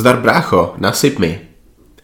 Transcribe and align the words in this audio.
Zdar 0.00 0.20
brácho, 0.20 0.74
nasyp 0.78 1.18
mi. 1.18 1.40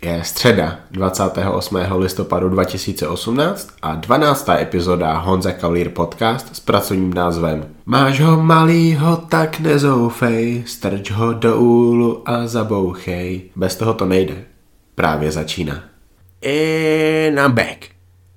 Je 0.02 0.25
středa 0.25 0.79
28. 0.91 1.77
listopadu 1.96 2.48
2018 2.48 3.70
a 3.82 3.94
12. 3.94 4.48
epizoda 4.48 5.19
Honza 5.19 5.53
Kaulír 5.53 5.88
podcast 5.88 6.56
s 6.56 6.61
pracovním 6.61 7.14
názvem 7.14 7.64
Máš 7.87 8.21
ho 8.21 8.43
malýho, 8.43 9.17
tak 9.17 9.61
nezoufej, 9.61 10.62
strč 10.67 11.11
ho 11.11 11.32
do 11.32 11.56
úlu 11.61 12.29
a 12.29 12.46
zabouchej. 12.46 13.51
Bez 13.57 13.77
toho 13.77 13.95
to 13.95 14.07
nejde. 14.07 14.45
Právě 14.95 15.33
začíná. 15.33 15.75
And 16.45 17.39
I'm 17.39 17.53
back. 17.53 17.87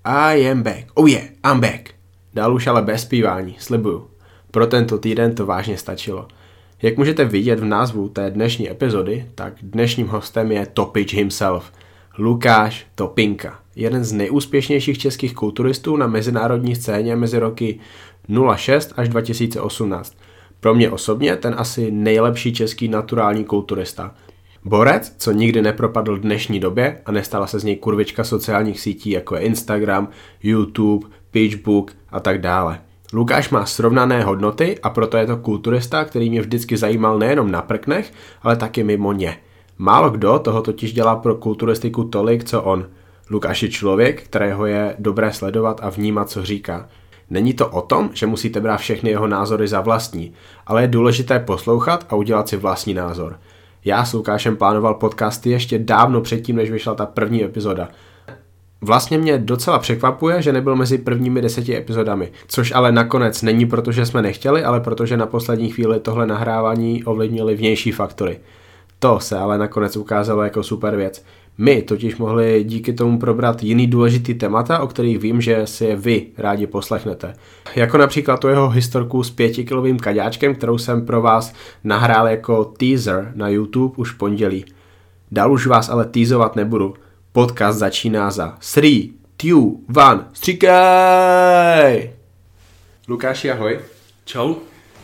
I 0.05 0.51
am 0.51 0.63
back. 0.63 0.85
Oh 0.93 1.09
yeah, 1.09 1.25
I'm 1.51 1.59
back. 1.59 1.89
Dál 2.33 2.53
už 2.53 2.67
ale 2.67 2.81
bez 2.81 3.01
zpívání, 3.01 3.55
slibuju. 3.59 4.07
Pro 4.51 4.67
tento 4.67 4.97
týden 4.97 5.35
to 5.35 5.45
vážně 5.45 5.77
stačilo. 5.77 6.27
Jak 6.81 6.97
můžete 6.97 7.25
vidět 7.25 7.59
v 7.59 7.65
názvu 7.65 8.09
té 8.09 8.31
dnešní 8.31 8.71
epizody, 8.71 9.25
tak 9.35 9.53
dnešním 9.61 10.07
hostem 10.07 10.51
je 10.51 10.65
Topič 10.65 11.13
himself, 11.13 11.71
Lukáš 12.17 12.87
Topinka, 12.95 13.59
jeden 13.75 14.03
z 14.03 14.11
nejúspěšnějších 14.11 14.97
českých 14.97 15.33
kulturistů 15.33 15.97
na 15.97 16.07
mezinárodní 16.07 16.75
scéně 16.75 17.15
mezi 17.15 17.39
roky 17.39 17.79
06 18.55 18.93
až 18.97 19.09
2018. 19.09 20.17
Pro 20.59 20.75
mě 20.75 20.91
osobně 20.91 21.35
ten 21.35 21.55
asi 21.57 21.91
nejlepší 21.91 22.53
český 22.53 22.87
naturální 22.87 23.45
kulturista. 23.45 24.15
Borec, 24.65 25.15
co 25.17 25.31
nikdy 25.31 25.61
nepropadl 25.61 26.17
dnešní 26.17 26.59
době 26.59 27.01
a 27.05 27.11
nestala 27.11 27.47
se 27.47 27.59
z 27.59 27.63
něj 27.63 27.75
kurvička 27.75 28.23
sociálních 28.23 28.79
sítí 28.79 29.09
jako 29.09 29.35
je 29.35 29.41
Instagram, 29.41 30.07
YouTube, 30.43 31.07
Pitchbook 31.31 31.91
a 32.09 32.19
tak 32.19 32.41
dále. 32.41 32.79
Lukáš 33.13 33.49
má 33.49 33.65
srovnané 33.65 34.23
hodnoty 34.23 34.79
a 34.83 34.89
proto 34.89 35.17
je 35.17 35.25
to 35.25 35.37
kulturista, 35.37 36.05
který 36.05 36.29
mě 36.29 36.41
vždycky 36.41 36.77
zajímal 36.77 37.19
nejenom 37.19 37.51
na 37.51 37.61
prknech, 37.61 38.13
ale 38.41 38.55
taky 38.55 38.83
mimo 38.83 39.13
ně. 39.13 39.37
Málo 39.77 40.09
kdo 40.09 40.39
toho 40.39 40.61
totiž 40.61 40.93
dělá 40.93 41.15
pro 41.15 41.35
kulturistiku 41.35 42.03
tolik, 42.03 42.43
co 42.43 42.61
on. 42.61 42.85
Lukáš 43.29 43.63
je 43.63 43.69
člověk, 43.69 44.23
kterého 44.23 44.65
je 44.65 44.95
dobré 44.99 45.33
sledovat 45.33 45.79
a 45.83 45.89
vnímat, 45.89 46.29
co 46.29 46.45
říká. 46.45 46.89
Není 47.29 47.53
to 47.53 47.67
o 47.67 47.81
tom, 47.81 48.09
že 48.13 48.25
musíte 48.25 48.59
brát 48.59 48.77
všechny 48.77 49.09
jeho 49.09 49.27
názory 49.27 49.67
za 49.67 49.81
vlastní, 49.81 50.33
ale 50.67 50.81
je 50.81 50.87
důležité 50.87 51.39
poslouchat 51.39 52.05
a 52.09 52.15
udělat 52.15 52.49
si 52.49 52.57
vlastní 52.57 52.93
názor. 52.93 53.39
Já 53.85 54.05
s 54.05 54.13
Lukášem 54.13 54.57
plánoval 54.57 54.93
podcasty 54.93 55.49
ještě 55.49 55.79
dávno 55.79 56.21
předtím, 56.21 56.55
než 56.55 56.71
vyšla 56.71 56.95
ta 56.95 57.05
první 57.05 57.43
epizoda. 57.43 57.89
Vlastně 58.81 59.17
mě 59.17 59.37
docela 59.37 59.79
překvapuje, 59.79 60.41
že 60.41 60.53
nebyl 60.53 60.75
mezi 60.75 60.97
prvními 60.97 61.41
deseti 61.41 61.77
epizodami, 61.77 62.31
což 62.47 62.71
ale 62.71 62.91
nakonec 62.91 63.41
není 63.41 63.65
proto, 63.65 63.91
že 63.91 64.05
jsme 64.05 64.21
nechtěli, 64.21 64.63
ale 64.63 64.79
protože 64.79 65.17
na 65.17 65.25
poslední 65.25 65.69
chvíli 65.69 65.99
tohle 65.99 66.27
nahrávání 66.27 67.03
ovlivnili 67.03 67.55
vnější 67.55 67.91
faktory. 67.91 68.39
To 68.99 69.19
se 69.19 69.37
ale 69.37 69.57
nakonec 69.57 69.97
ukázalo 69.97 70.43
jako 70.43 70.63
super 70.63 70.95
věc. 70.95 71.25
My 71.57 71.81
totiž 71.81 72.17
mohli 72.17 72.63
díky 72.63 72.93
tomu 72.93 73.19
probrat 73.19 73.63
jiný 73.63 73.87
důležitý 73.87 74.33
témata, 74.33 74.79
o 74.79 74.87
kterých 74.87 75.19
vím, 75.19 75.41
že 75.41 75.67
si 75.67 75.85
je 75.85 75.95
vy 75.95 76.25
rádi 76.37 76.67
poslechnete. 76.67 77.33
Jako 77.75 77.97
například 77.97 78.39
tu 78.39 78.47
jeho 78.47 78.69
historku 78.69 79.23
s 79.23 79.31
pětikilovým 79.31 79.99
kaďáčkem, 79.99 80.55
kterou 80.55 80.77
jsem 80.77 81.05
pro 81.05 81.21
vás 81.21 81.53
nahrál 81.83 82.27
jako 82.27 82.65
teaser 82.65 83.31
na 83.35 83.49
YouTube 83.49 83.93
už 83.97 84.11
v 84.11 84.17
pondělí. 84.17 84.65
Dál 85.31 85.53
už 85.53 85.67
vás 85.67 85.89
ale 85.89 86.05
teasovat 86.05 86.55
nebudu. 86.55 86.93
Podcast 87.39 87.79
začíná 87.79 88.31
za 88.31 88.57
3, 88.59 89.13
2, 89.43 90.11
1, 90.11 90.29
stříkej! 90.33 92.13
Lukáši, 93.07 93.51
ahoj. 93.51 93.79
Čau. 94.25 94.55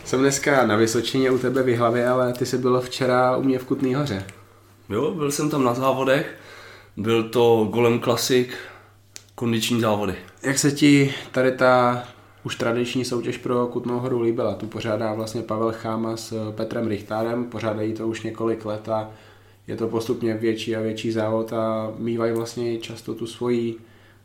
Jsem 0.05 0.19
dneska 0.19 0.65
na 0.65 0.75
Vysočině 0.75 1.31
u 1.31 1.37
tebe 1.37 1.63
v 1.63 1.77
hlavě, 1.77 2.07
ale 2.07 2.33
ty 2.33 2.45
jsi 2.45 2.57
byl 2.57 2.81
včera 2.81 3.37
u 3.37 3.43
mě 3.43 3.59
v 3.59 3.65
Kutný 3.65 3.95
hoře. 3.95 4.25
Jo, 4.89 5.11
byl 5.11 5.31
jsem 5.31 5.49
tam 5.49 5.63
na 5.63 5.73
závodech. 5.73 6.35
Byl 6.97 7.23
to 7.23 7.67
Golem 7.71 7.99
Classic, 7.99 8.49
kondiční 9.35 9.81
závody. 9.81 10.15
Jak 10.43 10.59
se 10.59 10.71
ti 10.71 11.13
tady 11.31 11.51
ta 11.51 12.03
už 12.43 12.55
tradiční 12.55 13.05
soutěž 13.05 13.37
pro 13.37 13.67
Kutnou 13.67 13.99
horu 13.99 14.21
líbila? 14.21 14.55
Tu 14.55 14.67
pořádá 14.67 15.13
vlastně 15.13 15.41
Pavel 15.41 15.71
Cháma 15.71 16.17
s 16.17 16.51
Petrem 16.51 16.87
Richtárem, 16.87 17.45
pořádají 17.45 17.93
to 17.93 18.07
už 18.07 18.21
několik 18.21 18.65
let 18.65 18.89
a 18.89 19.09
je 19.67 19.75
to 19.75 19.87
postupně 19.87 20.33
větší 20.33 20.75
a 20.75 20.81
větší 20.81 21.11
závod 21.11 21.53
a 21.53 21.91
mývají 21.97 22.33
vlastně 22.33 22.77
často 22.77 23.13
tu 23.13 23.27
svoji 23.27 23.75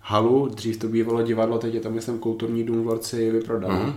halu. 0.01 0.49
Dřív 0.55 0.77
to 0.77 0.89
bývalo 0.89 1.23
divadlo, 1.23 1.59
teď 1.59 1.75
je 1.75 1.81
tam 1.81 1.93
myslím 1.93 2.19
kulturní 2.19 2.65
dům 2.65 2.83
v 2.83 2.87
Lorci 2.87 3.31
vyprodal. 3.31 3.71
Mm-hmm. 3.71 3.95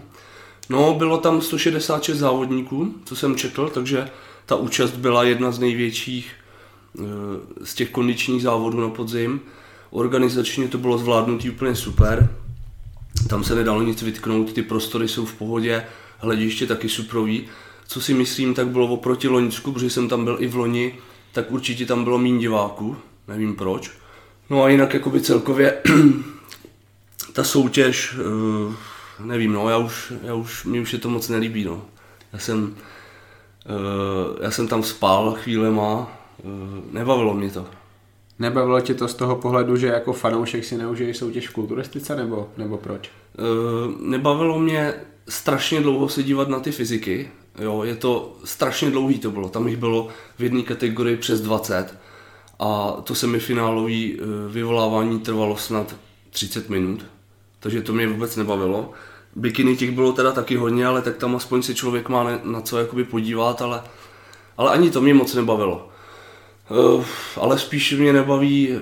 No, 0.70 0.94
bylo 0.94 1.18
tam 1.18 1.42
166 1.42 2.18
závodníků, 2.18 2.94
co 3.06 3.16
jsem 3.16 3.36
četl, 3.36 3.70
takže 3.70 4.10
ta 4.46 4.56
účast 4.56 4.92
byla 4.92 5.24
jedna 5.24 5.52
z 5.52 5.60
největších 5.60 6.32
eh, 7.00 7.04
z 7.64 7.76
těch 7.76 7.90
kondičních 7.90 8.42
závodů 8.42 8.82
na 8.82 8.90
podzim. 8.90 9.42
Organizačně 9.90 10.68
to 10.68 10.78
bylo 10.78 10.98
zvládnutý 10.98 11.50
úplně 11.50 11.76
super. 11.76 12.30
Tam 13.30 13.44
se 13.44 13.56
nedalo 13.56 13.82
nic 13.82 14.02
vytknout, 14.02 14.54
ty 14.54 14.62
prostory 14.62 15.08
jsou 15.08 15.26
v 15.26 15.34
pohodě, 15.34 15.84
hlediště 16.18 16.68
taky 16.68 16.90
suprový. 16.90 17.46
Co 17.88 18.02
si 18.02 18.14
myslím, 18.14 18.54
tak 18.54 18.68
bylo 18.68 18.88
oproti 18.88 19.28
Loňsku, 19.28 19.72
protože 19.72 19.90
jsem 19.90 20.10
tam 20.10 20.24
byl 20.24 20.38
i 20.40 20.48
v 20.48 20.56
loni, 20.56 20.96
tak 21.34 21.52
určitě 21.52 21.86
tam 21.86 22.04
bylo 22.04 22.18
méně 22.18 22.40
diváků, 22.40 22.98
nevím 23.28 23.56
proč. 23.56 23.92
No 24.50 24.64
a 24.64 24.70
jinak 24.70 24.94
jakoby 24.94 25.22
celkově 25.22 25.82
ta 27.34 27.44
soutěž, 27.44 28.16
eh, 28.20 28.76
nevím, 29.20 29.54
no, 29.54 29.70
já 29.70 29.78
už, 29.78 30.14
já 30.24 30.34
už, 30.34 30.66
mi 30.66 30.80
už 30.80 30.94
je 30.94 31.00
to 31.00 31.10
moc 31.10 31.30
nelíbí, 31.30 31.64
no. 31.64 31.86
Já 32.34 32.40
jsem, 32.40 32.76
já 34.42 34.52
jsem 34.52 34.68
tam 34.68 34.84
spal 34.84 35.36
chvílema, 35.40 36.18
nebavilo 36.92 37.34
mě 37.34 37.50
to. 37.50 37.66
Nebavilo 38.40 38.82
tě 38.82 38.94
to 38.94 39.08
z 39.08 39.14
toho 39.14 39.36
pohledu, 39.36 39.78
že 39.78 39.88
jako 39.88 40.14
fanoušek 40.14 40.66
si 40.66 40.78
neužiješ 40.78 41.18
soutěž 41.18 41.50
v 41.50 41.54
kulturistice, 41.54 42.16
nebo, 42.16 42.50
nebo 42.58 42.78
proč? 42.78 43.12
Nebavilo 44.00 44.60
mě 44.60 44.94
strašně 45.30 45.82
dlouho 45.82 46.10
se 46.10 46.24
dívat 46.24 46.50
na 46.50 46.60
ty 46.60 46.72
fyziky, 46.72 47.32
Jo, 47.60 47.84
je 47.84 47.96
to 47.96 48.36
strašně 48.44 48.92
dlouhý 48.92 49.20
to 49.20 49.32
bylo, 49.32 49.50
tam 49.50 49.68
jich 49.68 49.78
bylo 49.78 50.08
v 50.38 50.44
jedné 50.44 50.62
kategorii 50.62 51.18
přes 51.18 51.42
20 51.42 51.98
a 52.60 52.92
to 53.04 53.16
semifinálový 53.16 54.20
vyvolávání 54.50 55.20
trvalo 55.20 55.58
snad 55.58 55.96
30 56.30 56.70
minut, 56.70 57.06
takže 57.60 57.82
to 57.82 57.94
mě 57.94 58.08
vůbec 58.08 58.36
nebavilo. 58.36 58.92
Bikiny 59.36 59.76
těch 59.76 59.92
bylo 59.92 60.14
teda 60.14 60.32
taky 60.32 60.56
hodně, 60.56 60.86
ale 60.86 61.02
tak 61.02 61.18
tam 61.18 61.36
aspoň 61.36 61.62
si 61.62 61.76
člověk 61.76 62.10
má 62.10 62.40
na 62.44 62.62
co 62.62 62.78
jakoby 62.78 63.04
podívat, 63.04 63.62
ale, 63.62 63.84
ale 64.58 64.72
ani 64.72 64.92
to 64.92 65.02
mě 65.02 65.14
moc 65.14 65.34
nebavilo. 65.34 65.90
Uh, 66.70 67.06
ale 67.38 67.60
spíš 67.60 67.94
mě 67.94 68.14
nebaví 68.14 68.80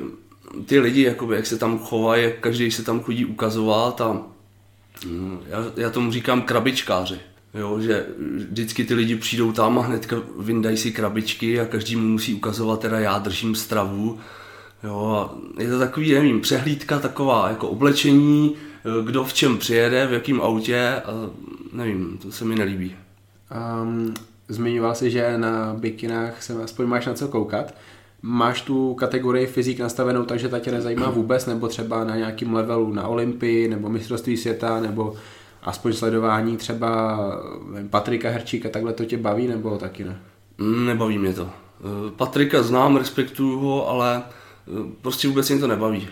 ty 0.66 0.80
lidi, 0.80 1.02
jakoby, 1.02 1.36
jak 1.36 1.46
se 1.46 1.58
tam 1.58 1.80
chovají, 1.80 2.24
jak 2.24 2.40
každý 2.40 2.72
se 2.72 2.84
tam 2.84 3.04
chodí 3.04 3.26
ukazovat 3.26 4.02
a 4.02 4.10
uh, 4.10 4.24
já, 5.48 5.64
já 5.78 5.90
tomu 5.90 6.12
říkám 6.12 6.42
krabičkáři. 6.42 7.20
Jo, 7.54 7.80
že 7.80 8.06
vždycky 8.38 8.84
ty 8.84 8.94
lidi 8.94 9.16
přijdou 9.16 9.52
tam 9.52 9.80
a 9.80 9.82
hnedka 9.82 10.16
vyndají 10.40 10.78
si 10.78 10.92
krabičky 10.92 11.60
a 11.60 11.66
každý 11.66 11.96
mu 11.96 12.08
musí 12.08 12.34
ukazovat, 12.34 12.80
teda 12.80 13.00
já 13.00 13.20
držím 13.20 13.56
stravu. 13.56 14.20
Jo, 14.84 15.12
a 15.16 15.36
je 15.62 15.70
to 15.70 15.80
takový, 15.80 16.14
nevím, 16.14 16.42
přehlídka 16.42 17.00
taková, 17.00 17.50
jako 17.50 17.70
oblečení, 17.70 18.56
kdo 19.06 19.24
v 19.24 19.34
čem 19.34 19.58
přijede, 19.58 20.08
v 20.08 20.14
jakém 20.14 20.42
autě 20.42 21.02
a 21.06 21.12
nevím, 21.74 22.18
to 22.22 22.32
se 22.32 22.46
mi 22.46 22.56
nelíbí. 22.56 22.96
Um, 23.84 24.14
zmiňoval 24.48 24.96
jsi, 24.96 25.12
že 25.12 25.38
na 25.38 25.76
bikinách 25.80 26.44
se 26.44 26.64
aspoň 26.64 26.86
máš 26.86 27.06
na 27.06 27.14
co 27.14 27.28
koukat. 27.28 27.74
Máš 28.22 28.62
tu 28.62 28.94
kategorii 28.94 29.48
fyzik 29.48 29.80
nastavenou 29.80 30.26
takže 30.26 30.50
ta 30.50 30.60
tě 30.60 30.72
nezajímá 30.72 31.10
vůbec, 31.10 31.46
nebo 31.46 31.68
třeba 31.68 32.04
na 32.04 32.16
nějakém 32.16 32.54
levelu 32.54 32.94
na 32.94 33.08
Olympii, 33.08 33.68
nebo 33.68 33.90
mistrovství 33.90 34.38
světa, 34.38 34.80
nebo 34.80 35.16
aspoň 35.62 35.94
sledování 35.94 36.58
třeba 36.58 37.20
Patrika 37.90 38.30
Herčíka, 38.30 38.70
takhle 38.70 38.94
to 38.94 39.06
tě 39.06 39.18
baví, 39.18 39.48
nebo 39.48 39.78
taky 39.78 40.04
ne? 40.04 40.20
Nebaví 40.86 41.18
mě 41.18 41.34
to. 41.34 41.50
Patrika 42.16 42.64
znám, 42.64 42.96
respektuju 42.96 43.60
ho, 43.60 43.90
ale 43.90 44.24
prostě 45.02 45.28
vůbec 45.28 45.50
mě 45.50 45.60
to 45.60 45.68
nebaví. 45.68 46.08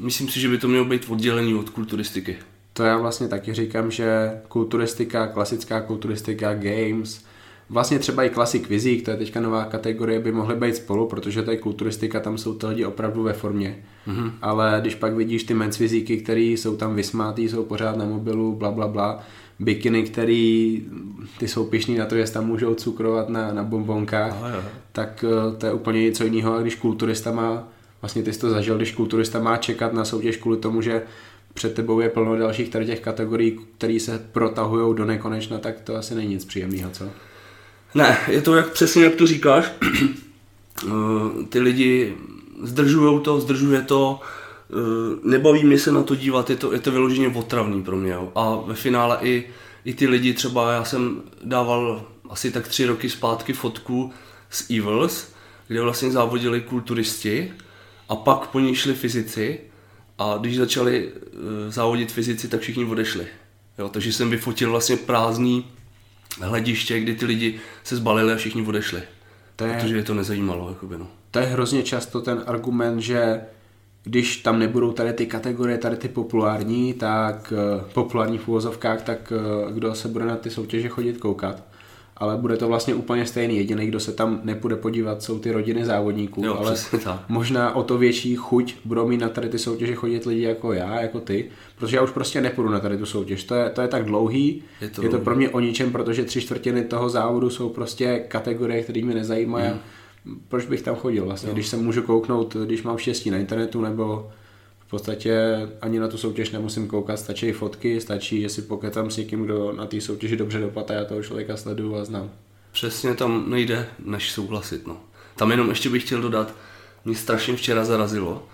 Myslím 0.00 0.28
si, 0.28 0.40
že 0.40 0.48
by 0.48 0.58
to 0.58 0.68
mělo 0.68 0.84
být 0.84 1.06
oddělený 1.08 1.54
od 1.54 1.70
kulturistiky. 1.70 2.36
To 2.72 2.82
já 2.82 2.98
vlastně 2.98 3.28
taky 3.28 3.54
říkám, 3.54 3.90
že 3.90 4.30
kulturistika, 4.48 5.26
klasická 5.26 5.80
kulturistika, 5.80 6.54
games, 6.54 7.24
vlastně 7.70 7.98
třeba 7.98 8.24
i 8.24 8.30
klasik 8.30 8.68
vizík, 8.68 9.04
to 9.04 9.10
je 9.10 9.16
teďka 9.16 9.40
nová 9.40 9.64
kategorie, 9.64 10.20
by 10.20 10.32
mohly 10.32 10.56
být 10.56 10.76
spolu, 10.76 11.06
protože 11.06 11.42
to 11.42 11.50
je 11.50 11.56
kulturistika, 11.56 12.20
tam 12.20 12.38
jsou 12.38 12.54
ty 12.54 12.66
lidi 12.66 12.84
opravdu 12.84 13.22
ve 13.22 13.32
formě. 13.32 13.78
Mm-hmm. 14.08 14.32
Ale 14.42 14.78
když 14.80 14.94
pak 14.94 15.14
vidíš 15.14 15.44
ty 15.44 15.54
men's 15.54 15.78
vizíky, 15.78 16.16
které 16.16 16.40
jsou 16.40 16.76
tam 16.76 16.94
vysmátý, 16.94 17.48
jsou 17.48 17.64
pořád 17.64 17.96
na 17.96 18.04
mobilu, 18.04 18.54
bla, 18.54 18.70
bla, 18.70 18.88
bla, 18.88 19.22
bikiny, 19.58 20.02
který 20.02 20.82
ty 21.38 21.48
jsou 21.48 21.64
pišní 21.64 21.96
na 21.96 22.06
to, 22.06 22.16
že 22.16 22.32
tam 22.32 22.46
můžou 22.46 22.74
cukrovat 22.74 23.28
na, 23.28 23.52
na 23.52 23.62
bombonkách, 23.64 24.32
aha. 24.42 24.62
tak 24.92 25.24
eh, 25.28 25.56
to 25.56 25.66
je 25.66 25.72
úplně 25.72 26.02
něco 26.02 26.24
jiného. 26.24 26.54
A 26.54 26.60
když 26.60 26.74
kulturista 26.74 27.32
má, 27.32 27.68
vlastně 28.02 28.22
ty 28.22 28.32
jsi 28.32 28.40
to 28.40 28.50
zažil, 28.50 28.76
když 28.76 28.92
kulturista 28.92 29.40
má 29.40 29.56
čekat 29.56 29.92
na 29.92 30.04
soutěž 30.04 30.36
kvůli 30.36 30.58
tomu, 30.58 30.82
že 30.82 31.02
před 31.54 31.74
tebou 31.74 32.00
je 32.00 32.08
plno 32.08 32.36
dalších 32.36 32.68
tady 32.68 32.86
těch 32.86 33.00
kategorií, 33.00 33.58
které 33.78 34.00
se 34.00 34.18
protahují 34.32 34.96
do 34.96 35.04
nekonečna, 35.04 35.58
tak 35.58 35.80
to 35.80 35.96
asi 35.96 36.14
není 36.14 36.28
nic 36.28 36.44
příjemného, 36.44 36.90
co? 36.90 37.04
Ne, 37.94 38.18
je 38.28 38.42
to 38.42 38.56
jak 38.56 38.72
přesně 38.72 39.04
jak 39.04 39.14
to 39.14 39.26
říkáš. 39.26 39.72
Uh, 40.84 41.44
ty 41.48 41.60
lidi 41.60 42.16
zdržují 42.62 43.20
to, 43.22 43.40
zdržuje 43.40 43.82
to, 43.82 44.20
uh, 44.68 45.30
nebaví 45.30 45.64
mě 45.64 45.78
se 45.78 45.92
na 45.92 46.02
to 46.02 46.14
dívat, 46.14 46.50
je 46.50 46.56
to, 46.56 46.72
je 46.72 46.80
to 46.80 46.90
vyloženě 46.90 47.28
otravný 47.28 47.82
pro 47.82 47.96
mě. 47.96 48.16
A 48.34 48.56
ve 48.66 48.74
finále 48.74 49.18
i, 49.22 49.44
i 49.84 49.94
ty 49.94 50.06
lidi, 50.06 50.34
třeba 50.34 50.72
já 50.72 50.84
jsem 50.84 51.22
dával 51.44 52.02
asi 52.30 52.50
tak 52.50 52.68
tři 52.68 52.86
roky 52.86 53.10
zpátky 53.10 53.52
fotku 53.52 54.12
z 54.50 54.70
Evils, 54.70 55.28
kde 55.68 55.80
vlastně 55.80 56.10
závodili 56.10 56.60
kulturisti 56.60 57.52
a 58.08 58.16
pak 58.16 58.46
po 58.46 58.60
ní 58.60 58.74
šli 58.74 58.94
fyzici 58.94 59.60
a 60.18 60.36
když 60.40 60.56
začali 60.56 61.08
uh, 61.08 61.72
závodit 61.72 62.12
fyzici, 62.12 62.48
tak 62.48 62.60
všichni 62.60 62.84
odešli. 62.84 63.26
Jo, 63.78 63.88
takže 63.88 64.12
jsem 64.12 64.30
vyfotil 64.30 64.70
vlastně 64.70 64.96
prázdný 64.96 65.64
hlediště, 66.40 67.00
kdy 67.00 67.14
ty 67.14 67.26
lidi 67.26 67.60
se 67.84 67.96
zbalili 67.96 68.32
a 68.32 68.36
všichni 68.36 68.62
odešli. 68.62 69.02
To 69.56 69.64
je, 69.64 69.74
protože 69.74 69.96
je 69.96 70.02
to 70.02 70.14
nezajímalo. 70.14 70.68
Jakoby, 70.68 70.98
no. 70.98 71.08
To 71.30 71.38
je 71.38 71.46
hrozně 71.46 71.82
často 71.82 72.20
ten 72.20 72.42
argument, 72.46 73.00
že 73.00 73.40
když 74.04 74.36
tam 74.36 74.58
nebudou 74.58 74.92
tady 74.92 75.12
ty 75.12 75.26
kategorie, 75.26 75.78
tady 75.78 75.96
ty 75.96 76.08
populární, 76.08 76.94
tak 76.94 77.52
uh, 77.52 77.82
populární 77.92 78.38
v 78.38 78.48
úvozovkách, 78.48 79.02
tak 79.02 79.32
uh, 79.66 79.72
kdo 79.72 79.94
se 79.94 80.08
bude 80.08 80.24
na 80.24 80.36
ty 80.36 80.50
soutěže 80.50 80.88
chodit 80.88 81.18
koukat 81.18 81.62
ale 82.20 82.36
bude 82.36 82.56
to 82.56 82.68
vlastně 82.68 82.94
úplně 82.94 83.26
stejný. 83.26 83.56
Jediný, 83.56 83.86
kdo 83.86 84.00
se 84.00 84.12
tam 84.12 84.40
nepůjde 84.44 84.76
podívat, 84.76 85.22
jsou 85.22 85.38
ty 85.38 85.52
rodiny 85.52 85.84
závodníků, 85.84 86.44
jo, 86.44 86.56
ale 86.58 86.74
možná 87.28 87.76
o 87.76 87.82
to 87.82 87.98
větší 87.98 88.36
chuť 88.36 88.74
budou 88.84 89.08
mít 89.08 89.20
na 89.20 89.28
tady 89.28 89.48
ty 89.48 89.58
soutěže 89.58 89.94
chodit 89.94 90.26
lidi 90.26 90.42
jako 90.42 90.72
já, 90.72 91.00
jako 91.00 91.20
ty, 91.20 91.50
protože 91.78 91.96
já 91.96 92.02
už 92.02 92.10
prostě 92.10 92.40
nepůjdu 92.40 92.70
na 92.70 92.80
tady 92.80 92.98
tu 92.98 93.06
soutěž. 93.06 93.44
To 93.44 93.54
je, 93.54 93.70
to 93.70 93.80
je 93.80 93.88
tak 93.88 94.04
dlouhý, 94.04 94.62
je 94.80 94.88
to, 94.88 95.02
je 95.02 95.08
to 95.08 95.18
pro 95.18 95.36
mě 95.36 95.48
o 95.48 95.60
ničem, 95.60 95.92
protože 95.92 96.24
tři 96.24 96.40
čtvrtiny 96.40 96.84
toho 96.84 97.08
závodu 97.08 97.50
jsou 97.50 97.68
prostě 97.68 98.24
kategorie, 98.28 98.82
které 98.82 99.02
mě 99.02 99.14
nezajímají. 99.14 99.68
Hmm. 99.68 100.40
Proč 100.48 100.66
bych 100.66 100.82
tam 100.82 100.94
chodil 100.94 101.24
vlastně, 101.24 101.48
jo. 101.48 101.54
když 101.54 101.68
se 101.68 101.76
můžu 101.76 102.02
kouknout, 102.02 102.56
když 102.64 102.82
mám 102.82 102.98
štěstí 102.98 103.30
na 103.30 103.38
internetu 103.38 103.80
nebo 103.80 104.30
v 104.88 104.90
podstatě 104.90 105.40
ani 105.80 106.00
na 106.00 106.08
tu 106.08 106.18
soutěž 106.18 106.50
nemusím 106.50 106.88
koukat, 106.88 107.18
stačí 107.18 107.52
fotky, 107.52 108.00
stačí, 108.00 108.40
že 108.40 108.48
si 108.48 108.62
poketám 108.62 109.10
s 109.10 109.16
někým, 109.16 109.44
kdo 109.44 109.72
na 109.72 109.86
té 109.86 110.00
soutěži 110.00 110.36
dobře 110.36 110.60
dopadá, 110.60 110.94
já 110.94 111.04
toho 111.04 111.22
člověka 111.22 111.56
sleduju 111.56 111.96
a 111.96 112.04
znám. 112.04 112.30
Přesně 112.72 113.14
tam 113.14 113.50
nejde, 113.50 113.88
než 114.04 114.30
souhlasit. 114.32 114.86
No. 114.86 115.00
Tam 115.36 115.50
jenom 115.50 115.68
ještě 115.68 115.90
bych 115.90 116.04
chtěl 116.04 116.22
dodat, 116.22 116.54
mě 117.04 117.14
strašně 117.14 117.56
včera 117.56 117.84
zarazilo, 117.84 118.46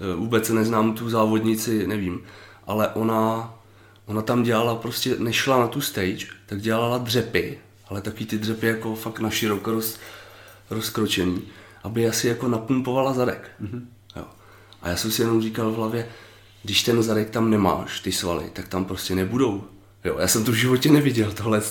e, 0.00 0.16
vůbec 0.16 0.48
neznám 0.48 0.94
tu 0.94 1.10
závodnici, 1.10 1.86
nevím, 1.86 2.22
ale 2.66 2.88
ona, 2.88 3.54
ona 4.06 4.22
tam 4.22 4.42
dělala 4.42 4.74
prostě, 4.74 5.16
nešla 5.18 5.60
na 5.60 5.68
tu 5.68 5.80
stage, 5.80 6.26
tak 6.46 6.60
dělala 6.60 6.98
dřepy, 6.98 7.58
ale 7.88 8.00
taky 8.00 8.24
ty 8.24 8.38
dřepy 8.38 8.66
jako 8.66 8.94
fakt 8.94 9.20
na 9.20 9.30
široko 9.30 9.72
roz, 9.72 9.98
rozkročený, 10.70 11.42
aby 11.82 12.08
asi 12.08 12.28
jako 12.28 12.48
napumpovala 12.48 13.12
zadek. 13.12 13.50
Mm-hmm. 13.62 13.82
A 14.82 14.88
já 14.88 14.96
jsem 14.96 15.10
si 15.10 15.22
jenom 15.22 15.42
říkal 15.42 15.70
v 15.70 15.76
hlavě, 15.76 16.08
když 16.62 16.82
ten 16.82 17.02
zadek 17.02 17.30
tam 17.30 17.50
nemáš, 17.50 18.00
ty 18.00 18.12
svaly, 18.12 18.50
tak 18.52 18.68
tam 18.68 18.84
prostě 18.84 19.14
nebudou. 19.14 19.64
Jo, 20.04 20.16
já 20.18 20.28
jsem 20.28 20.44
to 20.44 20.52
v 20.52 20.54
životě 20.54 20.90
neviděl, 20.90 21.32
tohle. 21.32 21.62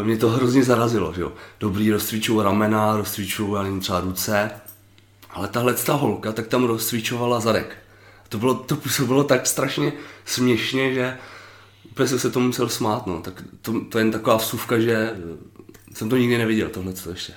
E, 0.00 0.04
mě 0.04 0.16
to 0.16 0.28
hrozně 0.28 0.64
zarazilo, 0.64 1.12
že 1.14 1.20
jo. 1.20 1.32
Dobrý, 1.60 1.90
rozcvičuju 1.90 2.42
ramena, 2.42 2.96
rozcvičuju, 2.96 3.54
já 3.54 3.80
třeba 3.80 4.00
ruce, 4.00 4.50
ale 5.30 5.48
tahle 5.48 5.74
ta 5.74 5.94
holka, 5.94 6.32
tak 6.32 6.46
tam 6.46 6.64
rozcvičovala 6.64 7.40
zadek. 7.40 7.76
To, 8.28 8.38
bylo, 8.38 8.54
to 8.54 8.76
působilo 8.76 9.24
tak 9.24 9.46
strašně 9.46 9.92
směšně, 10.24 10.94
že 10.94 11.18
úplně 11.90 12.08
jsem 12.08 12.18
se 12.18 12.30
tomu 12.30 12.46
musel 12.46 12.68
smát, 12.68 13.06
no. 13.06 13.20
Tak 13.20 13.44
to, 13.62 13.80
to 13.84 13.98
je 13.98 14.04
jen 14.04 14.12
taková 14.12 14.36
vsuvka, 14.36 14.78
že 14.78 15.16
jsem 15.94 16.08
to 16.08 16.16
nikdy 16.16 16.38
neviděl, 16.38 16.68
tohle 16.68 16.92
ještě 17.10 17.34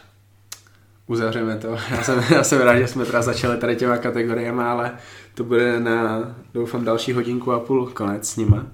uzavřeme 1.08 1.58
to. 1.58 1.68
Já 1.92 2.04
jsem, 2.04 2.24
já 2.32 2.44
jsem 2.44 2.62
rád, 2.62 2.78
že 2.78 2.88
jsme 2.88 3.06
teda 3.06 3.22
začali 3.22 3.58
tady 3.58 3.76
těma 3.76 3.98
kategoriemi, 3.98 4.62
ale 4.62 4.92
to 5.34 5.44
bude 5.44 5.80
na, 5.80 6.36
doufám, 6.54 6.86
další 6.86 7.14
hodinku 7.14 7.52
a 7.52 7.60
půl 7.60 7.88
konec 7.88 8.30
s 8.30 8.38
nima. 8.38 8.66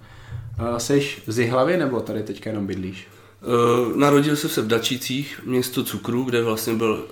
Uh, 0.60 0.78
seš 0.78 1.22
z 1.28 1.40
Jihlavy 1.40 1.78
nebo 1.78 2.00
tady 2.00 2.24
teďka 2.24 2.50
jenom 2.50 2.68
bydlíš? 2.68 3.08
Uh, 3.88 3.98
narodil 3.98 4.36
jsem 4.36 4.50
se 4.50 4.62
v 4.62 4.68
Dačících, 4.68 5.42
město 5.46 5.84
cukru, 5.84 6.24
kde 6.24 6.44
vlastně 6.44 6.74
byl 6.74 7.06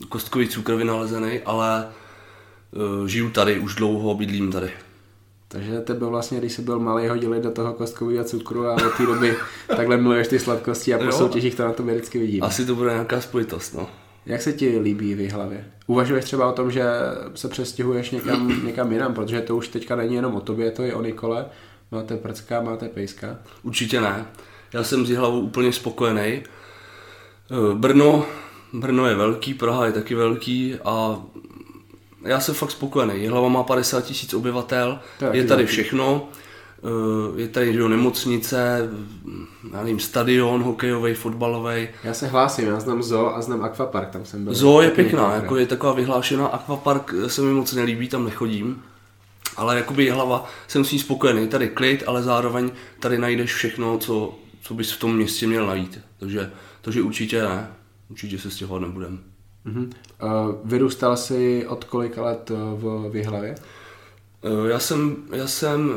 uh, 0.00 0.06
kostkový 0.08 0.48
cukr 0.48 0.74
vynalezený, 0.74 1.40
ale 1.44 1.88
uh, 3.00 3.06
žiju 3.06 3.30
tady, 3.30 3.58
už 3.58 3.74
dlouho 3.74 4.14
bydlím 4.14 4.52
tady. 4.52 4.70
Takže 5.48 5.80
tebe 5.80 6.06
vlastně, 6.06 6.38
když 6.38 6.52
jsi 6.52 6.62
byl 6.62 6.78
malý, 6.78 7.08
hodili 7.08 7.40
do 7.40 7.50
toho 7.50 7.72
kostkového 7.72 8.24
cukru 8.24 8.66
a 8.66 8.74
od 8.74 8.96
té 8.96 9.06
doby 9.06 9.36
takhle 9.76 9.96
miluješ 9.96 10.28
ty 10.28 10.38
sladkosti 10.38 10.94
a 10.94 10.98
po 10.98 11.12
soutěžích 11.12 11.54
to 11.54 11.64
na 11.64 11.72
to 11.72 11.82
vždycky 11.82 12.18
vidím. 12.18 12.44
Asi 12.44 12.66
to 12.66 12.74
bude 12.74 12.90
nějaká 12.90 13.20
spojitost, 13.20 13.74
no. 13.74 13.88
Jak 14.26 14.42
se 14.42 14.52
ti 14.52 14.78
líbí 14.78 15.14
v 15.14 15.32
hlavě? 15.32 15.64
Uvažuješ 15.86 16.24
třeba 16.24 16.48
o 16.48 16.52
tom, 16.52 16.70
že 16.70 16.84
se 17.34 17.48
přestěhuješ 17.48 18.10
někam, 18.10 18.62
někam 18.66 18.92
jinam, 18.92 19.14
protože 19.14 19.40
to 19.40 19.56
už 19.56 19.68
teďka 19.68 19.96
není 19.96 20.14
jenom 20.14 20.34
o 20.34 20.40
tobě, 20.40 20.70
to 20.70 20.82
je 20.82 20.94
o 20.94 21.02
Nikole. 21.02 21.46
Máte 21.90 22.16
prcka, 22.16 22.60
máte 22.60 22.88
pejska? 22.88 23.38
Určitě 23.62 24.00
ne. 24.00 24.26
Já 24.72 24.84
jsem 24.84 25.06
s 25.06 25.10
hlavou 25.10 25.40
úplně 25.40 25.72
spokojený. 25.72 26.20
Eh, 26.22 27.74
Brno, 27.74 28.26
Brno 28.72 29.06
je 29.06 29.14
velký, 29.14 29.54
Praha 29.54 29.86
je 29.86 29.92
taky 29.92 30.14
velký 30.14 30.74
a 30.84 31.22
já 32.24 32.40
jsem 32.40 32.54
fakt 32.54 32.70
spokojený. 32.70 33.20
Jihlava 33.20 33.48
má 33.48 33.62
50 33.62 34.04
tisíc 34.04 34.34
obyvatel, 34.34 35.00
je 35.32 35.44
tady 35.44 35.66
všechno. 35.66 36.28
Eh, 36.84 37.40
je 37.40 37.48
tady 37.48 37.72
do 37.72 37.88
nemocnice, 37.88 38.88
já 39.72 39.78
nevím, 39.78 39.98
stadion 39.98 40.62
hokejový, 40.62 41.14
fotbalový. 41.14 41.88
Já 42.04 42.14
se 42.14 42.26
hlásím, 42.26 42.68
já 42.68 42.80
znám 42.80 43.02
zoo 43.02 43.34
a 43.34 43.42
znám 43.42 43.62
akvapark, 43.62 44.10
tam 44.10 44.24
jsem 44.24 44.44
byl. 44.44 44.54
Zoo 44.54 44.80
je 44.80 44.90
pěkná, 44.90 45.34
jako 45.34 45.56
je 45.56 45.66
taková 45.66 45.92
vyhlášená, 45.92 46.46
akvapark 46.46 47.14
se 47.26 47.42
mi 47.42 47.52
moc 47.52 47.72
nelíbí, 47.72 48.08
tam 48.08 48.24
nechodím. 48.24 48.82
Ale 49.56 49.76
jakoby 49.76 50.10
hlava, 50.10 50.44
jsem 50.68 50.84
s 50.84 50.92
ní 50.92 50.98
spokojený, 50.98 51.48
tady 51.48 51.68
klid, 51.68 52.02
ale 52.06 52.22
zároveň 52.22 52.70
tady 53.00 53.18
najdeš 53.18 53.54
všechno, 53.54 53.98
co, 53.98 54.38
co 54.62 54.74
bys 54.74 54.92
v 54.92 55.00
tom 55.00 55.16
městě 55.16 55.46
měl 55.46 55.66
najít. 55.66 56.00
Takže, 56.18 56.50
takže 56.80 57.02
určitě 57.02 57.42
ne, 57.42 57.68
určitě 58.10 58.38
se 58.38 58.50
stěhovat 58.50 58.82
nebudem. 58.82 59.20
Uh-huh. 59.66 59.84
Uh, 59.84 59.90
vyrůstal 60.64 61.16
jsi 61.16 61.66
od 61.66 61.84
kolika 61.84 62.22
let 62.22 62.50
v, 62.50 63.10
v 63.10 63.16
Jihlavě? 63.16 63.50
Uh, 63.50 63.64
já 64.68 64.78
jsem, 64.78 65.16
já 65.32 65.46
jsem 65.46 65.88
uh, 65.88 65.96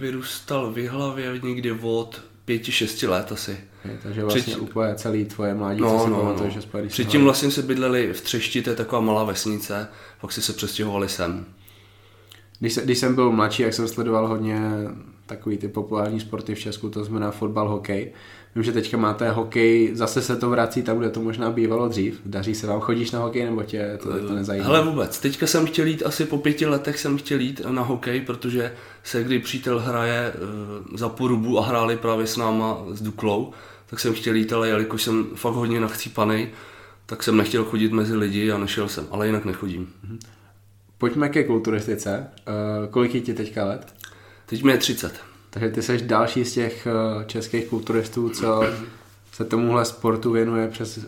vyrůstal 0.00 0.72
v 0.72 0.88
hlavě 0.88 1.40
někdy 1.42 1.72
od 1.72 2.22
pěti, 2.44 2.72
šesti 2.72 3.06
let 3.06 3.32
asi. 3.32 3.60
Je, 3.84 3.98
takže 4.02 4.22
vlastně 4.22 4.42
Před... 4.42 4.58
úplně 4.58 4.94
celý 4.94 5.24
tvoje 5.24 5.54
mládí, 5.54 5.80
no, 5.80 5.98
co 5.98 6.04
si 6.04 6.10
no, 6.10 6.16
pamatuješ, 6.16 6.54
no. 6.54 6.60
že 6.60 6.88
Předtím 6.88 7.24
vlastně 7.24 7.50
se 7.50 7.62
bydleli 7.62 8.12
v 8.12 8.20
Třešti, 8.20 8.62
to 8.62 8.70
je 8.70 8.76
taková 8.76 9.00
malá 9.00 9.24
vesnice, 9.24 9.88
pak 10.20 10.32
si 10.32 10.42
se 10.42 10.52
přestěhovali 10.52 11.08
sem. 11.08 11.46
Když, 12.60 12.72
se, 12.72 12.82
když 12.82 12.98
jsem 12.98 13.14
byl 13.14 13.32
mladší, 13.32 13.62
jak 13.62 13.74
jsem 13.74 13.88
sledoval 13.88 14.28
hodně 14.28 14.60
takový 15.26 15.58
ty 15.58 15.68
populární 15.68 16.20
sporty 16.20 16.54
v 16.54 16.58
Česku, 16.58 16.90
to 16.90 17.04
znamená 17.04 17.30
fotbal, 17.30 17.68
hokej. 17.68 18.12
Vím, 18.56 18.62
že 18.62 18.72
teďka 18.72 18.96
máte 18.96 19.30
hokej, 19.30 19.90
zase 19.94 20.22
se 20.22 20.36
to 20.36 20.50
vrací 20.50 20.82
tam, 20.82 20.98
kde 20.98 21.10
to 21.10 21.20
možná 21.20 21.50
bývalo 21.50 21.88
dřív. 21.88 22.20
Daří 22.24 22.54
se 22.54 22.66
vám, 22.66 22.80
chodíš 22.80 23.10
na 23.10 23.20
hokej 23.20 23.44
nebo 23.44 23.62
tě 23.62 23.98
to, 24.02 24.26
to 24.26 24.34
nezajímá? 24.34 24.66
Hele 24.66 24.84
vůbec, 24.84 25.18
teďka 25.18 25.46
jsem 25.46 25.66
chtěl 25.66 25.86
jít, 25.86 26.02
asi 26.06 26.24
po 26.24 26.38
pěti 26.38 26.66
letech 26.66 26.98
jsem 26.98 27.18
chtěl 27.18 27.40
jít 27.40 27.60
na 27.68 27.82
hokej, 27.82 28.20
protože 28.20 28.72
se 29.04 29.24
kdy 29.24 29.38
přítel 29.38 29.80
hraje 29.80 30.32
uh, 30.32 30.96
za 30.96 31.08
porubu 31.08 31.58
a 31.58 31.66
hráli 31.66 31.96
právě 31.96 32.26
s 32.26 32.36
náma 32.36 32.78
s 32.92 33.02
Duklou, 33.02 33.52
tak 33.86 34.00
jsem 34.00 34.14
chtěl 34.14 34.34
jít, 34.34 34.52
ale 34.52 34.68
jelikož 34.68 35.02
jsem 35.02 35.26
fakt 35.34 35.54
hodně 35.54 35.80
nachcípaný, 35.80 36.48
tak 37.06 37.22
jsem 37.22 37.36
nechtěl 37.36 37.64
chodit 37.64 37.92
mezi 37.92 38.16
lidi 38.16 38.50
a 38.50 38.58
nešel 38.58 38.88
jsem, 38.88 39.06
ale 39.10 39.26
jinak 39.26 39.44
nechodím. 39.44 39.88
Mhm. 40.04 40.18
Pojďme 40.98 41.28
ke 41.28 41.44
kulturistice. 41.44 42.26
Uh, 42.48 42.90
kolik 42.90 43.14
je 43.14 43.20
ti 43.20 43.34
teďka 43.34 43.64
let? 43.64 43.94
Teď 44.46 44.62
mi 44.62 44.72
je 44.72 44.78
30. 44.78 45.35
Takže 45.60 45.70
ty 45.70 45.82
jsi 45.82 45.98
další 45.98 46.44
z 46.44 46.52
těch 46.52 46.88
uh, 47.16 47.24
českých 47.24 47.64
kulturistů, 47.64 48.28
co 48.28 48.64
se 49.32 49.44
tomuhle 49.44 49.84
sportu 49.84 50.30
věnuje 50.30 50.68
přes 50.68 50.98
uh, 50.98 51.04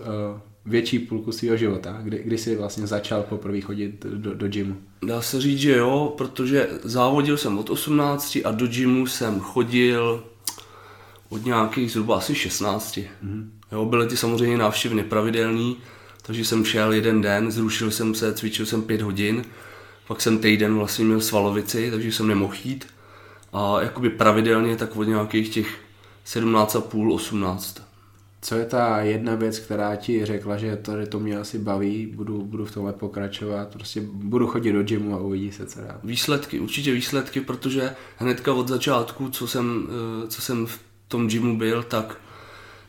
větší 0.67 0.99
půlku 0.99 1.33
svého 1.33 1.57
života. 1.57 1.99
Kdy, 2.03 2.23
kdy 2.25 2.39
jsi 2.39 2.57
vlastně 2.57 2.87
začal 2.87 3.23
poprvé 3.23 3.61
chodit 3.61 4.07
do, 4.15 4.35
do 4.35 4.49
gymu? 4.49 4.77
Dá 5.03 5.23
se 5.23 5.41
říct, 5.41 5.59
že 5.59 5.77
jo, 5.77 6.15
protože 6.19 6.69
závodil 6.83 7.37
jsem 7.37 7.59
od 7.59 7.71
18 7.71 8.39
a 8.45 8.51
do 8.51 8.67
gymu 8.67 9.07
jsem 9.07 9.41
chodil 9.41 10.25
od 11.29 11.45
nějakých 11.45 11.93
zhruba 11.93 12.17
asi 12.17 12.35
16. 12.35 12.97
Mm-hmm. 12.97 13.49
Jo, 13.73 13.85
byly 13.85 14.07
ty 14.07 14.17
samozřejmě 14.17 14.59
návštěvy 14.59 14.95
nepravidelný, 14.95 15.77
takže 16.23 16.45
jsem 16.45 16.65
šel 16.65 16.93
jeden 16.93 17.21
den, 17.21 17.51
zrušil 17.51 17.91
jsem 17.91 18.15
se, 18.15 18.35
cvičil 18.35 18.67
jsem 18.67 18.83
pět 18.83 19.03
hodin, 19.03 19.45
pak 20.07 20.21
jsem 20.21 20.39
týden 20.39 20.75
vlastně 20.75 21.05
měl 21.05 21.21
svalovici, 21.21 21.91
takže 21.91 22.13
jsem 22.13 22.29
nemohl 22.29 22.55
jít. 22.65 22.87
A 23.53 23.83
jakoby 23.83 24.11
pravidelně 24.11 24.77
tak 24.77 24.97
od 24.97 25.05
nějakých 25.05 25.49
těch 25.49 25.79
17,5, 26.27 27.15
18. 27.15 27.83
Co 28.43 28.55
je 28.55 28.65
ta 28.65 29.01
jedna 29.01 29.35
věc, 29.35 29.59
která 29.59 29.97
ti 29.97 30.25
řekla, 30.25 30.57
že 30.57 30.77
to, 30.77 31.01
že 31.01 31.07
to 31.07 31.21
mě 31.21 31.39
asi 31.39 31.59
baví, 31.59 32.07
budu, 32.07 32.45
budu 32.45 32.65
v 32.65 32.73
tomhle 32.73 32.93
pokračovat, 32.93 33.69
prostě 33.69 34.01
budu 34.01 34.47
chodit 34.47 34.73
do 34.73 34.83
gymu 34.83 35.15
a 35.15 35.21
uvidí 35.21 35.53
se, 35.53 35.67
co 35.67 35.81
dá. 35.81 36.01
Výsledky, 36.05 36.61
určitě 36.61 36.93
výsledky, 36.93 37.41
protože 37.41 37.95
hnedka 38.17 38.53
od 38.53 38.69
začátku, 38.69 39.29
co 39.29 39.47
jsem, 39.47 39.89
eh, 40.25 40.29
co 40.29 40.43
jsem 40.43 40.67
v 40.67 40.81
tom 41.09 41.29
gymu 41.29 41.59
byl, 41.59 41.83
tak 41.83 42.21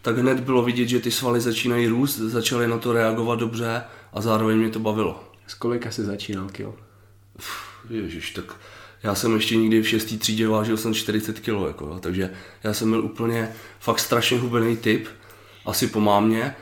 tak 0.01 0.17
hned 0.17 0.39
bylo 0.39 0.63
vidět, 0.63 0.87
že 0.87 0.99
ty 0.99 1.11
svaly 1.11 1.41
začínají 1.41 1.87
růst, 1.87 2.17
začaly 2.17 2.67
na 2.67 2.77
to 2.77 2.93
reagovat 2.93 3.39
dobře 3.39 3.83
a 4.13 4.21
zároveň 4.21 4.57
mě 4.57 4.69
to 4.69 4.79
bavilo. 4.79 5.23
Z 5.47 5.53
kolika 5.53 5.91
jsi 5.91 6.03
začínal 6.03 6.49
kil? 6.49 6.75
Ježiš, 7.89 8.31
tak 8.31 8.55
já 9.03 9.15
jsem 9.15 9.35
ještě 9.35 9.55
nikdy 9.55 9.81
v 9.81 9.87
šestý 9.87 10.17
třídě 10.17 10.47
vážil 10.47 10.77
jsem 10.77 10.93
40 10.93 11.39
kg, 11.39 11.47
jako, 11.47 11.99
takže 11.99 12.29
já 12.63 12.73
jsem 12.73 12.89
byl 12.89 13.05
úplně 13.05 13.51
fakt 13.79 13.99
strašně 13.99 14.39
hubený 14.39 14.77
typ, 14.77 15.07
asi 15.65 15.87
po 15.87 15.99
mámě, 15.99 16.55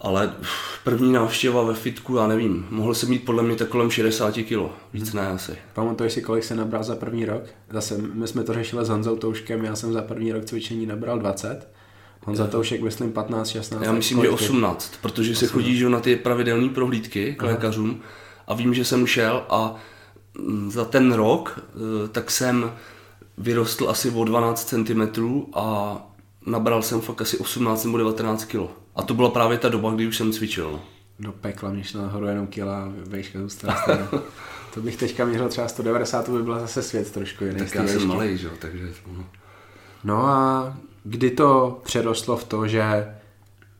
ale 0.00 0.34
první 0.84 1.12
návštěva 1.12 1.62
ve 1.62 1.74
fitku, 1.74 2.16
já 2.16 2.26
nevím, 2.26 2.66
mohl 2.70 2.94
jsem 2.94 3.08
mít 3.08 3.24
podle 3.24 3.42
mě 3.42 3.56
tak 3.56 3.68
kolem 3.68 3.90
60 3.90 4.34
kg, 4.34 4.72
víc 4.92 5.12
ne 5.12 5.28
asi. 5.28 5.52
Pamatuješ 5.74 6.12
si, 6.12 6.22
kolik 6.22 6.44
se 6.44 6.54
nabral 6.54 6.84
za 6.84 6.96
první 6.96 7.24
rok? 7.24 7.42
Zase 7.70 7.98
my 7.98 8.28
jsme 8.28 8.42
to 8.42 8.54
řešili 8.54 8.84
s 8.84 8.88
Honzou 8.88 9.16
Touškem, 9.16 9.64
já 9.64 9.76
jsem 9.76 9.92
za 9.92 10.02
první 10.02 10.32
rok 10.32 10.44
cvičení 10.44 10.86
nabral 10.86 11.18
20, 11.18 11.68
Honza 12.26 12.46
Toušek 12.46 12.82
myslím 12.82 13.12
15, 13.12 13.48
16. 13.48 13.82
Já 13.82 13.92
myslím, 13.92 14.22
že 14.22 14.30
18, 14.30 14.92
protože 15.02 15.30
18. 15.30 15.38
se 15.38 15.46
chodí 15.46 15.76
že 15.76 15.88
na 15.88 16.00
ty 16.00 16.16
pravidelné 16.16 16.68
prohlídky 16.68 17.34
k 17.34 17.42
Aha. 17.42 17.52
lékařům 17.52 18.00
a 18.46 18.54
vím, 18.54 18.74
že 18.74 18.84
jsem 18.84 19.06
šel 19.06 19.44
a 19.48 19.74
za 20.68 20.84
ten 20.84 21.12
rok 21.12 21.58
eh, 21.58 22.08
tak 22.08 22.30
jsem 22.30 22.72
vyrostl 23.38 23.88
asi 23.88 24.10
o 24.10 24.24
12 24.24 24.64
cm 24.64 25.02
a 25.54 25.96
nabral 26.46 26.82
jsem 26.82 27.00
fakt 27.00 27.20
asi 27.20 27.38
18 27.38 27.84
nebo 27.84 27.98
19 27.98 28.44
kg. 28.44 28.60
A 28.96 29.02
to 29.02 29.14
byla 29.14 29.30
právě 29.30 29.58
ta 29.58 29.68
doba, 29.68 29.90
kdy 29.90 30.06
už 30.06 30.16
jsem 30.16 30.32
cvičil. 30.32 30.70
No. 30.72 30.82
Do 31.18 31.32
pekla 31.32 31.70
mě 31.70 31.84
šla 31.84 32.02
nahoru 32.02 32.26
jenom 32.26 32.46
kila 32.46 32.84
a 32.84 32.92
vejška 33.06 33.38
zůstala 33.40 33.84
To 34.74 34.82
bych 34.82 34.96
teďka 34.96 35.24
měřil 35.24 35.48
třeba 35.48 35.68
190, 35.68 36.26
to 36.26 36.32
by 36.32 36.42
byla 36.42 36.58
zase 36.58 36.82
svět 36.82 37.10
trošku 37.10 37.44
jiný. 37.44 37.58
Tak 37.58 37.74
já 37.74 37.86
jsem 37.86 38.06
malý, 38.06 38.38
že? 38.38 38.48
takže... 38.58 38.88
No. 39.06 39.24
no 40.04 40.26
a 40.26 40.76
kdy 41.04 41.30
to 41.30 41.80
přerostlo 41.84 42.36
v 42.36 42.44
to, 42.44 42.68
že 42.68 43.14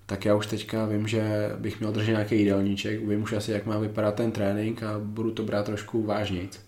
tak 0.07 0.25
já 0.25 0.35
už 0.35 0.47
teďka 0.47 0.87
vím, 0.87 1.09
že 1.09 1.53
bych 1.59 1.81
měl 1.81 1.93
držet 1.93 2.11
nějaký 2.11 2.39
jídelníček, 2.39 3.09
vím 3.09 3.23
už 3.23 3.33
asi, 3.33 3.53
jak 3.53 3.67
má 3.67 3.79
vypadat 3.79 4.15
ten 4.15 4.33
trénink 4.33 4.83
a 4.83 4.99
budu 4.99 5.31
to 5.31 5.43
brát 5.43 5.67
trošku 5.67 6.03
vážnějc. 6.03 6.61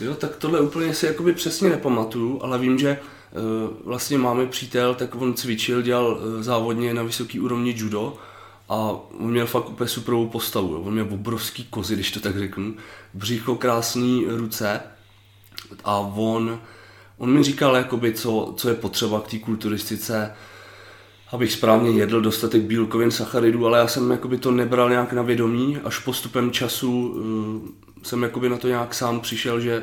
Jo, 0.00 0.14
tak 0.14 0.36
tohle 0.36 0.60
úplně 0.60 0.94
si 0.94 1.06
jakoby 1.06 1.32
přesně 1.32 1.68
nepamatuju, 1.68 2.42
ale 2.42 2.58
vím, 2.58 2.78
že 2.78 2.98
uh, 2.98 3.76
vlastně 3.84 4.18
máme 4.18 4.46
přítel, 4.46 4.94
tak 4.94 5.14
on 5.14 5.34
cvičil, 5.34 5.82
dělal 5.82 6.06
uh, 6.06 6.42
závodně 6.42 6.94
na 6.94 7.02
vysoký 7.02 7.40
úrovni 7.40 7.74
judo 7.76 8.16
a 8.68 8.74
on 9.18 9.30
měl 9.30 9.46
fakt 9.46 9.70
úplně 9.70 9.88
superovou 9.88 10.28
postavu. 10.28 10.72
Jo. 10.72 10.80
On 10.80 10.92
měl 10.92 11.06
obrovský 11.10 11.64
kozy, 11.64 11.94
když 11.94 12.10
to 12.10 12.20
tak 12.20 12.38
řeknu, 12.38 12.74
břicho, 13.14 13.54
krásný 13.54 14.26
ruce 14.28 14.80
a 15.84 15.98
on, 15.98 16.60
on 17.18 17.30
mi 17.30 17.42
říkal, 17.42 17.76
jakoby, 17.76 18.12
co, 18.12 18.54
co 18.56 18.68
je 18.68 18.74
potřeba 18.74 19.20
k 19.20 19.30
té 19.30 19.38
kulturistice, 19.38 20.34
abych 21.32 21.52
správně 21.52 21.90
jedl 21.90 22.20
dostatek 22.20 22.62
bílkovin, 22.62 23.10
sacharidů, 23.10 23.66
ale 23.66 23.78
já 23.78 23.86
jsem 23.86 24.10
jakoby 24.10 24.38
to 24.38 24.50
nebral 24.50 24.90
nějak 24.90 25.12
na 25.12 25.22
vědomí. 25.22 25.78
Až 25.84 25.98
postupem 25.98 26.50
času 26.50 27.08
uh, 27.08 27.68
jsem 28.02 28.22
jakoby 28.22 28.48
na 28.48 28.56
to 28.56 28.68
nějak 28.68 28.94
sám 28.94 29.20
přišel, 29.20 29.60
že 29.60 29.82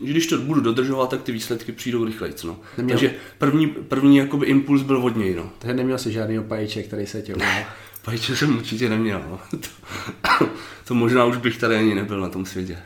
když 0.00 0.26
to 0.26 0.38
budu 0.38 0.60
dodržovat, 0.60 1.10
tak 1.10 1.22
ty 1.22 1.32
výsledky 1.32 1.72
přijdou 1.72 2.04
rychleji. 2.04 2.34
No. 2.44 2.56
Neměl... 2.78 2.98
Takže 2.98 3.14
první, 3.38 3.66
první 3.66 4.16
jakoby 4.16 4.46
impuls 4.46 4.82
byl 4.82 4.96
od 4.96 5.16
něj. 5.16 5.34
No. 5.34 5.50
Takže 5.58 5.74
neměl 5.74 5.98
jsi 5.98 6.12
žádný 6.12 6.42
pajíče, 6.42 6.82
který 6.82 7.06
se 7.06 7.22
tě 7.22 7.36
ne, 7.36 7.66
pajíče 8.04 8.36
jsem 8.36 8.56
určitě 8.56 8.88
neměl. 8.88 9.22
No. 9.30 9.40
to, 10.38 10.48
to, 10.84 10.94
možná 10.94 11.24
už 11.24 11.36
bych 11.36 11.58
tady 11.58 11.76
ani 11.76 11.94
nebyl 11.94 12.20
na 12.20 12.28
tom 12.28 12.46
světě. 12.46 12.78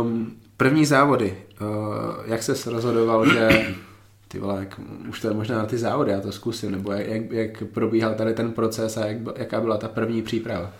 Um, 0.00 0.36
první 0.56 0.86
závody. 0.86 1.36
Uh, 1.60 1.68
jak 2.26 2.42
se 2.42 2.70
rozhodoval, 2.70 3.32
že 3.32 3.74
ty 4.28 4.38
vole, 4.38 4.60
jak, 4.60 4.80
už 5.08 5.20
to 5.20 5.28
je 5.28 5.34
možná 5.34 5.58
na 5.58 5.66
ty 5.66 5.78
závody, 5.78 6.12
já 6.12 6.20
to 6.20 6.32
zkusím, 6.32 6.70
nebo 6.70 6.92
jak, 6.92 7.06
jak, 7.06 7.30
jak 7.30 7.62
probíhal 7.72 8.14
tady 8.14 8.34
ten 8.34 8.52
proces 8.52 8.96
a 8.96 9.06
jak, 9.06 9.18
jaká 9.36 9.60
byla 9.60 9.76
ta 9.76 9.88
první 9.88 10.22
příprava? 10.22 10.72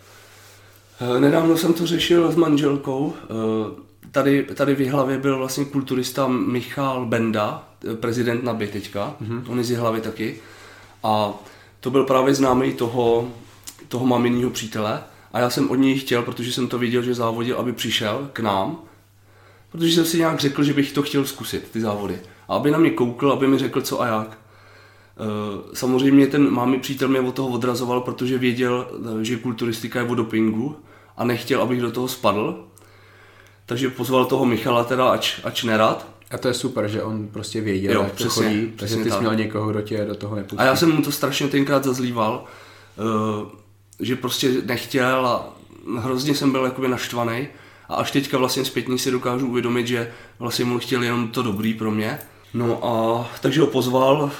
Eh, 1.00 1.20
nedávno 1.20 1.56
jsem 1.56 1.74
to 1.74 1.86
řešil 1.86 2.32
s 2.32 2.36
manželkou. 2.36 3.14
Eh, 3.22 4.08
tady, 4.10 4.42
tady 4.42 4.74
v 4.74 4.90
hlavě 4.90 5.18
byl 5.18 5.38
vlastně 5.38 5.64
kulturista 5.64 6.28
Michal 6.28 7.06
Benda, 7.06 7.68
eh, 7.92 7.94
prezident 7.94 8.44
NABY 8.44 8.66
teďka, 8.66 9.16
mm-hmm. 9.22 9.42
on 9.48 9.58
je 9.58 9.64
z 9.64 9.76
hlavy 9.76 10.00
taky. 10.00 10.40
A 11.02 11.32
to 11.80 11.90
byl 11.90 12.04
právě 12.04 12.34
známý 12.34 12.72
toho, 12.72 13.28
toho 13.88 14.06
maminního 14.06 14.50
přítele. 14.50 15.02
A 15.32 15.40
já 15.40 15.50
jsem 15.50 15.70
od 15.70 15.74
něj 15.74 15.98
chtěl, 15.98 16.22
protože 16.22 16.52
jsem 16.52 16.68
to 16.68 16.78
viděl, 16.78 17.02
že 17.02 17.14
závodil, 17.14 17.58
aby 17.58 17.72
přišel 17.72 18.30
k 18.32 18.40
nám. 18.40 18.78
Protože 19.72 19.92
jsem 19.92 20.04
si 20.04 20.18
nějak 20.18 20.40
řekl, 20.40 20.64
že 20.64 20.72
bych 20.72 20.92
to 20.92 21.02
chtěl 21.02 21.24
zkusit, 21.24 21.70
ty 21.70 21.80
závody. 21.80 22.18
A 22.48 22.54
aby 22.54 22.70
na 22.70 22.78
mě 22.78 22.90
koukl, 22.90 23.32
aby 23.32 23.46
mi 23.46 23.58
řekl 23.58 23.80
co 23.80 24.00
a 24.00 24.06
jak. 24.06 24.38
Samozřejmě 25.74 26.26
ten 26.26 26.50
mámi 26.50 26.78
přítel 26.78 27.08
mě 27.08 27.20
od 27.20 27.34
toho 27.34 27.48
odrazoval, 27.48 28.00
protože 28.00 28.38
věděl, 28.38 28.86
že 29.22 29.36
kulturistika 29.36 30.00
je 30.00 30.08
o 30.08 30.14
dopingu 30.14 30.76
a 31.16 31.24
nechtěl, 31.24 31.62
abych 31.62 31.80
do 31.80 31.92
toho 31.92 32.08
spadl. 32.08 32.64
Takže 33.66 33.90
pozval 33.90 34.24
toho 34.24 34.44
Michala 34.44 34.84
teda, 34.84 35.08
ač, 35.08 35.40
ač 35.44 35.62
nerad. 35.62 36.06
A 36.30 36.38
to 36.38 36.48
je 36.48 36.54
super, 36.54 36.88
že 36.88 37.02
on 37.02 37.28
prostě 37.28 37.60
věděl, 37.60 37.92
jo, 37.92 38.02
jak 38.02 38.12
přesně, 38.12 38.42
to 38.42 38.48
chodí, 38.48 38.72
takže 38.76 38.96
ty 38.96 39.10
jsi 39.10 39.20
měl 39.20 39.34
někoho, 39.34 39.70
kdo 39.70 39.82
tě 39.82 40.04
do 40.04 40.14
toho 40.14 40.36
nepustí. 40.36 40.58
A 40.58 40.64
já 40.64 40.76
jsem 40.76 40.92
mu 40.92 41.02
to 41.02 41.12
strašně 41.12 41.48
tenkrát 41.48 41.84
zazlíval, 41.84 42.44
uh, 42.96 43.48
že 44.00 44.16
prostě 44.16 44.52
nechtěl 44.64 45.26
a 45.26 45.54
hrozně 45.98 46.34
jsem 46.34 46.52
byl 46.52 46.64
jakoby 46.64 46.88
naštvaný. 46.88 47.48
A 47.88 47.94
až 47.94 48.10
teďka 48.10 48.38
vlastně 48.38 48.64
zpětně 48.64 48.98
si 48.98 49.10
dokážu 49.10 49.48
uvědomit, 49.48 49.86
že 49.86 50.12
vlastně 50.38 50.64
mu 50.64 50.78
chtěl 50.78 51.02
jenom 51.02 51.28
to 51.28 51.42
dobrý 51.42 51.74
pro 51.74 51.90
mě. 51.90 52.18
No 52.54 52.84
a 52.84 53.26
takže 53.40 53.60
ho 53.60 53.66
pozval, 53.66 54.30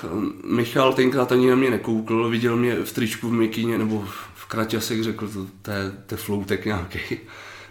Michal 0.45 0.93
tenkrát 0.93 1.33
ani 1.33 1.51
na 1.51 1.57
mě 1.57 1.71
nekoukl, 1.71 2.29
viděl 2.29 2.57
mě 2.57 2.75
v 2.75 2.93
tričku 2.93 3.29
v 3.29 3.33
mikině 3.33 3.79
nebo 3.79 4.05
v 4.35 4.47
kraťasek, 4.47 5.03
řekl, 5.03 5.29
to, 5.29 5.47
to, 5.63 5.71
je, 5.71 5.93
to 6.07 6.15
je 6.15 6.19
floutek 6.19 6.65
nějaký. 6.65 6.99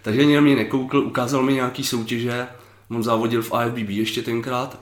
Takže 0.02 0.20
ani 0.20 0.34
na 0.34 0.40
mě 0.40 0.56
nekoukl, 0.56 0.98
ukázal 0.98 1.42
mi 1.42 1.52
nějaký 1.52 1.84
soutěže, 1.84 2.48
on 2.90 3.02
závodil 3.02 3.42
v 3.42 3.52
IFBB 3.66 3.90
ještě 3.90 4.22
tenkrát, 4.22 4.80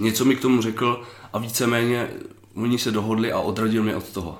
něco 0.00 0.24
mi 0.24 0.36
k 0.36 0.40
tomu 0.40 0.62
řekl 0.62 1.02
a 1.32 1.38
víceméně 1.38 2.08
oni 2.54 2.78
se 2.78 2.90
dohodli 2.90 3.32
a 3.32 3.38
odradil 3.38 3.82
mě 3.82 3.96
od 3.96 4.12
toho. 4.12 4.38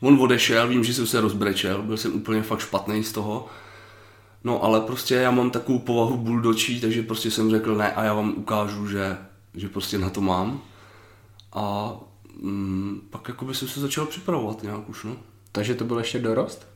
On 0.00 0.20
odešel, 0.20 0.68
vím, 0.68 0.84
že 0.84 0.94
jsem 0.94 1.06
se 1.06 1.20
rozbrečel, 1.20 1.82
byl 1.82 1.96
jsem 1.96 2.14
úplně 2.14 2.42
fakt 2.42 2.60
špatný 2.60 3.04
z 3.04 3.12
toho, 3.12 3.46
no 4.44 4.64
ale 4.64 4.80
prostě 4.80 5.14
já 5.14 5.30
mám 5.30 5.50
takovou 5.50 5.78
povahu 5.78 6.16
buldočí, 6.16 6.80
takže 6.80 7.02
prostě 7.02 7.30
jsem 7.30 7.50
řekl 7.50 7.74
ne 7.74 7.92
a 7.92 8.04
já 8.04 8.14
vám 8.14 8.34
ukážu, 8.36 8.88
že, 8.88 9.18
že 9.56 9.68
prostě 9.68 9.98
na 9.98 10.10
to 10.10 10.20
mám. 10.20 10.62
A 11.52 11.94
mm, 12.40 13.00
pak 13.10 13.28
jakoby 13.28 13.54
jsem 13.54 13.68
se 13.68 13.80
začal 13.80 14.06
připravovat 14.06 14.62
nějak 14.62 14.88
už, 14.88 15.04
no. 15.04 15.16
Takže 15.52 15.74
to 15.74 15.84
byl 15.84 15.98
ještě 15.98 16.18
dorost? 16.18 16.66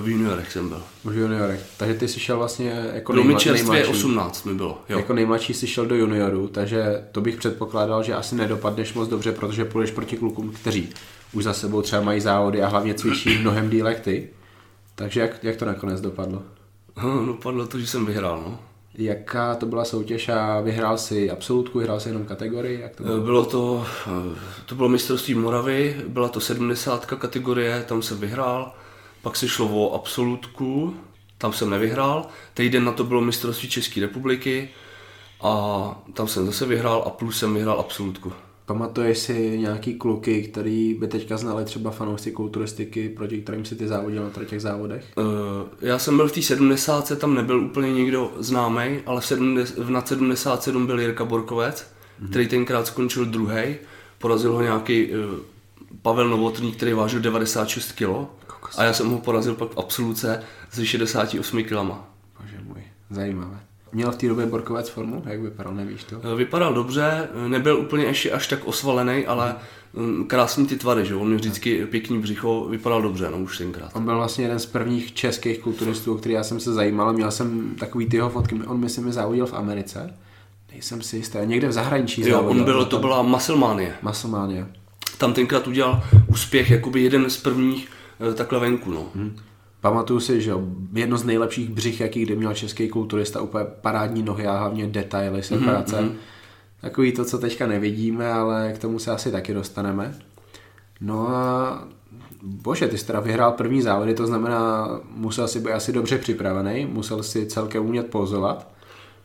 V 0.00 0.08
juniorech 0.08 0.52
jsem 0.52 0.68
byl. 0.68 0.82
V 1.04 1.16
juniorech. 1.16 1.66
Takže 1.76 1.94
ty 1.94 2.08
jsi 2.08 2.20
šel 2.20 2.36
vlastně 2.36 2.90
jako 2.94 3.12
bylo 3.12 3.24
nejma, 3.24 3.40
nejmladší. 3.52 3.90
18 3.90 4.44
mi 4.44 4.54
bylo. 4.54 4.82
Jo. 4.88 4.98
Jako 4.98 5.14
nejmladší 5.14 5.54
jsi 5.54 5.66
šel 5.66 5.86
do 5.86 5.94
junioru, 5.94 6.48
takže 6.48 7.04
to 7.12 7.20
bych 7.20 7.36
předpokládal, 7.36 8.02
že 8.02 8.14
asi 8.14 8.34
nedopadneš 8.34 8.94
moc 8.94 9.08
dobře, 9.08 9.32
protože 9.32 9.64
půjdeš 9.64 9.90
proti 9.90 10.16
klukům, 10.16 10.50
kteří 10.50 10.88
už 11.32 11.44
za 11.44 11.52
sebou 11.52 11.82
třeba 11.82 12.02
mají 12.02 12.20
závody 12.20 12.62
a 12.62 12.68
hlavně 12.68 12.94
cvičí 12.94 13.38
mnohem 13.38 13.70
díl 13.70 13.86
ty. 14.00 14.28
Takže 14.94 15.20
jak, 15.20 15.44
jak 15.44 15.56
to 15.56 15.64
nakonec 15.64 16.00
dopadlo? 16.00 16.42
No, 17.02 17.26
dopadlo 17.26 17.66
to, 17.66 17.78
že 17.78 17.86
jsem 17.86 18.06
vyhrál, 18.06 18.42
no. 18.46 18.58
Jaká 19.00 19.54
to 19.54 19.66
byla 19.66 19.84
soutěž 19.84 20.28
a 20.28 20.60
vyhrál 20.60 20.98
si 20.98 21.30
absolutku, 21.30 21.78
vyhrál 21.78 22.00
si 22.00 22.08
jenom 22.08 22.24
kategorii? 22.24 22.80
Jak 22.80 22.96
to 22.96 23.02
bylo? 23.02 23.20
bylo 23.20 23.44
to, 23.44 23.86
to 24.66 24.74
bylo 24.74 24.88
mistrovství 24.88 25.34
Moravy, 25.34 25.96
byla 26.08 26.28
to 26.28 26.40
70 26.40 27.06
kategorie, 27.06 27.84
tam 27.88 28.02
jsem 28.02 28.18
vyhrál. 28.18 28.72
Pak 29.22 29.36
se 29.36 29.48
šlo 29.48 29.68
o 29.68 29.94
absolutku, 29.94 30.96
tam 31.38 31.52
jsem 31.52 31.70
nevyhrál. 31.70 32.26
Týden 32.54 32.84
na 32.84 32.92
to 32.92 33.04
bylo 33.04 33.20
mistrovství 33.20 33.68
České 33.68 34.00
republiky 34.00 34.68
a 35.40 36.02
tam 36.14 36.28
jsem 36.28 36.46
zase 36.46 36.66
vyhrál 36.66 37.02
a 37.06 37.10
plus 37.10 37.38
jsem 37.38 37.54
vyhrál 37.54 37.80
absolutku. 37.80 38.32
Pamatuješ 38.70 39.18
si 39.18 39.58
nějaký 39.58 39.94
kluky, 39.94 40.42
který 40.42 40.94
by 40.94 41.08
teďka 41.08 41.36
znali 41.36 41.64
třeba 41.64 41.90
fanoušci 41.90 42.32
kulturistiky, 42.32 43.08
proti 43.08 43.42
kterým 43.42 43.64
si 43.64 43.76
ty 43.76 43.88
závodil 43.88 44.30
na 44.36 44.44
těch 44.44 44.60
závodech? 44.62 45.04
Uh, 45.16 45.24
já 45.80 45.98
jsem 45.98 46.16
byl 46.16 46.28
v 46.28 46.32
té 46.32 46.42
70. 46.42 47.18
tam 47.18 47.34
nebyl 47.34 47.60
úplně 47.60 47.92
nikdo 47.92 48.32
známý, 48.38 49.00
ale 49.06 49.20
v, 49.20 49.26
70, 49.26 49.78
v 49.78 49.90
nad 49.90 50.08
77 50.08 50.86
byl 50.86 51.00
Jirka 51.00 51.24
Borkovec, 51.24 51.82
mm-hmm. 51.82 52.30
který 52.30 52.48
tenkrát 52.48 52.86
skončil 52.86 53.24
druhý. 53.24 53.76
Porazil 54.18 54.52
ho 54.52 54.62
nějaký 54.62 55.12
uh, 55.12 55.16
Pavel 56.02 56.28
Novotný, 56.28 56.72
který 56.72 56.92
vážil 56.92 57.20
96 57.20 57.92
kg. 57.92 58.08
A 58.76 58.84
já 58.84 58.92
jsem 58.92 59.10
ho 59.10 59.18
porazil 59.18 59.54
pak 59.54 59.70
v 59.70 59.78
absoluce 59.78 60.42
se 60.70 60.86
68 60.86 61.64
kg. 61.64 61.72
Bože 62.40 62.60
můj, 62.64 62.82
zajímavé. 63.10 63.69
Měl 63.92 64.12
v 64.12 64.16
té 64.16 64.28
době 64.28 64.46
Borkovec 64.46 64.88
formu? 64.88 65.22
Jak 65.26 65.40
vypadal, 65.40 65.74
nevíš 65.74 66.04
to? 66.04 66.20
Eh, 66.32 66.36
vypadal 66.36 66.74
dobře, 66.74 67.28
nebyl 67.48 67.78
úplně 67.78 68.04
ještě 68.04 68.32
až 68.32 68.46
tak 68.46 68.64
osvalený, 68.64 69.26
ale 69.26 69.54
mm, 69.92 70.24
krásný 70.24 70.66
ty 70.66 70.76
tvary, 70.76 71.06
že 71.06 71.14
on 71.14 71.26
měl 71.26 71.38
vždycky 71.38 71.86
pěkný 71.86 72.18
břicho, 72.18 72.66
vypadal 72.70 73.02
dobře, 73.02 73.30
no 73.30 73.38
už 73.38 73.58
tenkrát. 73.58 73.90
On 73.94 74.04
byl 74.04 74.16
vlastně 74.16 74.44
jeden 74.44 74.58
z 74.58 74.66
prvních 74.66 75.14
českých 75.14 75.58
kulturistů, 75.58 76.14
o 76.14 76.18
který 76.18 76.34
já 76.34 76.44
jsem 76.44 76.60
se 76.60 76.72
zajímal, 76.72 77.12
měl 77.12 77.30
jsem 77.30 77.74
takový 77.78 78.06
tyho 78.06 78.30
fotky, 78.30 78.60
on 78.66 78.80
myslím 78.80 79.04
mi 79.04 79.12
závodil 79.12 79.46
v 79.46 79.54
Americe, 79.54 80.14
Nejsem 80.72 81.02
si 81.02 81.16
jistý, 81.16 81.38
někde 81.44 81.68
v 81.68 81.72
zahraničí 81.72 82.28
Jo, 82.28 82.40
on 82.40 82.64
byl, 82.64 82.84
to 82.84 82.98
byla 82.98 83.22
Musclemania. 83.22 83.92
Masománie. 84.02 84.66
Tam 85.18 85.32
tenkrát 85.32 85.66
udělal 85.66 86.02
úspěch, 86.26 86.70
jakoby 86.70 87.02
jeden 87.02 87.30
z 87.30 87.36
prvních 87.36 87.88
eh, 88.30 88.34
takhle 88.34 88.60
venku, 88.60 88.90
no. 88.90 89.10
Pamatuju 89.80 90.20
si, 90.20 90.40
že 90.40 90.52
jedno 90.92 91.18
z 91.18 91.24
nejlepších 91.24 91.70
břich, 91.70 92.00
jaký 92.00 92.22
kdy 92.22 92.36
měl 92.36 92.54
český 92.54 92.88
kulturista, 92.88 93.40
úplně 93.40 93.64
parádní 93.80 94.22
nohy 94.22 94.46
a 94.46 94.58
hlavně 94.58 94.86
detaily, 94.86 95.42
separace. 95.42 95.96
Mm-hmm. 95.96 96.12
Takový 96.80 97.12
to, 97.12 97.24
co 97.24 97.38
teďka 97.38 97.66
nevidíme, 97.66 98.32
ale 98.32 98.72
k 98.72 98.78
tomu 98.78 98.98
se 98.98 99.10
asi 99.10 99.32
taky 99.32 99.54
dostaneme. 99.54 100.14
No 101.00 101.28
a 101.28 101.84
bože, 102.42 102.88
ty 102.88 102.98
jsi 102.98 103.06
teda 103.06 103.20
vyhrál 103.20 103.52
první 103.52 103.82
závody, 103.82 104.14
to 104.14 104.26
znamená, 104.26 104.88
musel 105.16 105.48
si 105.48 105.60
být 105.60 105.72
asi 105.72 105.92
dobře 105.92 106.18
připravený, 106.18 106.86
musel 106.86 107.22
si 107.22 107.46
celkem 107.46 107.86
umět 107.86 108.06
pozovat. 108.06 108.68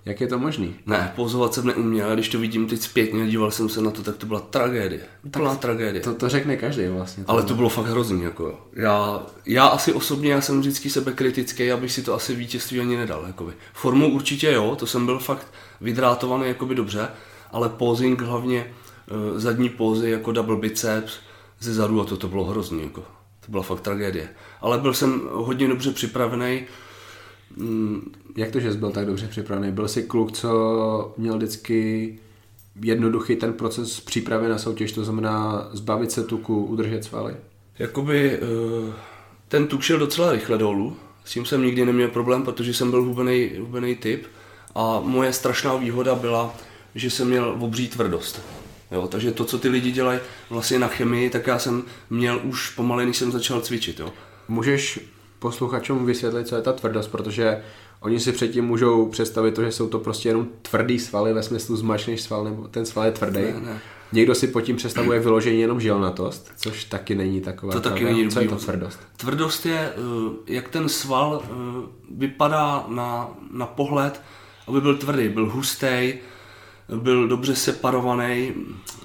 Jak 0.05 0.21
je 0.21 0.27
to 0.27 0.39
možný? 0.39 0.75
Ne, 0.85 1.13
pozovat 1.15 1.53
jsem 1.53 1.67
neuměl, 1.67 2.13
když 2.13 2.29
to 2.29 2.39
vidím 2.39 2.67
teď 2.67 2.81
zpětně, 2.81 3.27
díval 3.27 3.51
jsem 3.51 3.69
se 3.69 3.81
na 3.81 3.91
to, 3.91 4.03
tak 4.03 4.17
to 4.17 4.25
byla 4.25 4.39
tragédie. 4.39 5.01
Úplná 5.23 5.55
tragédie. 5.55 6.03
To, 6.03 6.13
to 6.13 6.29
řekne 6.29 6.57
každý 6.57 6.87
vlastně. 6.87 7.23
Ale 7.27 7.43
to 7.43 7.53
bylo 7.53 7.69
fakt 7.69 7.85
hrozný, 7.85 8.23
jako. 8.23 8.59
Já, 8.73 9.23
já 9.45 9.65
asi 9.65 9.93
osobně, 9.93 10.31
já 10.31 10.41
jsem 10.41 10.59
vždycky 10.59 10.89
sebe 10.89 11.13
kritický, 11.13 11.71
abych 11.71 11.91
si 11.91 12.01
to 12.01 12.13
asi 12.13 12.35
vítězství 12.35 12.79
ani 12.79 12.97
nedal, 12.97 13.23
jakoby. 13.27 13.53
Formou 13.73 14.09
určitě 14.09 14.51
jo, 14.51 14.75
to 14.75 14.87
jsem 14.87 15.05
byl 15.05 15.19
fakt 15.19 15.47
vydrátovaný 15.81 16.47
jakoby 16.47 16.75
dobře, 16.75 17.07
ale 17.51 17.69
posing 17.69 18.21
hlavně 18.21 18.65
eh, 18.67 19.39
zadní 19.39 19.69
pózy 19.69 20.09
jako 20.09 20.31
double 20.31 20.57
biceps 20.57 21.13
ze 21.59 21.73
zadu 21.73 22.01
a 22.01 22.05
to, 22.05 22.17
to 22.17 22.27
bylo 22.27 22.45
hrozný, 22.45 22.83
jako. 22.83 23.01
To 23.45 23.51
byla 23.51 23.63
fakt 23.63 23.81
tragédie. 23.81 24.29
Ale 24.61 24.77
byl 24.77 24.93
jsem 24.93 25.21
hodně 25.31 25.67
dobře 25.67 25.91
připravený, 25.91 26.65
Jak 28.35 28.51
to, 28.51 28.59
že 28.59 28.71
jsi 28.71 28.77
byl 28.77 28.91
tak 28.91 29.05
dobře 29.05 29.27
připravený? 29.27 29.71
Byl 29.71 29.87
jsi 29.87 30.03
kluk, 30.03 30.31
co 30.31 31.13
měl 31.17 31.37
vždycky 31.37 32.19
jednoduchý 32.81 33.35
ten 33.35 33.53
proces 33.53 33.99
přípravy 33.99 34.49
na 34.49 34.57
soutěž, 34.57 34.91
to 34.91 35.03
znamená 35.03 35.67
zbavit 35.71 36.11
se 36.11 36.23
tuku, 36.23 36.65
udržet 36.65 37.03
svaly? 37.03 37.35
Jakoby 37.79 38.31
eh, 38.31 38.93
ten 39.47 39.67
tuk 39.67 39.81
šel 39.81 39.99
docela 39.99 40.31
rychle 40.31 40.57
dolů, 40.57 40.97
s 41.25 41.31
tím 41.31 41.45
jsem 41.45 41.63
nikdy 41.63 41.85
neměl 41.85 42.07
problém, 42.07 42.43
protože 42.43 42.73
jsem 42.73 42.91
byl 42.91 43.01
hubený, 43.01 43.51
hubený 43.59 43.95
typ 43.95 44.27
a 44.75 44.99
moje 44.99 45.33
strašná 45.33 45.75
výhoda 45.75 46.15
byla, 46.15 46.55
že 46.95 47.09
jsem 47.09 47.27
měl 47.27 47.55
obří 47.59 47.87
tvrdost. 47.87 48.41
Jo, 48.91 49.07
takže 49.07 49.31
to, 49.31 49.45
co 49.45 49.59
ty 49.59 49.69
lidi 49.69 49.91
dělají 49.91 50.19
vlastně 50.49 50.79
na 50.79 50.87
chemii, 50.87 51.29
tak 51.29 51.47
já 51.47 51.59
jsem 51.59 51.83
měl 52.09 52.41
už 52.43 52.69
pomalu, 52.69 53.05
než 53.05 53.17
jsem 53.17 53.31
začal 53.31 53.61
cvičit. 53.61 53.99
Jo. 53.99 54.13
Můžeš 54.47 54.99
posluchačům 55.39 56.05
vysvětlit, 56.05 56.47
co 56.47 56.55
je 56.55 56.61
ta 56.61 56.73
tvrdost, 56.73 57.11
protože 57.11 57.63
oni 57.99 58.19
si 58.19 58.31
předtím 58.31 58.65
můžou 58.65 59.05
představit 59.05 59.51
to, 59.51 59.63
že 59.63 59.71
jsou 59.71 59.87
to 59.87 59.99
prostě 59.99 60.29
jenom 60.29 60.47
tvrdý 60.61 60.99
svaly 60.99 61.33
ve 61.33 61.43
smyslu 61.43 61.75
zmačneš 61.75 62.21
sval, 62.21 62.43
nebo 62.43 62.67
ten 62.67 62.85
sval 62.85 63.05
je 63.05 63.11
tvrdý. 63.11 63.41
Ne, 63.41 63.59
ne. 63.65 63.81
Někdo 64.11 64.35
si 64.35 64.47
pod 64.47 64.61
tím 64.61 64.75
představuje 64.75 65.19
vyloženě 65.19 65.59
jenom 65.59 65.79
žilnatost, 65.79 66.51
což 66.57 66.83
taky 66.83 67.15
není 67.15 67.41
taková 67.41 67.73
To 67.73 67.81
taky 67.81 68.03
není 68.03 68.29
Co 68.29 68.39
je 68.39 68.47
to 68.47 68.55
tvrdost? 68.55 68.99
Tvrdost 69.17 69.65
je, 69.65 69.79
eh, 69.79 69.93
jak 70.47 70.69
ten 70.69 70.89
sval 70.89 71.43
eh, 71.43 71.47
vypadá 72.17 72.85
na, 72.87 73.29
na 73.51 73.65
pohled, 73.65 74.21
aby 74.67 74.81
byl 74.81 74.97
tvrdý, 74.97 75.29
byl 75.29 75.49
hustý, 75.49 76.13
byl 76.95 77.27
dobře 77.27 77.55
separovaný. 77.55 78.53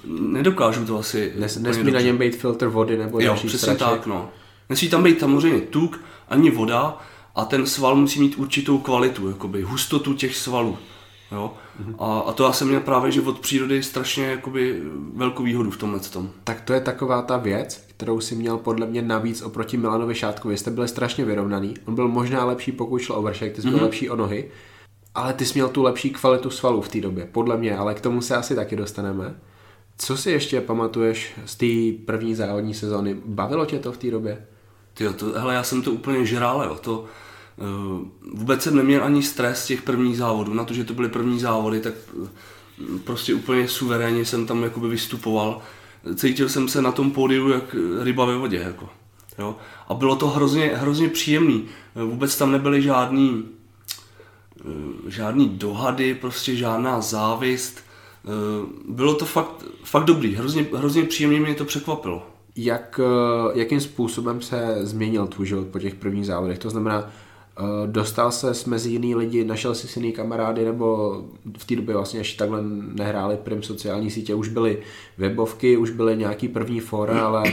Nedokážu 0.05 0.85
to 0.85 0.99
asi. 0.99 1.33
Nes, 1.35 1.57
nesmí 1.57 1.91
na 1.91 2.01
něm 2.01 2.17
být 2.17 2.35
filtr 2.35 2.67
vody 2.67 2.97
nebo 2.97 3.19
Jo, 3.19 3.27
další 3.27 3.47
přesně 3.47 3.75
straček. 3.75 3.97
tak, 3.97 4.07
no. 4.07 4.29
Nesmí 4.69 4.89
tam 4.89 5.03
být 5.03 5.19
samozřejmě 5.19 5.61
tuk, 5.61 5.99
ani 6.29 6.51
voda 6.51 6.97
a 7.35 7.45
ten 7.45 7.65
sval 7.65 7.95
musí 7.95 8.19
mít 8.19 8.35
určitou 8.37 8.77
kvalitu, 8.77 9.27
jakoby 9.29 9.61
hustotu 9.61 10.13
těch 10.13 10.35
svalů. 10.35 10.77
Jo? 11.31 11.53
A, 11.99 12.19
a 12.19 12.33
to 12.33 12.43
já 12.43 12.51
jsem 12.53 12.67
měl 12.67 12.79
právě, 12.79 13.11
že 13.11 13.21
od 13.21 13.39
přírody 13.39 13.83
strašně 13.83 14.25
jakoby 14.25 14.81
velkou 15.13 15.43
výhodu 15.43 15.71
v 15.71 15.77
tomhle 15.77 15.99
tom. 15.99 16.29
Tak 16.43 16.61
to 16.61 16.73
je 16.73 16.81
taková 16.81 17.21
ta 17.21 17.37
věc, 17.37 17.83
kterou 17.87 18.19
si 18.19 18.35
měl 18.35 18.57
podle 18.57 18.87
mě 18.87 19.01
navíc 19.01 19.41
oproti 19.41 19.77
Milanovi 19.77 20.15
Šátkovi. 20.15 20.57
Jste 20.57 20.71
byli 20.71 20.87
strašně 20.87 21.25
vyrovnaný. 21.25 21.73
On 21.85 21.95
byl 21.95 22.07
možná 22.07 22.45
lepší, 22.45 22.71
pokud 22.71 22.99
šlo 23.01 23.15
o 23.15 23.21
vršek, 23.21 23.53
ty 23.55 23.61
jsi 23.61 23.67
byl 23.67 23.75
Mhm. 23.77 23.85
lepší 23.85 24.09
o 24.09 24.15
nohy. 24.15 24.51
Ale 25.15 25.33
ty 25.33 25.45
jsi 25.45 25.53
měl 25.53 25.69
tu 25.69 25.83
lepší 25.83 26.09
kvalitu 26.09 26.49
svalů 26.49 26.81
v 26.81 26.89
té 26.89 27.01
době, 27.01 27.29
podle 27.31 27.57
mě, 27.57 27.77
ale 27.77 27.93
k 27.93 28.01
tomu 28.01 28.21
se 28.21 28.35
asi 28.35 28.55
taky 28.55 28.75
dostaneme. 28.75 29.35
Co 29.97 30.17
si 30.17 30.31
ještě 30.31 30.61
pamatuješ 30.61 31.33
z 31.45 31.55
té 31.55 32.03
první 32.05 32.35
závodní 32.35 32.73
sezóny? 32.73 33.17
Bavilo 33.25 33.65
tě 33.65 33.79
to 33.79 33.91
v 33.91 33.97
té 33.97 34.11
době? 34.11 34.45
Tyjo, 35.01 35.13
to, 35.13 35.25
hele, 35.25 35.53
já 35.53 35.63
jsem 35.63 35.81
to 35.81 35.91
úplně 35.91 36.25
žrál, 36.25 36.63
jo. 36.63 36.77
To, 36.81 37.05
uh, 37.57 38.07
vůbec 38.33 38.61
jsem 38.63 38.75
neměl 38.75 39.03
ani 39.03 39.23
stres 39.23 39.65
těch 39.65 39.81
prvních 39.81 40.17
závodů. 40.17 40.53
Na 40.53 40.63
to, 40.63 40.73
že 40.73 40.83
to 40.83 40.93
byly 40.93 41.09
první 41.09 41.39
závody, 41.39 41.79
tak 41.79 41.93
uh, 42.13 42.27
prostě 43.03 43.33
úplně 43.33 43.67
suverénně 43.67 44.25
jsem 44.25 44.45
tam 44.45 44.63
jakoby 44.63 44.87
vystupoval. 44.87 45.61
Cítil 46.15 46.49
jsem 46.49 46.67
se 46.67 46.81
na 46.81 46.91
tom 46.91 47.11
pódiu 47.11 47.49
jak 47.49 47.75
ryba 48.01 48.25
ve 48.25 48.37
vodě. 48.37 48.57
Jako, 48.57 48.89
jo. 49.39 49.55
A 49.87 49.93
bylo 49.93 50.15
to 50.15 50.27
hrozně, 50.27 50.71
hrozně 50.75 51.09
příjemný. 51.09 51.65
Eh, 51.95 52.03
Vůbec 52.03 52.37
tam 52.37 52.51
nebyly 52.51 52.81
žádný, 52.81 53.45
eh, 54.59 55.11
žádný 55.11 55.49
dohady, 55.49 56.15
prostě 56.15 56.55
žádná 56.55 57.01
závist. 57.01 57.79
Eh, 58.25 58.29
Bylo 58.89 59.13
to 59.13 59.25
fakt, 59.25 59.65
fakt 59.83 60.05
dobrý, 60.05 60.35
hrozně, 60.35 60.65
hrozně 60.75 61.03
příjemně 61.03 61.39
mě 61.39 61.55
to 61.55 61.65
překvapilo. 61.65 62.30
Jak, 62.55 62.99
eh, 63.03 63.59
jakým 63.59 63.81
způsobem 63.81 64.41
se 64.41 64.77
změnil 64.81 65.27
tvůj 65.27 65.47
život 65.47 65.67
po 65.67 65.79
těch 65.79 65.95
prvních 65.95 66.25
závodech? 66.25 66.59
To 66.59 66.69
znamená, 66.69 67.09
eh, 67.09 67.61
dostal 67.87 68.31
se 68.31 68.69
mezi 68.69 68.89
jiný 68.89 69.15
lidi, 69.15 69.43
našel 69.43 69.75
jsi 69.75 69.87
si 69.87 69.99
jiný 69.99 70.11
kamarády, 70.13 70.65
nebo 70.65 71.15
v 71.57 71.65
té 71.65 71.75
době 71.75 71.95
vlastně 71.95 72.19
ještě 72.19 72.37
takhle 72.37 72.59
nehráli 72.93 73.37
prim 73.37 73.63
sociální 73.63 74.11
sítě, 74.11 74.35
už 74.35 74.47
byly 74.47 74.81
webovky, 75.17 75.77
už 75.77 75.89
byly 75.89 76.17
nějaký 76.17 76.47
první 76.47 76.79
fora, 76.79 77.25
ale 77.25 77.43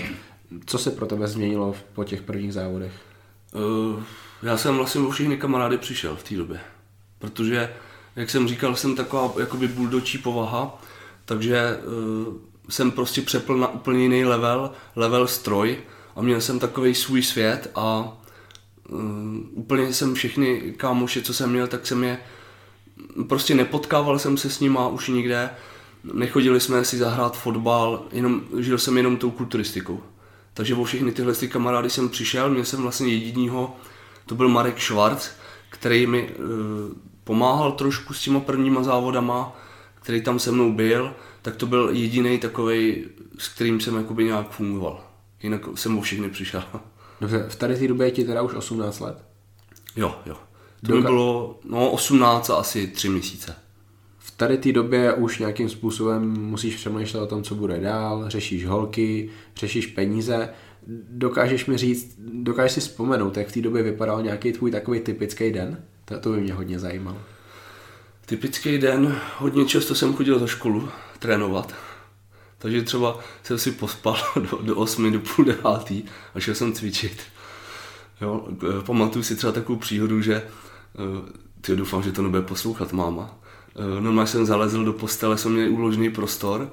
co 0.67 0.79
se 0.79 0.91
pro 0.91 1.07
tebe 1.07 1.29
změnilo 1.29 1.75
po 1.95 2.05
těch 2.05 2.23
prvních 2.23 2.53
závodech? 2.53 2.93
Uh, 3.55 4.03
já 4.43 4.57
jsem 4.57 4.77
vlastně 4.77 5.01
o 5.01 5.11
všechny 5.11 5.37
kamarády 5.37 5.79
přišel 5.79 6.17
v 6.17 6.23
té 6.23 6.35
době, 6.35 6.61
protože, 7.19 7.73
jak 8.17 8.31
jsem 8.31 8.49
říkal, 8.49 8.77
jsem 8.77 8.97
taková 8.97 9.33
jakoby 9.41 9.69
buldočí 9.69 10.19
povaha, 10.19 10.83
takže 11.25 11.79
jsem 12.69 12.91
prostě 12.91 13.23
přepl 13.23 13.57
na 13.57 13.75
úplně 13.75 14.03
jiný 14.03 14.25
level, 14.25 14.71
level 14.97 15.27
stroj 15.27 15.79
a 16.17 16.23
měl 16.23 16.41
jsem 16.41 16.59
takový 16.59 16.95
svůj 16.95 17.23
svět 17.23 17.71
a 17.75 18.19
uh, 18.89 19.01
úplně 19.53 19.93
jsem 19.93 20.15
všechny 20.15 20.75
kámoše, 20.77 21.23
co 21.23 21.35
jsem 21.35 21.51
měl, 21.51 21.67
tak 21.67 21.87
jsem 21.87 22.05
je 22.05 22.19
prostě 23.29 23.55
nepotkával 23.55 24.19
jsem 24.19 24.37
se 24.37 24.51
s 24.51 24.61
nima 24.61 24.89
už 24.89 25.09
nikde, 25.09 25.51
nechodili 26.13 26.61
jsme 26.61 26.85
si 26.85 26.99
zahrát 26.99 27.37
fotbal, 27.37 28.05
jenom, 28.13 28.43
žil 28.59 28.79
jsem 28.79 28.97
jenom 28.97 29.17
tou 29.17 29.31
kulturistikou. 29.31 30.03
Takže 30.55 30.75
o 30.75 30.85
všechny 30.85 31.13
tyhle 31.13 31.35
ty 31.35 31.49
kamarády 31.49 31.91
jsem 31.91 32.09
přišel, 32.09 32.51
měl 32.51 32.65
jsem 32.65 32.83
vlastně 32.83 33.15
jedinýho, 33.15 33.77
to 34.27 34.35
byl 34.35 34.49
Marek 34.49 34.81
Schwarz, 34.81 35.31
který 35.71 36.07
mi 36.07 36.29
e, 36.29 36.35
pomáhal 37.25 37.73
trošku 37.73 38.15
s 38.15 38.23
těma 38.23 38.41
prvníma 38.41 38.83
závodama, 38.83 39.57
který 39.95 40.23
tam 40.23 40.39
se 40.39 40.53
mnou 40.53 40.73
byl, 40.73 41.15
tak 41.49 41.57
to 41.57 41.67
byl 41.67 41.91
jediný 41.93 42.39
takový, 42.39 43.05
s 43.39 43.49
kterým 43.49 43.81
jsem 43.81 43.97
jakoby 43.97 44.25
nějak 44.25 44.51
fungoval. 44.51 45.05
Jinak 45.43 45.61
jsem 45.75 45.99
o 45.99 46.01
všechny 46.01 46.31
přišel. 46.31 46.65
Dobře, 47.21 47.47
v 47.49 47.57
tady 47.57 47.77
té 47.77 47.89
době 47.89 48.07
je 48.07 48.11
ti 48.11 48.25
teda 48.25 48.43
už 48.43 48.55
18 48.55 49.01
let. 49.01 49.25
Jo, 49.97 50.19
jo. 50.27 50.37
To 50.87 50.93
mi 50.93 50.99
Doka- 50.99 51.07
bylo 51.07 51.59
no, 51.65 51.91
18 51.91 52.51
a 52.51 52.55
asi 52.55 52.87
3 52.87 53.09
měsíce. 53.09 53.55
V 54.19 54.31
tady 54.31 54.59
té 54.59 54.73
době 54.73 55.13
už 55.13 55.39
nějakým 55.39 55.69
způsobem 55.69 56.31
musíš 56.31 56.77
přemýšlet 56.77 57.21
o 57.21 57.27
tom, 57.27 57.43
co 57.43 57.55
bude 57.55 57.81
dál, 57.81 58.25
řešíš 58.31 58.67
holky, 58.67 59.31
řešíš 59.57 59.87
peníze. 59.87 60.49
Dokážeš 61.11 61.67
mi 61.67 61.77
říct, 61.77 62.19
dokážeš 62.19 62.73
si 62.73 62.81
vzpomenout, 62.81 63.37
jak 63.37 63.49
v 63.49 63.53
té 63.53 63.61
době 63.61 63.83
vypadal 63.83 64.23
nějaký 64.23 64.53
tvůj 64.53 64.71
takový 64.71 65.01
typický 65.01 65.53
den? 65.53 65.83
To, 66.05 66.19
to 66.19 66.31
by 66.31 66.41
mě 66.41 66.55
hodně 66.55 66.79
zajímalo. 66.79 67.19
Typický 68.27 68.79
den, 68.79 69.21
hodně 69.39 69.65
často 69.65 69.95
jsem 69.95 70.15
chodil 70.15 70.39
do 70.39 70.47
školu 70.47 70.89
trénovat. 71.19 71.75
Takže 72.59 72.83
třeba 72.83 73.19
jsem 73.43 73.59
si 73.59 73.73
pospal 73.73 74.17
do, 74.51 74.59
do 74.63 74.77
8, 74.77 75.13
do 75.13 75.21
půl 75.21 75.45
devátý 75.45 76.03
a 76.35 76.41
šel 76.41 76.55
jsem 76.55 76.73
cvičit. 76.73 77.23
Jo, 78.21 78.49
eh, 78.51 78.83
pamatuju 78.83 79.23
si 79.23 79.37
třeba 79.37 79.53
takovou 79.53 79.79
příhodu, 79.79 80.23
že 80.23 80.43
ty 81.61 81.77
doufám, 81.77 82.03
že 82.03 82.13
to 82.13 82.23
nebude 82.23 82.43
poslouchat 82.43 82.93
máma. 82.93 83.35
Eh, 83.77 84.01
Normálně 84.01 84.27
jsem 84.27 84.47
zalezl 84.47 84.85
do 84.85 84.93
postele, 84.93 85.39
jsem 85.39 85.53
měl 85.53 85.73
uložený 85.73 86.11
prostor 86.11 86.73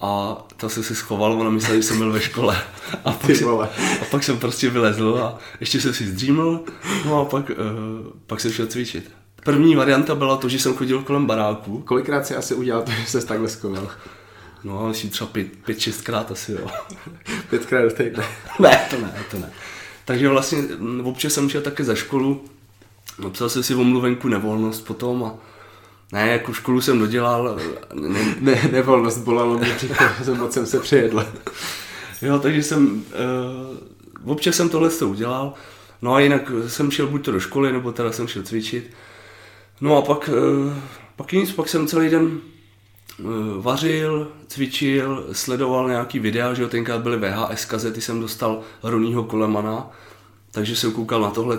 a 0.00 0.36
ta 0.56 0.68
se 0.68 0.82
si 0.82 0.94
schoval, 0.94 1.32
ona 1.32 1.50
myslela, 1.50 1.76
že 1.76 1.82
jsem 1.82 1.98
byl 1.98 2.12
ve 2.12 2.20
škole. 2.20 2.62
A 3.04 3.12
pak, 3.12 3.36
jsem, 3.36 3.48
a 3.60 3.68
pak 4.10 4.24
jsem 4.24 4.38
prostě 4.38 4.70
vylezl 4.70 5.18
a 5.22 5.38
ještě 5.60 5.80
jsem 5.80 5.94
si 5.94 6.06
zdříml, 6.06 6.64
no 7.06 7.20
a 7.20 7.24
pak, 7.24 7.50
pak 8.26 8.40
jsem 8.40 8.52
šel 8.52 8.66
cvičit. 8.66 9.17
První 9.48 9.76
varianta 9.76 10.14
byla 10.14 10.36
to, 10.36 10.48
že 10.48 10.58
jsem 10.58 10.74
chodil 10.74 11.02
kolem 11.02 11.26
baráku, 11.26 11.78
Kolikrát 11.78 12.26
si 12.26 12.36
asi 12.36 12.54
udělal 12.54 12.82
to, 12.82 12.90
že 12.90 13.06
se 13.06 13.26
takhle 13.26 13.48
skoval? 13.48 13.90
no 14.64 14.86
asi 14.86 15.08
třeba 15.08 15.30
pět, 15.30 15.46
pět 15.64 15.80
šestkrát 15.80 16.30
asi 16.30 16.52
jo. 16.52 16.66
Pětkrát 17.50 17.84
do 17.84 17.90
týdne. 17.90 18.24
ne, 18.60 18.86
to 18.90 19.00
ne, 19.00 19.14
to 19.30 19.38
ne. 19.38 19.52
Takže 20.04 20.28
vlastně 20.28 20.58
občas 21.04 21.32
jsem 21.32 21.50
šel 21.50 21.60
také 21.60 21.84
za 21.84 21.94
školu, 21.94 22.44
napsal 23.18 23.48
jsem 23.48 23.62
si 23.62 23.74
omluvenku 23.74 24.28
nevolnost 24.28 24.86
potom 24.86 25.24
a 25.24 25.34
Ne, 26.12 26.28
jako 26.28 26.52
školu 26.52 26.80
jsem 26.80 26.98
dodělal. 26.98 27.58
Ne, 27.94 28.36
ne 28.40 28.68
nevolnost 28.72 29.18
bolalo 29.18 29.58
mě 29.58 29.76
že 30.24 30.34
moc 30.34 30.52
jsem 30.52 30.66
se 30.66 30.80
přejedl. 30.80 31.26
jo, 32.22 32.38
takže 32.38 32.62
jsem, 32.62 33.04
uh, 34.24 34.30
občas 34.32 34.56
jsem 34.56 34.68
tohle 34.68 34.90
to 34.90 35.08
udělal. 35.08 35.54
No 36.02 36.14
a 36.14 36.20
jinak 36.20 36.52
jsem 36.66 36.90
šel 36.90 37.06
buď 37.06 37.24
to 37.24 37.32
do 37.32 37.40
školy, 37.40 37.72
nebo 37.72 37.92
teda 37.92 38.12
jsem 38.12 38.28
šel 38.28 38.42
cvičit. 38.42 38.90
No 39.80 39.96
a 39.96 40.02
pak, 40.02 40.28
uh, 40.28 40.72
pak 41.16 41.32
nic, 41.32 41.52
pak 41.52 41.68
jsem 41.68 41.86
celý 41.86 42.10
den 42.10 42.40
uh, 43.18 43.62
vařil, 43.62 44.32
cvičil, 44.46 45.26
sledoval 45.32 45.88
nějaký 45.88 46.18
videa, 46.18 46.54
že 46.54 46.62
jo, 46.62 46.68
tenkrát 46.68 47.02
byly 47.02 47.16
VHS 47.16 47.64
kazety, 47.64 48.00
jsem 48.00 48.20
dostal 48.20 48.60
Ronýho 48.82 49.24
Kolemana, 49.24 49.90
takže 50.50 50.76
jsem 50.76 50.92
koukal 50.92 51.20
na 51.20 51.30
tohle 51.30 51.58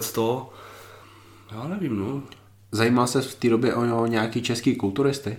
Já 1.52 1.68
nevím, 1.68 2.00
no. 2.00 2.24
Zajímal 2.72 3.08
se 3.08 3.22
v 3.22 3.36
té 3.36 3.50
době 3.50 3.76
o, 3.76 4.06
nějaký 4.06 4.42
český 4.42 4.76
kulturisty? 4.76 5.38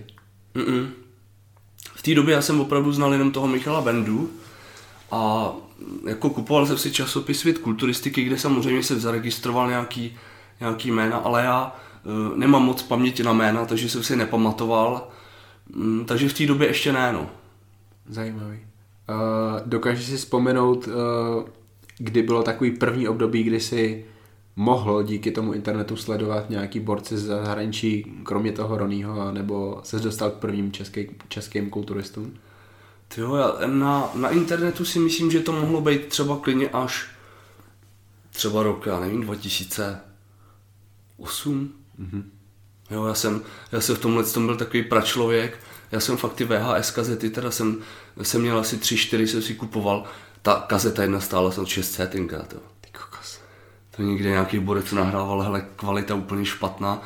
Mm-mm. 0.55 0.89
V 1.95 2.01
té 2.01 2.15
době 2.15 2.33
já 2.33 2.41
jsem 2.41 2.61
opravdu 2.61 2.91
znal 2.91 3.13
jenom 3.13 3.31
toho 3.31 3.47
Michala 3.47 3.81
Bendu 3.81 4.31
a 5.11 5.51
jako 6.07 6.29
kupoval 6.29 6.65
jsem 6.65 6.77
si 6.77 6.91
časopis 6.91 7.39
Svět 7.39 7.57
kulturistiky, 7.57 8.23
kde 8.23 8.37
samozřejmě 8.37 8.83
se 8.83 8.99
zaregistroval 8.99 9.69
nějaký, 9.69 10.17
nějaký 10.59 10.91
jména, 10.91 11.17
ale 11.17 11.43
já 11.43 11.75
nemám 12.35 12.63
moc 12.63 12.83
paměti 12.83 13.23
na 13.23 13.33
jména, 13.33 13.65
takže 13.65 13.89
jsem 13.89 14.03
si 14.03 14.15
nepamatoval. 14.15 15.07
Mm, 15.75 16.05
takže 16.05 16.29
v 16.29 16.33
té 16.33 16.45
době 16.45 16.67
ještě 16.67 16.93
ne, 16.93 17.13
no. 17.13 17.29
Zajímavý. 18.09 18.59
Uh, 19.09 19.15
dokážeš 19.65 20.05
si 20.05 20.17
vzpomenout, 20.17 20.87
uh, 20.87 20.93
kdy 21.97 22.23
bylo 22.23 22.43
takový 22.43 22.71
první 22.71 23.07
období, 23.07 23.43
kdy 23.43 23.59
si 23.59 24.05
mohl 24.55 25.03
díky 25.03 25.31
tomu 25.31 25.53
internetu 25.53 25.95
sledovat 25.95 26.49
nějaký 26.49 26.79
borci 26.79 27.17
z 27.17 27.25
zahraničí, 27.25 28.13
kromě 28.23 28.51
toho 28.51 28.77
Ronýho, 28.77 29.31
nebo 29.31 29.81
se 29.83 29.99
dostal 29.99 30.31
k 30.31 30.33
prvním 30.33 30.71
český, 30.71 31.07
českým 31.27 31.69
kulturistům? 31.69 32.33
Jo, 33.17 33.35
já 33.35 33.67
na, 33.67 34.09
na 34.15 34.29
internetu 34.29 34.85
si 34.85 34.99
myslím, 34.99 35.31
že 35.31 35.39
to 35.39 35.51
mohlo 35.51 35.81
být 35.81 36.05
třeba 36.05 36.37
klidně 36.37 36.69
až 36.69 37.09
třeba 38.31 38.63
rok, 38.63 38.85
já 38.85 38.99
nevím, 38.99 39.21
2008. 39.21 41.80
Mm-hmm. 41.99 42.23
Jo, 42.91 43.05
já 43.05 43.13
jsem, 43.13 43.41
já 43.71 43.81
jsem 43.81 43.95
v 43.95 43.99
tomhle 43.99 44.23
tom 44.23 44.45
byl 44.45 44.57
takový 44.57 44.83
pračlověk, 44.83 45.59
já 45.91 45.99
jsem 45.99 46.17
fakt 46.17 46.33
ty 46.33 46.45
VHS 46.45 46.91
kazety, 46.91 47.29
teda 47.29 47.51
jsem, 47.51 47.77
jsem 48.21 48.41
měl 48.41 48.59
asi 48.59 48.77
3-4, 48.77 49.23
jsem 49.23 49.41
si 49.41 49.55
kupoval, 49.55 50.03
ta 50.41 50.65
kazeta 50.67 51.01
jedna 51.01 51.19
stála 51.19 51.51
jsem 51.51 51.65
600 51.65 52.09
tenkrát, 52.09 52.53
jo. 52.53 52.59
To 53.95 54.01
někde 54.01 54.29
nějaký 54.29 54.59
borec 54.59 54.91
nahrával, 54.91 55.41
hele, 55.41 55.65
kvalita 55.75 56.15
úplně 56.15 56.45
špatná. 56.45 57.01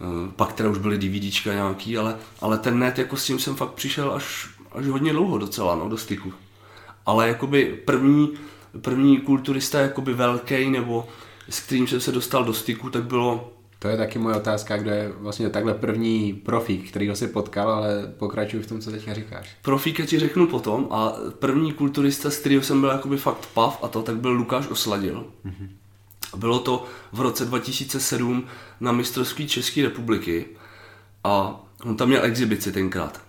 Eh, 0.00 0.32
pak 0.36 0.52
teda 0.52 0.70
už 0.70 0.78
byly 0.78 0.98
DVDčka 0.98 1.52
nějaký, 1.52 1.98
ale, 1.98 2.16
ale 2.40 2.58
ten 2.58 2.78
net, 2.78 2.98
jako 2.98 3.16
s 3.16 3.26
tím 3.26 3.38
jsem 3.38 3.56
fakt 3.56 3.72
přišel 3.72 4.12
až, 4.12 4.48
až 4.72 4.86
hodně 4.86 5.12
dlouho 5.12 5.38
docela, 5.38 5.74
no, 5.74 5.88
do 5.88 5.96
styku. 5.96 6.32
Ale 7.06 7.28
jakoby 7.28 7.64
první, 7.84 8.32
první 8.80 9.20
kulturista 9.20 9.80
jakoby 9.80 10.14
velký, 10.14 10.70
nebo 10.70 11.08
s 11.48 11.60
kterým 11.60 11.86
jsem 11.86 12.00
se 12.00 12.12
dostal 12.12 12.44
do 12.44 12.54
styku, 12.54 12.90
tak 12.90 13.04
bylo 13.04 13.52
to 13.78 13.88
je 13.88 13.96
taky 13.96 14.18
moje 14.18 14.36
otázka, 14.36 14.76
kdo 14.76 14.90
je 14.90 15.12
vlastně 15.18 15.50
takhle 15.50 15.74
první 15.74 16.32
profík, 16.32 16.88
kterýho 16.88 17.16
si 17.16 17.28
potkal, 17.28 17.70
ale 17.70 18.12
pokračuj 18.18 18.60
v 18.60 18.66
tom, 18.66 18.80
co 18.80 18.90
teďka 18.90 19.14
říkáš. 19.14 19.56
Profíka 19.62 20.06
ti 20.06 20.18
řeknu 20.18 20.46
potom 20.46 20.88
a 20.90 21.12
první 21.38 21.72
kulturista, 21.72 22.30
s 22.30 22.38
kterým 22.38 22.62
jsem 22.62 22.80
byl 22.80 22.90
jakoby 22.90 23.16
fakt 23.16 23.48
pav 23.54 23.78
a 23.82 23.88
to, 23.88 24.02
tak 24.02 24.16
byl 24.16 24.30
Lukáš 24.30 24.68
Osladil. 24.68 25.26
Mm-hmm. 25.46 25.68
Bylo 26.36 26.58
to 26.58 26.84
v 27.12 27.20
roce 27.20 27.44
2007 27.44 28.46
na 28.80 28.92
mistrovství 28.92 29.48
České 29.48 29.82
republiky 29.82 30.46
a 31.24 31.60
on 31.84 31.96
tam 31.96 32.08
měl 32.08 32.24
exibici 32.24 32.72
tenkrát. 32.72 33.20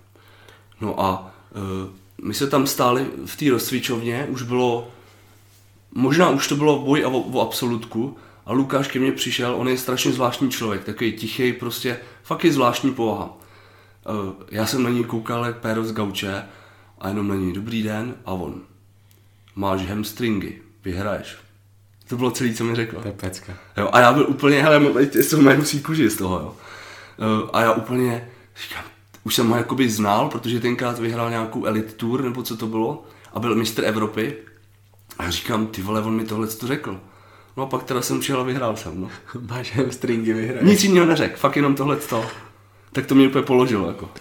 No 0.81 1.01
a 1.01 1.31
e, 1.55 2.05
my 2.21 2.34
se 2.34 2.47
tam 2.47 2.67
stáli 2.67 3.08
v 3.25 3.36
té 3.36 3.49
rozcvičovně, 3.49 4.27
už 4.29 4.41
bylo, 4.41 4.88
možná 5.91 6.29
už 6.29 6.47
to 6.47 6.55
bylo 6.55 6.79
boj 6.79 7.05
o, 7.05 7.19
o 7.19 7.41
absolutku 7.41 8.17
a 8.45 8.53
Lukáš 8.53 8.88
ke 8.88 8.99
mně 8.99 9.12
přišel, 9.12 9.55
on 9.55 9.67
je 9.67 9.77
strašně 9.77 10.12
zvláštní 10.12 10.51
člověk, 10.51 10.84
takový 10.84 11.13
tichý, 11.13 11.53
prostě 11.53 11.99
fakt 12.23 12.43
je 12.43 12.53
zvláštní 12.53 12.93
povaha. 12.93 13.38
E, 14.05 14.45
já 14.51 14.65
jsem 14.65 14.84
na 14.84 14.89
něj 14.89 15.03
koukal 15.03 15.45
jak 15.45 15.58
péro 15.58 15.84
z 15.84 15.91
gauče 15.91 16.43
a 16.99 17.08
jenom 17.08 17.27
na 17.27 17.36
něj 17.36 17.53
dobrý 17.53 17.84
den 17.84 18.15
a 18.25 18.31
on. 18.31 18.62
Máš 19.55 19.89
hamstringy, 19.89 20.62
vyhraješ. 20.84 21.38
To 22.08 22.17
bylo 22.17 22.31
celé, 22.31 22.53
co 22.53 22.63
mi 22.63 22.75
řekl. 22.75 23.01
To 23.01 23.08
je 23.08 23.13
pecka. 23.13 23.53
Jo, 23.77 23.89
a 23.93 23.99
já 23.99 24.13
byl 24.13 24.25
úplně, 24.29 24.63
hele, 24.63 24.81
jsou 25.13 25.41
mé 25.41 25.55
husí 25.55 25.81
kůži 25.81 26.10
z 26.10 26.17
toho, 26.17 26.39
jo. 26.39 26.55
Eh, 27.19 27.49
a 27.53 27.62
já 27.62 27.73
úplně, 27.73 28.29
říkám, 28.63 28.84
už 29.23 29.36
jsem 29.36 29.49
ho 29.49 29.58
jakoby 29.58 29.89
znal, 29.89 30.29
protože 30.29 30.60
tenkrát 30.60 30.99
vyhrál 30.99 31.29
nějakou 31.29 31.65
Elite 31.65 31.93
Tour, 31.93 32.23
nebo 32.23 32.43
co 32.43 32.58
to 32.58 32.67
bylo, 32.67 33.03
a 33.34 33.39
byl 33.39 33.55
mistr 33.55 33.86
Evropy. 33.86 34.36
A 35.17 35.23
já 35.23 35.31
říkám, 35.31 35.67
ty 35.67 35.81
vole, 35.81 36.01
on 36.01 36.15
mi 36.15 36.25
tohle 36.25 36.47
to 36.47 36.67
řekl. 36.67 37.01
No 37.57 37.63
a 37.63 37.65
pak 37.65 37.83
teda 37.83 38.01
jsem 38.01 38.19
přijel 38.19 38.41
a 38.41 38.43
vyhrál 38.43 38.75
jsem, 38.75 39.01
no. 39.01 39.09
Máš 39.49 39.75
hamstringy 39.75 40.33
vyhrát. 40.33 40.63
Nic 40.63 40.83
jiného 40.83 41.05
neřekl, 41.05 41.37
fakt 41.37 41.55
jenom 41.55 41.75
tohle 41.75 41.95
to. 41.95 42.25
Tak 42.91 43.05
to 43.05 43.15
mě 43.15 43.27
úplně 43.27 43.43
položilo, 43.43 43.87
jako. 43.87 44.05
Uh, 44.05 44.11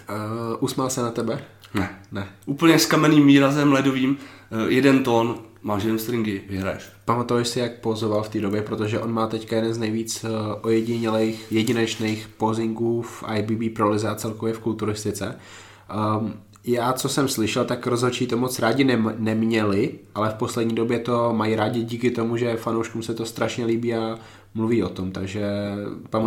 usmál 0.59 0.89
se 0.89 1.01
na 1.01 1.11
tebe? 1.11 1.43
Ne. 1.73 1.99
Ne. 2.11 2.27
Úplně 2.45 2.79
s 2.79 2.85
kamenným 2.85 3.27
výrazem 3.27 3.73
ledovým, 3.73 4.17
uh, 4.51 4.71
jeden 4.71 5.03
tón, 5.03 5.35
máš 5.61 5.83
jen 5.83 5.99
stringy, 5.99 6.41
vyhraješ. 6.49 6.83
Pamatuješ 7.05 7.47
si, 7.47 7.59
jak 7.59 7.79
pozoval 7.79 8.23
v 8.23 8.29
té 8.29 8.41
době, 8.41 8.61
protože 8.61 8.99
on 8.99 9.13
má 9.13 9.27
teďka 9.27 9.55
jeden 9.55 9.73
z 9.73 9.77
nejvíc 9.77 10.23
uh, 10.23 10.29
ojedinělých, 10.61 11.51
jedinečných 11.51 12.27
pozingů 12.37 13.01
v 13.01 13.23
IBB 13.35 13.75
pro 13.75 13.89
lize 13.89 14.09
a 14.09 14.15
celkově 14.15 14.53
v 14.53 14.59
kulturistice. 14.59 15.39
Um, 16.19 16.33
já, 16.67 16.93
co 16.93 17.09
jsem 17.09 17.27
slyšel, 17.27 17.65
tak 17.65 17.87
rozhodčí 17.87 18.27
to 18.27 18.37
moc 18.37 18.59
rádi 18.59 18.83
ne- 18.83 19.15
neměli, 19.17 19.91
ale 20.15 20.29
v 20.29 20.33
poslední 20.33 20.75
době 20.75 20.99
to 20.99 21.33
mají 21.33 21.55
rádi 21.55 21.83
díky 21.83 22.11
tomu, 22.11 22.37
že 22.37 22.55
fanouškům 22.55 23.03
se 23.03 23.13
to 23.13 23.25
strašně 23.25 23.65
líbí 23.65 23.93
a 23.93 24.19
mluví 24.53 24.83
o 24.83 24.89
tom, 24.89 25.11
takže 25.11 25.45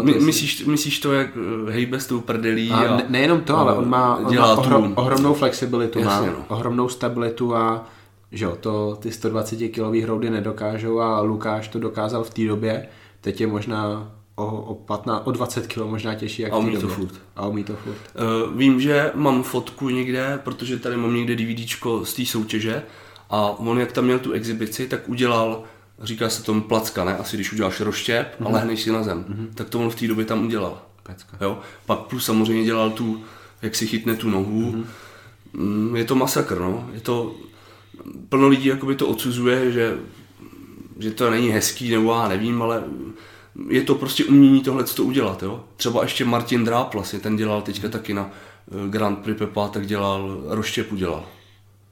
My, 0.03 0.15
myslíš, 0.15 0.65
myslíš 0.65 1.01
to, 1.01 1.13
jak 1.13 1.29
eh, 1.69 1.73
hejbe 1.73 2.01
s 2.01 2.07
tou 2.07 2.21
prdelí? 2.21 2.71
A, 2.71 2.77
a 2.77 2.97
ne, 2.97 3.07
nejenom 3.09 3.41
to, 3.41 3.57
a 3.57 3.61
ale 3.61 3.75
on 3.75 3.89
má, 3.89 4.17
on 4.17 4.37
má 4.37 4.53
ohrom, 4.53 4.93
ohromnou 4.97 5.35
flexibilitu, 5.35 5.99
Jasně, 5.99 6.27
má 6.27 6.33
no. 6.39 6.45
ohromnou 6.49 6.89
stabilitu 6.89 7.55
a 7.57 7.87
že 8.33 8.45
jo, 8.45 8.57
to 8.61 8.97
ty 9.01 9.13
120 9.13 9.69
kilový 9.69 10.03
hroudy 10.03 10.31
nedokážou 10.31 11.01
a 11.01 11.21
Lukáš 11.21 11.69
to 11.69 11.79
dokázal 11.79 12.25
v 12.25 12.31
té 12.31 12.45
době, 12.45 12.89
teď 13.21 13.41
je 13.41 13.47
možná 13.47 14.13
o, 14.39 14.63
o, 14.63 14.75
15, 14.75 15.23
o 15.27 15.33
20 15.33 15.67
kg 15.67 15.77
možná 15.77 16.15
těžší. 16.15 16.43
Jak 16.43 16.53
a 16.53 16.57
umí 16.57 16.77
to 16.77 16.89
furt. 16.89 17.15
A 17.37 17.47
umí 17.47 17.65
to 17.65 17.77
furt. 17.77 17.97
Uh, 17.97 18.59
vím, 18.59 18.81
že 18.81 19.11
mám 19.15 19.43
fotku 19.43 19.89
někde, 19.89 20.41
protože 20.45 20.79
tady 20.79 20.97
mám 20.97 21.15
někde 21.15 21.37
DVDčko 21.37 22.05
z 22.05 22.15
té 22.15 22.27
soutěže 22.27 22.83
a 23.31 23.41
on 23.43 23.81
jak 23.81 23.93
tam 23.93 24.05
měl 24.05 24.19
tu 24.19 24.33
exibici, 24.33 24.89
tak 24.89 25.09
udělal, 25.09 25.63
říká 26.03 26.29
se 26.29 26.43
tomu 26.43 26.61
placka, 26.61 27.05
ne? 27.05 27.17
Asi 27.17 27.37
když 27.37 27.53
uděláš 27.53 27.81
roštěp 27.81 28.27
mm-hmm. 28.27 28.47
a 28.47 28.49
mhm. 28.49 28.55
lehneš 28.55 28.83
si 28.83 28.93
na 28.93 29.03
zem. 29.03 29.25
Mm-hmm. 29.25 29.55
Tak 29.55 29.69
to 29.69 29.81
on 29.81 29.91
v 29.91 29.95
té 29.95 30.09
době 30.09 30.25
tam 30.25 30.47
udělal. 30.47 30.83
Pecka. 31.03 31.37
Jo? 31.41 31.59
Pak 31.87 31.99
plus 31.99 32.25
samozřejmě 32.25 32.65
dělal 32.65 32.91
tu, 32.91 33.23
jak 33.63 33.75
si 33.75 33.87
chytne 33.87 34.17
tu 34.17 34.31
nohu. 34.31 34.73
Mm-hmm. 34.73 34.85
Mm, 35.53 35.97
je 35.97 36.05
to 36.05 36.15
masakr, 36.15 36.59
no. 36.59 36.91
Je 36.93 37.01
to, 37.01 37.35
plno 38.29 38.49
lidí 38.49 38.69
jakoby 38.69 38.95
to 38.95 39.09
odsuzuje, 39.09 39.73
že, 39.73 39.99
že 40.99 41.11
to 41.11 41.31
není 41.31 41.49
hezký, 41.49 41.91
nebo 41.91 42.13
já 42.13 42.29
nevím, 42.29 42.63
ale 42.63 42.85
je 43.69 43.83
to 43.83 43.95
prostě 43.95 44.25
umění 44.25 44.63
tohle 44.63 44.85
to 44.85 45.05
udělat. 45.05 45.43
Jo? 45.43 45.65
Třeba 45.77 46.03
ještě 46.03 46.25
Martin 46.25 46.65
Dráplas, 46.65 47.13
je 47.13 47.21
ten 47.21 47.37
dělal 47.37 47.63
teďka 47.63 47.89
taky 47.89 48.15
na 48.15 48.31
eh, 48.31 48.89
Grand 48.89 49.19
Prix 49.19 49.39
Pepa, 49.39 49.69
tak 49.69 49.87
dělal, 49.87 50.41
roštěp 50.47 50.93
udělal. 50.93 51.27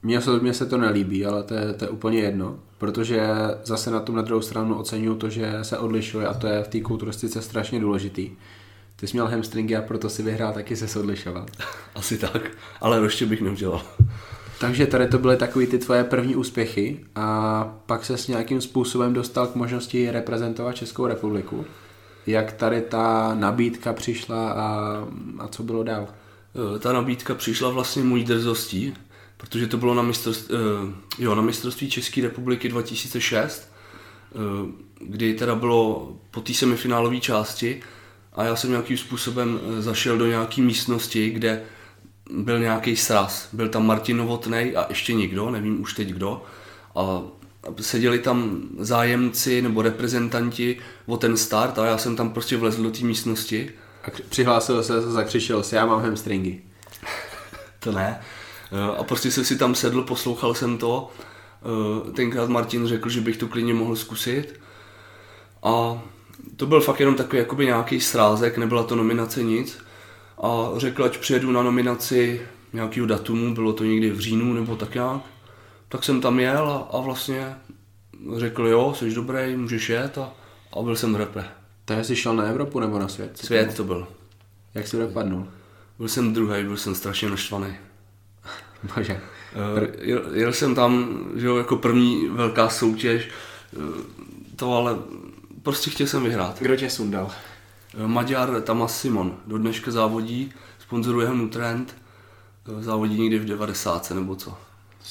Mně 0.03 0.21
se, 0.21 0.31
mně 0.41 0.55
se 0.55 0.67
to 0.67 0.79
nelíbí, 0.79 1.27
ale 1.27 1.43
to 1.43 1.55
je, 1.55 1.73
to 1.73 1.85
je 1.85 1.89
úplně 1.89 2.19
jedno, 2.19 2.59
protože 2.79 3.29
zase 3.65 3.91
na 3.91 4.01
tom 4.01 4.17
na 4.17 4.23
druhou 4.23 4.43
stranu 4.43 4.79
oceňuju 4.79 5.15
to, 5.17 5.31
že 5.31 5.53
se 5.63 5.79
odlišuje 5.79 6.27
a 6.27 6.35
to 6.35 6.47
je 6.47 6.63
v 6.63 6.69
té 6.69 6.81
kulturistice 6.81 7.43
strašně 7.43 7.81
důležitý. 7.81 8.31
Ty 8.97 9.07
jsi 9.07 9.13
měl 9.17 9.27
hamstringy 9.27 9.77
a 9.77 9.83
proto 9.83 10.11
si 10.11 10.23
vyhrál 10.23 10.53
taky 10.53 10.77
se 10.77 11.01
odlišovat. 11.01 11.51
Asi 11.95 12.19
tak, 12.19 12.51
ale 12.81 13.01
roště 13.01 13.27
bych 13.27 13.41
neudělal. 13.41 13.83
Takže 14.59 14.87
tady 14.87 15.09
to 15.09 15.19
byly 15.19 15.37
takové 15.37 15.67
ty 15.67 15.79
tvoje 15.79 16.05
první 16.05 16.37
úspěchy 16.37 17.01
a 17.15 17.65
pak 17.87 18.05
se 18.05 18.17
s 18.17 18.29
nějakým 18.29 18.61
způsobem 18.61 19.15
dostal 19.15 19.47
k 19.47 19.55
možnosti 19.55 20.11
reprezentovat 20.11 20.77
Českou 20.77 21.07
republiku. 21.07 21.65
Jak 22.27 22.53
tady 22.53 22.81
ta 22.81 23.35
nabídka 23.35 23.93
přišla 23.93 24.51
a, 24.51 24.99
a 25.39 25.49
co 25.49 25.63
bylo 25.63 25.83
dál? 25.83 26.09
E, 26.77 26.79
ta 26.79 26.93
nabídka 26.93 27.35
přišla 27.35 27.71
vlastně 27.71 28.03
můj 28.03 28.25
drzostí, 28.25 28.95
protože 29.37 29.67
to 29.67 29.77
bylo 29.77 29.95
na 29.95 30.03
mistrovství, 30.03 30.57
e, 30.57 31.23
jo, 31.23 31.35
na 31.35 31.43
mistrovství 31.43 31.91
České 31.91 32.23
republiky 32.23 32.69
2006, 32.69 33.63
e, 33.63 34.39
kdy 35.01 35.35
teda 35.35 35.55
bylo 35.55 36.13
po 36.31 36.41
té 36.41 36.55
semifinálové 36.55 37.21
části 37.21 37.83
a 38.33 38.45
já 38.45 38.57
jsem 38.57 38.71
nějakým 38.71 38.97
způsobem 38.99 39.61
zašel 39.79 40.19
do 40.19 40.27
nějaké 40.27 40.63
místnosti, 40.63 41.31
kde 41.31 41.63
byl 42.31 42.59
nějaký 42.59 42.97
sraz. 42.97 43.49
Byl 43.53 43.69
tam 43.69 43.87
Martin 43.87 44.17
Novotnej 44.17 44.77
a 44.77 44.87
ještě 44.89 45.15
někdo, 45.15 45.51
nevím 45.51 45.83
už 45.83 45.95
teď 45.95 46.09
kdo. 46.09 46.43
A 46.95 47.23
seděli 47.81 48.19
tam 48.19 48.61
zájemci 48.79 49.63
nebo 49.63 49.83
reprezentanti 49.83 50.79
o 51.07 51.17
ten 51.17 51.37
start 51.37 51.79
a 51.79 51.87
já 51.87 51.99
jsem 51.99 52.17
tam 52.17 52.31
prostě 52.31 52.57
vlezl 52.57 52.83
do 52.83 52.91
té 52.91 53.05
místnosti. 53.05 53.71
A 54.05 54.09
přihlásil 54.29 54.83
se, 54.83 55.01
zakřičel 55.01 55.63
si, 55.63 55.75
já 55.75 55.87
mám 55.87 56.03
hamstringy. 56.03 56.61
To 57.79 57.93
ne. 57.93 58.21
Eh, 58.73 58.97
A 58.99 59.05
prostě 59.05 59.31
jsem 59.31 59.45
si 59.45 59.59
tam 59.59 59.75
sedl, 59.75 60.03
poslouchal 60.03 60.55
jsem 60.55 60.79
to. 60.79 61.11
Eh, 62.09 62.13
Tenkrát 62.13 62.49
Martin 62.49 62.87
řekl, 62.87 63.09
že 63.09 63.21
bych 63.21 63.37
to 63.37 63.49
klidně 63.49 63.75
mohl 63.75 63.97
zkusit. 63.97 64.61
A 65.63 66.03
to 66.57 66.67
byl 66.67 66.81
fakt 66.81 67.01
jenom 67.01 67.15
takový 67.15 67.39
jakoby 67.39 67.67
nějaký 67.67 68.01
srázek, 68.01 68.59
nebyla 68.59 68.83
to 68.83 68.97
nominace 68.97 69.43
nic. 69.43 69.79
A 70.39 70.71
řekl, 70.77 71.05
ať 71.05 71.19
přijedu 71.19 71.53
na 71.53 71.63
nominaci 71.63 72.41
nějakého 72.73 73.07
datumu, 73.07 73.55
bylo 73.55 73.73
to 73.73 73.85
někdy 73.85 74.11
v 74.11 74.21
říjnu 74.21 74.53
nebo 74.53 74.77
tak 74.77 74.95
nějak. 74.95 75.23
Tak 75.89 76.05
jsem 76.05 76.21
tam 76.21 76.41
jel 76.41 76.71
a, 76.71 76.97
a 76.97 77.01
vlastně 77.01 77.55
řekl, 78.37 78.67
jo, 78.67 78.95
jsi 78.97 79.15
dobrý, 79.15 79.57
můžeš 79.57 79.89
jet 79.89 80.19
a, 80.19 80.33
a 80.73 80.83
byl 80.83 80.97
jsem 80.97 81.13
v 81.13 81.17
repre. 81.17 81.45
To 81.85 81.95
jsi 82.05 82.17
šel 82.17 82.37
na 82.37 82.45
Evropu 82.45 82.81
nebo 82.81 82.99
na 82.99 83.09
svět? 83.09 83.39
Svět 83.39 83.77
to 83.77 83.85
byl. 83.85 84.09
Jak 84.75 84.87
jsi 84.87 84.97
dopadnul? 84.97 85.49
Byl 85.99 86.09
jsem 86.09 86.33
druhý, 86.33 86.63
byl 86.63 86.77
jsem 86.77 86.95
strašně 86.95 87.31
naštvaný. 87.31 87.75
Bože. 88.97 89.21
Eh, 89.57 89.89
Jel, 90.01 90.23
jel 90.35 90.53
jsem 90.53 90.75
tam, 90.75 91.19
že 91.37 91.47
jo, 91.47 91.57
jako 91.57 91.77
první 91.77 92.29
velká 92.29 92.69
soutěž, 92.69 93.29
eh, 93.73 93.77
to 94.57 94.75
ale 94.75 94.97
prostě 95.63 95.91
chtěl 95.91 96.07
jsem 96.07 96.23
vyhrát. 96.23 96.59
Kdo 96.61 96.77
tě 96.77 96.91
sundal? 96.91 97.31
Eh, 97.97 98.07
Maďar 98.07 98.61
Tamas 98.61 99.01
Simon 99.01 99.37
do 99.47 99.59
dneška 99.59 99.91
závodí, 99.91 100.53
sponzoruje 100.79 101.29
ho 101.29 101.35
Nutrend, 101.35 101.97
eh, 102.69 102.83
závodí 102.83 103.21
někdy 103.21 103.39
v 103.39 103.45
90 103.45 104.15
nebo 104.15 104.37
co. 104.37 104.59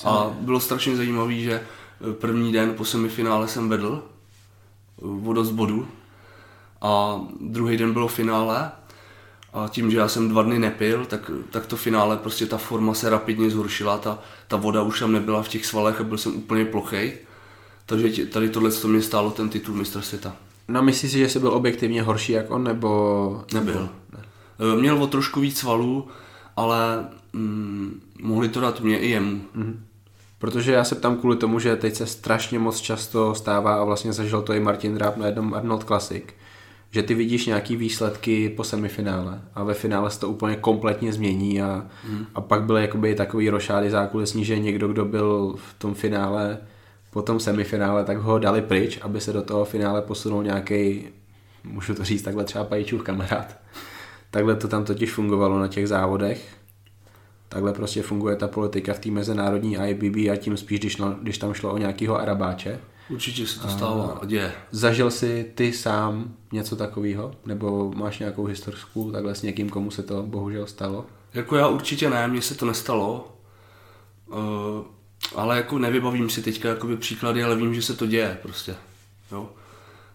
A 0.05 0.35
bylo 0.39 0.59
strašně 0.59 0.95
zajímavé, 0.95 1.33
že 1.33 1.53
eh, 1.53 2.13
první 2.13 2.51
den 2.51 2.73
po 2.73 2.85
semifinále 2.85 3.47
jsem 3.47 3.69
vedl 3.69 4.03
o 5.25 5.33
dost 5.33 5.51
bodů 5.51 5.87
a 6.81 7.21
druhý 7.41 7.77
den 7.77 7.93
bylo 7.93 8.07
finále 8.07 8.71
a 9.53 9.67
tím, 9.67 9.91
že 9.91 9.97
já 9.97 10.07
jsem 10.07 10.29
dva 10.29 10.43
dny 10.43 10.59
nepil, 10.59 11.05
tak, 11.05 11.31
tak 11.51 11.65
to 11.65 11.77
finále, 11.77 12.17
prostě 12.17 12.45
ta 12.45 12.57
forma 12.57 12.93
se 12.93 13.09
rapidně 13.09 13.49
zhoršila, 13.49 13.97
ta, 13.97 14.19
ta 14.47 14.57
voda 14.57 14.81
už 14.81 14.99
tam 14.99 15.11
nebyla 15.11 15.43
v 15.43 15.47
těch 15.47 15.65
svalech 15.65 16.01
a 16.01 16.03
byl 16.03 16.17
jsem 16.17 16.35
úplně 16.35 16.65
plochej. 16.65 17.17
Takže 17.85 18.25
tady 18.25 18.49
tohle 18.49 18.71
to 18.71 18.87
mě 18.87 19.01
stálo 19.01 19.31
ten 19.31 19.49
titul 19.49 19.75
mistra 19.75 20.01
světa. 20.01 20.35
No 20.67 20.81
myslíš 20.81 21.11
si, 21.11 21.17
že 21.17 21.29
jsi 21.29 21.39
byl 21.39 21.49
objektivně 21.53 22.01
horší 22.01 22.31
jak 22.31 22.51
on, 22.51 22.63
nebo... 22.63 23.43
Nebyl. 23.53 23.89
Eh, 24.73 24.75
Měl 24.81 25.03
o 25.03 25.07
trošku 25.07 25.39
víc 25.39 25.57
svalů, 25.57 26.07
ale 26.55 27.05
mm, 27.33 28.01
mohli 28.21 28.49
to 28.49 28.59
dát 28.59 28.81
mě 28.81 28.99
i 28.99 29.09
jemu. 29.09 29.41
Protože 30.39 30.71
já 30.71 30.83
se 30.83 30.95
ptám 30.95 31.17
kvůli 31.17 31.35
tomu, 31.35 31.59
že 31.59 31.75
teď 31.75 31.95
se 31.95 32.05
strašně 32.07 32.59
moc 32.59 32.79
často 32.79 33.35
stává 33.35 33.75
a 33.75 33.83
vlastně 33.83 34.13
zažil 34.13 34.41
to 34.41 34.53
i 34.53 34.59
Martin 34.59 34.95
Dráb 34.95 35.17
na 35.17 35.25
jednom 35.25 35.53
Arnold 35.53 35.83
Classic, 35.83 36.23
že 36.91 37.03
ty 37.03 37.13
vidíš 37.13 37.45
nějaký 37.45 37.75
výsledky 37.75 38.49
po 38.49 38.63
semifinále 38.63 39.41
a 39.55 39.63
ve 39.63 39.73
finále 39.73 40.11
se 40.11 40.19
to 40.19 40.29
úplně 40.29 40.55
kompletně 40.55 41.13
změní 41.13 41.61
a, 41.61 41.85
a 42.35 42.41
pak 42.41 42.63
byly 42.63 42.81
jakoby 42.81 43.15
takový 43.15 43.49
rošády 43.49 43.89
zákulisní, 43.89 44.45
že 44.45 44.59
někdo, 44.59 44.87
kdo 44.87 45.05
byl 45.05 45.55
v 45.57 45.79
tom 45.79 45.93
finále, 45.93 46.57
po 47.15 47.21
tom 47.21 47.39
semifinále, 47.39 48.03
tak 48.03 48.17
ho 48.17 48.39
dali 48.39 48.61
pryč, 48.61 48.99
aby 49.01 49.21
se 49.21 49.33
do 49.33 49.41
toho 49.41 49.65
finále 49.65 50.01
posunul 50.01 50.43
nějaký, 50.43 51.07
můžu 51.63 51.95
to 51.95 52.03
říct 52.03 52.21
takhle 52.21 52.43
třeba 52.43 52.63
Pajičův 52.63 53.03
kamarád. 53.03 53.57
Takhle 54.31 54.55
to 54.55 54.67
tam 54.67 54.85
totiž 54.85 55.11
fungovalo 55.11 55.59
na 55.59 55.67
těch 55.67 55.87
závodech. 55.87 56.57
Takhle 57.49 57.73
prostě 57.73 58.01
funguje 58.01 58.35
ta 58.35 58.47
politika 58.47 58.93
v 58.93 58.99
té 58.99 59.11
mezinárodní 59.11 59.77
IBB 59.87 60.15
a 60.15 60.35
tím 60.35 60.57
spíš, 60.57 60.79
když, 60.79 60.97
no, 60.97 61.15
když 61.21 61.37
tam 61.37 61.53
šlo 61.53 61.73
o 61.73 61.77
nějakého 61.77 62.19
arabáče. 62.19 62.79
Určitě 63.09 63.47
se 63.47 63.59
to 63.59 63.69
stává 63.69 64.19
a 64.21 64.25
děje. 64.25 64.51
Zažil 64.71 65.11
jsi 65.11 65.51
ty 65.55 65.73
sám 65.73 66.33
něco 66.51 66.75
takového? 66.75 67.31
Nebo 67.45 67.91
máš 67.95 68.19
nějakou 68.19 68.45
historickou 68.45 69.11
takhle 69.11 69.35
s 69.35 69.41
někým, 69.41 69.69
komu 69.69 69.91
se 69.91 70.03
to 70.03 70.23
bohužel 70.23 70.67
stalo? 70.67 71.05
Jako 71.33 71.55
já 71.55 71.67
určitě 71.67 72.09
ne, 72.09 72.27
mně 72.27 72.41
se 72.41 72.55
to 72.55 72.65
nestalo. 72.65 73.37
Uh, 74.27 74.94
ale 75.35 75.57
jako 75.57 75.79
nevybavím 75.79 76.29
si 76.29 76.41
teďka 76.41 76.69
jakoby 76.69 76.97
příklady, 76.97 77.43
ale 77.43 77.55
vím, 77.55 77.73
že 77.73 77.81
se 77.81 77.93
to 77.93 78.05
děje 78.05 78.37
prostě. 78.41 78.75
Jo. 79.31 79.49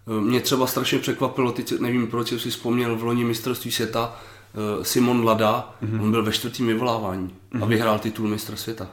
Eh, 0.07 0.21
Mě 0.21 0.41
třeba 0.41 0.67
strašně 0.67 0.99
překvapilo, 0.99 1.53
teď 1.53 1.81
nevím, 1.81 2.07
proč 2.07 2.29
jsem 2.29 2.39
si 2.39 2.51
vzpomněl 2.51 2.97
v 2.97 3.05
loni 3.05 3.25
mistrovství 3.25 3.71
světa, 3.71 4.17
eh, 4.55 4.85
Simon 4.85 5.25
Lada, 5.25 5.75
mm-hmm. 5.83 6.03
on 6.03 6.11
byl 6.11 6.23
ve 6.23 6.33
čtvrtém 6.33 6.67
vyvolávání 6.67 7.35
a 7.63 7.67
vyhrál 7.67 7.99
titul 7.99 8.29
mistra 8.29 8.57
světa. 8.57 8.89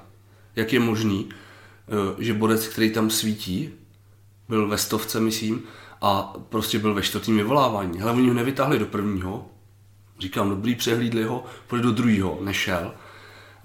Jak 0.55 0.73
je 0.73 0.79
možný, 0.79 1.29
eh, 1.29 2.23
že 2.23 2.33
bodec, 2.33 2.67
který 2.67 2.91
tam 2.91 3.09
svítí, 3.09 3.69
byl 4.49 4.67
ve 4.67 4.77
stovce, 4.77 5.19
myslím, 5.19 5.63
a 6.01 6.33
prostě 6.49 6.79
byl 6.79 6.93
ve 6.93 7.01
čtvrtém 7.01 7.37
vyvolávání. 7.37 7.99
Hele, 7.99 8.11
oni 8.11 8.27
ho 8.27 8.33
nevytáhli 8.33 8.79
do 8.79 8.85
prvního, 8.85 9.45
Říkám, 10.19 10.49
dobrý, 10.49 10.75
přehlídli 10.75 11.23
ho, 11.23 11.43
půjde 11.67 11.83
do 11.83 11.91
druhého, 11.91 12.37
nešel. 12.41 12.93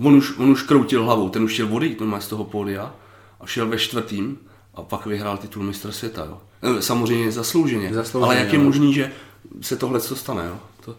On 0.00 0.14
už, 0.16 0.38
on 0.38 0.50
už 0.50 0.62
kroutil 0.62 1.04
hlavou, 1.04 1.28
ten 1.28 1.42
už 1.42 1.52
chtěl 1.52 1.76
odejít 1.76 2.00
normálně 2.00 2.24
z 2.24 2.28
toho 2.28 2.44
pódia 2.44 2.94
a 3.40 3.46
šel 3.46 3.66
ve 3.68 3.78
čtvrtým 3.78 4.38
a 4.74 4.82
pak 4.82 5.06
vyhrál 5.06 5.36
titul 5.38 5.62
mistra 5.62 5.92
světa. 5.92 6.24
Jo. 6.24 6.40
Eh, 6.62 6.82
Samozřejmě 6.82 7.32
zaslouženě, 7.32 7.94
Zaslouženě, 7.94 8.32
ale 8.34 8.44
jak 8.44 8.52
je 8.52 8.58
jo. 8.58 8.64
možný, 8.64 8.94
že 8.94 9.12
se 9.60 9.76
tohle 9.76 10.00
co 10.00 10.16
stane. 10.16 10.46
Jo. 10.46 10.56
To, 10.84 10.96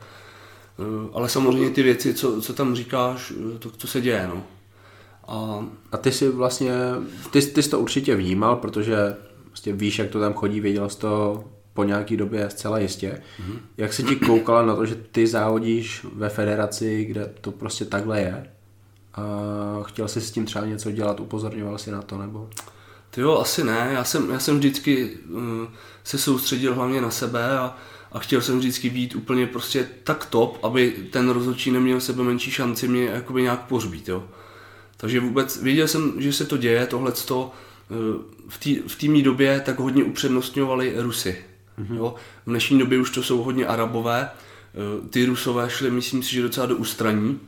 eh, 0.79 1.09
ale 1.13 1.29
samozřejmě 1.29 1.69
ty 1.69 1.83
věci, 1.83 2.13
co, 2.13 2.41
co 2.41 2.53
tam 2.53 2.75
říkáš, 2.75 3.33
eh, 3.55 3.59
to, 3.59 3.69
to 3.69 3.87
se 3.87 4.01
děje. 4.01 4.29
No. 4.33 4.43
A 5.27 5.65
A 5.91 5.97
ty 5.97 6.11
si 6.11 6.29
vlastně, 6.29 6.71
ty, 7.31 7.41
ty 7.41 7.63
jsi 7.63 7.69
to 7.69 7.79
určitě 7.79 8.15
vnímal, 8.15 8.55
protože 8.55 8.95
vlastně 9.47 9.73
víš, 9.73 9.99
jak 9.99 10.09
to 10.09 10.19
tam 10.19 10.33
chodí, 10.33 10.59
věděl 10.59 10.89
jsi 10.89 10.97
to 10.99 11.43
po 11.73 11.83
nějaký 11.83 12.17
době 12.17 12.49
zcela 12.49 12.79
jistě. 12.79 13.21
Mm-hmm. 13.39 13.57
Jak 13.77 13.93
se 13.93 14.03
ti 14.03 14.15
koukala 14.15 14.65
na 14.65 14.75
to, 14.75 14.85
že 14.85 14.95
ty 14.95 15.27
závodíš 15.27 16.05
ve 16.15 16.29
federaci, 16.29 17.05
kde 17.05 17.33
to 17.41 17.51
prostě 17.51 17.85
takhle 17.85 18.21
je? 18.21 18.52
A 19.15 19.83
chtěl 19.83 20.07
jsi 20.07 20.21
s 20.21 20.31
tím 20.31 20.45
třeba 20.45 20.65
něco 20.65 20.91
dělat, 20.91 21.19
upozorňoval 21.19 21.77
si 21.77 21.91
na 21.91 22.01
to, 22.01 22.17
nebo? 22.17 22.49
Ty 23.09 23.21
jo, 23.21 23.37
asi 23.37 23.63
ne. 23.63 23.89
Já 23.93 24.03
jsem, 24.03 24.29
já 24.31 24.39
jsem 24.39 24.57
vždycky 24.57 25.17
uh, 25.29 25.41
se 26.03 26.17
soustředil 26.17 26.75
hlavně 26.75 27.01
na 27.01 27.11
sebe 27.11 27.57
a, 27.57 27.77
a 28.11 28.19
chtěl 28.19 28.41
jsem 28.41 28.59
vždycky 28.59 28.89
být 28.89 29.15
úplně 29.15 29.47
prostě 29.47 29.87
tak 30.03 30.25
top, 30.25 30.65
aby 30.65 30.91
ten 31.11 31.29
rozhodčí 31.29 31.71
neměl 31.71 32.01
sebe 32.01 32.23
menší 32.23 32.51
šanci 32.51 32.87
mě 32.87 33.05
jakoby 33.05 33.41
nějak 33.41 33.65
pořbít, 33.65 34.09
jo. 34.09 34.23
Takže 34.97 35.19
vůbec 35.19 35.61
věděl 35.61 35.87
jsem, 35.87 36.13
že 36.17 36.33
se 36.33 36.45
to 36.45 36.57
děje, 36.57 36.85
tohleto 36.85 37.51
uh, 37.89 38.21
v 38.49 38.57
té 38.57 39.17
v 39.19 39.21
době 39.21 39.61
tak 39.65 39.79
hodně 39.79 40.03
upřednostňovali 40.03 40.93
Rusy. 40.97 41.37
Mm-hmm. 41.79 41.95
Jo. 41.95 42.15
V 42.45 42.49
dnešní 42.49 42.79
době 42.79 42.99
už 42.99 43.09
to 43.09 43.23
jsou 43.23 43.43
hodně 43.43 43.65
Arabové, 43.65 44.29
uh, 44.99 45.07
ty 45.07 45.25
Rusové 45.25 45.69
šli, 45.69 45.91
myslím 45.91 46.23
si, 46.23 46.31
že 46.31 46.41
docela 46.41 46.65
do 46.65 46.75
ústraní, 46.75 47.39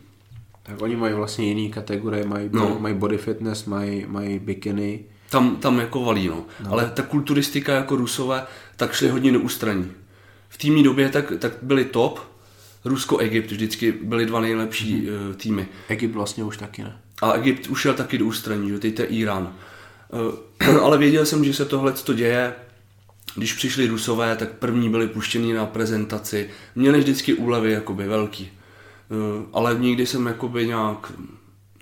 Tak 0.65 0.81
oni 0.81 0.95
mají 0.95 1.13
vlastně 1.13 1.47
jiný 1.47 1.71
kategorie, 1.71 2.25
mají, 2.25 2.49
No. 2.51 2.77
mají 2.79 2.95
body 2.95 3.17
fitness, 3.17 3.65
mají, 3.65 4.05
mají 4.07 4.39
bikiny. 4.39 4.99
Tam, 5.29 5.55
tam 5.55 5.79
jako 5.79 6.03
valí, 6.03 6.27
no. 6.27 6.45
no. 6.63 6.71
Ale 6.71 6.91
ta 6.93 7.03
kulturistika 7.03 7.75
jako 7.75 7.95
Rusové, 7.95 8.45
tak 8.75 8.93
šli 8.93 9.09
hodně 9.09 9.31
do 9.31 9.39
ústraní. 9.39 9.91
V 10.49 10.57
týmní 10.57 10.83
době 10.83 11.09
tak, 11.09 11.33
tak 11.39 11.53
byli 11.61 11.85
top, 11.85 12.19
Rusko-Egypt 12.85 13.51
vždycky 13.51 13.91
byly 13.91 14.25
dva 14.25 14.41
nejlepší 14.41 15.01
mm-hmm. 15.01 15.35
týmy. 15.35 15.67
Egypt 15.87 16.13
vlastně 16.13 16.43
už 16.43 16.57
taky 16.57 16.83
ne. 16.83 16.97
A 17.21 17.31
Egypt 17.31 17.67
už 17.67 17.81
šel 17.81 17.93
taky 17.93 18.17
do 18.17 18.25
ústraní, 18.25 18.69
že 18.69 18.79
teď 18.79 18.95
to 18.95 19.01
je 19.01 19.07
Irán. 19.07 19.53
Eh, 20.63 20.71
Ale 20.81 20.97
věděl 20.97 21.25
jsem, 21.25 21.43
že 21.43 21.53
se 21.53 21.65
tohle 21.65 21.91
to 21.91 22.13
děje. 22.13 22.53
Když 23.35 23.53
přišli 23.53 23.87
Rusové, 23.87 24.35
tak 24.35 24.51
první 24.51 24.89
byli 24.89 25.07
puštěni 25.07 25.53
na 25.53 25.65
prezentaci. 25.65 26.49
Měli 26.75 26.99
vždycky 26.99 27.33
úlevy 27.33 27.71
jakoby 27.71 28.07
velký. 28.07 28.51
Eh, 29.11 29.45
Ale 29.53 29.75
nikdy 29.75 30.05
jsem 30.05 30.25
jakoby 30.27 30.67
nějak, 30.67 31.11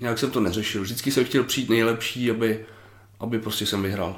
nějak 0.00 0.18
jsem 0.18 0.30
to 0.30 0.40
neřešil. 0.40 0.82
Vždycky 0.82 1.12
jsem 1.12 1.24
chtěl 1.24 1.44
přijít 1.44 1.70
nejlepší, 1.70 2.30
aby, 2.30 2.66
aby 3.20 3.38
prostě 3.38 3.66
jsem 3.66 3.82
vyhrál. 3.82 4.16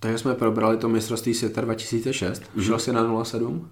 Takže 0.00 0.18
jsme 0.18 0.34
probrali 0.34 0.76
to 0.76 0.88
mistrovství 0.88 1.34
světa 1.34 1.60
2006. 1.60 2.42
Mm-hmm. 2.42 2.62
Šel 2.62 2.78
jsi 2.78 2.92
na 2.92 3.24
07? 3.24 3.70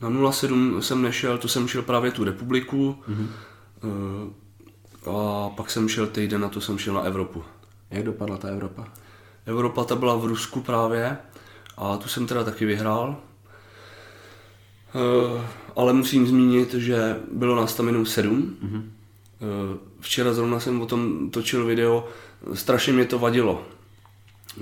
Na 0.00 0.32
07 0.32 0.82
jsem 0.82 1.02
nešel, 1.02 1.38
to 1.38 1.48
jsem 1.48 1.68
šel 1.68 1.82
právě 1.82 2.10
tu 2.10 2.24
republiku. 2.24 2.96
Mm-hmm. 3.08 3.28
A 5.10 5.48
pak 5.50 5.70
jsem 5.70 5.88
šel 5.88 6.06
týden 6.06 6.40
na 6.40 6.48
to 6.48 6.60
jsem 6.60 6.78
šel 6.78 6.94
na 6.94 7.00
Evropu. 7.00 7.44
Jak 7.90 8.04
dopadla 8.04 8.36
ta 8.36 8.48
Evropa? 8.48 8.86
Evropa 9.46 9.84
ta 9.84 9.96
byla 9.96 10.16
v 10.16 10.24
Rusku 10.24 10.60
právě 10.60 11.18
a 11.76 11.96
tu 11.96 12.08
jsem 12.08 12.26
teda 12.26 12.44
taky 12.44 12.64
vyhrál. 12.66 13.16
Eh, 14.94 15.40
Ale 15.76 15.92
musím 15.92 16.26
zmínit, 16.26 16.74
že 16.74 17.16
bylo 17.32 17.56
nás 17.56 17.74
tam 17.74 17.86
jenom 17.86 18.06
sedm. 18.06 18.56
Mm-hmm. 18.64 18.82
Včera 20.00 20.32
zrovna 20.32 20.60
jsem 20.60 20.80
o 20.80 20.86
tom 20.86 21.30
točil 21.30 21.66
video, 21.66 22.08
strašně 22.54 22.92
mě 22.92 23.04
to 23.04 23.18
vadilo. 23.18 23.62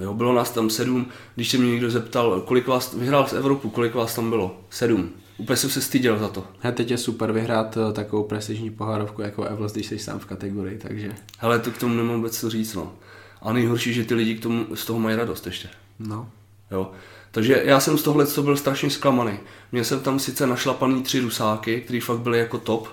Jo, 0.01 0.15
bylo 0.15 0.33
nás 0.33 0.51
tam 0.51 0.71
sedm, 0.71 1.07
když 1.35 1.51
se 1.51 1.59
mě 1.59 1.71
někdo 1.71 1.91
zeptal, 1.91 2.41
kolik 2.41 2.67
vás 2.67 2.95
vyhrál 2.95 3.27
z 3.27 3.33
Evropu, 3.33 3.71
kolik 3.71 3.95
vás 3.95 4.15
tam 4.15 4.31
bylo? 4.31 4.61
Sedm. 4.71 5.11
Úplně 5.39 5.57
jsem 5.57 5.71
se 5.71 5.81
styděl 5.81 6.19
za 6.19 6.29
to. 6.29 6.45
He, 6.61 6.73
teď 6.73 6.91
je 6.91 6.99
super 6.99 7.33
vyhrát 7.33 7.77
eh, 7.77 7.93
takovou 7.93 8.25
prestižní 8.25 8.71
pohárovku 8.71 9.23
jako 9.23 9.45
Evels, 9.45 9.73
když 9.73 9.87
jsi 9.87 9.99
sám 9.99 10.19
v 10.19 10.27
kategorii, 10.27 10.79
takže 10.79 11.15
Hele, 11.39 11.59
to 11.59 11.71
k 11.71 11.79
tomu 11.79 11.95
nemám 11.95 12.17
vůbec 12.17 12.41
co 12.41 12.51
říct, 12.51 12.75
no. 12.75 12.93
A 13.43 13.53
nejhorší, 13.53 13.93
že 13.93 14.05
ty 14.05 14.15
lidi 14.15 14.35
k 14.35 14.43
tomu, 14.43 14.67
z 14.77 14.85
toho 14.85 14.99
mají 14.99 15.17
radost 15.17 15.47
ještě. 15.47 15.69
no. 15.99 16.31
Jo. 16.71 16.91
Takže 17.33 17.63
já 17.65 17.81
jsem 17.81 17.99
z 17.99 18.03
tohle 18.03 18.27
to 18.27 18.43
byl 18.43 18.57
strašně 18.57 18.91
zklamaný. 18.91 19.39
Měl 19.73 19.85
jsem 19.85 20.01
tam 20.01 20.19
sice 20.19 20.47
našlapaný 20.47 21.03
tři 21.03 21.21
rusáky, 21.21 21.81
který 21.81 22.01
fakt 22.01 22.19
byly 22.19 22.39
jako 22.39 22.59
top, 22.59 22.89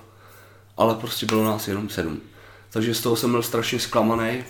ale 0.77 0.95
prostě 0.95 1.25
bylo 1.25 1.43
nás 1.43 1.67
jenom 1.67 1.89
sedm. 1.89 2.19
Takže 2.69 2.95
z 2.95 3.01
toho 3.01 3.15
jsem 3.15 3.31
byl 3.31 3.41
strašně 3.41 3.79
zklamaný. 3.79 4.43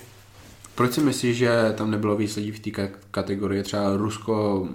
Proč 0.75 0.93
si 0.93 1.01
myslíš, 1.01 1.37
že 1.37 1.73
tam 1.77 1.91
nebylo 1.91 2.15
víc 2.15 2.35
lidí 2.35 2.51
v 2.51 2.59
té 2.59 2.91
kategorii? 3.11 3.63
Třeba 3.63 3.97
Rusko, 3.97 4.67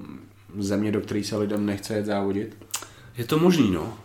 země, 0.58 0.92
do 0.92 1.00
které 1.00 1.24
se 1.24 1.36
lidem 1.36 1.66
nechce 1.66 1.94
jet 1.94 2.06
závodit? 2.06 2.56
Je 3.16 3.24
to 3.24 3.38
možný, 3.38 3.70
no. 3.70 3.98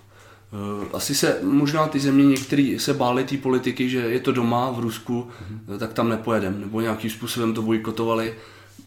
Eh, 0.53 0.87
asi 0.93 1.15
se 1.15 1.39
možná 1.43 1.87
ty 1.87 1.99
země 1.99 2.25
některý 2.25 2.79
se 2.79 2.93
báli 2.93 3.23
té 3.23 3.37
politiky, 3.37 3.89
že 3.89 3.97
je 3.97 4.19
to 4.19 4.31
doma 4.31 4.71
v 4.71 4.79
Rusku, 4.79 5.27
mm-hmm. 5.27 5.77
tak 5.77 5.93
tam 5.93 6.09
nepojedem, 6.09 6.61
nebo 6.61 6.81
nějakým 6.81 7.09
způsobem 7.09 7.53
to 7.53 7.61
bojkotovali. 7.61 8.33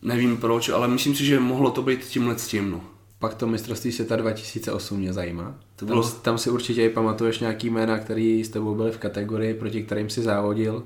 Nevím 0.02 0.36
proč, 0.36 0.68
ale 0.68 0.88
myslím 0.88 1.14
si, 1.14 1.24
že 1.24 1.40
mohlo 1.40 1.70
to 1.70 1.82
být 1.82 2.04
tímhle 2.04 2.38
s 2.38 2.48
tím. 2.48 2.70
No. 2.70 2.80
Pak 3.18 3.34
to 3.34 3.46
mistrovství 3.46 3.92
světa 3.92 4.16
2008 4.16 4.98
mě 4.98 5.12
zajímá. 5.12 5.54
To 5.76 5.86
bylo... 5.86 6.02
tam, 6.02 6.20
tam 6.22 6.38
si 6.38 6.50
určitě 6.50 6.84
i 6.84 6.88
pamatuješ 6.88 7.38
nějaký 7.38 7.70
jména, 7.70 7.98
který 7.98 8.44
s 8.44 8.48
tebou 8.48 8.74
byly 8.74 8.92
v 8.92 8.98
kategorii, 8.98 9.54
proti 9.54 9.82
kterým 9.82 10.10
si 10.10 10.22
závodil. 10.22 10.84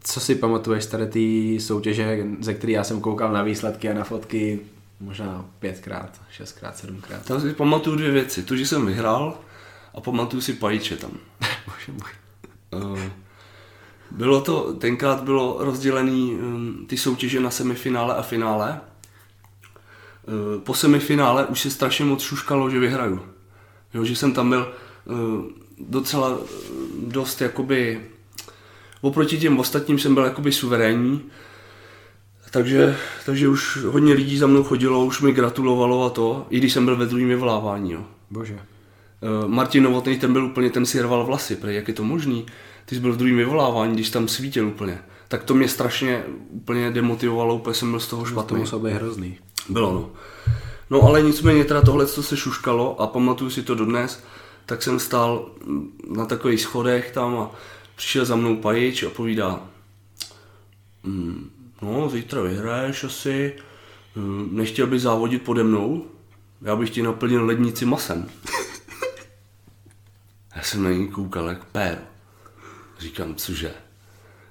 Co 0.00 0.20
si 0.20 0.34
pamatuješ 0.34 0.84
z 0.84 0.86
tady 0.86 1.06
té 1.06 1.60
soutěže, 1.60 2.26
ze 2.40 2.54
které 2.54 2.72
já 2.72 2.84
jsem 2.84 3.00
koukal 3.00 3.32
na 3.32 3.42
výsledky 3.42 3.90
a 3.90 3.94
na 3.94 4.04
fotky 4.04 4.60
možná 5.00 5.44
pětkrát, 5.58 6.20
šestkrát, 6.30 6.78
sedmkrát? 6.78 7.24
Tam 7.24 7.40
si 7.40 7.52
pamatuju 7.52 7.96
dvě 7.96 8.10
věci. 8.10 8.42
To, 8.42 8.56
že 8.56 8.66
jsem 8.66 8.86
vyhrál 8.86 9.38
a 9.94 10.00
pamatuju 10.00 10.42
si 10.42 10.52
pajíče 10.52 10.96
tam. 10.96 11.10
Bože 11.66 11.92
můj. 11.92 12.10
Uh, 12.82 13.00
bylo 14.10 14.40
to, 14.40 14.72
tenkrát 14.72 15.22
bylo 15.22 15.56
rozdělený 15.60 16.34
um, 16.34 16.84
ty 16.86 16.96
soutěže 16.96 17.40
na 17.40 17.50
semifinále 17.50 18.14
a 18.14 18.22
finále. 18.22 18.80
Uh, 20.26 20.60
po 20.62 20.74
semifinále 20.74 21.46
už 21.46 21.60
se 21.60 21.70
strašně 21.70 22.04
moc 22.04 22.22
šuškalo, 22.22 22.70
že 22.70 22.78
vyhraju. 22.78 23.20
Jo, 23.94 24.04
že 24.04 24.16
jsem 24.16 24.32
tam 24.32 24.48
byl 24.48 24.72
uh, 25.04 25.44
docela 25.78 26.38
dost 27.06 27.40
jakoby 27.40 28.00
oproti 29.00 29.38
těm 29.38 29.58
ostatním 29.58 29.98
jsem 29.98 30.14
byl 30.14 30.24
jakoby 30.24 30.52
suverénní, 30.52 31.22
takže, 32.50 32.96
takže 33.26 33.48
už 33.48 33.76
hodně 33.76 34.14
lidí 34.14 34.38
za 34.38 34.46
mnou 34.46 34.64
chodilo, 34.64 35.04
už 35.04 35.20
mi 35.20 35.32
gratulovalo 35.32 36.04
a 36.04 36.10
to, 36.10 36.46
i 36.50 36.58
když 36.58 36.72
jsem 36.72 36.84
byl 36.84 36.96
ve 36.96 37.06
druhém 37.06 37.28
vyvolávání. 37.28 37.92
Jo. 37.92 38.04
Bože. 38.30 38.58
Martin 39.46 39.82
Novotný, 39.82 40.18
ten 40.18 40.32
byl 40.32 40.44
úplně, 40.44 40.70
ten 40.70 40.86
si 40.86 41.02
rval 41.02 41.24
vlasy, 41.24 41.56
prej, 41.56 41.76
jak 41.76 41.88
je 41.88 41.94
to 41.94 42.04
možný? 42.04 42.46
Ty 42.86 42.94
jsi 42.94 43.00
byl 43.00 43.12
v 43.12 43.16
druhém 43.16 43.36
vyvolávání, 43.36 43.94
když 43.94 44.10
tam 44.10 44.28
svítil 44.28 44.68
úplně. 44.68 44.98
Tak 45.28 45.44
to 45.44 45.54
mě 45.54 45.68
strašně 45.68 46.24
úplně 46.50 46.90
demotivovalo, 46.90 47.54
úplně 47.54 47.74
jsem 47.74 47.90
byl 47.90 48.00
z 48.00 48.06
toho 48.06 48.24
špatný. 48.24 48.54
To 48.54 48.60
musel 48.60 48.78
být 48.78 48.92
hrozný. 48.92 49.38
Bylo, 49.68 49.92
no. 49.92 50.10
No 50.90 51.02
ale 51.02 51.22
nicméně 51.22 51.64
teda 51.64 51.82
tohle, 51.82 52.06
co 52.06 52.22
se 52.22 52.36
šuškalo 52.36 53.00
a 53.00 53.06
pamatuju 53.06 53.50
si 53.50 53.62
to 53.62 53.74
dodnes, 53.74 54.24
tak 54.66 54.82
jsem 54.82 55.00
stál 55.00 55.50
na 56.10 56.26
takových 56.26 56.60
schodech 56.60 57.10
tam 57.10 57.36
a 57.36 57.50
přišel 57.96 58.24
za 58.24 58.36
mnou 58.36 58.56
pajič 58.56 59.02
a 59.02 59.10
povídá, 59.10 59.60
mm, 61.02 61.50
no 61.82 62.08
zítra 62.08 62.42
vyhraješ 62.42 63.04
asi, 63.04 63.52
mm, 64.14 64.48
nechtěl 64.52 64.86
bys 64.86 65.02
závodit 65.02 65.42
pode 65.42 65.64
mnou, 65.64 66.06
já 66.62 66.76
bych 66.76 66.90
ti 66.90 67.02
naplnil 67.02 67.46
lednici 67.46 67.84
masem. 67.84 68.28
já 70.56 70.62
jsem 70.62 70.82
na 70.82 70.90
ní 70.90 71.08
koukal 71.08 71.48
jak 71.48 71.64
péro. 71.64 72.13
Říkám, 73.04 73.34
cože? 73.34 73.74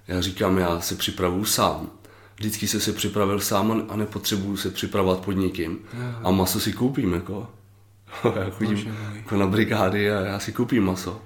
Já 0.07 0.21
říkám, 0.21 0.57
já 0.57 0.79
se 0.79 0.95
připravuju 0.95 1.45
sám. 1.45 1.89
Vždycky 2.35 2.67
se 2.67 2.79
se 2.79 2.93
připravil 2.93 3.39
sám 3.39 3.85
a 3.89 3.95
nepotřebuju 3.95 4.57
se 4.57 4.69
připravovat 4.69 5.19
pod 5.19 5.31
někým. 5.31 5.79
A 6.23 6.31
maso 6.31 6.59
si 6.59 6.73
koupím, 6.73 7.13
jako. 7.13 7.47
já 8.35 8.49
chodím 8.49 8.95
jako 9.15 9.37
na 9.37 9.47
brigády 9.47 10.11
a 10.11 10.19
já 10.19 10.39
si 10.39 10.51
koupím 10.51 10.85
maso. 10.85 11.21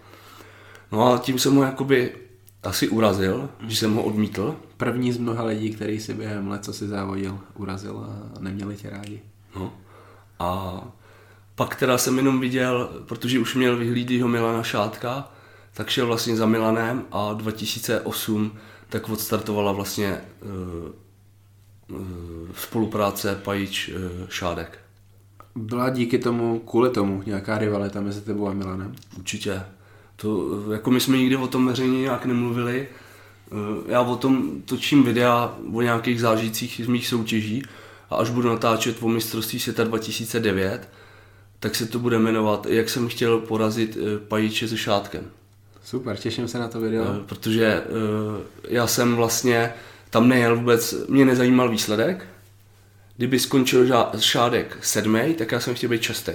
No 0.92 1.14
a 1.14 1.18
tím 1.18 1.40
jsem 1.40 1.56
ho 1.56 1.64
jakoby 1.64 2.16
asi 2.64 2.90
urazil, 2.90 3.50
mm. 3.62 3.70
že 3.70 3.76
jsem 3.76 3.94
ho 3.94 4.04
odmítl. 4.04 4.56
První 4.78 5.12
z 5.12 5.18
mnoha 5.18 5.44
lidí, 5.44 5.70
který 5.70 6.00
si 6.00 6.14
během 6.14 6.48
let, 6.48 6.66
co 6.66 6.74
si 6.74 6.88
závodil, 6.88 7.40
urazil 7.54 7.98
a 7.98 8.40
neměli 8.40 8.76
tě 8.76 8.90
rádi. 8.90 9.22
No. 9.56 9.74
A 10.40 10.82
pak 11.56 11.76
teda 11.76 11.98
jsem 11.98 12.18
jenom 12.18 12.40
viděl, 12.40 12.90
protože 13.06 13.40
už 13.40 13.56
měl 13.56 13.78
vyhlídýho 13.78 14.28
Milana 14.28 14.64
Šátka, 14.64 15.32
tak 15.78 15.90
šel 15.90 16.08
vlastně 16.08 16.36
za 16.36 16.46
Milanem 16.46 17.06
a 17.12 17.34
2008 17.34 18.52
tak 18.90 19.10
odstartovala 19.10 19.72
vlastně 19.72 20.22
uh, 20.42 22.00
uh, 22.00 22.50
spolupráce 22.56 23.42
Pajič 23.44 23.90
uh, 23.90 24.28
Šádek. 24.30 24.80
Byla 25.56 25.90
díky 25.90 26.18
tomu, 26.18 26.60
kvůli 26.60 26.90
tomu, 26.90 27.24
nějaká 27.26 27.58
rivalita 27.58 28.02
mezi 28.02 28.22
tebou 28.22 28.48
a 28.48 28.54
Milanem? 28.54 28.96
Určitě. 29.18 29.64
To, 30.16 30.62
jako 30.72 30.92
my 30.92 31.00
jsme 31.00 31.18
nikdy 31.18 31.36
o 31.36 31.48
tom 31.48 31.68
veřejně 31.68 32.02
nějak 32.02 32.26
nemluvili. 32.26 32.88
Já 33.88 34.02
o 34.02 34.16
tom 34.16 34.62
točím 34.62 35.04
videa 35.04 35.58
o 35.74 35.82
nějakých 35.82 36.22
zážitcích 36.22 36.82
z 36.84 36.88
mých 36.88 37.08
soutěží 37.08 37.64
a 38.10 38.16
až 38.16 38.30
budu 38.30 38.50
natáčet 38.50 38.98
o 39.02 39.08
mistrovství 39.08 39.60
světa 39.60 39.84
2009, 39.84 40.90
tak 41.60 41.76
se 41.76 41.86
to 41.86 42.00
bude 42.00 42.20
jmenovat 42.20 42.66
Jak 42.66 42.90
jsem 42.90 43.08
chtěl 43.08 43.40
porazit 43.40 43.98
pajíče 44.28 44.68
se 44.68 44.78
šátkem. 44.78 45.24
Super, 45.88 46.18
těším 46.18 46.48
se 46.48 46.60
na 46.60 46.68
to 46.68 46.80
video. 46.80 47.06
Eh, 47.06 47.24
protože 47.26 47.82
uh, 47.82 48.42
já 48.70 48.88
jsem 48.88 49.16
vlastně 49.16 49.74
tam 50.10 50.30
nejel 50.30 50.56
vůbec, 50.56 50.96
mě 51.10 51.26
nezajímal 51.26 51.70
výsledek. 51.70 52.28
Kdyby 53.18 53.40
skončil 53.40 53.88
šádek 54.20 54.78
sedmý, 54.82 55.34
tak 55.34 55.52
já 55.52 55.60
jsem 55.60 55.76
chtěl 55.76 55.90
být 55.90 56.02
častý. 56.02 56.32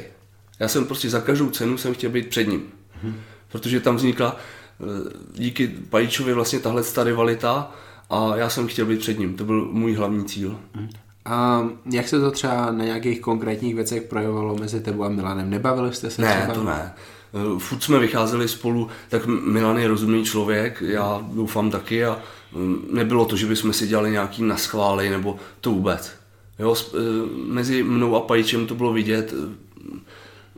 Já 0.59 0.69
jsem 0.69 0.85
prostě 0.85 1.11
za 1.11 1.21
každou 1.21 1.51
cenu 1.51 1.79
jsem 1.79 1.95
chtěl 1.95 2.11
být 2.11 2.29
před 2.29 2.49
ním. 2.49 2.63
Hmm. 3.03 3.21
Protože 3.49 3.81
tam 3.81 3.97
vznikla 3.97 4.37
uh, 4.79 4.89
díky 5.35 5.69
Pajíčovi 5.69 6.33
vlastně 6.33 6.59
tahle 6.59 6.83
ta 6.83 7.05
rivalita 7.05 7.73
a 8.11 8.37
já 8.37 8.49
jsem 8.49 8.69
chtěl 8.69 8.87
být 8.87 9.01
před 9.01 9.19
ním. 9.19 9.37
To 9.37 9.45
byl 9.45 9.69
můj 9.73 9.95
hlavní 9.95 10.25
cíl. 10.25 10.61
Hmm. 10.75 10.89
A 11.25 11.69
jak 11.93 12.09
se 12.09 12.21
to 12.21 12.31
třeba 12.31 12.71
na 12.71 12.85
nějakých 12.85 13.21
konkrétních 13.21 13.75
věcech 13.75 14.03
projevovalo 14.03 14.57
mezi 14.57 14.81
tebou 14.81 15.05
a 15.05 15.09
Milanem? 15.09 15.51
Nebavili 15.51 15.95
jste 15.95 16.11
se 16.11 16.23
ne, 16.23 16.37
třeba? 16.37 16.55
to 16.55 16.65
ne. 16.65 16.93
Eh, 17.35 17.59
furt 17.59 17.83
jsme 17.83 17.99
vycházeli 17.99 18.49
spolu, 18.49 18.89
tak 19.09 19.27
Milan 19.27 19.79
je 19.79 19.89
rozumný 19.89 20.25
člověk, 20.25 20.83
já 20.87 21.27
doufám 21.33 21.71
taky 21.71 22.05
a 22.05 22.19
mm, 22.53 22.89
nebylo 22.93 23.25
to, 23.25 23.37
že 23.37 23.47
bychom 23.47 23.73
si 23.73 23.87
dělali 23.87 24.11
nějaký 24.11 24.43
naschvály 24.43 25.11
nebo 25.11 25.37
to 25.61 25.71
vůbec. 25.71 26.13
Jo, 26.59 26.77
eh, 26.77 26.99
mezi 27.47 27.83
mnou 27.83 28.17
a 28.17 28.21
Pajčem 28.21 28.67
to 28.67 28.75
bylo 28.75 28.93
vidět, 28.93 29.35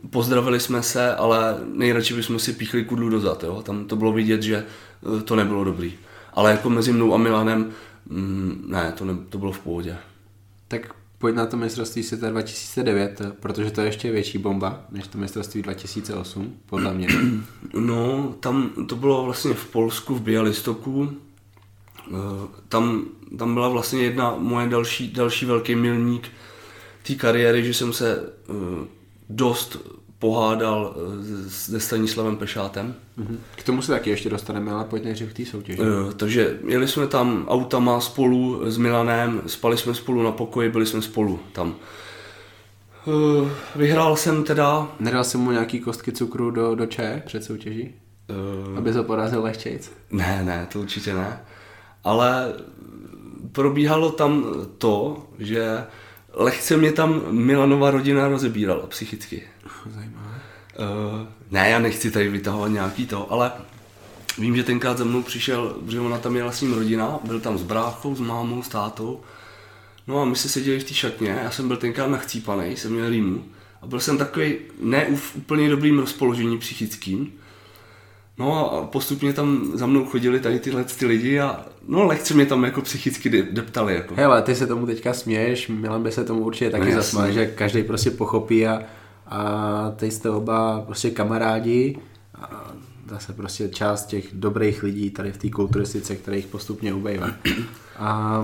pozdravili 0.09 0.59
jsme 0.59 0.83
se, 0.83 1.15
ale 1.15 1.57
nejradši 1.73 2.13
bychom 2.13 2.39
si 2.39 2.53
píchli 2.53 2.85
kudlu 2.85 3.09
dozad, 3.09 3.43
jo. 3.43 3.61
Tam 3.61 3.85
to 3.85 3.95
bylo 3.95 4.11
vidět, 4.11 4.43
že 4.43 4.65
eh, 4.65 5.21
to 5.21 5.35
nebylo 5.35 5.63
dobrý. 5.63 5.93
Ale 6.33 6.51
jako 6.51 6.69
mezi 6.69 6.93
mnou 6.93 7.13
a 7.13 7.17
Milanem, 7.17 7.71
mm, 8.09 8.65
ne, 8.67 8.93
to, 8.97 9.05
ne, 9.05 9.13
to 9.29 9.37
bylo 9.37 9.51
v 9.51 9.59
pohodě. 9.59 9.97
Tak 10.67 10.95
pojď 11.25 11.35
na 11.35 11.45
to 11.45 11.57
mistrovství 11.57 12.03
světa 12.03 12.29
2009, 12.29 13.21
protože 13.39 13.71
to 13.71 13.81
je 13.81 13.87
ještě 13.87 14.11
větší 14.11 14.37
bomba 14.37 14.85
než 14.91 15.07
to 15.07 15.17
mistrovství 15.17 15.61
2008, 15.61 16.53
podle 16.65 16.93
mě. 16.93 17.07
No, 17.73 18.33
tam 18.39 18.69
to 18.87 18.95
bylo 18.95 19.25
vlastně 19.25 19.53
v 19.53 19.67
Polsku, 19.67 20.15
v 20.15 20.21
Bialystoku. 20.21 21.09
Eh, 22.07 22.13
tam, 22.69 23.05
tam 23.37 23.53
byla 23.53 23.69
vlastně 23.69 24.01
jedna 24.01 24.35
moje 24.37 24.69
další, 24.69 25.11
další 25.11 25.45
velký 25.45 25.75
milník 25.75 26.27
té 27.07 27.15
kariéry, 27.15 27.65
že 27.65 27.73
jsem 27.73 27.93
se 27.93 28.23
eh, 28.49 28.87
dost 29.29 29.77
pohádal 30.19 30.95
eh, 30.95 31.49
se 31.49 31.79
Stanislavem 31.79 32.37
Pešátem. 32.37 32.95
Mhm. 33.17 33.39
K 33.55 33.63
tomu 33.63 33.81
se 33.81 33.91
taky 33.91 34.09
ještě 34.09 34.29
dostaneme, 34.29 34.71
ale 34.71 34.83
pojď 34.83 35.03
nejdřív 35.03 35.33
k 35.33 35.37
té 35.37 35.45
soutěži. 35.45 35.81
Uh, 35.81 36.11
takže 36.13 36.59
jeli 36.67 36.87
jsme 36.87 37.07
tam 37.07 37.45
autama 37.47 37.99
spolu 37.99 38.71
s 38.71 38.77
Milanem, 38.77 39.41
spali 39.47 39.77
jsme 39.77 39.93
spolu 39.93 40.23
na 40.23 40.31
pokoji, 40.31 40.69
byli 40.69 40.85
jsme 40.85 41.01
spolu 41.01 41.39
tam. 41.51 41.75
Uh, 43.05 43.49
vyhrál 43.75 44.15
jsem 44.15 44.43
teda... 44.43 44.87
Nedal 44.99 45.23
jsem 45.23 45.41
mu 45.41 45.51
nějaký 45.51 45.79
kostky 45.79 46.11
cukru 46.11 46.51
do, 46.51 46.75
do 46.75 46.85
čaje 46.85 47.23
před 47.25 47.43
soutěží? 47.43 47.93
Uh, 48.69 48.77
Aby 48.77 48.93
se 48.93 49.03
porazil 49.03 49.43
lehčejc? 49.43 49.91
Ne, 50.11 50.41
ne, 50.45 50.67
to 50.71 50.79
určitě 50.79 51.13
ne. 51.13 51.39
Ale 52.03 52.53
probíhalo 53.51 54.11
tam 54.11 54.45
to, 54.77 55.25
že 55.39 55.83
lehce 56.33 56.77
mě 56.77 56.91
tam 56.91 57.21
Milanova 57.29 57.91
rodina 57.91 58.27
rozebírala 58.27 58.87
psychicky. 58.87 59.43
Zajímavé. 59.89 60.41
Uh, 60.79 61.27
ne, 61.51 61.69
já 61.69 61.79
nechci 61.79 62.11
tady 62.11 62.29
vytahovat 62.29 62.71
nějaký 62.71 63.05
to, 63.07 63.31
ale 63.31 63.51
vím, 64.37 64.55
že 64.55 64.63
tenkrát 64.63 64.97
za 64.97 65.03
mnou 65.03 65.21
přišel, 65.23 65.75
protože 65.85 65.99
ona 65.99 66.17
tam 66.17 66.31
měla 66.31 66.51
s 66.51 66.61
ním 66.61 66.73
rodina, 66.73 67.19
byl 67.23 67.39
tam 67.39 67.57
s 67.57 67.63
bráchou, 67.63 68.15
s 68.15 68.19
mámou, 68.19 68.63
s 68.63 68.67
tátou. 68.69 69.21
No 70.07 70.21
a 70.21 70.25
my 70.25 70.35
se 70.35 70.49
seděli 70.49 70.79
v 70.79 70.83
té 70.83 70.93
šatně, 70.93 71.39
já 71.43 71.51
jsem 71.51 71.67
byl 71.67 71.77
tenkrát 71.77 72.07
nachcípaný, 72.07 72.77
jsem 72.77 72.91
měl 72.91 73.09
rýmu 73.09 73.43
a 73.81 73.87
byl 73.87 73.99
jsem 73.99 74.17
takový 74.17 74.55
ne 74.81 75.07
v 75.15 75.35
úplně 75.35 75.69
dobrým 75.69 75.99
rozpoložení 75.99 76.57
psychickým. 76.57 77.33
No 78.37 78.73
a 78.73 78.85
postupně 78.85 79.33
tam 79.33 79.71
za 79.73 79.85
mnou 79.85 80.05
chodili 80.05 80.39
tady 80.39 80.59
tyhle 80.59 80.83
ty 80.83 81.05
lidi 81.05 81.39
a 81.39 81.65
no 81.87 82.05
lehce 82.05 82.33
mě 82.33 82.45
tam 82.45 82.63
jako 82.63 82.81
psychicky 82.81 83.29
de- 83.29 83.43
deptali. 83.43 83.95
Jako. 83.95 84.15
Hele, 84.15 84.41
ty 84.41 84.55
se 84.55 84.67
tomu 84.67 84.85
teďka 84.85 85.13
směješ, 85.13 85.67
Milan 85.67 86.03
by 86.03 86.11
se 86.11 86.23
tomu 86.23 86.41
určitě 86.41 86.69
taky 86.69 86.85
No, 86.85 86.95
zasmál, 86.95 87.31
že 87.31 87.45
každý 87.45 87.83
prostě 87.83 88.11
pochopí 88.11 88.67
a, 88.67 88.81
a 89.27 89.91
teď 89.95 90.13
jste 90.13 90.29
oba 90.29 90.81
prostě 90.81 91.09
kamarádi 91.11 91.97
a 92.35 92.71
zase 93.09 93.33
prostě 93.33 93.69
část 93.69 94.05
těch 94.05 94.27
dobrých 94.33 94.83
lidí 94.83 95.09
tady 95.09 95.31
v 95.31 95.37
té 95.37 95.49
kulturistice, 95.49 96.15
kterých 96.15 96.47
postupně 96.47 96.93
ubejvá. 96.93 97.29
A 97.97 98.41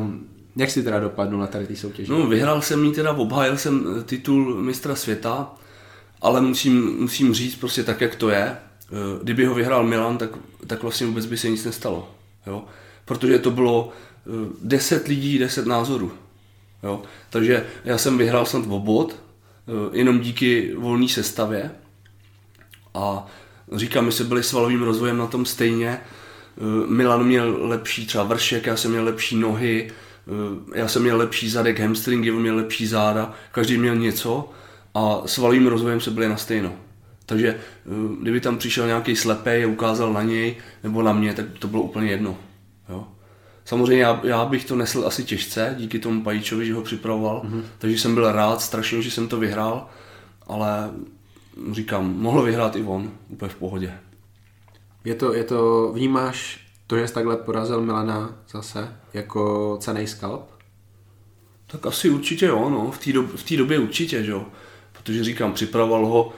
jak 0.55 0.69
si 0.71 0.83
teda 0.83 0.99
dopadnul 0.99 1.39
na 1.39 1.47
tady 1.47 1.67
ty 1.67 1.75
soutěži? 1.75 2.11
No, 2.11 2.27
vyhrál 2.27 2.61
jsem 2.61 2.85
jí 2.85 2.91
teda, 2.91 3.11
obhájil 3.11 3.57
jsem 3.57 3.85
eh, 3.99 4.03
titul 4.03 4.61
mistra 4.61 4.95
světa, 4.95 5.51
ale 6.21 6.41
musím, 6.41 6.97
musím 6.99 7.33
říct 7.33 7.55
prostě 7.55 7.83
tak, 7.83 8.01
jak 8.01 8.15
to 8.15 8.29
je. 8.29 8.43
Eh, 8.43 9.23
Kdyby 9.23 9.45
ho 9.45 9.55
vyhrál 9.55 9.83
Milan, 9.83 10.17
tak, 10.17 10.29
tak 10.67 10.81
vlastně 10.81 11.07
vůbec 11.07 11.25
by 11.25 11.37
se 11.37 11.49
nic 11.49 11.65
nestalo. 11.65 12.11
Jo? 12.47 12.63
Protože 13.05 13.39
to 13.39 13.51
bylo 13.51 13.89
eh, 14.27 14.49
10 14.63 15.07
lidí, 15.07 15.39
10 15.39 15.65
názorů. 15.65 16.11
Jo? 16.83 17.01
Takže 17.29 17.65
já 17.85 17.97
jsem 17.97 18.17
vyhrál 18.17 18.45
snad 18.45 18.63
obod, 18.69 19.15
eh, 19.15 19.30
jenom 19.91 20.19
díky 20.19 20.73
volné 20.75 21.07
sestavě. 21.07 21.71
A 22.93 23.27
říkám, 23.75 24.05
my 24.05 24.11
jsme 24.11 24.25
byli 24.25 24.43
svalovým 24.43 24.81
rozvojem 24.81 25.17
na 25.17 25.27
tom 25.27 25.45
stejně. 25.45 25.99
Eh, 26.57 26.87
Milan 26.87 27.23
měl 27.23 27.57
lepší 27.67 28.05
třeba 28.05 28.23
vršek, 28.23 28.65
já 28.65 28.75
jsem 28.75 28.91
měl 28.91 29.03
lepší 29.03 29.35
nohy, 29.35 29.91
eh, 30.27 30.79
já 30.79 30.87
jsem 30.87 31.01
měl 31.01 31.17
lepší 31.17 31.49
zadek, 31.49 31.79
hamstringy, 31.79 32.31
on 32.31 32.41
měl 32.41 32.55
lepší 32.55 32.87
záda, 32.87 33.33
každý 33.51 33.77
měl 33.77 33.95
něco 33.95 34.49
a 34.93 35.21
svalovým 35.25 35.67
rozvojem 35.67 36.01
se 36.01 36.11
byli 36.11 36.29
na 36.29 36.37
stejno. 36.37 36.73
Takže 37.25 37.47
eh, 37.47 37.59
kdyby 38.21 38.41
tam 38.41 38.57
přišel 38.57 38.87
nějaký 38.87 39.15
slepej 39.15 39.63
a 39.63 39.67
ukázal 39.67 40.13
na 40.13 40.23
něj 40.23 40.55
nebo 40.83 41.01
na 41.01 41.13
mě, 41.13 41.33
tak 41.33 41.45
to 41.59 41.67
bylo 41.67 41.83
úplně 41.83 42.11
jedno. 42.11 42.37
Jo? 42.89 43.07
Samozřejmě 43.65 44.03
já, 44.03 44.21
já 44.23 44.45
bych 44.45 44.65
to 44.65 44.75
nesl 44.75 45.03
asi 45.07 45.23
těžce, 45.23 45.75
díky 45.77 45.99
tomu 45.99 46.23
Pajíčovi, 46.23 46.65
že 46.65 46.73
ho 46.73 46.81
připravoval, 46.81 47.41
mm-hmm. 47.45 47.63
takže 47.77 47.97
jsem 47.97 48.13
byl 48.13 48.31
rád 48.31 48.61
strašně, 48.61 49.01
že 49.01 49.11
jsem 49.11 49.27
to 49.27 49.39
vyhrál, 49.39 49.87
ale 50.47 50.89
říkám, 51.71 52.15
mohl 52.17 52.41
vyhrát 52.41 52.75
i 52.75 52.83
on, 52.83 53.11
úplně 53.29 53.49
v 53.49 53.55
pohodě. 53.55 53.93
Je 55.05 55.15
to, 55.15 55.33
je 55.33 55.43
to, 55.43 55.91
vnímáš 55.93 56.67
to, 56.87 56.97
že 56.97 57.07
jsi 57.07 57.13
takhle 57.13 57.37
porazil 57.37 57.81
Milana 57.81 58.35
zase 58.49 58.95
jako 59.13 59.77
cený 59.81 60.07
skalp? 60.07 60.49
Tak 61.67 61.85
asi 61.85 62.09
určitě 62.09 62.45
jo, 62.45 62.69
no. 62.69 62.91
v 62.91 62.97
té 62.97 63.13
dob, 63.13 63.25
v 63.35 63.57
době 63.57 63.79
určitě, 63.79 64.23
že 64.23 64.31
jo. 64.31 64.45
Protože 64.91 65.23
říkám, 65.23 65.53
připravoval 65.53 66.05
ho, 66.05 66.33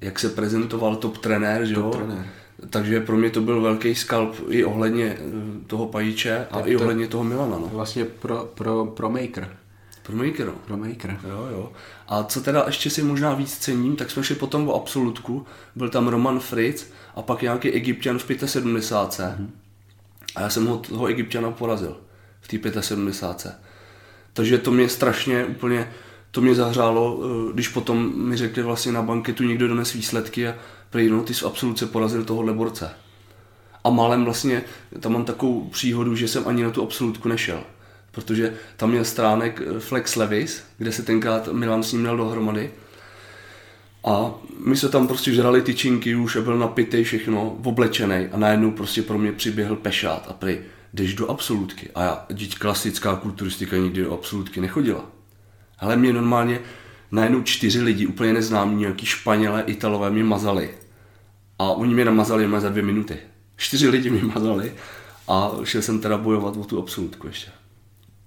jak 0.00 0.18
se 0.18 0.28
prezentoval 0.28 0.96
top 0.96 1.18
trenér, 1.18 1.64
že 1.64 1.74
jo. 1.74 1.90
trenér. 1.90 2.26
Takže 2.70 3.00
pro 3.00 3.16
mě 3.16 3.30
to 3.30 3.40
byl 3.40 3.60
velký 3.60 3.94
skalp 3.94 4.36
i 4.48 4.64
ohledně 4.64 5.04
eh, 5.04 5.20
toho 5.66 5.86
Pajíče 5.86 6.46
a 6.50 6.60
i 6.60 6.76
ohledně 6.76 7.06
toho 7.06 7.24
Milana, 7.24 7.58
no. 7.58 7.70
Vlastně 7.72 8.04
pro, 8.04 8.50
pro, 8.54 8.86
pro 8.86 9.10
maker. 9.10 9.56
Pro 10.08 10.16
Maker, 10.16 10.46
no. 10.46 10.52
Pro 10.66 10.76
maker. 10.76 11.20
Jo, 11.28 11.48
jo. 11.52 11.72
A 12.08 12.24
co 12.24 12.40
teda 12.40 12.64
ještě 12.66 12.90
si 12.90 13.02
možná 13.02 13.34
víc 13.34 13.58
cením, 13.58 13.96
tak 13.96 14.10
jsme 14.10 14.24
šli 14.24 14.34
potom 14.34 14.68
o 14.68 14.74
absolutku. 14.74 15.46
Byl 15.76 15.88
tam 15.88 16.08
Roman 16.08 16.40
Fritz 16.40 16.86
a 17.14 17.22
pak 17.22 17.42
nějaký 17.42 17.70
egyptian 17.70 18.18
v 18.18 18.26
75. 18.44 19.26
Mm-hmm. 19.26 19.48
A 20.36 20.40
já 20.40 20.50
jsem 20.50 20.66
ho, 20.66 20.76
toho 20.76 21.06
egyptiana 21.06 21.50
porazil 21.50 21.96
v 22.40 22.58
té 22.58 22.82
75. 22.82 23.56
Takže 24.32 24.58
to 24.58 24.70
mě 24.70 24.88
strašně 24.88 25.44
úplně, 25.44 25.92
to 26.30 26.40
mě 26.40 26.54
zahřálo, 26.54 27.20
eh, 27.22 27.52
když 27.52 27.68
potom 27.68 28.28
mi 28.28 28.36
řekli 28.36 28.62
vlastně 28.62 28.92
na 28.92 29.02
banketu 29.02 29.44
někdo 29.44 29.68
dones 29.68 29.92
výsledky 29.92 30.48
a 30.48 30.54
prý, 30.90 31.08
no, 31.08 31.22
ty 31.22 31.34
jsi 31.34 31.40
v 31.40 31.46
absolutce 31.46 31.86
porazil 31.86 32.24
tohohle 32.24 32.52
borce. 32.52 32.90
A 33.84 33.90
málem 33.90 34.24
vlastně, 34.24 34.62
tam 35.00 35.12
mám 35.12 35.24
takovou 35.24 35.64
příhodu, 35.64 36.16
že 36.16 36.28
jsem 36.28 36.48
ani 36.48 36.62
na 36.62 36.70
tu 36.70 36.82
absolutku 36.82 37.28
nešel. 37.28 37.60
Protože 38.10 38.54
tam 38.76 38.90
měl 38.90 39.04
stránek 39.04 39.62
eh, 39.66 39.80
Flex 39.80 40.16
Levis, 40.16 40.64
kde 40.78 40.92
se 40.92 41.02
tenkrát 41.02 41.48
Milan 41.52 41.82
s 41.82 41.92
ním 41.92 42.00
měl 42.00 42.16
dohromady. 42.16 42.70
A 44.04 44.34
my 44.64 44.76
se 44.76 44.88
tam 44.88 45.06
prostě 45.08 45.32
žrali 45.32 45.62
tyčinky 45.62 46.14
už 46.14 46.36
a 46.36 46.40
byl 46.40 46.58
napitej 46.58 47.04
všechno, 47.04 47.58
oblečený 47.64 48.28
a 48.32 48.36
najednou 48.36 48.70
prostě 48.70 49.02
pro 49.02 49.18
mě 49.18 49.32
přiběhl 49.32 49.76
pešát 49.76 50.26
a 50.28 50.32
prý, 50.32 50.58
jdeš 50.94 51.14
do 51.14 51.30
absolutky. 51.30 51.90
A 51.94 52.02
já, 52.02 52.26
dít 52.32 52.58
klasická 52.58 53.16
kulturistika 53.16 53.76
nikdy 53.76 54.02
do 54.02 54.14
absolutky 54.14 54.60
nechodila. 54.60 55.04
Ale 55.78 55.96
mě 55.96 56.12
normálně 56.12 56.60
najednou 57.10 57.42
čtyři 57.42 57.82
lidi, 57.82 58.06
úplně 58.06 58.32
neznámí, 58.32 58.76
nějaký 58.76 59.06
Španělé, 59.06 59.62
Italové 59.62 60.10
mě 60.10 60.24
mazali. 60.24 60.70
A 61.58 61.64
oni 61.64 61.94
mě 61.94 62.04
namazali 62.04 62.44
jenom 62.44 62.60
za 62.60 62.68
dvě 62.68 62.82
minuty. 62.82 63.16
Čtyři 63.56 63.88
lidi 63.88 64.10
mě 64.10 64.22
mazali 64.24 64.72
a 65.28 65.50
šel 65.64 65.82
jsem 65.82 66.00
teda 66.00 66.18
bojovat 66.18 66.56
o 66.56 66.64
tu 66.64 66.82
absolutku 66.82 67.26
ještě. 67.26 67.50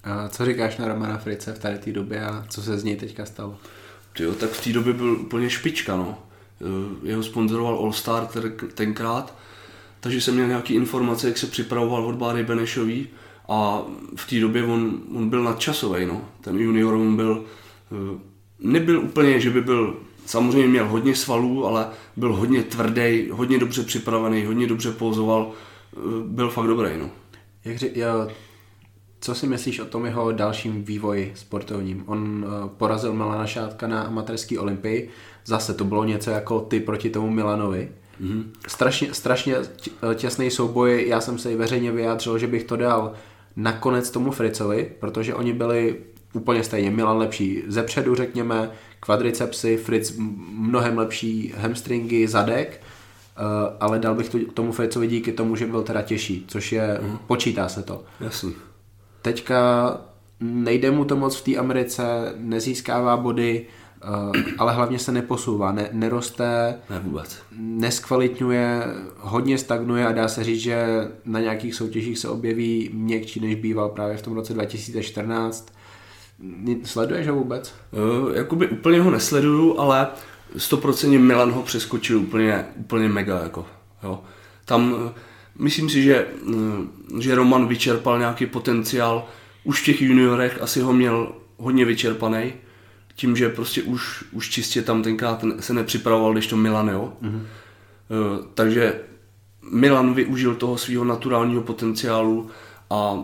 A 0.03 0.29
co 0.29 0.45
říkáš 0.45 0.77
na 0.77 0.87
Romana 0.87 1.17
Frice 1.17 1.53
v 1.53 1.59
tady 1.59 1.77
té 1.77 1.91
době 1.91 2.25
a 2.25 2.45
co 2.49 2.61
se 2.61 2.77
z 2.77 2.83
něj 2.83 2.95
teďka 2.95 3.25
stalo? 3.25 3.57
Tyjo, 4.13 4.33
tak 4.33 4.49
v 4.49 4.63
té 4.63 4.73
době 4.73 4.93
byl 4.93 5.11
úplně 5.11 5.49
špička, 5.49 5.95
no. 5.95 6.17
Eh, 6.61 7.07
Jeho 7.07 7.23
sponzoroval 7.23 7.75
All 7.75 7.93
Star 7.93 8.27
tenkrát, 8.73 9.35
takže 9.99 10.21
jsem 10.21 10.33
měl 10.33 10.47
nějaké 10.47 10.73
informace, 10.73 11.27
jak 11.27 11.37
se 11.37 11.47
připravoval 11.47 12.05
od 12.05 12.15
Báry 12.15 12.43
Benešový 12.43 13.07
a 13.49 13.81
v 14.15 14.29
té 14.29 14.39
době 14.39 14.63
on, 14.63 15.01
on 15.15 15.29
byl 15.29 15.43
nadčasový, 15.43 16.05
no. 16.05 16.21
Ten 16.41 16.59
junior, 16.59 16.93
on 16.93 17.15
byl, 17.15 17.45
eh, 17.91 18.19
nebyl 18.61 18.99
úplně, 18.99 19.39
že 19.39 19.49
by 19.49 19.61
byl, 19.61 19.97
samozřejmě 20.25 20.67
měl 20.67 20.87
hodně 20.87 21.15
svalů, 21.15 21.65
ale 21.65 21.87
byl 22.17 22.35
hodně 22.35 22.63
tvrdý, 22.63 23.29
hodně 23.31 23.59
dobře 23.59 23.83
připravený, 23.83 24.45
hodně 24.45 24.67
dobře 24.67 24.91
pouzoval, 24.91 25.51
eh, 25.93 25.99
byl 26.25 26.49
fakt 26.49 26.67
dobrý, 26.67 26.89
no. 26.99 27.09
Jak 27.65 27.77
ři, 27.77 27.91
jo, 27.95 28.27
co 29.21 29.35
si 29.35 29.47
myslíš 29.47 29.79
o 29.79 29.85
tom 29.85 30.05
jeho 30.05 30.31
dalším 30.31 30.83
vývoji 30.83 31.31
sportovním? 31.35 32.03
On 32.05 32.45
uh, 32.47 32.69
porazil 32.69 33.13
Milana 33.13 33.47
Šátka 33.47 33.87
na 33.87 34.01
amatérské 34.01 34.59
olympii. 34.59 35.09
Zase 35.45 35.73
to 35.73 35.85
bylo 35.85 36.03
něco 36.03 36.31
jako 36.31 36.59
ty 36.59 36.79
proti 36.79 37.09
tomu 37.09 37.29
Milanovi. 37.29 37.91
Mm-hmm. 38.21 38.43
Strašně, 38.67 39.13
strašně 39.13 39.55
tě- 39.55 40.15
těsný 40.15 40.51
souboj. 40.51 41.05
Já 41.07 41.21
jsem 41.21 41.37
se 41.37 41.51
i 41.51 41.55
veřejně 41.55 41.91
vyjádřil, 41.91 42.37
že 42.37 42.47
bych 42.47 42.63
to 42.63 42.75
dal 42.75 43.13
nakonec 43.55 44.11
tomu 44.11 44.31
Fricovi, 44.31 44.91
protože 44.99 45.35
oni 45.35 45.53
byli 45.53 45.95
úplně 46.33 46.63
stejně. 46.63 46.91
Milan 46.91 47.17
lepší 47.17 47.63
zepředu, 47.67 48.15
řekněme, 48.15 48.71
kvadricepsy, 48.99 49.77
Fritz 49.77 50.13
mnohem 50.49 50.97
lepší 50.97 51.53
hamstringy, 51.57 52.27
zadek, 52.27 52.81
uh, 53.39 53.45
ale 53.79 53.99
dal 53.99 54.15
bych 54.15 54.29
to 54.29 54.37
tomu 54.53 54.71
Fricovi 54.71 55.07
díky 55.07 55.31
tomu, 55.31 55.55
že 55.55 55.67
byl 55.67 55.83
teda 55.83 56.01
těžší, 56.01 56.45
což 56.47 56.71
je, 56.71 56.99
mm. 57.01 57.17
počítá 57.27 57.67
se 57.69 57.83
to. 57.83 58.03
Jasný. 58.19 58.53
Teďka 59.21 59.97
nejde 60.39 60.91
mu 60.91 61.05
to 61.05 61.15
moc 61.15 61.35
v 61.35 61.43
té 61.43 61.55
Americe, 61.57 62.03
nezískává 62.37 63.17
body, 63.17 63.65
uh, 64.03 64.35
ale 64.57 64.73
hlavně 64.73 64.99
se 64.99 65.11
neposouvá, 65.11 65.71
ne, 65.71 65.89
neroste, 65.91 66.75
Ne 66.89 66.99
vůbec. 66.99 67.37
neskvalitňuje, 67.57 68.83
hodně 69.17 69.57
stagnuje 69.57 70.07
a 70.07 70.11
dá 70.11 70.27
se 70.27 70.43
říct, 70.43 70.61
že 70.61 70.85
na 71.25 71.39
nějakých 71.39 71.75
soutěžích 71.75 72.17
se 72.19 72.29
objeví 72.29 72.89
měkčí, 72.93 73.39
než 73.39 73.55
býval 73.55 73.89
právě 73.89 74.17
v 74.17 74.21
tom 74.21 74.33
roce 74.33 74.53
2014. 74.53 75.80
Sleduješ 76.83 77.27
ho 77.27 77.35
vůbec? 77.35 77.75
Uh, 77.91 78.35
jakoby 78.35 78.67
úplně 78.67 79.01
ho 79.01 79.11
nesleduju, 79.11 79.79
ale 79.79 80.07
100% 80.57 81.19
Milan 81.19 81.51
ho 81.51 81.63
přeskočil 81.63 82.19
úplně, 82.19 82.65
úplně 82.75 83.09
mega. 83.09 83.43
Jako, 83.43 83.65
jo. 84.03 84.23
Tam 84.65 84.93
uh, 84.93 85.11
myslím 85.59 85.89
si, 85.89 86.03
že, 86.03 86.25
uh, 86.45 87.19
že 87.19 87.35
Roman 87.35 87.67
vyčerpal 87.67 88.19
nějaký 88.19 88.45
potenciál. 88.45 89.25
Už 89.63 89.81
v 89.81 89.85
těch 89.85 90.01
juniorech 90.01 90.61
asi 90.61 90.81
ho 90.81 90.93
měl 90.93 91.31
hodně 91.57 91.85
vyčerpaný. 91.85 92.53
Tím, 93.15 93.35
že 93.35 93.49
prostě 93.49 93.83
už, 93.83 94.23
už 94.31 94.49
čistě 94.49 94.81
tam 94.81 95.03
tenkrát 95.03 95.45
se 95.59 95.73
nepřipravoval, 95.73 96.33
když 96.33 96.47
to 96.47 96.57
Milan, 96.57 96.89
jo. 96.89 97.13
Mm-hmm. 97.21 97.39
Uh, 97.39 98.45
takže 98.53 98.99
Milan 99.71 100.13
využil 100.13 100.55
toho 100.55 100.77
svého 100.77 101.03
naturálního 101.03 101.61
potenciálu 101.61 102.49
a 102.89 103.23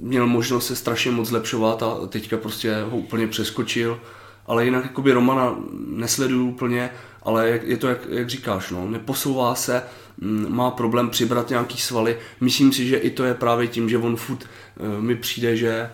měl 0.00 0.26
možnost 0.26 0.66
se 0.66 0.76
strašně 0.76 1.10
moc 1.10 1.28
zlepšovat 1.28 1.82
a 1.82 2.06
teďka 2.08 2.36
prostě 2.36 2.76
ho 2.90 2.96
úplně 2.98 3.26
přeskočil. 3.26 4.00
Ale 4.46 4.64
jinak 4.64 4.84
jakoby 4.84 5.12
Romana 5.12 5.56
nesleduju 5.88 6.48
úplně, 6.48 6.90
ale 7.22 7.48
je- 7.64 7.76
to, 7.76 7.88
jak, 7.88 7.98
jak 8.08 8.28
říkáš, 8.28 8.70
no, 8.70 8.90
neposouvá 8.90 9.54
se, 9.54 9.82
mm, 10.18 10.46
má 10.48 10.70
problém 10.70 11.10
přibrat 11.10 11.50
nějaký 11.50 11.78
svaly. 11.78 12.18
Myslím 12.40 12.72
si, 12.72 12.86
že 12.86 12.96
i 12.96 13.10
to 13.10 13.24
je 13.24 13.34
právě 13.34 13.66
tím, 13.66 13.88
že 13.88 13.98
on 13.98 14.16
furt 14.16 14.44
eh, 14.44 15.00
mi 15.00 15.16
přijde, 15.16 15.56
že 15.56 15.90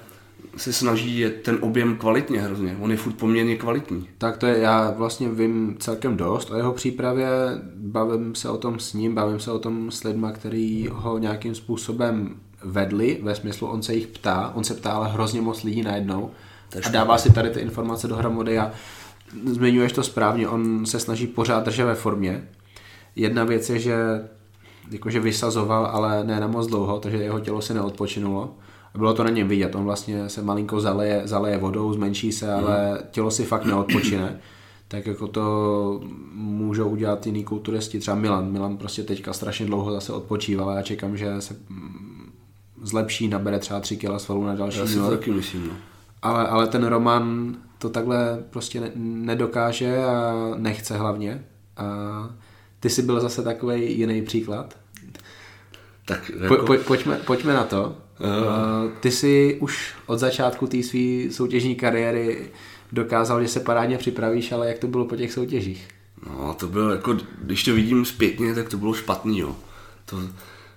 se 0.57 0.73
snaží 0.73 1.19
je 1.19 1.31
ten 1.31 1.59
objem 1.61 1.97
kvalitně 1.97 2.41
hrozně. 2.41 2.77
On 2.81 2.91
je 2.91 2.97
furt 2.97 3.13
poměrně 3.13 3.57
kvalitní. 3.57 4.09
Tak 4.19 4.37
to 4.37 4.47
je, 4.47 4.59
já 4.59 4.91
vlastně 4.91 5.29
vím 5.29 5.77
celkem 5.79 6.17
dost 6.17 6.51
o 6.51 6.57
jeho 6.57 6.73
přípravě, 6.73 7.29
bavím 7.77 8.35
se 8.35 8.49
o 8.51 8.57
tom 8.57 8.79
s 8.79 8.93
ním, 8.93 9.15
bavím 9.15 9.41
se 9.41 9.53
o 9.53 9.59
tom 9.59 9.91
s 9.91 10.05
lidma, 10.05 10.33
který 10.33 10.89
ho 10.93 11.19
nějakým 11.19 11.55
způsobem 11.55 12.37
vedli, 12.65 13.21
ve 13.23 13.35
smyslu 13.35 13.69
on 13.69 13.83
se 13.83 13.95
jich 13.95 14.07
ptá, 14.07 14.53
on 14.55 14.65
se 14.65 14.75
ptá 14.75 14.93
ale 14.93 15.09
hrozně 15.09 15.41
moc 15.41 15.63
lidí 15.63 15.83
najednou 15.83 16.31
a 16.87 16.89
dává 16.89 17.19
si 17.19 17.33
tady 17.33 17.51
ty 17.51 17.61
informace 17.61 18.09
dohromady 18.09 18.59
a 18.59 18.73
zmiňuješ 19.47 19.93
to 19.93 20.03
správně, 20.03 20.49
on 20.49 20.87
se 20.87 21.01
snaží 21.01 21.27
pořád 21.27 21.65
držet 21.65 21.85
ve 21.85 21.95
formě. 21.95 22.49
jedna 23.17 23.45
věc 23.45 23.71
je, 23.71 23.79
že 23.79 23.97
jakože 24.91 25.21
vysazoval, 25.21 25.87
ale 25.87 26.25
ne 26.25 26.41
na 26.41 26.47
moc 26.47 26.67
dlouho, 26.67 27.01
takže 27.01 27.17
jeho 27.17 27.41
tělo 27.41 27.63
se 27.63 27.75
neodpočinulo. 27.75 28.55
A 28.95 28.99
bylo 28.99 29.15
to 29.15 29.25
na 29.25 29.31
něm 29.31 29.49
vidět, 29.49 29.75
on 29.75 29.85
vlastně 29.85 30.29
se 30.29 30.43
malinko 30.43 30.81
zaleje, 30.81 31.23
zaleje 31.25 31.59
vodou, 31.59 31.93
zmenší 31.93 32.33
se, 32.33 32.53
ale 32.53 32.99
tělo 33.11 33.31
si 33.31 33.45
fakt 33.45 33.65
neodpočine. 33.65 34.41
Tak 34.89 35.07
jako 35.07 35.29
to 35.29 36.01
můžou 36.35 36.89
udělat 36.89 37.27
jiný 37.27 37.45
kulturisti, 37.45 37.99
třeba 37.99 38.17
Milan. 38.17 38.53
Milan 38.53 38.77
prostě 38.77 39.03
teďka 39.03 39.33
strašně 39.33 39.67
dlouho 39.67 39.93
zase 39.93 40.13
odpočíval 40.13 40.71
a 40.71 40.77
já 40.77 40.83
čekám, 40.83 41.17
že 41.17 41.41
se 41.41 41.57
zlepší, 42.85 43.29
nabere 43.29 43.59
třeba 43.59 43.81
3 43.81 43.97
kg 43.97 44.21
svalů 44.21 44.45
na 44.47 44.55
další 44.55 44.79
Já 44.79 44.87
si 44.87 44.95
to 44.95 45.11
taky 45.11 45.31
myslím, 45.31 45.67
no. 45.67 45.75
ale, 46.23 46.49
ale 46.49 46.67
ten 46.67 46.87
Roman 46.87 47.57
to 47.79 47.91
takhle 47.91 48.43
prostě 48.51 48.81
ne, 48.81 48.91
nedokáže 48.97 50.05
a 50.05 50.35
nechce 50.57 50.97
hlavně. 50.97 51.45
A 51.77 51.87
ty 52.81 52.91
jsi 52.91 53.03
byl 53.03 53.21
zase 53.21 53.43
takový 53.43 53.99
jiný 53.99 54.23
příklad. 54.23 54.77
Tak 56.05 56.31
Po, 56.49 56.55
jako, 56.55 56.67
po, 56.67 56.75
pojďme, 56.75 57.17
pojďme 57.17 57.55
na 57.55 57.65
to. 57.65 57.97
Uh, 58.21 58.91
ty 59.01 59.11
jsi 59.11 59.59
už 59.61 59.95
od 60.07 60.19
začátku 60.19 60.67
té 60.67 60.83
své 60.83 61.31
soutěžní 61.31 61.75
kariéry 61.75 62.51
dokázal, 62.93 63.43
že 63.43 63.49
se 63.49 63.61
parádně 63.61 63.99
připravíš, 63.99 64.53
ale 64.53 64.69
jak 64.69 64.79
to 64.79 64.87
bylo 64.87 65.05
po 65.05 65.17
těch 65.17 65.33
soutěžích? 65.33 65.89
no, 66.27 66.55
to 66.55 66.67
bylo 66.67 66.91
jako, 66.91 67.17
když 67.43 67.65
to 67.65 67.75
vidím 67.75 68.05
zpětně, 68.05 68.55
tak 68.55 68.69
to 68.69 68.77
bylo 68.77 68.95
špatný, 68.95 69.39
jo. 69.39 69.57
To, 70.05 70.21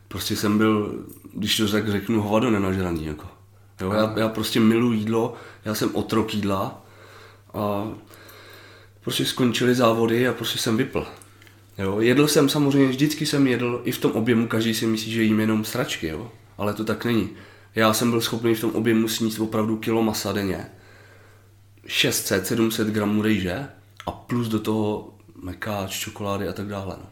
prostě 0.08 0.36
jsem 0.36 0.58
byl, 0.58 1.06
když 1.34 1.58
to 1.58 1.68
tak 1.68 1.90
řeknu, 1.90 2.22
hovado 2.22 2.52
nenažraný, 2.52 3.06
jako. 3.06 3.28
Jo, 3.82 3.92
já, 3.92 4.14
já 4.18 4.30
prostě 4.30 4.60
miluji 4.60 5.00
jídlo, 5.00 5.34
já 5.66 5.76
jsem 5.76 5.96
otrok 5.96 6.34
jídla 6.34 6.86
a 7.54 7.92
prostě 9.02 9.26
skončily 9.26 9.76
závody 9.76 10.28
a 10.28 10.34
prostě 10.34 10.60
jsem 10.60 10.78
vypl. 10.78 11.08
Jo, 11.78 12.00
jedl 12.00 12.28
jsem 12.28 12.50
samozřejmě, 12.50 12.88
vždycky 12.88 13.26
jsem 13.26 13.48
jedl, 13.48 13.82
i 13.84 13.92
v 13.92 13.98
tom 13.98 14.12
objemu, 14.12 14.48
každý 14.48 14.74
si 14.74 14.88
myslí, 14.88 15.12
že 15.12 15.24
jím 15.24 15.40
jenom 15.40 15.66
sračky, 15.66 16.08
jo, 16.08 16.32
ale 16.58 16.74
to 16.74 16.84
tak 16.84 17.06
není. 17.06 17.30
Já 17.76 17.94
jsem 17.94 18.10
byl 18.10 18.22
schopný 18.22 18.56
v 18.56 18.62
tom 18.62 18.72
objemu 18.72 19.08
sníst 19.08 19.40
opravdu 19.40 19.78
kilo 19.78 20.04
masa 20.04 20.32
denně, 20.32 20.72
600-700 21.88 22.86
gramů 22.86 23.22
rejže 23.22 23.68
a 24.06 24.12
plus 24.12 24.48
do 24.48 24.60
toho 24.60 25.14
mekáč, 25.42 26.00
čokolády 26.00 26.48
a 26.48 26.54
tak 26.54 26.68
dále. 26.68 26.96
No. 27.00 27.10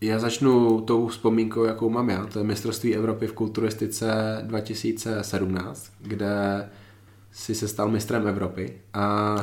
Já 0.00 0.18
začnu 0.18 0.80
tou 0.80 1.08
vzpomínkou, 1.08 1.64
jakou 1.64 1.90
mám 1.90 2.08
já. 2.10 2.26
To 2.26 2.38
je 2.38 2.44
mistrovství 2.44 2.94
Evropy 2.94 3.26
v 3.26 3.32
kulturistice 3.32 4.38
2017, 4.42 5.92
kde 6.00 6.68
si 7.32 7.54
se 7.54 7.68
stal 7.68 7.88
mistrem 7.90 8.28
Evropy. 8.28 8.72
A 8.94 9.36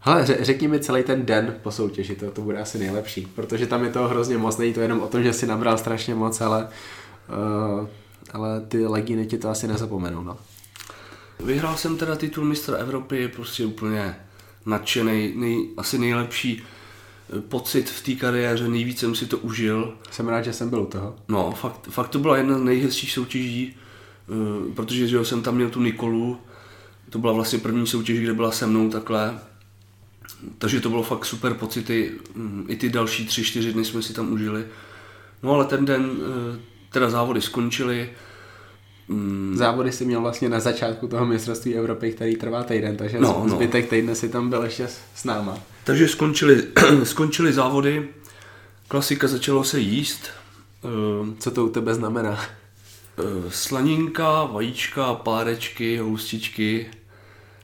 hele, 0.00 0.22
ře- 0.22 0.36
řekni 0.40 0.68
mi 0.68 0.80
celý 0.80 1.02
ten 1.02 1.26
den 1.26 1.54
po 1.62 1.70
soutěži, 1.70 2.16
to, 2.16 2.30
to 2.30 2.42
bude 2.42 2.58
asi 2.58 2.78
nejlepší, 2.78 3.26
protože 3.34 3.66
tam 3.66 3.84
je 3.84 3.90
toho 3.90 4.08
hrozně 4.08 4.38
moc, 4.38 4.56
není 4.56 4.72
to 4.74 4.80
jenom 4.80 5.00
o 5.00 5.06
tom, 5.06 5.22
že 5.22 5.32
si 5.32 5.46
nabral 5.46 5.78
strašně 5.78 6.14
moc, 6.14 6.40
ale, 6.40 6.68
uh, 7.80 7.86
ale 8.32 8.60
ty 8.60 8.86
legíny 8.86 9.26
ti 9.26 9.38
to 9.38 9.48
asi 9.48 9.68
nezapomenou. 9.68 10.22
No. 10.22 10.36
Vyhrál 11.44 11.76
jsem 11.76 11.96
teda 11.96 12.16
titul 12.16 12.44
mistra 12.44 12.76
Evropy, 12.76 13.28
prostě 13.28 13.66
úplně 13.66 14.16
nadšený, 14.66 15.32
nej, 15.36 15.68
asi 15.76 15.98
nejlepší 15.98 16.62
pocit 17.48 17.90
v 17.90 18.02
té 18.04 18.12
kariéře, 18.14 18.68
nejvíc 18.68 18.98
jsem 18.98 19.14
si 19.14 19.26
to 19.26 19.38
užil. 19.38 19.94
Jsem 20.10 20.28
rád, 20.28 20.42
že 20.42 20.52
jsem 20.52 20.70
byl 20.70 20.80
u 20.82 20.86
toho. 20.86 21.16
No, 21.28 21.52
fakt, 21.52 21.88
fakt 21.90 22.08
to 22.08 22.18
byla 22.18 22.36
jedna 22.36 22.58
z 22.58 22.62
nejhezčích 22.62 23.12
soutěží, 23.12 23.76
eh, 24.28 24.74
protože 24.74 25.06
že 25.08 25.24
jsem 25.24 25.42
tam 25.42 25.54
měl 25.54 25.70
tu 25.70 25.80
Nikolu, 25.82 26.38
to 27.10 27.18
byla 27.18 27.32
vlastně 27.32 27.58
první 27.58 27.86
soutěž, 27.86 28.20
kde 28.20 28.34
byla 28.34 28.50
se 28.50 28.66
mnou 28.66 28.90
takhle, 28.90 29.38
takže 30.58 30.80
to 30.80 30.88
bylo 30.90 31.02
fakt 31.02 31.24
super 31.24 31.54
pocity, 31.54 32.12
mm, 32.34 32.64
i 32.68 32.76
ty 32.76 32.88
další 32.88 33.26
tři, 33.26 33.44
čtyři 33.44 33.72
dny 33.72 33.84
jsme 33.84 34.02
si 34.02 34.12
tam 34.12 34.32
užili. 34.32 34.64
No 35.42 35.52
ale 35.52 35.64
ten 35.64 35.84
den, 35.84 36.10
eh, 36.54 36.58
teda 36.90 37.10
závody 37.10 37.40
skončily, 37.40 38.10
mm, 39.08 39.54
Závody 39.56 39.92
si 39.92 40.04
měl 40.04 40.20
vlastně 40.20 40.48
na 40.48 40.60
začátku 40.60 41.08
toho 41.08 41.26
mistrovství 41.26 41.74
Evropy, 41.74 42.12
který 42.12 42.36
trvá 42.36 42.62
týden, 42.62 42.96
takže 42.96 43.20
No, 43.20 43.28
no, 43.28 43.46
no. 43.46 43.56
zbytek 43.56 43.90
týdne 43.90 44.14
si 44.14 44.28
tam 44.28 44.50
byl 44.50 44.62
ještě 44.62 44.88
s 45.14 45.24
náma. 45.24 45.58
Takže 45.84 46.08
skončily, 46.08 46.64
skončily 47.04 47.52
závody, 47.52 48.08
klasika 48.88 49.28
začalo 49.28 49.64
se 49.64 49.80
jíst, 49.80 50.20
eh, 50.84 50.88
Co 51.38 51.50
to 51.50 51.64
u 51.64 51.68
tebe 51.68 51.94
znamená? 51.94 52.40
eh, 53.18 53.50
slaninka, 53.50 54.44
vajíčka, 54.44 55.14
párečky, 55.14 55.96
houstičky, 55.98 56.86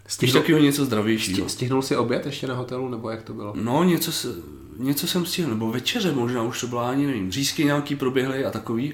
Stihnul, 0.06 0.40
takového 0.40 0.64
něco 0.64 0.84
zdravějšího. 0.84 1.46
sti- 1.46 1.50
stihnul 1.50 1.82
si 1.82 1.96
oběd 1.96 2.26
ještě 2.26 2.46
na 2.46 2.54
hotelu, 2.54 2.88
nebo 2.88 3.10
jak 3.10 3.22
to 3.22 3.34
bylo? 3.34 3.52
No, 3.56 3.84
něco, 3.84 4.12
se, 4.12 4.28
něco 4.78 5.06
jsem 5.06 5.26
stihl, 5.26 5.50
nebo 5.50 5.70
večeře 5.72 6.12
možná 6.12 6.42
už 6.42 6.60
to 6.60 6.66
byla, 6.66 6.90
ani 6.90 7.06
nevím, 7.06 7.32
řízky 7.32 7.64
nějaký 7.64 7.96
proběhly 7.96 8.44
a 8.44 8.50
takový, 8.50 8.92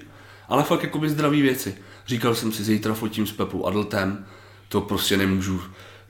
ale 0.48 0.62
fakt 0.62 0.82
jakoby 0.82 1.10
zdraví 1.10 1.42
věci. 1.42 1.74
Říkal 2.06 2.34
jsem 2.34 2.52
si, 2.52 2.64
zítra 2.64 2.94
fotím 2.94 3.26
s 3.26 3.32
Pepou 3.32 3.66
Adltem, 3.66 4.26
to 4.68 4.80
prostě 4.80 5.16
nemůžu 5.16 5.62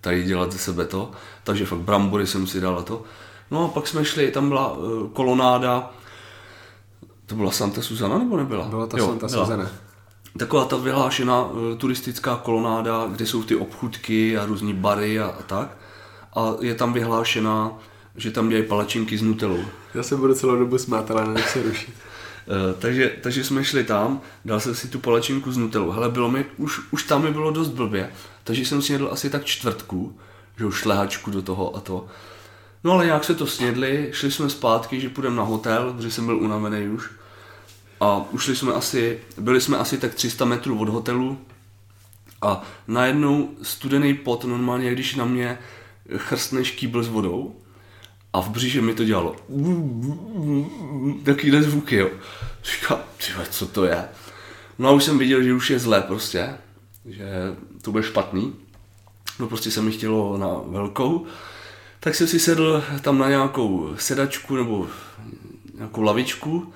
tady 0.06 0.22
dělat 0.24 0.52
ze 0.52 0.58
sebe 0.58 0.84
to, 0.84 1.10
takže 1.44 1.66
fakt 1.66 1.78
brambory 1.78 2.26
jsem 2.26 2.46
si 2.46 2.60
dal 2.60 2.78
a 2.78 2.82
to. 2.82 3.02
No 3.50 3.64
a 3.64 3.68
pak 3.68 3.88
jsme 3.88 4.04
šli, 4.04 4.30
tam 4.30 4.48
byla 4.48 4.72
uh, 4.72 5.08
kolonáda, 5.08 5.90
to 7.26 7.34
byla 7.34 7.50
Santa 7.50 7.82
Susana 7.82 8.18
nebo 8.18 8.36
nebyla? 8.36 8.64
Bylo 8.64 8.86
to 8.86 8.98
Jo, 8.98 9.06
Santa 9.06 9.26
byla. 9.26 9.44
Susana. 9.44 9.70
Taková 10.38 10.64
ta 10.64 10.76
vyhlášená 10.76 11.44
uh, 11.44 11.76
turistická 11.76 12.36
kolonáda, 12.36 13.06
kde 13.06 13.26
jsou 13.26 13.42
ty 13.42 13.56
obchudky 13.56 14.38
a 14.38 14.46
různý 14.46 14.74
bary 14.74 15.20
a, 15.20 15.26
a 15.26 15.42
tak. 15.42 15.76
A 16.36 16.54
je 16.60 16.74
tam 16.74 16.92
vyhlášená, 16.92 17.72
že 18.16 18.30
tam 18.30 18.48
dělají 18.48 18.66
palačinky 18.68 19.18
s 19.18 19.22
nutelou. 19.22 19.60
Já 19.94 20.02
se 20.02 20.16
budu 20.16 20.34
celou 20.34 20.56
dobu 20.56 20.78
smát, 20.78 21.10
ale 21.10 21.26
nenech 21.26 21.48
se 21.48 21.62
rušit. 21.62 21.94
Eh, 22.48 22.74
takže, 22.78 23.16
takže 23.20 23.44
jsme 23.44 23.64
šli 23.64 23.84
tam, 23.84 24.20
dal 24.44 24.60
jsem 24.60 24.74
si 24.74 24.88
tu 24.88 24.98
palačinku 24.98 25.52
s 25.52 25.56
nutelou. 25.56 25.90
Hele, 25.90 26.10
bylo 26.10 26.30
mi, 26.30 26.44
už, 26.56 26.80
už 26.90 27.02
tam 27.02 27.22
mi 27.22 27.30
bylo 27.30 27.50
dost 27.50 27.68
blbě, 27.68 28.10
takže 28.44 28.64
jsem 28.64 28.82
si 28.82 28.92
jedl 28.92 29.08
asi 29.12 29.30
tak 29.30 29.44
čtvrtku, 29.44 30.18
že 30.58 30.66
už 30.66 30.78
šlehačku 30.78 31.30
do 31.30 31.42
toho 31.42 31.76
a 31.76 31.80
to. 31.80 32.06
No 32.84 32.92
ale 32.92 33.06
nějak 33.06 33.24
se 33.24 33.34
to 33.34 33.46
snědli, 33.46 34.08
šli 34.12 34.30
jsme 34.30 34.50
zpátky, 34.50 35.00
že 35.00 35.08
půjdeme 35.08 35.36
na 35.36 35.42
hotel, 35.42 35.92
protože 35.92 36.10
jsem 36.10 36.26
byl 36.26 36.38
unavený 36.38 36.88
už. 36.88 37.10
A 38.00 38.24
ušli 38.30 38.56
jsme 38.56 38.72
asi, 38.72 39.20
byli 39.38 39.60
jsme 39.60 39.78
asi 39.78 39.98
tak 39.98 40.14
300 40.14 40.44
metrů 40.44 40.78
od 40.78 40.88
hotelu 40.88 41.38
a 42.42 42.62
najednou 42.88 43.50
studený 43.62 44.14
pot, 44.14 44.44
normálně, 44.44 44.92
když 44.92 45.14
na 45.14 45.24
mě 45.24 45.58
chrstne 46.16 46.64
štíbl 46.64 47.02
s 47.02 47.08
vodou 47.08 47.56
a 48.36 48.40
v 48.40 48.48
břiše 48.48 48.80
mi 48.80 48.94
to 48.94 49.04
dělalo 49.04 49.36
takovýhle 51.24 51.62
zvuky, 51.62 51.96
jo. 51.96 52.10
Říkám, 52.64 52.98
co 53.50 53.66
to 53.66 53.84
je? 53.84 54.04
No 54.78 54.88
a 54.88 54.92
už 54.92 55.04
jsem 55.04 55.18
viděl, 55.18 55.42
že 55.42 55.54
už 55.54 55.70
je 55.70 55.78
zlé 55.78 56.00
prostě, 56.00 56.54
že 57.04 57.26
to 57.82 57.92
bude 57.92 58.02
špatný. 58.02 58.54
No 59.38 59.48
prostě 59.48 59.70
se 59.70 59.82
mi 59.82 59.92
chtělo 59.92 60.38
na 60.38 60.48
velkou. 60.66 61.26
Tak 62.00 62.14
jsem 62.14 62.26
si 62.26 62.40
sedl 62.40 62.84
tam 63.00 63.18
na 63.18 63.28
nějakou 63.28 63.94
sedačku 63.98 64.56
nebo 64.56 64.86
nějakou 65.74 66.02
lavičku. 66.02 66.72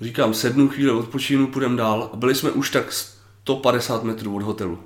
Říkám, 0.00 0.34
sednu 0.34 0.68
chvíli, 0.68 0.90
odpočinu, 0.90 1.46
půjdem 1.46 1.76
dál. 1.76 2.10
A 2.12 2.16
byli 2.16 2.34
jsme 2.34 2.50
už 2.50 2.70
tak 2.70 2.92
150 2.92 4.04
metrů 4.04 4.36
od 4.36 4.42
hotelu. 4.42 4.78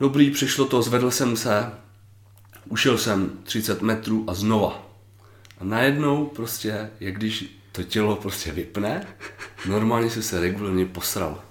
Dobrý, 0.00 0.30
přišlo 0.30 0.64
to, 0.64 0.82
zvedl 0.82 1.10
jsem 1.10 1.36
se, 1.36 1.72
ušel 2.68 2.98
jsem 2.98 3.30
30 3.44 3.82
metrů 3.82 4.24
a 4.26 4.34
znova. 4.34 4.85
A 5.60 5.64
najednou 5.64 6.26
prostě, 6.26 6.90
jak 7.00 7.14
když 7.14 7.58
to 7.72 7.82
tělo 7.82 8.16
prostě 8.16 8.52
vypne, 8.52 9.06
normálně 9.68 10.10
jsem 10.10 10.22
se 10.22 10.40
regulárně 10.40 10.86
posral. 10.86 11.42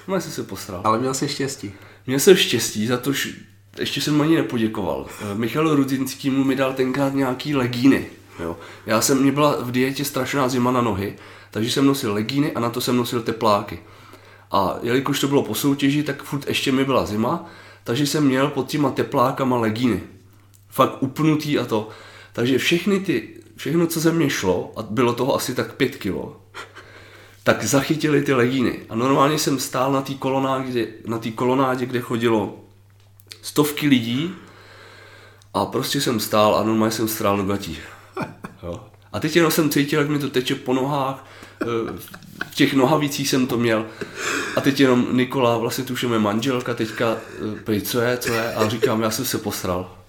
Normálně 0.00 0.22
jsem 0.22 0.32
se 0.32 0.42
posral. 0.42 0.80
Ale 0.84 0.98
měl 0.98 1.14
jsi 1.14 1.28
štěstí. 1.28 1.72
Měl 2.06 2.18
jsem 2.18 2.36
štěstí, 2.36 2.86
za 2.86 2.96
to, 2.96 3.12
že 3.12 3.30
ještě 3.78 4.00
jsem 4.00 4.20
ani 4.20 4.36
nepoděkoval. 4.36 5.06
Eh, 5.20 5.34
Michal 5.34 5.76
Rudzinský 5.76 6.30
mu 6.30 6.44
mi 6.44 6.56
dal 6.56 6.72
tenkrát 6.72 7.14
nějaký 7.14 7.54
legíny. 7.54 8.06
Jo. 8.40 8.56
Já 8.86 9.00
jsem, 9.00 9.22
mě 9.22 9.32
byla 9.32 9.56
v 9.60 9.70
dietě 9.70 10.04
strašná 10.04 10.48
zima 10.48 10.72
na 10.72 10.80
nohy, 10.80 11.16
takže 11.50 11.70
jsem 11.70 11.86
nosil 11.86 12.14
legíny 12.14 12.52
a 12.52 12.60
na 12.60 12.70
to 12.70 12.80
jsem 12.80 12.96
nosil 12.96 13.22
tepláky. 13.22 13.78
A 14.50 14.78
jelikož 14.82 15.20
to 15.20 15.28
bylo 15.28 15.42
po 15.42 15.54
soutěži, 15.54 16.02
tak 16.02 16.22
furt 16.22 16.48
ještě 16.48 16.72
mi 16.72 16.84
byla 16.84 17.06
zima, 17.06 17.50
takže 17.84 18.06
jsem 18.06 18.24
měl 18.26 18.48
pod 18.48 18.68
těma 18.68 18.90
teplákama 18.90 19.58
legíny. 19.58 20.00
Fakt 20.68 21.02
upnutý 21.02 21.58
a 21.58 21.64
to. 21.64 21.88
Takže 22.32 22.58
všechny 22.58 23.00
ty, 23.00 23.28
všechno, 23.56 23.86
co 23.86 24.00
ze 24.00 24.12
mě 24.12 24.30
šlo, 24.30 24.72
a 24.76 24.82
bylo 24.82 25.12
toho 25.12 25.34
asi 25.34 25.54
tak 25.54 25.74
pět 25.74 25.96
kilo, 25.96 26.40
tak 27.44 27.64
zachytili 27.64 28.22
ty 28.22 28.32
legíny. 28.32 28.80
A 28.88 28.94
normálně 28.94 29.38
jsem 29.38 29.58
stál 29.58 29.92
na 29.92 30.02
té 30.02 30.14
kolonádě, 30.14 30.88
na 31.06 31.20
kolonádě, 31.34 31.86
kde 31.86 32.00
chodilo 32.00 32.58
stovky 33.42 33.88
lidí 33.88 34.34
a 35.54 35.66
prostě 35.66 36.00
jsem 36.00 36.20
stál 36.20 36.56
a 36.56 36.62
normálně 36.62 36.92
jsem 36.92 37.08
strál 37.08 37.36
do 37.36 37.44
gatí. 37.44 37.78
A 39.12 39.20
teď 39.20 39.36
jenom 39.36 39.50
jsem 39.50 39.70
cítil, 39.70 40.00
jak 40.00 40.08
mi 40.08 40.18
to 40.18 40.30
teče 40.30 40.54
po 40.54 40.74
nohách, 40.74 41.26
eh, 41.62 41.64
v 42.50 42.54
těch 42.54 42.74
nohavicích 42.74 43.28
jsem 43.28 43.46
to 43.46 43.58
měl. 43.58 43.86
A 44.56 44.60
teď 44.60 44.80
jenom 44.80 45.06
Nikola, 45.12 45.58
vlastně 45.58 45.84
tuším 45.84 46.12
je 46.12 46.18
manželka, 46.18 46.74
teďka, 46.74 47.16
eh, 47.16 47.60
prej, 47.64 47.80
co 47.80 48.00
je, 48.00 48.18
co 48.18 48.32
je, 48.32 48.54
a 48.54 48.68
říkám, 48.68 49.02
já 49.02 49.10
jsem 49.10 49.24
se 49.24 49.38
posral. 49.38 50.01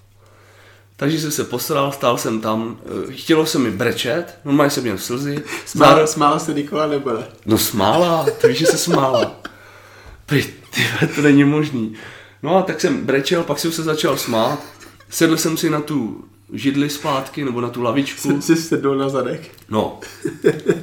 Takže 0.96 1.20
jsem 1.20 1.30
se 1.30 1.44
posral, 1.44 1.92
stál 1.92 2.18
jsem 2.18 2.40
tam, 2.40 2.78
eh, 3.08 3.12
chtělo 3.12 3.46
se 3.46 3.58
mi 3.58 3.70
brečet, 3.70 4.38
normálně 4.44 4.70
jsem 4.70 4.82
měl 4.82 4.98
slzy. 4.98 5.42
Smál, 5.66 5.88
Zároveň- 5.88 6.06
smál 6.06 6.40
se 6.40 6.54
Nikola 6.54 6.86
nebo 6.86 7.12
ne? 7.12 7.26
No 7.46 7.58
smála, 7.58 8.26
to 8.40 8.48
víš, 8.48 8.58
že 8.58 8.66
se 8.66 8.78
smála. 8.78 9.40
Prý, 10.26 10.42
ty, 10.70 11.06
to 11.14 11.22
není 11.22 11.44
možný. 11.44 11.94
No 12.42 12.56
a 12.56 12.62
tak 12.62 12.80
jsem 12.80 13.06
brečel, 13.06 13.42
pak 13.42 13.58
jsem 13.58 13.72
se 13.72 13.82
začal 13.82 14.16
smát. 14.16 14.58
Sedl 15.10 15.36
jsem 15.36 15.56
si 15.56 15.70
na 15.70 15.80
tu 15.80 16.24
židli 16.52 16.90
zpátky, 16.90 17.44
nebo 17.44 17.60
na 17.60 17.68
tu 17.70 17.82
lavičku. 17.82 18.40
Jsi 18.42 18.56
sedl 18.56 18.96
na 18.96 19.08
zadek. 19.08 19.40
No, 19.68 20.00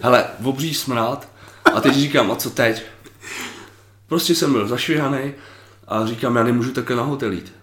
hele, 0.02 0.26
obří 0.44 0.74
smrát. 0.74 1.28
A 1.74 1.82
teď 1.82 1.96
říkám, 1.96 2.32
a 2.32 2.36
co 2.36 2.50
teď? 2.50 2.84
Prostě 4.08 4.36
jsem 4.36 4.52
byl 4.54 4.68
zašvihaný 4.68 5.34
a 5.88 6.06
říkám, 6.06 6.36
já 6.36 6.44
nemůžu 6.44 6.72
takhle 6.72 6.96
na 6.96 7.04
hotel 7.04 7.32
jít. 7.32 7.54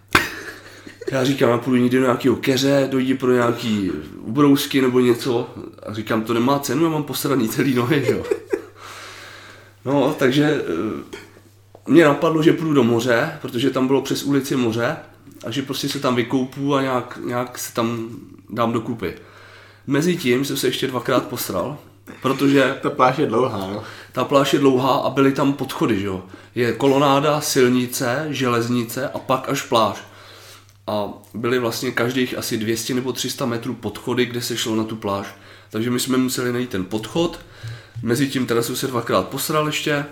Já 1.13 1.25
říkám, 1.25 1.51
já 1.51 1.59
půjdu 1.59 1.83
někdy 1.83 1.99
do 1.99 2.05
nějakého 2.05 2.37
keře, 2.37 2.89
dojdi 2.91 3.15
pro 3.15 3.33
nějaký 3.33 3.91
ubrousky 4.21 4.83
nebo 4.83 5.01
něco. 5.01 5.51
A 5.87 5.95
říkám, 5.95 6.23
to 6.23 6.35
nemá 6.35 6.59
cenu, 6.59 6.85
já 6.85 6.91
mám 6.91 7.05
posraný 7.05 7.49
celý 7.49 7.75
nohy, 7.75 8.07
jo. 8.11 8.23
No, 9.85 10.15
takže 10.19 10.45
eh, 10.45 11.19
mě 11.87 12.05
napadlo, 12.05 12.43
že 12.43 12.53
půjdu 12.53 12.73
do 12.73 12.85
moře, 12.85 13.39
protože 13.43 13.71
tam 13.71 13.87
bylo 13.87 14.03
přes 14.03 14.23
ulici 14.23 14.57
moře 14.57 14.97
a 15.47 15.51
že 15.51 15.63
prostě 15.63 15.89
se 15.89 16.01
tam 16.01 16.17
vykoupu 16.17 16.75
a 16.75 16.83
nějak, 16.83 17.19
nějak 17.25 17.59
se 17.59 17.75
tam 17.75 18.09
dám 18.51 18.73
do 18.73 18.81
kupy. 18.81 19.15
Mezitím 19.87 20.45
jsem 20.45 20.57
se 20.57 20.67
ještě 20.67 20.87
dvakrát 20.87 21.27
posral, 21.27 21.79
protože 22.23 22.79
Ta 22.81 22.91
pláž 22.91 23.19
je 23.19 23.27
dlouhá, 23.27 23.59
no. 23.59 23.83
ta 24.13 24.25
pláž 24.25 24.53
je 24.53 24.59
dlouhá 24.59 24.95
a 24.95 25.11
byly 25.11 25.33
tam 25.33 25.53
podchody, 25.53 26.01
že 26.01 26.07
jo. 26.07 26.25
Je 26.55 26.73
kolonáda, 26.73 27.41
silnice, 27.41 28.27
železnice 28.31 29.09
a 29.09 29.19
pak 29.19 29.49
až 29.49 29.63
pláž. 29.63 30.08
A 30.89 31.09
byly 31.35 31.59
vlastně 31.59 31.91
každých 31.91 32.39
asi 32.39 32.57
200 32.57 32.95
nebo 32.95 33.13
300 33.13 33.47
metrů 33.47 33.75
podchody, 33.75 34.27
kde 34.27 34.43
se 34.43 34.57
šlo 34.57 34.77
na 34.77 34.85
tu 34.85 34.97
pláž. 34.97 35.27
Takže 35.71 35.91
my 35.91 36.01
jsme 36.01 36.19
museli 36.19 36.53
najít 36.53 36.71
ten 36.71 36.85
podchod. 36.85 37.41
Mezitím 38.03 38.47
teda 38.47 38.63
jsem 38.63 38.77
se 38.77 38.87
dvakrát 38.87 39.29
posral 39.29 39.67
ještě. 39.67 40.05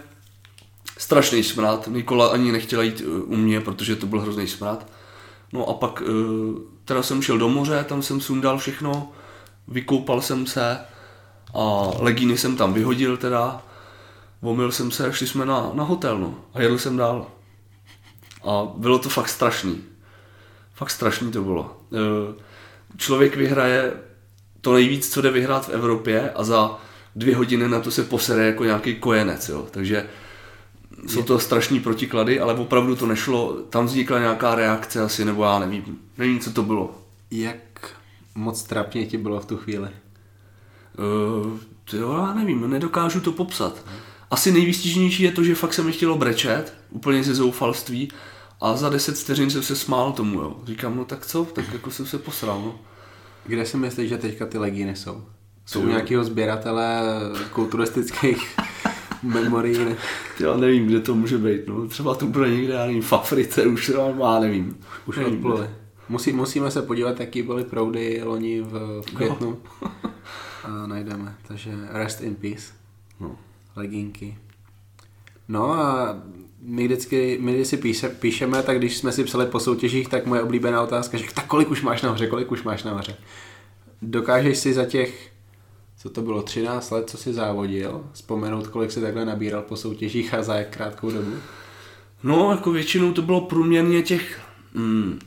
Strašný 0.98 1.42
smrad. 1.42 1.88
Nikola 1.88 2.28
ani 2.28 2.52
nechtěla 2.52 2.82
jít 2.82 3.02
eh, 3.04 3.08
u 3.08 3.36
mě, 3.36 3.60
protože 3.60 3.96
to 3.96 4.06
byl 4.06 4.20
hrozný 4.20 4.46
smrad. 4.46 4.86
No 5.52 5.68
a 5.68 5.74
pak 5.74 6.02
eh, 6.06 6.10
teda 6.84 7.02
jsem 7.02 7.22
šel 7.22 7.38
do 7.38 7.48
moře, 7.48 7.84
tam 7.88 8.02
jsem 8.02 8.20
sundal 8.20 8.58
všechno, 8.58 9.12
vykoupal 9.68 10.20
jsem 10.20 10.46
se 10.46 10.78
a 11.54 11.90
legíny 11.98 12.38
jsem 12.38 12.56
tam 12.56 12.72
vyhodil 12.72 13.16
teda, 13.16 13.62
omyl 14.40 14.72
jsem 14.72 14.90
se, 14.90 15.12
šli 15.12 15.26
jsme 15.26 15.46
na, 15.46 15.70
na 15.74 15.84
hotel 15.84 16.18
no, 16.18 16.34
a 16.54 16.62
jedl 16.62 16.78
jsem 16.78 16.96
dál. 16.96 17.26
A 18.44 18.62
bylo 18.76 18.98
to 18.98 19.08
fakt 19.08 19.28
strašný. 19.28 19.95
Fakt 20.76 20.90
strašný 20.90 21.32
to 21.32 21.42
bylo. 21.42 21.76
Eh, 21.92 22.46
Člověk 22.96 23.36
vyhraje 23.36 23.92
to 24.60 24.72
nejvíc, 24.74 25.12
co 25.12 25.22
jde 25.22 25.30
vyhrát 25.30 25.66
v 25.66 25.68
Evropě 25.68 26.30
a 26.30 26.44
za 26.44 26.78
dvě 27.16 27.36
hodiny 27.36 27.68
na 27.68 27.80
to 27.80 27.90
se 27.90 28.02
posere 28.02 28.46
jako 28.46 28.64
nějaký 28.64 28.94
kojenec, 28.94 29.48
jo. 29.48 29.66
Takže 29.70 30.06
jsou 31.06 31.22
to 31.22 31.38
strašní 31.38 31.80
protiklady, 31.80 32.40
ale 32.40 32.54
opravdu 32.54 32.96
to 32.96 33.06
nešlo, 33.06 33.52
tam 33.70 33.86
vznikla 33.86 34.18
nějaká 34.18 34.54
reakce 34.54 35.00
asi, 35.00 35.24
nebo 35.24 35.44
já 35.44 35.58
nevím, 35.58 35.98
nevím, 36.18 36.40
co 36.40 36.52
to 36.52 36.62
bylo. 36.62 36.94
Jak 37.30 37.56
moc 38.34 38.62
trapně 38.62 39.06
ti 39.06 39.18
bylo 39.18 39.40
v 39.40 39.46
tu 39.46 39.56
chvíli? 39.56 39.88
Uh, 40.98 41.58
jo, 41.92 42.12
já 42.12 42.34
nevím, 42.34 42.70
nedokážu 42.70 43.20
to 43.20 43.32
popsat. 43.32 43.84
Asi 44.30 44.52
nejvýstižnější 44.52 45.22
je 45.22 45.32
to, 45.32 45.44
že 45.44 45.54
fakt 45.54 45.74
se 45.74 45.82
mi 45.82 45.92
chtělo 45.92 46.18
brečet, 46.18 46.74
úplně 46.90 47.22
ze 47.22 47.34
zoufalství, 47.34 48.08
a 48.60 48.76
za 48.76 48.88
10 48.88 49.18
vteřin 49.18 49.50
jsem 49.50 49.62
se 49.62 49.76
smál 49.76 50.12
tomu, 50.12 50.40
jo. 50.40 50.56
Říkám, 50.64 50.96
no 50.96 51.04
tak 51.04 51.26
co, 51.26 51.44
tak 51.44 51.72
jako 51.72 51.90
jsem 51.90 52.06
se 52.06 52.18
posral, 52.18 52.60
no. 52.62 52.74
Kde 53.46 53.66
si 53.66 53.76
myslíš, 53.76 54.08
že 54.08 54.18
teďka 54.18 54.46
ty 54.46 54.58
legíny 54.58 54.96
jsou? 54.96 55.24
Jsou 55.66 55.80
Jo. 55.82 55.88
nějakého 55.88 56.24
sběratele 56.24 57.00
kulturistických 57.52 58.56
memorií? 59.22 59.78
ne? 59.84 59.96
Já 60.40 60.56
nevím, 60.56 60.86
kde 60.86 61.00
to 61.00 61.14
může 61.14 61.38
být, 61.38 61.60
no. 61.66 61.88
Třeba 61.88 62.14
to 62.14 62.26
bude 62.26 62.50
někde, 62.50 62.72
já 62.74 62.86
nevím, 62.86 63.02
v 63.02 63.12
Africe 63.12 63.66
už, 63.66 63.88
no, 63.88 64.16
já 64.20 64.40
nevím. 64.40 64.78
Už 65.06 65.16
nevím, 65.16 65.34
odpluli. 65.34 65.70
Musí, 66.08 66.32
musíme 66.32 66.70
se 66.70 66.82
podívat, 66.82 67.20
jaký 67.20 67.42
byly 67.42 67.64
proudy 67.64 68.20
loni 68.24 68.60
v, 68.60 69.02
v 69.06 69.14
květnu. 69.14 69.58
A 70.64 70.86
najdeme. 70.86 71.34
Takže 71.48 71.70
rest 71.90 72.20
in 72.20 72.34
peace. 72.34 72.72
No. 73.20 73.36
Legínky. 73.76 74.38
No 75.48 75.72
a 75.72 76.16
my 76.68 76.84
vždycky, 76.84 77.38
my 77.40 77.64
si 77.64 77.76
píše, 77.76 78.08
píšeme, 78.08 78.62
tak 78.62 78.78
když 78.78 78.96
jsme 78.96 79.12
si 79.12 79.24
psali 79.24 79.46
po 79.46 79.60
soutěžích, 79.60 80.08
tak 80.08 80.26
moje 80.26 80.42
oblíbená 80.42 80.82
otázka, 80.82 81.18
že 81.18 81.24
tak 81.34 81.46
kolik 81.46 81.70
už 81.70 81.82
máš 81.82 82.02
nahoře, 82.02 82.26
kolik 82.26 82.52
už 82.52 82.62
máš 82.62 82.82
nahoře. 82.82 83.16
Dokážeš 84.02 84.58
si 84.58 84.74
za 84.74 84.84
těch, 84.84 85.32
co 85.98 86.10
to 86.10 86.22
bylo, 86.22 86.42
13 86.42 86.90
let, 86.90 87.10
co 87.10 87.16
si 87.16 87.32
závodil, 87.32 88.04
vzpomenout, 88.12 88.66
kolik 88.66 88.92
si 88.92 89.00
takhle 89.00 89.24
nabíral 89.24 89.62
po 89.62 89.76
soutěžích 89.76 90.34
a 90.34 90.42
za 90.42 90.54
jak 90.54 90.68
krátkou 90.68 91.10
dobu? 91.10 91.32
No, 92.22 92.50
jako 92.50 92.70
většinou 92.70 93.12
to 93.12 93.22
bylo 93.22 93.40
průměrně 93.40 94.02
těch 94.02 94.40
mm, 94.74 95.18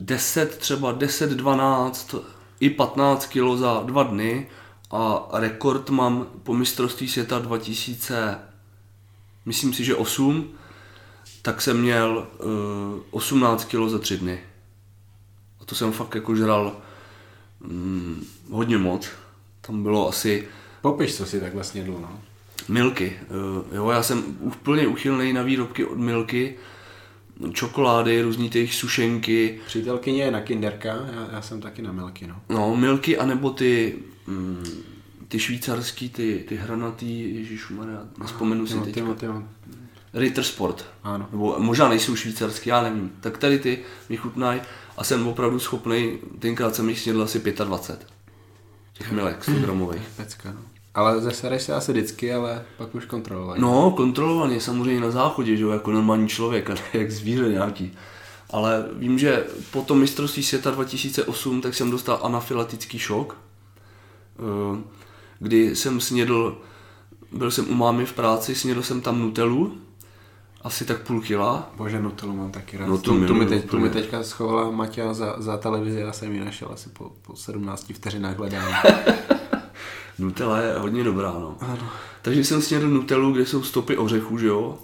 10, 0.00 0.58
třeba 0.58 0.92
10, 0.92 1.30
12, 1.30 2.14
i 2.60 2.70
15 2.70 3.26
kilo 3.26 3.56
za 3.56 3.82
dva 3.86 4.02
dny 4.02 4.46
a 4.90 5.28
rekord 5.32 5.90
mám 5.90 6.26
po 6.42 6.54
mistrovství 6.54 7.08
světa 7.08 7.38
2000, 7.38 8.38
myslím 9.44 9.72
si, 9.74 9.84
že 9.84 9.94
8, 9.94 10.50
tak 11.42 11.60
jsem 11.62 11.80
měl 11.80 12.28
uh, 12.38 13.00
18 13.10 13.64
kilo 13.64 13.88
za 13.88 13.98
tři 13.98 14.16
dny. 14.18 14.40
A 15.60 15.64
to 15.64 15.74
jsem 15.74 15.92
fakt 15.92 16.14
jako 16.14 16.36
žral 16.36 16.76
mm, 17.60 18.26
hodně 18.50 18.78
moc. 18.78 19.08
Tam 19.60 19.82
bylo 19.82 20.08
asi 20.08 20.48
Popiš, 20.80 21.16
co 21.16 21.26
si 21.26 21.40
tak 21.40 21.54
vlastně 21.54 21.84
no. 21.84 22.20
Milky. 22.68 23.16
eh, 23.22 23.76
Jo, 23.76 23.90
já 23.90 24.02
jsem 24.02 24.24
úplně 24.40 24.86
uchylný 24.86 25.32
na 25.32 25.42
výrobky 25.42 25.84
od 25.84 25.98
Milky. 25.98 26.56
Čokolády, 27.52 28.22
různý 28.22 28.50
ty 28.50 28.58
jejich 28.58 28.74
sušenky. 28.74 29.60
Přítelkyně 29.66 30.22
je 30.22 30.30
na 30.30 30.40
kinderka, 30.40 30.88
já, 30.88 31.28
já 31.32 31.42
jsem 31.42 31.60
taky 31.60 31.82
na 31.82 31.92
milky, 31.92 32.26
no. 32.26 32.40
No, 32.48 32.76
Milky, 32.76 33.18
anebo 33.18 33.50
ty, 33.50 33.98
mm, 34.26 34.64
ty 35.32 35.38
švýcarský, 35.38 36.08
ty, 36.08 36.44
ty 36.48 36.56
hranatý, 36.56 37.34
ježišmarja, 37.34 37.98
nespomenu 38.18 38.66
si 38.66 38.78
teď. 38.78 39.02
Ritter 40.14 40.44
Sport. 40.44 40.84
Ano. 41.04 41.28
Nebo 41.30 41.56
možná 41.58 41.88
nejsou 41.88 42.16
švýcarský, 42.16 42.68
já 42.68 42.82
nevím. 42.82 43.12
Tak 43.20 43.38
tady 43.38 43.58
ty 43.58 43.78
mi 44.08 44.16
chutnají 44.16 44.60
a 44.96 45.04
jsem 45.04 45.26
opravdu 45.26 45.58
schopný, 45.58 46.18
tenkrát 46.38 46.74
jsem 46.74 46.88
jich 46.88 47.00
snědl 47.00 47.22
asi 47.22 47.40
25. 47.64 48.06
Těch 48.92 49.12
milek 49.12 49.44
100 49.44 49.52
gramových. 49.52 50.02
Pecka, 50.16 50.52
no. 50.52 50.60
Ale 50.94 51.20
zesereš 51.20 51.62
se 51.62 51.74
asi 51.74 51.92
vždycky, 51.92 52.34
ale 52.34 52.64
pak 52.76 52.94
už 52.94 53.04
kontrolovat. 53.04 53.58
No, 53.58 53.90
kontrolovaně, 53.90 54.60
samozřejmě 54.60 55.00
na 55.00 55.10
záchodě, 55.10 55.56
že 55.56 55.62
jo, 55.62 55.70
jako 55.70 55.92
normální 55.92 56.28
člověk, 56.28 56.70
a 56.70 56.74
jak 56.92 57.10
zvíře 57.10 57.48
nějaký. 57.48 57.92
Ale 58.50 58.84
vím, 58.92 59.18
že 59.18 59.46
po 59.70 59.82
tom 59.82 60.00
mistrovství 60.00 60.42
světa 60.42 60.70
2008, 60.70 61.60
tak 61.60 61.74
jsem 61.74 61.90
dostal 61.90 62.20
anafylatický 62.22 62.98
šok, 62.98 63.36
eh, 64.38 65.01
kdy 65.42 65.76
jsem 65.76 66.00
snědl, 66.00 66.58
byl 67.32 67.50
jsem 67.50 67.70
u 67.70 67.74
mámy 67.74 68.06
v 68.06 68.12
práci, 68.12 68.54
snědl 68.54 68.82
jsem 68.82 69.00
tam 69.00 69.18
nutelu, 69.18 69.72
asi 70.62 70.84
tak 70.84 71.02
půl 71.02 71.20
kila. 71.20 71.70
Bože, 71.76 72.00
Nutellu 72.00 72.36
mám 72.36 72.50
taky 72.50 72.76
rád. 72.76 72.88
No 72.88 72.98
to 72.98 73.02
tu, 73.02 73.26
tu, 73.26 73.34
mi 73.34 73.46
teď, 73.46 73.60
tu 73.60 73.66
úplně. 73.66 73.82
mi 73.82 73.90
teďka 73.90 74.22
schovala 74.22 74.70
Maťa 74.70 75.14
za, 75.14 75.34
za 75.38 75.56
televizi, 75.56 76.00
já 76.00 76.12
jsem 76.12 76.32
ji 76.32 76.40
našel 76.44 76.68
asi 76.72 76.88
po, 76.88 77.12
po 77.22 77.36
17 77.36 77.92
vteřinách 77.92 78.36
hledání. 78.36 78.74
Nutella 80.18 80.58
je 80.58 80.78
hodně 80.78 81.04
dobrá, 81.04 81.32
no. 81.32 81.56
Ano. 81.60 81.88
Takže 82.22 82.44
jsem 82.44 82.62
snědl 82.62 82.88
Nutellu, 82.88 83.32
kde 83.32 83.46
jsou 83.46 83.62
stopy 83.62 83.96
ořechů, 83.96 84.38
že 84.38 84.46
jo. 84.46 84.78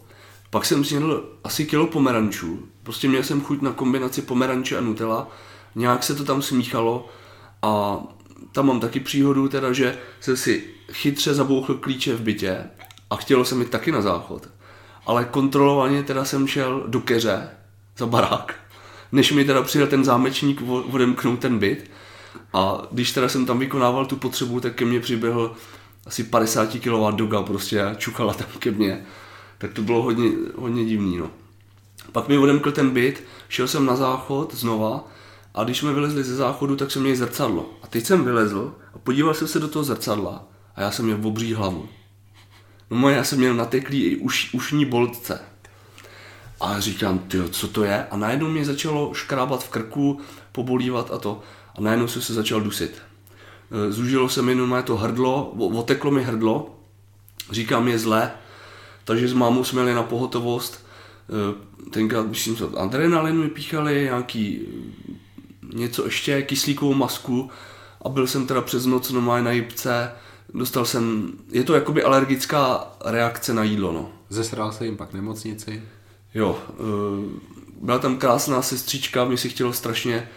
Pak 0.51 0.65
jsem 0.65 0.85
snědl 0.85 1.39
asi 1.45 1.67
kilo 1.67 1.87
pomerančů. 1.87 2.59
Prostě 2.83 3.09
měl 3.09 3.23
jsem 3.23 3.41
chuť 3.41 3.63
na 3.63 3.73
kombinaci 3.73 4.23
pomeranče 4.23 4.79
a 4.79 4.81
Nutella. 4.81 5.29
Nějak 5.75 6.03
se 6.05 6.15
to 6.15 6.25
tam 6.25 6.43
smíchalo 6.43 7.09
a 7.63 7.99
tam 8.53 8.67
mám 8.67 8.81
taky 8.81 9.01
příhodu, 9.01 9.49
teda, 9.49 9.73
že 9.73 9.99
jsem 10.21 10.37
si 10.37 10.65
chytře 10.93 11.35
zabouchl 11.35 11.75
klíče 11.75 12.15
v 12.15 12.21
bytě 12.21 12.65
a 13.11 13.17
chtělo 13.17 13.45
se 13.45 13.55
mi 13.55 13.65
taky 13.65 13.93
na 13.93 14.03
záchod. 14.03 14.49
Ale 15.07 15.25
kontrolovaně 15.25 16.03
teda 16.03 16.25
jsem 16.25 16.47
šel 16.47 16.85
do 16.87 17.01
keře 17.01 17.49
za 17.99 18.07
barák, 18.07 18.55
než 19.13 19.33
mi 19.33 19.45
teda 19.45 19.63
přijel 19.63 19.87
ten 19.87 20.05
zámečník 20.05 20.63
odemknout 20.93 21.39
ten 21.39 21.59
byt. 21.59 21.91
A 22.53 22.83
když 22.91 23.13
teda 23.13 23.29
jsem 23.29 23.47
tam 23.47 23.59
vykonával 23.59 24.07
tu 24.07 24.17
potřebu, 24.17 24.61
tak 24.61 24.75
ke 24.75 24.85
mně 24.85 25.01
přiběhl 25.01 25.57
asi 26.07 26.25
50 26.25 26.67
kg 26.67 27.17
doga 27.17 27.43
prostě 27.43 27.83
a 27.83 27.95
čukala 27.95 28.35
tam 28.35 28.47
ke 28.59 28.71
mně. 28.71 29.07
Tak 29.59 29.73
to 29.73 29.83
bylo 29.83 30.03
hodně, 30.03 30.31
hodně 30.57 30.85
divný, 30.85 31.17
no. 31.17 31.31
Pak 32.13 32.29
mi 32.29 32.39
odemkl 32.39 32.73
ten 32.73 32.91
byt, 32.91 33.25
šel 33.49 33.69
jsem 33.69 33.87
na 33.87 33.97
záchod 33.97 34.55
znova 34.55 35.05
a 35.55 35.65
když 35.65 35.79
jsme 35.79 35.93
vylezli 35.93 36.25
ze 36.25 36.37
záchodu, 36.37 36.77
tak 36.77 36.91
jsem 36.91 37.03
měl 37.03 37.17
zrcadlo. 37.17 37.71
A 37.83 37.87
teď 37.87 38.05
jsem 38.07 38.25
vylezl 38.25 38.75
a 38.95 38.99
podíval 38.99 39.35
jsem 39.35 39.49
se 39.49 39.61
do 39.61 39.69
toho 39.69 39.85
zrcadla 39.85 40.45
a 40.77 40.81
já 40.83 40.91
jsem 40.91 41.05
měl 41.05 41.19
obří 41.23 41.55
hlavu. 41.55 41.89
No 42.91 42.97
moje, 42.97 43.17
já 43.17 43.25
jsem 43.25 43.39
měl 43.39 43.55
nateklý 43.55 44.03
i 44.05 44.17
už, 44.17 44.55
ušní 44.55 44.85
boltce. 44.85 45.41
A 46.61 46.81
říkám, 46.81 47.19
ty, 47.19 47.39
co 47.51 47.69
to 47.69 47.85
je? 47.85 48.07
A 48.07 48.17
najednou 48.17 48.49
mě 48.49 48.65
začalo 48.65 49.15
škrábat 49.15 49.65
v 49.65 49.69
krku, 49.69 50.21
pobolívat 50.53 51.11
a 51.13 51.19
to. 51.19 51.41
A 51.75 51.81
najednou 51.81 52.09
jsem 52.09 52.23
se 52.23 52.35
začal 52.35 52.61
dusit. 52.61 53.03
E, 53.89 53.93
Zúžilo 53.93 54.29
se 54.29 54.43
mi 54.43 54.55
normálně 54.55 54.83
to 54.83 54.97
hrdlo, 54.97 55.51
oteklo 55.51 56.11
mi 56.11 56.25
hrdlo, 56.25 56.77
říkám, 57.51 57.89
je 57.89 57.99
zle, 57.99 58.31
takže 59.05 59.29
s 59.29 59.33
mámou 59.33 59.65
jsme 59.65 59.81
jeli 59.81 59.95
na 59.95 60.03
pohotovost. 60.03 60.87
E, 61.29 61.69
Tenkrát, 61.91 62.27
myslím, 62.27 62.57
že 62.57 62.65
adrenalin 62.77 63.37
mi 63.37 63.49
píchali, 63.49 64.03
nějaký 64.03 64.61
něco 65.75 66.05
ještě, 66.05 66.43
kyslíkovou 66.43 66.95
masku 66.95 67.51
a 68.03 68.09
byl 68.09 68.27
jsem 68.27 68.47
teda 68.47 68.61
přes 68.61 68.87
noc 68.87 69.11
normálně 69.11 69.45
na 69.45 69.51
jipce. 69.51 70.13
Dostal 70.55 70.85
jsem, 70.85 71.33
je 71.51 71.65
to 71.65 71.75
jakoby 71.75 72.03
alergická 72.03 72.93
reakce 73.05 73.55
na 73.55 73.63
jídlo, 73.63 73.93
no. 73.93 74.11
Zesral 74.29 74.73
se 74.73 74.85
jim 74.85 74.97
pak 74.97 75.13
nemocnici. 75.13 75.83
Jo, 76.35 76.59
eh, 76.71 76.75
byla 77.81 77.99
tam 77.99 78.19
krásná 78.19 78.63
sestřička, 78.63 79.25
mě 79.25 79.37
si 79.37 79.49
chtělo 79.49 79.73
strašně, 79.73 80.29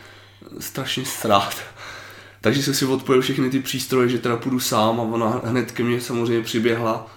strašně 0.59 1.05
strát. 1.05 1.55
Takže 2.41 2.63
jsem 2.63 2.73
si 2.73 2.85
odpojil 2.85 3.21
všechny 3.21 3.49
ty 3.49 3.59
přístroje, 3.59 4.09
že 4.09 4.19
teda 4.19 4.37
půjdu 4.37 4.59
sám 4.59 4.99
a 4.99 5.03
ona 5.03 5.41
hned 5.43 5.71
ke 5.71 5.83
mně 5.83 6.01
samozřejmě 6.01 6.43
přiběhla. 6.43 7.07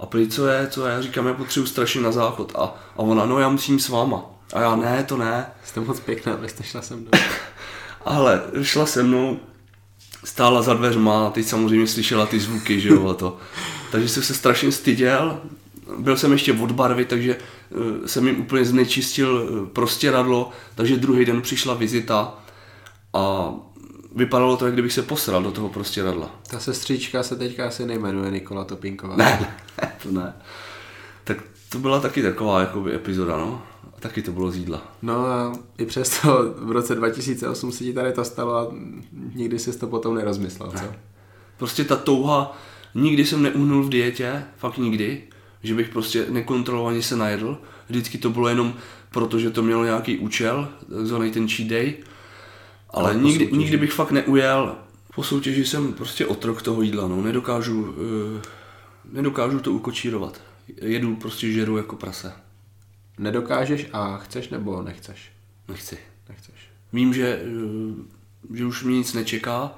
A 0.00 0.06
prý, 0.06 0.28
co 0.28 0.46
je, 0.46 0.66
co 0.66 0.86
je, 0.86 0.92
já 0.92 1.02
říkám, 1.02 1.26
já 1.26 1.34
potřebuji 1.34 1.66
strašně 1.66 2.00
na 2.00 2.12
záchod. 2.12 2.52
A, 2.54 2.62
a 2.96 2.98
ona, 2.98 3.26
no 3.26 3.38
já 3.38 3.48
musím 3.48 3.80
s 3.80 3.88
váma. 3.88 4.33
A 4.52 4.60
já, 4.60 4.76
ne, 4.76 5.04
to 5.04 5.16
ne. 5.16 5.46
Jste 5.64 5.80
moc 5.80 6.00
pěkná, 6.00 6.36
vy 6.36 6.48
jste 6.48 6.62
šla 6.62 6.82
se 6.82 6.96
mnou. 6.96 7.10
Ale 8.04 8.42
šla 8.62 8.86
se 8.86 9.02
mnou, 9.02 9.38
stála 10.24 10.62
za 10.62 10.74
dveřma 10.74 11.26
a 11.26 11.30
teď 11.30 11.46
samozřejmě 11.46 11.86
slyšela 11.86 12.26
ty 12.26 12.40
zvuky, 12.40 12.80
že 12.80 12.88
jo, 12.88 13.08
a 13.08 13.14
to. 13.14 13.38
Takže 13.92 14.08
jsem 14.08 14.22
se 14.22 14.34
strašně 14.34 14.72
styděl, 14.72 15.40
byl 15.98 16.16
jsem 16.16 16.32
ještě 16.32 16.52
od 16.52 16.72
barvy, 16.72 17.04
takže 17.04 17.36
eh, 17.36 18.08
jsem 18.08 18.26
jim 18.26 18.40
úplně 18.40 18.64
znečistil 18.64 19.48
eh, 19.48 19.70
prostěradlo, 19.70 20.50
takže 20.74 20.96
druhý 20.96 21.24
den 21.24 21.42
přišla 21.42 21.74
vizita 21.74 22.34
a 23.12 23.54
vypadalo 24.14 24.56
to, 24.56 24.64
jak 24.64 24.74
kdybych 24.74 24.92
se 24.92 25.02
posral 25.02 25.42
do 25.42 25.52
toho 25.52 25.68
prostěradla. 25.68 26.30
Ta 26.50 26.60
sestřička 26.60 27.22
se 27.22 27.36
teďka 27.36 27.66
asi 27.66 27.86
nejmenuje 27.86 28.30
Nikola 28.30 28.64
Topinková. 28.64 29.16
Ne, 29.16 29.54
ne, 29.80 29.92
to 30.02 30.10
ne. 30.10 30.32
Tak 31.24 31.36
to 31.68 31.78
byla 31.78 32.00
taky 32.00 32.22
taková 32.22 32.60
jakoby 32.60 32.94
epizoda, 32.94 33.36
no. 33.36 33.62
Taky 34.04 34.22
to 34.22 34.32
bylo 34.32 34.50
z 34.50 34.56
jídla. 34.56 34.82
No 35.02 35.26
a 35.26 35.52
i 35.78 35.86
přesto 35.86 36.54
v 36.56 36.70
roce 36.72 36.94
2008 36.94 37.72
se 37.72 37.84
ti 37.84 37.92
tady 37.92 38.12
to 38.12 38.24
stalo 38.24 38.56
a 38.56 38.72
nikdy 39.34 39.58
jsi 39.58 39.78
to 39.78 39.86
potom 39.86 40.14
nerozmyslel, 40.14 40.72
co? 40.78 40.84
Prostě 41.56 41.84
ta 41.84 41.96
touha, 41.96 42.58
nikdy 42.94 43.24
jsem 43.24 43.42
neuhnul 43.42 43.82
v 43.82 43.88
dietě, 43.88 44.44
fakt 44.56 44.78
nikdy, 44.78 45.22
že 45.62 45.74
bych 45.74 45.88
prostě 45.88 46.26
nekontrolovaně 46.28 47.02
se 47.02 47.16
najedl. 47.16 47.58
Vždycky 47.88 48.18
to 48.18 48.30
bylo 48.30 48.48
jenom 48.48 48.74
proto, 49.10 49.38
že 49.38 49.50
to 49.50 49.62
mělo 49.62 49.84
nějaký 49.84 50.18
účel, 50.18 50.68
takzvaný 50.96 51.30
ten 51.30 51.48
cheat 51.48 51.68
day. 51.68 51.94
Ale, 52.90 53.14
nikdy, 53.14 53.44
soutěži. 53.44 53.56
nikdy 53.56 53.76
bych 53.76 53.92
fakt 53.92 54.10
neujel. 54.10 54.74
Po 55.14 55.22
soutěži 55.22 55.64
jsem 55.64 55.92
prostě 55.92 56.26
otrok 56.26 56.62
toho 56.62 56.82
jídla, 56.82 57.08
no. 57.08 57.22
Nedokážu, 57.22 57.80
uh, 57.82 57.92
nedokážu 59.12 59.60
to 59.60 59.72
ukočírovat. 59.72 60.40
Jedu, 60.82 61.16
prostě 61.16 61.52
žeru 61.52 61.76
jako 61.76 61.96
prase. 61.96 62.43
Nedokážeš 63.18 63.86
a 63.92 64.16
chceš 64.16 64.48
nebo 64.48 64.82
nechceš? 64.82 65.32
Nechci. 65.68 65.98
Nechceš. 66.28 66.70
Vím, 66.92 67.14
že, 67.14 67.42
že 68.54 68.66
už 68.66 68.84
mě 68.84 68.96
nic 68.96 69.14
nečeká. 69.14 69.74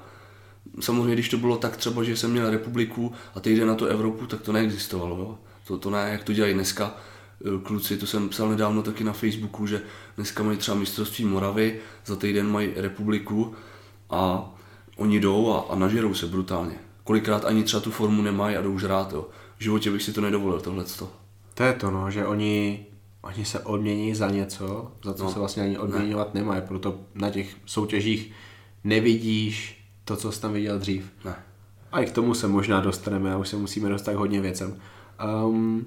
Samozřejmě, 0.79 1.13
když 1.13 1.29
to 1.29 1.37
bylo 1.37 1.57
tak 1.57 1.77
třeba, 1.77 2.03
že 2.03 2.17
jsem 2.17 2.31
měl 2.31 2.49
republiku 2.49 3.13
a 3.35 3.39
týden 3.39 3.67
na 3.67 3.75
to 3.75 3.85
Evropu, 3.85 4.25
tak 4.27 4.41
to 4.41 4.51
neexistovalo. 4.51 5.17
Jo? 5.17 5.37
To, 5.67 5.77
to 5.77 5.89
ne, 5.89 6.09
jak 6.11 6.23
to 6.23 6.33
dělají 6.33 6.53
dneska 6.53 6.95
kluci, 7.63 7.97
to 7.97 8.07
jsem 8.07 8.29
psal 8.29 8.49
nedávno 8.49 8.83
taky 8.83 9.03
na 9.03 9.13
Facebooku, 9.13 9.67
že 9.67 9.81
dneska 10.15 10.43
mají 10.43 10.57
třeba 10.57 10.77
mistrovství 10.77 11.25
Moravy, 11.25 11.79
za 12.05 12.15
týden 12.15 12.51
mají 12.51 12.73
republiku 12.75 13.55
a 14.09 14.51
oni 14.95 15.19
jdou 15.19 15.53
a, 15.53 15.73
a 15.73 15.75
nažerou 15.75 16.13
se 16.13 16.25
brutálně. 16.25 16.75
Kolikrát 17.03 17.45
ani 17.45 17.63
třeba 17.63 17.81
tu 17.81 17.91
formu 17.91 18.21
nemají 18.21 18.55
a 18.55 18.61
jdou 18.61 18.79
žrát. 18.79 19.13
Jo? 19.13 19.27
V 19.57 19.63
životě 19.63 19.91
bych 19.91 20.03
si 20.03 20.13
to 20.13 20.21
nedovolil, 20.21 20.59
tohleto. 20.59 21.11
To 21.53 21.63
je 21.63 21.73
to, 21.73 21.91
no, 21.91 22.11
že 22.11 22.25
oni, 22.25 22.85
oni 23.35 23.45
se 23.45 23.59
odmění 23.59 24.15
za 24.15 24.29
něco, 24.29 24.91
za 25.03 25.13
co 25.13 25.23
No. 25.23 25.31
se 25.31 25.39
vlastně 25.39 25.63
ani 25.63 25.77
odměňovat 25.77 26.33
ne. 26.33 26.41
nemají, 26.41 26.61
proto 26.67 26.99
na 27.15 27.29
těch 27.29 27.55
soutěžích 27.65 28.31
nevidíš 28.83 29.83
to, 30.05 30.15
co 30.15 30.31
jsi 30.31 30.41
tam 30.41 30.53
viděl 30.53 30.79
dřív. 30.79 31.11
Ne. 31.25 31.35
A 31.91 31.99
i 32.01 32.05
k 32.05 32.11
tomu 32.11 32.33
se 32.33 32.47
možná 32.47 32.81
dostaneme, 32.81 33.33
a 33.33 33.37
už 33.37 33.47
se 33.49 33.55
musíme 33.57 33.89
dostat 33.89 34.13
k 34.13 34.17
hodně 34.17 34.41
věcem. 34.41 34.75
Um, 35.45 35.85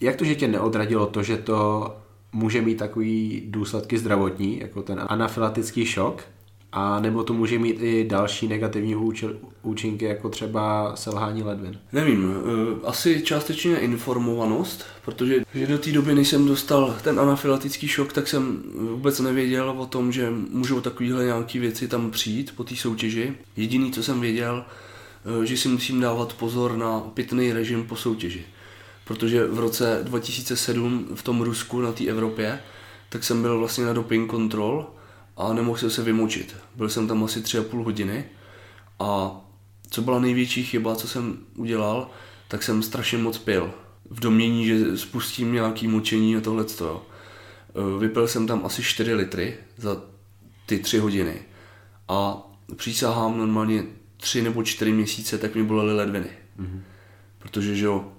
jak 0.00 0.16
to, 0.16 0.24
že 0.24 0.34
tě 0.34 0.48
neodradilo 0.48 1.06
to, 1.06 1.22
že 1.22 1.36
to 1.36 1.96
může 2.32 2.62
mít 2.62 2.74
takový 2.78 3.42
důsledky 3.46 3.98
zdravotní, 3.98 4.58
jako 4.60 4.82
ten 4.82 5.04
anafylatický 5.08 5.86
šok, 5.86 6.22
a 6.72 7.00
nebo 7.00 7.22
to 7.22 7.32
může 7.32 7.58
mít 7.58 7.76
i 7.80 8.04
další 8.04 8.48
negativní 8.48 8.96
účinky, 9.62 10.04
jako 10.04 10.28
třeba 10.28 10.96
selhání 10.96 11.42
ledvin? 11.42 11.78
Nevím, 11.92 12.34
eh, 12.34 12.86
asi 12.86 13.22
částečně 13.22 13.78
informovanost, 13.78 14.84
protože 15.04 15.44
že 15.54 15.66
do 15.66 15.78
té 15.78 15.92
doby, 15.92 16.14
než 16.14 16.28
jsem 16.28 16.46
dostal 16.46 16.96
ten 17.02 17.20
anafylatický 17.20 17.88
šok, 17.88 18.12
tak 18.12 18.28
jsem 18.28 18.62
vůbec 18.74 19.20
nevěděl 19.20 19.74
o 19.78 19.86
tom, 19.86 20.12
že 20.12 20.30
můžou 20.50 20.80
takovéhle 20.80 21.24
nějaké 21.24 21.58
věci 21.58 21.88
tam 21.88 22.10
přijít 22.10 22.52
po 22.56 22.64
té 22.64 22.76
soutěži. 22.76 23.34
Jediný, 23.56 23.92
co 23.92 24.02
jsem 24.02 24.20
věděl, 24.20 24.64
eh, 25.42 25.46
že 25.46 25.56
si 25.56 25.68
musím 25.68 26.00
dávat 26.00 26.32
pozor 26.32 26.76
na 26.76 27.00
pitný 27.00 27.52
režim 27.52 27.84
po 27.84 27.96
soutěži. 27.96 28.44
Protože 29.04 29.46
v 29.46 29.58
roce 29.58 30.00
2007 30.02 31.06
v 31.14 31.22
tom 31.22 31.42
Rusku 31.42 31.80
na 31.80 31.92
té 31.92 32.04
Evropě, 32.04 32.60
tak 33.08 33.24
jsem 33.24 33.42
byl 33.42 33.58
vlastně 33.58 33.84
na 33.84 33.92
doping 33.92 34.30
control 34.30 34.86
a 35.36 35.52
nemohl 35.52 35.78
jsem 35.78 35.90
se 35.90 36.02
vymočit. 36.02 36.56
Byl 36.74 36.88
jsem 36.88 37.08
tam 37.08 37.24
asi 37.24 37.42
tři 37.42 37.58
a 37.58 37.62
půl 37.62 37.84
hodiny 37.84 38.24
a 38.98 39.40
co 39.90 40.02
byla 40.02 40.18
největší 40.18 40.64
chyba, 40.64 40.94
co 40.94 41.08
jsem 41.08 41.38
udělal, 41.56 42.10
tak 42.48 42.62
jsem 42.62 42.82
strašně 42.82 43.18
moc 43.18 43.38
pil. 43.38 43.70
V 44.10 44.20
domění, 44.20 44.66
že 44.66 44.98
spustím 44.98 45.52
nějaký 45.52 45.88
močení 45.88 46.36
a 46.36 46.40
tohle. 46.40 46.64
Vypil 47.98 48.28
jsem 48.28 48.46
tam 48.46 48.60
asi 48.64 48.82
4 48.82 49.14
litry 49.14 49.56
za 49.76 50.02
ty 50.66 50.78
3 50.78 50.98
hodiny. 50.98 51.34
A 52.08 52.42
přísahám 52.76 53.38
normálně 53.38 53.84
3 54.16 54.42
nebo 54.42 54.62
4 54.62 54.92
měsíce, 54.92 55.38
tak 55.38 55.54
mi 55.54 55.62
bolely 55.62 55.94
ledviny. 55.94 56.30
Mm-hmm. 56.60 56.80
Protože, 57.38 57.76
že 57.76 57.84
jo, 57.84 58.12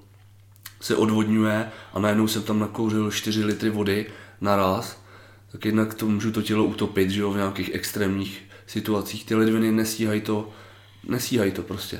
se 0.82 0.95
odvodňuje 0.95 1.72
a 1.93 1.99
najednou 1.99 2.28
jsem 2.28 2.43
tam 2.43 2.59
nakouřil 2.59 3.11
4 3.11 3.43
litry 3.43 3.70
vody 3.70 4.05
naraz, 4.41 5.01
tak 5.51 5.65
jednak 5.65 5.93
to 5.93 6.05
můžu 6.05 6.31
to 6.31 6.41
tělo 6.41 6.63
utopit, 6.65 7.09
že 7.09 7.21
jo, 7.21 7.31
v 7.31 7.35
nějakých 7.37 7.69
extrémních 7.73 8.41
situacích. 8.67 9.25
Ty 9.25 9.35
ledviny 9.35 9.71
nestíhají 9.71 10.21
to, 10.21 10.49
nestíhají 11.03 11.51
to 11.51 11.61
prostě. 11.61 11.97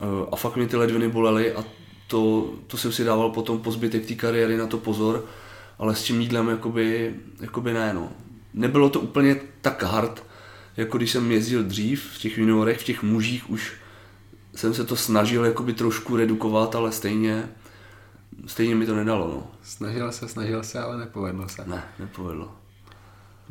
Eh, 0.00 0.26
A 0.32 0.36
fakt 0.36 0.56
mě 0.56 0.66
ty 0.66 0.76
ledviny 0.76 1.08
bolely 1.08 1.52
a 1.52 1.64
to, 2.06 2.50
to 2.66 2.76
jsem 2.76 2.92
si 2.92 3.04
dával 3.04 3.30
potom 3.30 3.58
po 3.58 3.72
zbytek 3.72 4.06
té 4.06 4.14
kariéry 4.14 4.56
na 4.56 4.66
to 4.66 4.78
pozor, 4.78 5.24
ale 5.78 5.94
s 5.94 6.02
tím 6.02 6.20
jídlem 6.20 6.48
jakoby, 6.48 7.14
jakoby 7.40 7.72
ne, 7.72 7.94
no. 7.94 8.12
Nebylo 8.54 8.90
to 8.90 9.00
úplně 9.00 9.36
tak 9.60 9.82
hard, 9.82 10.24
jako 10.76 10.96
když 10.96 11.10
jsem 11.10 11.32
jezdil 11.32 11.62
dřív 11.62 12.04
v 12.14 12.18
těch 12.18 12.38
juniorech, 12.38 12.80
v 12.80 12.84
těch 12.84 13.02
mužích 13.02 13.50
už 13.50 13.72
jsem 14.54 14.74
se 14.74 14.84
to 14.84 14.96
snažil 14.96 15.44
jakoby 15.44 15.72
trošku 15.72 16.16
redukovat, 16.16 16.74
ale 16.74 16.92
stejně, 16.92 17.48
stejně 18.46 18.74
mi 18.74 18.86
to 18.86 18.94
nedalo, 18.94 19.28
no. 19.28 19.50
Snažil 19.62 20.12
se, 20.12 20.28
snažil 20.28 20.62
se, 20.62 20.80
ale 20.80 20.98
nepovedlo 20.98 21.48
se. 21.48 21.64
Ne, 21.66 21.84
nepovedlo. 21.98 22.61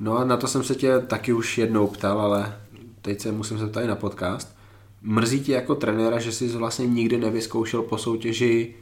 No 0.01 0.17
a 0.17 0.23
na 0.25 0.37
to 0.37 0.47
jsem 0.47 0.63
se 0.63 0.75
tě 0.75 0.99
taky 0.99 1.33
už 1.33 1.57
jednou 1.57 1.87
ptal, 1.87 2.21
ale 2.21 2.57
teď 3.01 3.21
se 3.21 3.31
musím 3.31 3.57
zeptat 3.57 3.81
i 3.81 3.87
na 3.87 3.95
podcast. 3.95 4.55
Mrzí 5.01 5.39
tě 5.39 5.51
jako 5.51 5.75
trenéra, 5.75 6.19
že 6.19 6.31
jsi 6.31 6.47
vlastně 6.47 6.87
nikdy 6.87 7.17
nevyzkoušel 7.17 7.81
po 7.81 7.97
soutěži 7.97 8.75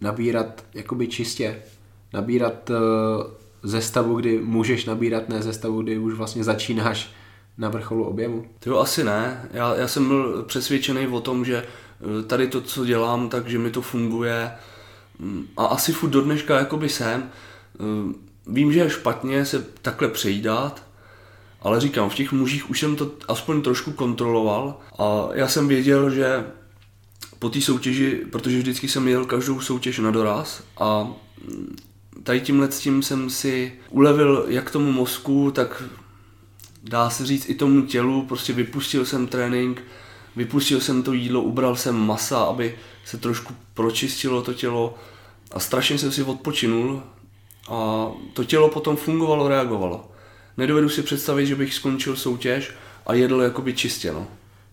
nabírat 0.00 0.64
jakoby 0.74 1.08
čistě? 1.08 1.62
Nabírat 2.12 2.70
uh, 2.70 2.76
ze 3.62 3.82
stavu, 3.82 4.14
kdy 4.14 4.38
můžeš 4.38 4.84
nabírat, 4.84 5.28
ne 5.28 5.42
ze 5.42 5.52
stavu, 5.52 5.82
kdy 5.82 5.98
už 5.98 6.14
vlastně 6.14 6.44
začínáš 6.44 7.12
na 7.58 7.68
vrcholu 7.68 8.04
objemu? 8.04 8.44
To 8.58 8.80
asi 8.80 9.04
ne. 9.04 9.48
Já, 9.52 9.74
já 9.74 9.88
jsem 9.88 10.08
byl 10.08 10.42
přesvědčený 10.42 11.06
o 11.06 11.20
tom, 11.20 11.44
že 11.44 11.56
eh, 11.56 12.22
tady 12.22 12.48
to, 12.48 12.60
co 12.60 12.84
dělám, 12.84 13.28
takže 13.28 13.58
mi 13.58 13.70
to 13.70 13.82
funguje. 13.82 14.52
Mm, 15.18 15.46
A 15.56 15.66
asi 15.66 15.92
furt 15.92 16.10
do 16.10 16.20
dneška 16.20 16.58
jakoby 16.58 16.88
jsem. 16.88 17.30
Vím, 18.50 18.72
že 18.72 18.80
je 18.80 18.90
špatně 18.90 19.44
se 19.44 19.66
takhle 19.82 20.08
přejídat, 20.08 20.82
ale 21.62 21.80
říkám, 21.80 22.10
v 22.10 22.14
těch 22.14 22.32
mužích 22.32 22.70
už 22.70 22.80
jsem 22.80 22.96
to 22.96 23.12
aspoň 23.28 23.62
trošku 23.62 23.92
kontroloval 23.92 24.80
a 24.98 25.28
já 25.32 25.48
jsem 25.48 25.68
věděl, 25.68 26.10
že 26.10 26.44
po 27.38 27.50
té 27.50 27.60
soutěži, 27.60 28.20
protože 28.32 28.58
vždycky 28.58 28.88
jsem 28.88 29.08
jel 29.08 29.24
každou 29.24 29.60
soutěž 29.60 29.98
na 29.98 30.10
doraz 30.10 30.62
a 30.78 31.12
tady 32.22 32.40
tímhle 32.40 32.68
tím 32.68 33.02
jsem 33.02 33.30
si 33.30 33.72
ulevil 33.90 34.44
jak 34.48 34.70
tomu 34.70 34.92
mozku, 34.92 35.50
tak 35.50 35.82
dá 36.82 37.10
se 37.10 37.26
říct 37.26 37.48
i 37.48 37.54
tomu 37.54 37.82
tělu, 37.82 38.26
prostě 38.26 38.52
vypustil 38.52 39.06
jsem 39.06 39.26
trénink, 39.26 39.82
vypustil 40.36 40.80
jsem 40.80 41.02
to 41.02 41.12
jídlo, 41.12 41.42
ubral 41.42 41.76
jsem 41.76 41.96
masa, 41.96 42.42
aby 42.42 42.78
se 43.04 43.16
trošku 43.16 43.54
pročistilo 43.74 44.42
to 44.42 44.54
tělo 44.54 44.94
a 45.50 45.60
strašně 45.60 45.98
jsem 45.98 46.12
si 46.12 46.22
odpočinul 46.22 47.02
A 47.70 48.10
to 48.32 48.44
tělo 48.44 48.68
potom 48.68 48.96
fungovalo, 48.96 49.48
reagovalo. 49.48 50.08
Nedovedu 50.56 50.88
si 50.88 51.02
představit, 51.02 51.46
že 51.46 51.56
bych 51.56 51.74
skončil 51.74 52.16
soutěž 52.16 52.70
a 53.06 53.14
jedl 53.14 53.40
jakoby 53.42 53.72
čistě, 53.72 54.12
no. 54.12 54.26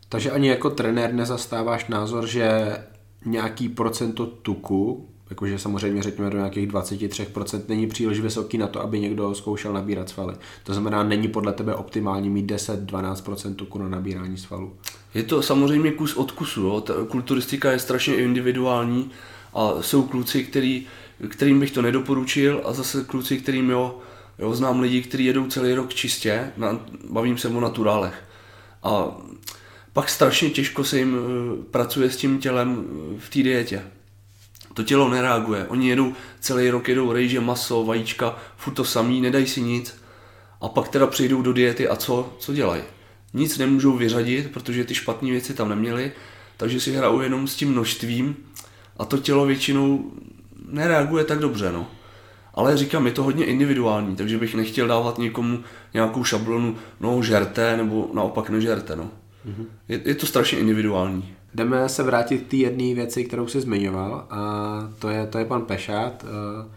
Takže 0.09 0.31
ani 0.31 0.47
jako 0.47 0.69
trenér 0.69 1.13
nezastáváš 1.13 1.87
názor, 1.87 2.27
že 2.27 2.77
nějaký 3.25 3.69
procento 3.69 4.25
tuku, 4.25 5.09
jakože 5.29 5.59
samozřejmě 5.59 6.03
řekněme 6.03 6.29
do 6.29 6.37
nějakých 6.37 6.67
23%, 6.69 7.61
není 7.67 7.87
příliš 7.87 8.19
vysoký 8.19 8.57
na 8.57 8.67
to, 8.67 8.81
aby 8.81 8.99
někdo 8.99 9.35
zkoušel 9.35 9.73
nabírat 9.73 10.09
svaly. 10.09 10.33
To 10.63 10.73
znamená, 10.73 11.03
není 11.03 11.27
podle 11.27 11.53
tebe 11.53 11.75
optimální 11.75 12.29
mít 12.29 12.51
10-12% 12.51 13.55
tuku 13.55 13.79
na 13.79 13.89
nabírání 13.89 14.37
svalů. 14.37 14.73
Je 15.13 15.23
to 15.23 15.41
samozřejmě 15.41 15.91
kus 15.91 16.15
od 16.15 16.31
kusu. 16.31 16.61
Jo. 16.61 16.81
Ta 16.81 16.93
kulturistika 17.07 17.71
je 17.71 17.79
strašně 17.79 18.15
individuální 18.15 19.11
a 19.53 19.73
jsou 19.81 20.03
kluci, 20.03 20.43
který, 20.43 20.85
kterým 21.29 21.59
bych 21.59 21.71
to 21.71 21.81
nedoporučil 21.81 22.61
a 22.65 22.73
zase 22.73 23.03
kluci, 23.03 23.37
kterým 23.37 23.69
jo, 23.69 23.99
jo 24.39 24.55
znám 24.55 24.79
lidi, 24.79 25.01
kteří 25.01 25.25
jedou 25.25 25.47
celý 25.47 25.73
rok 25.73 25.93
čistě, 25.93 26.51
na, 26.57 26.79
bavím 27.09 27.37
se 27.37 27.47
o 27.47 27.59
naturálech. 27.59 28.23
A 28.83 29.17
pak 29.93 30.09
strašně 30.09 30.49
těžko 30.49 30.83
se 30.83 30.97
jim 30.97 31.17
eh, 31.17 31.63
pracuje 31.71 32.09
s 32.09 32.17
tím 32.17 32.39
tělem 32.39 32.85
eh, 32.85 33.19
v 33.19 33.29
té 33.29 33.43
dietě. 33.43 33.83
To 34.73 34.83
tělo 34.83 35.09
nereaguje. 35.09 35.65
Oni 35.67 35.89
jedou 35.89 36.13
celý 36.39 36.69
rok, 36.69 36.87
jedou 36.87 37.11
rejže, 37.11 37.39
maso, 37.39 37.83
vajíčka, 37.83 38.39
furt 38.57 38.73
to 38.73 38.85
samý, 38.85 39.21
nedají 39.21 39.47
si 39.47 39.61
nic. 39.61 40.01
A 40.61 40.69
pak 40.69 40.87
teda 40.87 41.07
přijdou 41.07 41.41
do 41.41 41.53
diety 41.53 41.87
a 41.87 41.95
co, 41.95 42.33
co 42.39 42.53
dělají? 42.53 42.81
Nic 43.33 43.57
nemůžou 43.57 43.97
vyřadit, 43.97 44.51
protože 44.51 44.83
ty 44.83 44.95
špatné 44.95 45.31
věci 45.31 45.53
tam 45.53 45.69
neměli, 45.69 46.11
takže 46.57 46.79
si 46.79 46.93
hrajou 46.93 47.21
jenom 47.21 47.47
s 47.47 47.55
tím 47.55 47.71
množstvím 47.71 48.35
a 48.97 49.05
to 49.05 49.17
tělo 49.17 49.45
většinou 49.45 50.11
nereaguje 50.65 51.23
tak 51.23 51.39
dobře. 51.39 51.71
No. 51.71 51.87
Ale 52.53 52.77
říkám, 52.77 53.05
je 53.05 53.11
to 53.11 53.23
hodně 53.23 53.45
individuální, 53.45 54.15
takže 54.15 54.37
bych 54.37 54.55
nechtěl 54.55 54.87
dávat 54.87 55.17
někomu 55.17 55.59
nějakou 55.93 56.23
šablonu, 56.23 56.75
no 56.99 57.23
žerte, 57.23 57.77
nebo 57.77 58.09
naopak 58.13 58.49
nežerte. 58.49 58.95
No. 58.95 59.03
Mm-hmm. 59.47 59.65
Je, 59.87 60.01
je 60.05 60.15
to 60.15 60.25
strašně 60.25 60.59
individuální. 60.59 61.33
Jdeme 61.53 61.89
se 61.89 62.03
vrátit 62.03 62.37
k 62.37 62.47
té 62.47 62.55
jedné 62.55 62.93
věci, 62.93 63.23
kterou 63.23 63.47
jsi 63.47 63.61
zmiňoval, 63.61 64.25
a 64.29 64.39
to 64.99 65.09
je, 65.09 65.27
to 65.27 65.37
je 65.37 65.45
pan 65.45 65.61
Pešát. 65.61 66.25
Eh, 66.27 66.67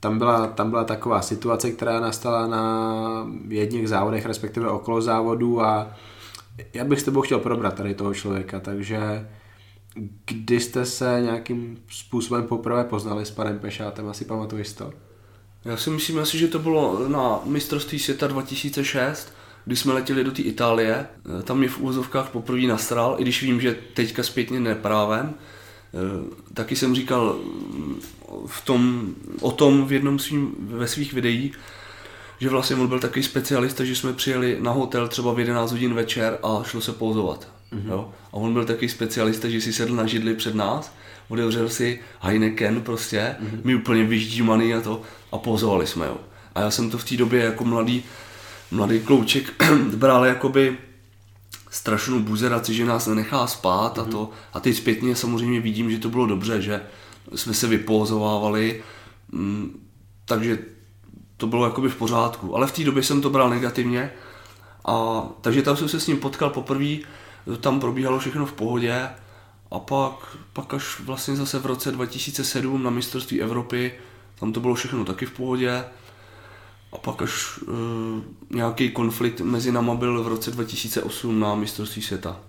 tam 0.00 0.18
byla, 0.18 0.46
tam 0.46 0.70
byla 0.70 0.84
taková 0.84 1.22
situace, 1.22 1.70
která 1.70 2.00
nastala 2.00 2.46
na 2.46 3.26
jedných 3.48 3.88
závodech, 3.88 4.26
respektive 4.26 4.68
okolo 4.68 5.02
závodů 5.02 5.62
a 5.62 5.90
já 6.74 6.84
bych 6.84 7.00
s 7.00 7.04
tebou 7.04 7.20
chtěl 7.20 7.38
probrat 7.38 7.74
tady 7.74 7.94
toho 7.94 8.14
člověka, 8.14 8.60
takže 8.60 9.28
kdy 10.24 10.60
jste 10.60 10.86
se 10.86 11.18
nějakým 11.20 11.78
způsobem 11.88 12.46
poprvé 12.46 12.84
poznali 12.84 13.26
s 13.26 13.30
panem 13.30 13.58
Pešátem, 13.58 14.08
asi 14.08 14.24
pamatuješ 14.24 14.72
to? 14.72 14.92
Já 15.64 15.76
si 15.76 15.90
myslím 15.90 16.18
asi, 16.18 16.38
že 16.38 16.48
to 16.48 16.58
bylo 16.58 17.08
na 17.08 17.40
mistrovství 17.44 17.98
světa 17.98 18.26
2006, 18.26 19.32
když 19.64 19.80
jsme 19.80 19.92
letěli 19.92 20.24
do 20.24 20.30
té 20.30 20.42
Itálie, 20.42 21.06
eh, 21.40 21.42
tam 21.42 21.58
mě 21.58 21.68
v 21.68 21.78
úvozovkách 21.78 22.30
poprvé 22.30 22.62
nastral, 22.62 23.16
i 23.18 23.22
když 23.22 23.42
vím, 23.42 23.60
že 23.60 23.76
teďka 23.94 24.22
zpětně 24.22 24.60
neprávem, 24.60 25.34
eh, 25.34 26.54
taky 26.54 26.76
jsem 26.76 26.94
říkal 26.94 27.38
mm, 27.44 28.00
v 28.46 28.64
tom, 28.64 29.14
o 29.40 29.50
tom 29.50 29.86
v 29.86 29.92
jednom 29.92 30.18
svým, 30.18 30.54
ve 30.58 30.88
svých 30.88 31.12
videích, 31.12 31.58
že 32.40 32.48
vlastně 32.48 32.76
on 32.76 32.86
byl 32.86 33.00
takový 33.00 33.22
specialista, 33.22 33.84
že 33.84 33.96
jsme 33.96 34.12
přijeli 34.12 34.58
na 34.60 34.70
hotel 34.70 35.08
třeba 35.08 35.32
v 35.32 35.38
11 35.38 35.72
hodin 35.72 35.94
večer 35.94 36.38
a 36.42 36.62
šlo 36.62 36.80
se 36.80 36.92
pouzovat. 36.92 37.59
Mm-hmm. 37.72 37.90
Jo? 37.90 38.10
A 38.32 38.34
on 38.34 38.52
byl 38.52 38.64
takový 38.64 38.88
specialista, 38.88 39.48
že 39.48 39.60
si 39.60 39.72
sedl 39.72 39.94
na 39.94 40.06
židli 40.06 40.34
před 40.34 40.54
nás, 40.54 40.94
otevřel 41.28 41.68
si 41.68 42.00
Heineken 42.20 42.82
prostě, 42.82 43.36
mm-hmm. 43.40 43.60
my 43.64 43.74
úplně 43.74 44.04
vyždímaný 44.04 44.74
a 44.74 44.80
to 44.80 45.02
a 45.32 45.38
pouzovali 45.38 45.86
jsme. 45.86 46.06
Jo. 46.06 46.16
A 46.54 46.60
já 46.60 46.70
jsem 46.70 46.90
to 46.90 46.98
v 46.98 47.04
té 47.04 47.16
době 47.16 47.44
jako 47.44 47.64
mladý 47.64 48.04
mladý 48.70 49.00
klouček 49.00 49.64
bral 49.96 50.24
jakoby 50.24 50.78
strašnou 51.70 52.20
buzeraci, 52.20 52.74
že 52.74 52.84
nás 52.84 53.06
nenechá 53.06 53.46
spát 53.46 53.98
a 53.98 54.02
mhm. 54.02 54.10
to. 54.10 54.30
A 54.52 54.60
teď 54.60 54.76
zpětně 54.76 55.16
samozřejmě 55.16 55.60
vidím, 55.60 55.90
že 55.90 55.98
to 55.98 56.10
bylo 56.10 56.26
dobře, 56.26 56.62
že 56.62 56.82
jsme 57.34 57.54
se 57.54 57.66
vypozovávali, 57.66 58.82
mm, 59.32 59.86
takže 60.24 60.58
to 61.36 61.46
bylo 61.46 61.64
jakoby 61.64 61.88
v 61.88 61.96
pořádku. 61.96 62.56
Ale 62.56 62.66
v 62.66 62.72
té 62.72 62.84
době 62.84 63.02
jsem 63.02 63.22
to 63.22 63.30
bral 63.30 63.50
negativně, 63.50 64.12
a, 64.84 65.22
takže 65.40 65.62
tam 65.62 65.76
jsem 65.76 65.88
se 65.88 66.00
s 66.00 66.06
ním 66.06 66.16
potkal 66.16 66.50
poprvé, 66.50 66.96
tam 67.60 67.80
probíhalo 67.80 68.18
všechno 68.18 68.46
v 68.46 68.52
pohodě 68.52 69.08
a 69.70 69.78
pak, 69.78 70.36
pak 70.52 70.74
až 70.74 71.00
vlastně 71.00 71.36
zase 71.36 71.58
v 71.58 71.66
roce 71.66 71.92
2007 71.92 72.82
na 72.82 72.90
mistrovství 72.90 73.42
Evropy, 73.42 73.92
tam 74.40 74.52
to 74.52 74.60
bylo 74.60 74.74
všechno 74.74 75.04
taky 75.04 75.26
v 75.26 75.30
pohodě 75.30 75.84
a 76.92 76.98
pak 76.98 77.22
až 77.22 77.58
uh, 77.58 77.74
nějaký 78.50 78.90
konflikt 78.90 79.40
mezi 79.40 79.72
náma 79.72 79.94
byl 79.94 80.22
v 80.22 80.28
roce 80.28 80.50
2008 80.50 81.40
na 81.40 81.54
mistrovství 81.54 82.02
světa. 82.02 82.40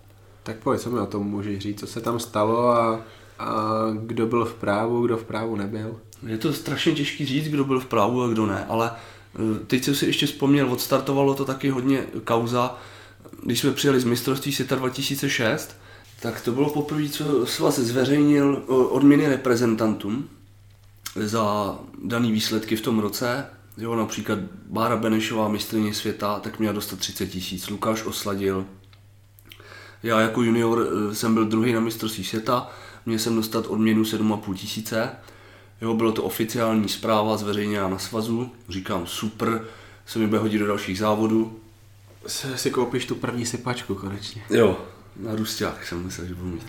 Tak 0.43 0.55
pojď, 0.55 0.81
co 0.81 0.89
mi 0.89 0.99
o 0.99 1.05
tom 1.05 1.27
můžeš 1.27 1.59
říct, 1.59 1.79
co 1.79 1.87
se 1.87 2.01
tam 2.01 2.19
stalo 2.19 2.69
a, 2.69 3.01
a 3.39 3.55
kdo 4.01 4.25
byl 4.25 4.45
v 4.45 4.53
právu, 4.53 5.05
kdo 5.05 5.17
v 5.17 5.23
právu 5.23 5.55
nebyl? 5.55 5.99
Je 6.27 6.37
to 6.37 6.53
strašně 6.53 6.91
těžký 6.91 7.25
říct, 7.25 7.49
kdo 7.49 7.63
byl 7.63 7.79
v 7.79 7.85
právu 7.85 8.23
a 8.23 8.27
kdo 8.27 8.45
ne, 8.45 8.65
ale 8.69 8.91
uh, 9.39 9.57
teď 9.57 9.83
jsem 9.83 9.95
si 9.95 10.05
ještě 10.05 10.25
vzpomněl, 10.25 10.71
odstartovalo 10.71 11.35
to 11.35 11.45
taky 11.45 11.69
hodně 11.69 12.03
kauza, 12.23 12.77
když 13.41 13.59
jsme 13.59 13.71
přijeli 13.71 13.99
z 13.99 14.03
mistrovství 14.03 14.53
světa 14.53 14.75
2006, 14.75 15.77
tak 16.21 16.41
to 16.41 16.51
bylo 16.51 16.69
poprvé, 16.69 17.09
co 17.09 17.45
svaz 17.45 17.79
zveřejnil 17.79 18.63
odměny 18.67 19.27
reprezentantům 19.27 20.29
za 21.15 21.75
daný 22.03 22.31
výsledky 22.31 22.75
v 22.75 22.81
tom 22.81 22.99
roce 22.99 23.45
Jo, 23.77 23.95
například 23.95 24.39
Bára 24.69 24.95
Benešová, 24.95 25.47
mistrně 25.47 25.93
světa, 25.93 26.39
tak 26.39 26.59
měla 26.59 26.73
dostat 26.73 26.99
30 26.99 27.27
tisíc. 27.27 27.69
Lukáš 27.69 28.05
Osladil. 28.05 28.65
Já 30.03 30.19
jako 30.19 30.41
junior 30.41 30.87
eh, 30.87 31.15
jsem 31.15 31.33
byl 31.33 31.45
druhý 31.45 31.73
na 31.73 31.79
mistrovství 31.79 32.23
světa, 32.23 32.69
měl 33.05 33.19
jsem 33.19 33.35
dostat 33.35 33.67
odměnu 33.67 34.03
7,5 34.03 34.53
tisíce. 34.53 35.09
Jo, 35.81 35.93
bylo 35.93 36.11
to 36.11 36.23
oficiální 36.23 36.89
zpráva 36.89 37.37
zveřejněná 37.37 37.87
na 37.87 37.97
svazu. 37.97 38.51
Říkám, 38.69 39.07
super, 39.07 39.65
se 40.05 40.19
mi 40.19 40.27
bude 40.27 40.39
hodit 40.39 40.57
do 40.57 40.67
dalších 40.67 40.97
závodů. 40.97 41.59
Si 42.27 42.71
koupíš 42.71 43.05
tu 43.05 43.15
první 43.15 43.45
sypačku 43.45 43.95
konečně. 43.95 44.43
Jo, 44.49 44.77
na 45.19 45.35
Rusťák 45.35 45.85
jsem 45.85 46.05
myslel, 46.05 46.27
že 46.27 46.35
budu 46.35 46.49
mít. 46.49 46.65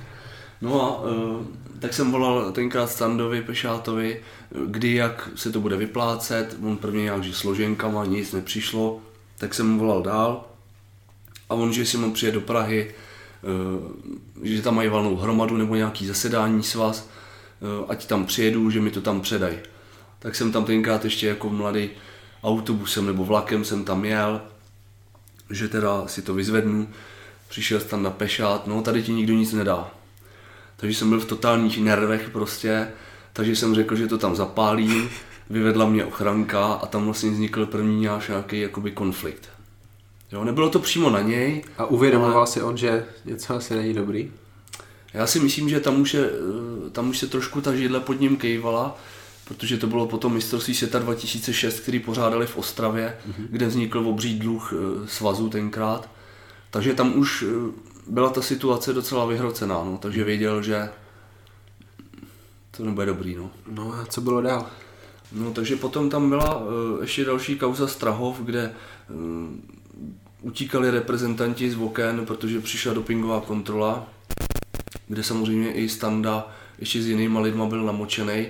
No 0.61 0.83
a 0.83 1.03
uh, 1.03 1.47
tak 1.79 1.95
jsem 1.95 2.13
volal 2.13 2.53
tenkrát 2.53 2.91
Standovi, 2.91 3.43
Pešátovi, 3.43 4.23
kdy 4.67 4.95
jak 4.95 5.29
se 5.35 5.53
to 5.53 5.61
bude 5.61 5.77
vyplácet. 5.77 6.57
On 6.63 6.77
prvně 6.77 7.03
nějak, 7.03 7.25
že 7.25 7.35
složenkama, 7.35 8.05
nic 8.05 8.33
nepřišlo. 8.33 9.01
Tak 9.39 9.55
jsem 9.55 9.71
mu 9.71 9.79
volal 9.79 10.03
dál. 10.03 10.45
A 11.49 11.55
on, 11.55 11.73
že 11.73 11.87
si 11.87 11.97
mám 11.97 12.13
přijet 12.13 12.35
do 12.35 12.41
Prahy, 12.41 12.95
uh, 13.43 13.93
že 14.43 14.63
tam 14.63 14.75
mají 14.75 14.89
valnou 14.89 15.17
hromadu 15.17 15.57
nebo 15.57 15.75
nějaký 15.75 16.07
zasedání 16.07 16.63
svaz, 16.63 17.09
uh, 17.81 17.85
ať 17.89 18.07
tam 18.07 18.27
přijedu, 18.27 18.71
že 18.71 18.81
mi 18.81 18.91
to 18.91 19.01
tam 19.01 19.21
předají. 19.21 19.57
Tak 20.19 20.35
jsem 20.35 20.53
tam 20.53 20.65
tenkrát 20.65 21.05
ještě 21.05 21.27
jako 21.27 21.51
mladý 21.51 21.91
autobusem 22.43 23.07
nebo 23.07 23.25
vlakem 23.25 23.65
jsem 23.65 23.85
tam 23.85 24.05
jel, 24.05 24.41
že 25.53 25.69
teda 25.69 26.07
si 26.07 26.23
to 26.23 26.35
vyzvednu. 26.35 26.89
Přišel 27.49 27.81
jsem 27.81 27.89
tam 27.89 28.03
na 28.03 28.11
Pešát, 28.11 28.67
no 28.67 28.83
tady 28.83 29.03
ti 29.03 29.13
nikdo 29.13 29.35
nic 29.35 29.53
nedá 29.53 29.91
takže 30.83 30.97
jsem 30.97 31.09
byl 31.09 31.21
v 31.21 31.25
totálních 31.25 31.83
nervech 31.83 32.31
prostě, 32.31 32.89
takže 33.33 33.57
jsem 33.57 33.75
řekl, 33.75 33.97
že 33.97 34.07
to 34.07 34.19
tam 34.19 34.37
zapálím, 34.37 35.11
vyvedla 35.51 35.89
mě 35.89 36.05
ochranka 36.05 36.73
a 36.73 36.87
tam 36.87 37.05
vlastně 37.05 37.31
vznikl 37.31 37.67
první 37.67 38.01
nějaký 38.01 38.61
jakoby 38.61 38.91
konflikt. 38.91 39.49
Jo, 40.33 40.45
nebylo 40.45 40.71
to 40.71 40.79
přímo 40.79 41.11
na 41.11 41.21
něj. 41.21 41.65
A 41.79 41.85
uvědomoval 41.85 42.37
ale... 42.37 42.47
si 42.47 42.63
on, 42.63 42.77
že 42.77 43.05
něco 43.25 43.55
asi 43.55 43.75
není 43.75 43.95
dobrý? 43.95 44.31
Já 45.15 45.27
si 45.27 45.41
myslím, 45.41 45.69
že 45.69 45.81
tam 45.81 46.01
už, 46.01 46.15
je, 46.15 46.31
tam 46.93 47.11
už 47.11 47.19
se 47.19 47.27
trošku 47.27 47.61
ta 47.61 47.75
židle 47.75 48.01
pod 48.01 48.21
ním 48.21 48.37
kejvala, 48.37 48.99
protože 49.45 49.77
to 49.77 49.87
bylo 49.87 50.07
potom 50.07 50.35
mistrovství 50.35 50.75
světa 50.75 50.99
2006, 50.99 51.81
který 51.81 51.99
pořádali 51.99 52.47
v 52.47 52.57
Ostravě, 52.57 53.19
mm-hmm. 53.29 53.47
kde 53.51 53.67
vznikl 53.67 53.99
obří 53.99 54.39
dluh 54.39 54.73
eh, 54.73 55.09
svazu 55.09 55.49
tenkrát. 55.49 56.11
Takže 56.71 56.95
tam 56.95 57.19
už 57.19 57.45
eh, 57.49 57.73
byla 58.07 58.31
ta 58.31 58.43
situace 58.43 58.93
docela 58.93 59.27
vyhrocená, 59.27 59.85
no, 59.85 59.99
takže 59.99 60.25
věděl, 60.25 60.63
že 60.63 60.91
to 62.77 62.85
nebude 62.85 63.07
dobrý. 63.07 63.35
No. 63.37 63.51
no 63.71 63.95
a 63.95 64.05
co 64.07 64.21
bylo 64.21 64.41
dál? 64.41 64.67
No 65.33 65.53
takže 65.53 65.77
potom 65.77 66.11
tam 66.11 66.29
byla 66.29 66.57
uh, 66.57 66.67
ještě 67.01 67.25
další 67.25 67.59
kauza 67.59 67.89
Strahov, 67.89 68.41
kde 68.41 68.75
uh, 69.11 69.17
utíkali 70.41 70.91
reprezentanti 70.91 71.71
z 71.71 71.77
oken, 71.77 72.27
protože 72.27 72.61
přišla 72.61 72.95
dopingová 72.95 73.41
kontrola, 73.41 74.09
kde 75.09 75.23
samozřejmě 75.23 75.73
i 75.73 75.89
Standa 75.89 76.49
ještě 76.79 77.03
s 77.03 77.07
jinýma 77.07 77.41
lidma 77.41 77.67
byl 77.67 77.85
namočený. 77.85 78.47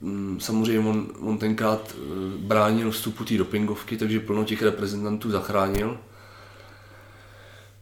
Um, 0.00 0.40
samozřejmě 0.40 0.88
on, 0.88 1.06
on 1.20 1.38
tenkrát 1.38 1.94
uh, 1.94 2.40
bránil 2.40 2.90
vstupu 2.90 3.24
té 3.24 3.38
dopingovky, 3.38 3.96
takže 3.96 4.20
plno 4.20 4.44
těch 4.44 4.62
reprezentantů 4.62 5.30
zachránil. 5.30 5.98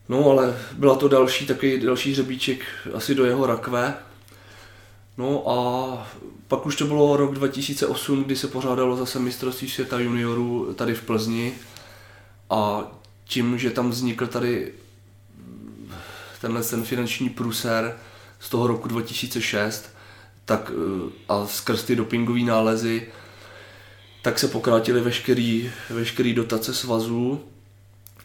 No 0.08 0.30
ale 0.30 0.58
byla 0.72 0.96
to 0.96 1.08
další 1.08 1.46
takový 1.46 1.80
další 1.80 2.12
hřebíček 2.12 2.64
asi 2.94 3.14
do 3.14 3.24
jeho 3.24 3.46
rakve. 3.46 3.94
No 5.18 5.50
a 5.50 6.08
pak 6.48 6.66
už 6.66 6.76
to 6.76 6.86
bylo 6.86 7.16
rok 7.16 7.34
2008, 7.34 8.24
kdy 8.24 8.36
se 8.36 8.48
pořádalo 8.48 8.96
zase 8.96 9.18
mistrovství 9.18 9.68
světa 9.68 9.98
juniorů 9.98 10.74
tady 10.74 10.94
v 10.94 11.02
Plzni 11.02 11.54
a 12.50 12.82
tím, 13.24 13.58
že 13.58 13.70
tam 13.70 13.90
vznikl 13.90 14.26
tady 14.26 14.72
tenhle 16.40 16.62
ten 16.62 16.84
finanční 16.84 17.28
průser 17.28 17.96
z 18.40 18.50
toho 18.50 18.66
roku 18.66 18.88
2006, 18.88 19.95
tak 20.46 20.72
eh, 20.74 21.10
a 21.28 21.46
skrz 21.46 21.84
ty 21.84 21.96
dopingové 21.96 22.40
nálezy, 22.40 23.06
tak 24.22 24.38
se 24.38 24.48
pokrátily 24.48 25.00
veškerý, 25.00 25.70
veškerý 25.90 26.34
dotace 26.34 26.74
svazů 26.74 27.40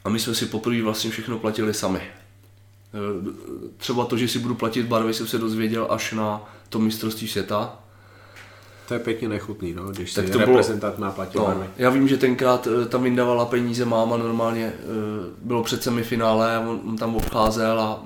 a 0.04 0.10
my 0.10 0.20
jsme 0.20 0.36
si 0.36 0.46
poprvé 0.46 0.82
vlastně 0.82 1.12
všechno 1.12 1.40
platili 1.40 1.74
sami. 1.74 2.02
Eh, 2.02 3.32
třeba 3.78 4.06
to, 4.06 4.18
že 4.18 4.28
si 4.28 4.40
budu 4.40 4.56
platit 4.56 4.86
barvy, 4.86 5.14
jsem 5.14 5.28
se 5.28 5.38
dozvěděl 5.38 5.88
až 5.90 6.14
na 6.14 6.54
to 6.70 6.80
mistrovství 6.80 7.28
světa. 7.28 7.80
To 8.88 8.94
je 8.94 9.00
pěkně 9.00 9.30
nechutný, 9.30 9.74
no, 9.74 9.84
když 9.84 10.14
tak 10.14 10.26
si 10.26 10.32
to 10.32 10.40
reprezentant 10.40 10.96
bylo, 10.96 11.08
má 11.08 11.14
platit 11.14 11.38
no, 11.38 11.46
barvy. 11.46 11.66
Já 11.78 11.90
vím, 11.90 12.08
že 12.08 12.18
tenkrát 12.18 12.68
eh, 12.68 12.86
tam 12.86 13.04
vyndávala 13.04 13.46
peníze 13.46 13.86
máma, 13.86 14.18
normálně 14.18 14.74
bylo 15.42 15.64
před 15.64 15.84
semifinále, 15.84 16.60
on 16.60 16.98
tam 16.98 17.16
obcházel 17.16 17.80
a 17.80 18.06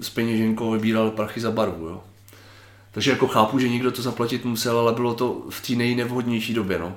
s 0.00 0.10
peněženkou 0.10 0.70
vybíral 0.70 1.10
prachy 1.10 1.40
za 1.40 1.50
barvu. 1.50 1.86
Jo. 1.86 2.02
Takže 2.98 3.10
jako 3.10 3.28
chápu, 3.28 3.58
že 3.58 3.68
někdo 3.68 3.90
to 3.90 4.02
zaplatit 4.02 4.44
musel, 4.44 4.78
ale 4.78 4.92
bylo 4.92 5.14
to 5.14 5.42
v 5.50 5.66
té 5.66 5.72
nejnevhodnější 5.72 6.54
době. 6.54 6.78
No. 6.78 6.96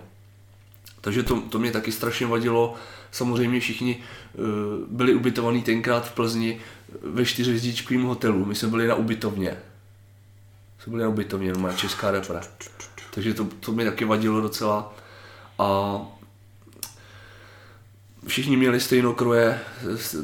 Takže 1.01 1.23
to, 1.23 1.41
to 1.41 1.59
mě 1.59 1.71
taky 1.71 1.91
strašně 1.91 2.27
vadilo. 2.27 2.75
Samozřejmě 3.11 3.59
všichni 3.59 3.97
uh, 3.97 4.43
byli 4.87 5.15
ubytovaní 5.15 5.61
tenkrát 5.61 6.07
v 6.07 6.11
Plzni 6.11 6.59
ve 7.01 7.25
čtyřhvězdičkovém 7.25 8.03
hotelu. 8.03 8.45
My 8.45 8.55
jsme 8.55 8.67
byli 8.67 8.87
na 8.87 8.95
ubytovně. 8.95 9.57
Jsme 10.79 10.91
byli 10.91 11.03
na 11.03 11.09
ubytovně, 11.09 11.53
no 11.53 11.73
česká 11.73 12.11
repre. 12.11 12.39
Takže 13.13 13.33
to, 13.33 13.47
to 13.59 13.71
mi 13.71 13.85
taky 13.85 14.05
vadilo 14.05 14.41
docela. 14.41 14.93
A 15.59 15.99
všichni 18.27 18.57
měli 18.57 18.79
stejno 18.79 19.13
kroje 19.13 19.59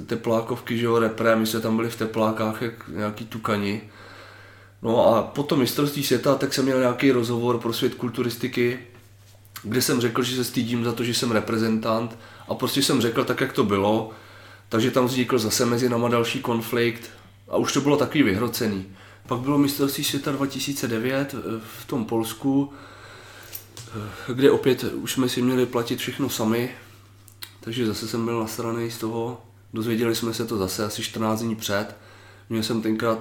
teplákovky, 0.07 0.77
že 0.77 0.85
jo, 0.85 0.99
repre, 0.99 1.35
my 1.35 1.45
jsme 1.45 1.59
tam 1.59 1.75
byli 1.75 1.89
v 1.89 1.97
teplákách 1.97 2.61
jak 2.61 2.87
nějaký 2.87 3.25
tukani. 3.25 3.81
No 4.81 5.07
a 5.07 5.23
potom 5.23 5.59
mistrovství 5.59 6.03
světa, 6.03 6.35
tak 6.35 6.53
jsem 6.53 6.65
měl 6.65 6.79
nějaký 6.79 7.11
rozhovor 7.11 7.59
pro 7.59 7.73
svět 7.73 7.95
kulturistiky, 7.95 8.79
kde 9.63 9.81
jsem 9.81 10.01
řekl, 10.01 10.23
že 10.23 10.35
se 10.35 10.43
stydím 10.43 10.83
za 10.83 10.93
to, 10.93 11.03
že 11.03 11.13
jsem 11.13 11.31
reprezentant 11.31 12.17
a 12.47 12.55
prostě 12.55 12.83
jsem 12.83 13.01
řekl 13.01 13.23
tak, 13.23 13.41
jak 13.41 13.53
to 13.53 13.63
bylo, 13.63 14.11
takže 14.69 14.91
tam 14.91 15.05
vznikl 15.05 15.37
zase 15.37 15.65
mezi 15.65 15.89
náma 15.89 16.09
další 16.09 16.39
konflikt 16.39 17.09
a 17.47 17.57
už 17.57 17.73
to 17.73 17.81
bylo 17.81 17.97
takový 17.97 18.23
vyhrocený. 18.23 18.85
Pak 19.27 19.39
bylo 19.39 19.57
mistrovství 19.57 20.03
světa 20.03 20.31
2009 20.31 21.35
eh, 21.37 21.61
v 21.79 21.85
tom 21.85 22.05
Polsku, 22.05 22.73
eh, 24.29 24.33
kde 24.33 24.51
opět 24.51 24.83
už 24.83 25.11
jsme 25.11 25.29
si 25.29 25.41
měli 25.41 25.65
platit 25.65 25.99
všechno 25.99 26.29
sami, 26.29 26.69
takže 27.59 27.85
zase 27.85 28.07
jsem 28.07 28.25
byl 28.25 28.39
nasraný 28.39 28.91
z 28.91 28.97
toho. 28.97 29.41
Dozvěděli 29.73 30.15
jsme 30.15 30.33
se 30.33 30.45
to 30.45 30.57
zase 30.57 30.85
asi 30.85 31.03
14 31.03 31.41
dní 31.41 31.55
před. 31.55 31.95
Měl 32.49 32.63
jsem 32.63 32.81
tenkrát 32.81 33.19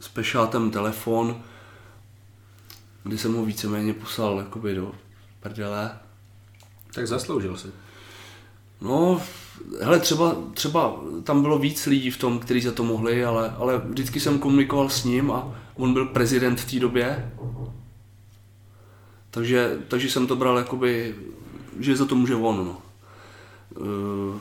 s 0.00 0.08
Pešátem 0.08 0.70
telefon, 0.70 1.42
kdy 3.04 3.18
jsem 3.18 3.32
mu 3.32 3.44
víceméně 3.44 3.94
poslal 3.94 4.38
jakoby 4.38 4.74
do 4.74 4.92
prdele. 5.40 5.90
Tak 6.94 7.06
zasloužil 7.06 7.56
si. 7.56 7.68
No, 8.80 9.22
hele, 9.80 10.00
třeba, 10.00 10.36
třeba 10.54 11.00
tam 11.24 11.42
bylo 11.42 11.58
víc 11.58 11.86
lidí 11.86 12.10
v 12.10 12.16
tom, 12.16 12.38
kteří 12.38 12.60
za 12.60 12.72
to 12.72 12.84
mohli, 12.84 13.24
ale, 13.24 13.50
ale 13.58 13.78
vždycky 13.78 14.20
jsem 14.20 14.38
komunikoval 14.38 14.88
s 14.88 15.04
ním 15.04 15.30
a 15.30 15.54
on 15.74 15.92
byl 15.92 16.06
prezident 16.06 16.60
v 16.60 16.70
té 16.70 16.80
době. 16.80 17.32
Takže, 19.30 19.78
takže 19.88 20.10
jsem 20.10 20.26
to 20.26 20.36
bral 20.36 20.58
jakoby 20.58 21.14
že 21.78 21.96
za 21.96 22.04
to 22.04 22.14
může 22.14 22.34
on. 22.34 22.56
No. 22.56 22.82
Eh, 23.76 24.38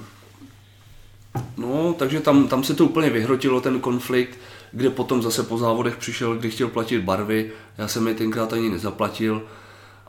no, 1.58 1.96
takže 2.00 2.20
tam, 2.20 2.48
tam 2.48 2.64
se 2.64 2.74
to 2.74 2.86
úplně 2.86 3.10
vyhrotilo, 3.10 3.62
ten 3.62 3.80
konflikt, 3.80 4.40
kde 4.78 4.90
potom 4.90 5.22
zase 5.22 5.44
po 5.44 5.58
závodech 5.58 5.98
přišel, 5.98 6.36
kdy 6.36 6.52
chtěl 6.52 6.68
platit 6.68 7.00
barvy, 7.00 7.52
já 7.78 7.88
jsem 7.88 8.08
je 8.08 8.14
tenkrát 8.14 8.54
ani 8.54 8.70
nezaplatil 8.70 9.42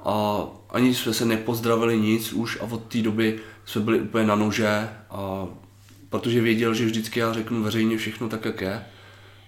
a 0.05 0.45
ani 0.71 0.95
jsme 0.95 1.15
se 1.15 1.25
nepozdravili 1.25 2.01
nic 2.01 2.33
už 2.33 2.61
a 2.61 2.65
od 2.65 2.85
té 2.85 3.03
doby 3.03 3.41
jsme 3.65 3.81
byli 3.81 4.01
úplně 4.01 4.27
na 4.27 4.35
nože 4.35 4.89
a 5.11 5.47
protože 6.11 6.41
věděl, 6.41 6.75
že 6.75 6.85
vždycky 6.85 7.21
já 7.21 7.33
řeknu 7.33 7.63
veřejně 7.63 7.97
všechno 7.97 8.29
tak, 8.29 8.45
jak 8.45 8.61
je 8.61 8.85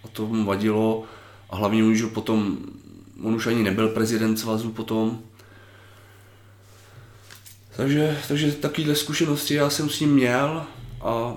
a 0.04 0.08
to 0.12 0.26
mu 0.26 0.44
vadilo 0.44 1.04
a 1.50 1.56
hlavně 1.56 1.84
už 1.84 2.02
potom, 2.02 2.58
on 3.22 3.34
už 3.34 3.46
ani 3.46 3.62
nebyl 3.62 3.88
prezident 3.88 4.36
svazu 4.36 4.70
potom, 4.70 5.20
takže, 7.76 8.18
takže 8.28 8.52
takovéhle 8.52 8.94
zkušenosti 8.94 9.54
já 9.54 9.70
jsem 9.70 9.90
s 9.90 10.00
ním 10.00 10.14
měl 10.14 10.66
a 11.00 11.36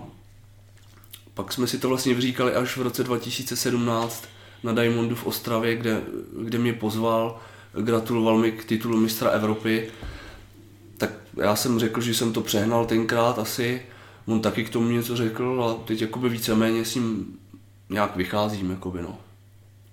pak 1.33 1.53
jsme 1.53 1.67
si 1.67 1.79
to 1.79 1.89
vlastně 1.89 2.13
vyříkali 2.13 2.53
až 2.53 2.77
v 2.77 2.81
roce 2.81 3.03
2017 3.03 4.27
na 4.63 4.73
Diamondu 4.73 5.15
v 5.15 5.25
Ostravě, 5.25 5.75
kde, 5.75 6.01
kde 6.41 6.57
mě 6.57 6.73
pozval, 6.73 7.39
gratuloval 7.81 8.37
mi 8.37 8.51
k 8.51 8.65
titulu 8.65 8.97
mistra 8.97 9.29
Evropy. 9.29 9.89
Tak 10.97 11.09
já 11.37 11.55
jsem 11.55 11.79
řekl, 11.79 12.01
že 12.01 12.13
jsem 12.13 12.33
to 12.33 12.41
přehnal 12.41 12.85
tenkrát 12.85 13.39
asi, 13.39 13.81
on 14.25 14.39
taky 14.39 14.63
k 14.63 14.69
tomu 14.69 14.89
něco 14.89 15.17
řekl 15.17 15.63
a 15.63 15.83
teď 15.87 16.01
jakoby 16.01 16.29
víceméně 16.29 16.85
s 16.85 16.95
ním 16.95 17.37
nějak 17.89 18.15
vycházím, 18.15 18.69
jakoby 18.69 19.01
no. 19.01 19.17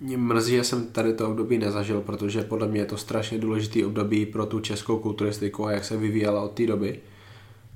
Mě 0.00 0.16
mrzí, 0.16 0.52
že 0.52 0.64
jsem 0.64 0.86
tady 0.86 1.14
to 1.14 1.28
období 1.28 1.58
nezažil, 1.58 2.00
protože 2.00 2.42
podle 2.42 2.68
mě 2.68 2.80
je 2.80 2.86
to 2.86 2.96
strašně 2.96 3.38
důležitý 3.38 3.84
období 3.84 4.26
pro 4.26 4.46
tu 4.46 4.60
českou 4.60 4.98
kulturistiku 4.98 5.66
a 5.66 5.72
jak 5.72 5.84
se 5.84 5.96
vyvíjela 5.96 6.42
od 6.42 6.52
té 6.52 6.66
doby. 6.66 7.00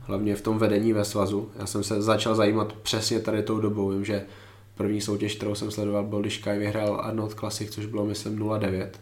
Hlavně 0.06 0.36
v 0.36 0.42
tom 0.42 0.58
vedení 0.58 0.92
ve 0.92 1.04
svazu. 1.04 1.50
Já 1.58 1.66
jsem 1.66 1.84
se 1.84 2.02
začal 2.02 2.34
zajímat 2.34 2.72
přesně 2.72 3.20
tady 3.20 3.42
tou 3.42 3.60
dobou. 3.60 3.88
Vím, 3.88 4.04
že 4.04 4.24
první 4.74 5.00
soutěž, 5.00 5.34
kterou 5.34 5.54
jsem 5.54 5.70
sledoval, 5.70 6.04
byl, 6.04 6.20
když 6.20 6.38
Kai 6.38 6.58
vyhrál 6.58 7.00
Arnold 7.02 7.34
Classic, 7.34 7.70
což 7.70 7.86
bylo, 7.86 8.06
myslím, 8.06 8.50
09. 8.58 9.00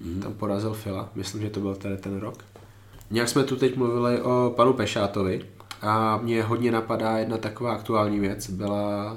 Mm. 0.00 0.20
Tam 0.20 0.34
porazil 0.34 0.74
Fila. 0.74 1.08
Myslím, 1.14 1.42
že 1.42 1.50
to 1.50 1.60
byl 1.60 1.74
tady 1.74 1.96
ten 1.96 2.18
rok. 2.18 2.44
Nějak 3.10 3.28
jsme 3.28 3.44
tu 3.44 3.56
teď 3.56 3.76
mluvili 3.76 4.22
o 4.22 4.52
panu 4.56 4.72
Pešátovi 4.72 5.44
a 5.82 6.16
mě 6.16 6.42
hodně 6.42 6.72
napadá 6.72 7.18
jedna 7.18 7.38
taková 7.38 7.72
aktuální 7.72 8.20
věc. 8.20 8.50
Byla 8.50 9.16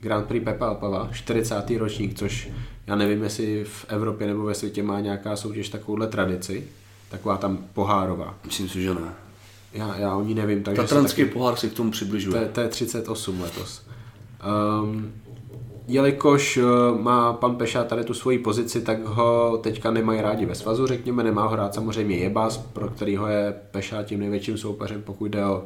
Grand 0.00 0.26
Prix 0.26 0.44
Pepa 0.44 0.68
Alpava, 0.68 1.08
40. 1.12 1.70
ročník, 1.70 2.18
což 2.18 2.48
já 2.86 2.96
nevím, 2.96 3.22
jestli 3.22 3.64
v 3.64 3.86
Evropě 3.88 4.26
nebo 4.26 4.42
ve 4.42 4.54
světě 4.54 4.82
má 4.82 5.00
nějaká 5.00 5.36
soutěž 5.36 5.68
takovouhle 5.68 6.06
tradici, 6.06 6.68
taková 7.10 7.36
tam 7.36 7.58
pohárová. 7.74 8.34
Myslím 8.44 8.68
si, 8.68 8.82
že 8.82 8.94
ne. 8.94 9.14
Já, 9.72 9.96
já 9.96 10.16
o 10.16 10.22
ní 10.22 10.34
nevím. 10.34 10.62
Takže 10.62 10.82
Tatranský 10.82 11.22
taky, 11.22 11.32
pohár 11.34 11.56
se 11.56 11.68
k 11.68 11.72
tomu 11.72 11.90
přibližuje. 11.90 12.48
To, 12.52 12.60
je 12.60 12.68
38 12.68 13.40
letos. 13.40 13.82
Um, 14.82 15.12
jelikož 15.88 16.56
uh, 16.56 17.00
má 17.00 17.32
pan 17.32 17.56
Peša 17.56 17.84
tady 17.84 18.04
tu 18.04 18.14
svoji 18.14 18.38
pozici, 18.38 18.80
tak 18.80 19.04
ho 19.04 19.58
teďka 19.62 19.90
nemají 19.90 20.20
rádi 20.20 20.46
ve 20.46 20.54
svazu, 20.54 20.86
řekněme, 20.86 21.24
nemá 21.24 21.42
ho 21.42 21.48
hrát 21.48 21.74
samozřejmě 21.74 22.16
Jebas, 22.16 22.56
pro 22.56 22.88
kterýho 22.88 23.26
je 23.26 23.54
Peša 23.70 24.02
tím 24.02 24.20
největším 24.20 24.58
soupeřem, 24.58 25.02
pokud 25.02 25.26
jde 25.26 25.44
o 25.44 25.64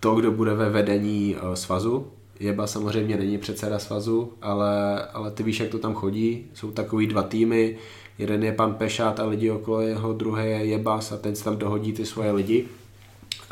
to, 0.00 0.14
kdo 0.14 0.30
bude 0.30 0.54
ve 0.54 0.70
vedení 0.70 1.36
uh, 1.36 1.54
svazu. 1.54 2.06
Jeba 2.40 2.66
samozřejmě 2.66 3.16
není 3.16 3.38
předseda 3.38 3.78
svazu, 3.78 4.32
ale, 4.42 5.04
ale 5.06 5.30
ty 5.30 5.42
víš, 5.42 5.60
jak 5.60 5.68
to 5.68 5.78
tam 5.78 5.94
chodí. 5.94 6.46
Jsou 6.54 6.70
takový 6.70 7.06
dva 7.06 7.22
týmy, 7.22 7.78
jeden 8.18 8.44
je 8.44 8.52
pan 8.52 8.74
Pešát 8.74 9.20
a 9.20 9.26
lidi 9.26 9.50
okolo 9.50 9.80
jeho, 9.80 10.12
druhý 10.12 10.44
je 10.44 10.64
Jebas 10.64 11.12
a 11.12 11.16
ten 11.16 11.34
tam 11.34 11.56
dohodí 11.56 11.92
ty 11.92 12.06
svoje 12.06 12.32
lidi. 12.32 12.68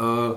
Uh, 0.00 0.36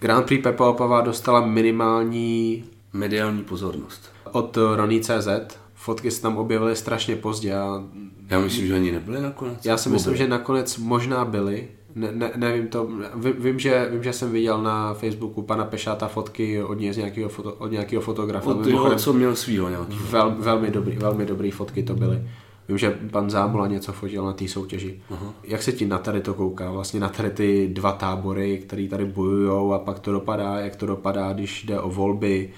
Grand 0.00 0.26
Prix 0.26 0.42
Pepa 0.42 0.68
Opava 0.68 1.00
dostala 1.00 1.46
minimální 1.46 2.64
mediální 2.92 3.42
pozornost. 3.42 4.12
Od 4.32 4.58
Roní.cz. 4.74 5.28
Fotky 5.74 6.10
se 6.10 6.22
tam 6.22 6.36
objevily 6.36 6.76
strašně 6.76 7.16
pozdě. 7.16 7.54
A... 7.54 7.82
Já 8.30 8.40
myslím, 8.40 8.66
že 8.66 8.74
ani 8.74 8.92
nebyly 8.92 9.22
nakonec. 9.22 9.64
Já 9.64 9.76
si 9.76 9.88
myslím, 9.88 10.16
že 10.16 10.28
nakonec 10.28 10.76
možná 10.76 11.24
byly, 11.24 11.68
ne, 11.94 12.08
ne, 12.12 12.32
nevím 12.36 12.68
to, 12.68 12.88
vím 13.14 13.58
že, 13.58 13.88
vím, 13.90 14.02
že 14.02 14.12
jsem 14.12 14.32
viděl 14.32 14.62
na 14.62 14.94
Facebooku 14.94 15.42
pana 15.42 15.64
Pešáta 15.64 16.08
fotky 16.08 16.62
od, 16.62 16.80
něj 16.80 16.92
z 16.92 16.96
nějakého, 16.96 17.28
foto, 17.28 17.52
od 17.52 17.70
nějakého 17.70 18.02
fotografa. 18.02 18.50
Od 18.50 18.70
toho, 18.70 18.94
co 18.94 19.12
měl 19.12 19.36
svýho 19.36 19.68
nějaký. 19.68 19.98
Vel, 20.10 20.34
velmi, 20.38 20.70
dobrý, 20.70 20.96
velmi 20.96 21.26
dobrý 21.26 21.50
fotky 21.50 21.82
to 21.82 21.94
byly. 21.94 22.22
Vím, 22.68 22.78
že 22.78 22.98
pan 23.10 23.30
Zámula 23.30 23.66
něco 23.66 23.92
fotil 23.92 24.24
na 24.24 24.32
té 24.32 24.48
soutěži. 24.48 25.00
Uh-huh. 25.10 25.32
Jak 25.44 25.62
se 25.62 25.72
ti 25.72 25.86
na 25.86 25.98
tady 25.98 26.20
to 26.20 26.34
kouká? 26.34 26.70
Vlastně 26.70 27.00
na 27.00 27.08
tady 27.08 27.30
ty 27.30 27.68
dva 27.72 27.92
tábory, 27.92 28.58
které 28.58 28.88
tady 28.88 29.04
bojují 29.04 29.72
a 29.74 29.78
pak 29.78 29.98
to 29.98 30.12
dopadá, 30.12 30.58
jak 30.60 30.76
to 30.76 30.86
dopadá, 30.86 31.32
když 31.32 31.64
jde 31.64 31.80
o 31.80 31.90
volby. 31.90 32.50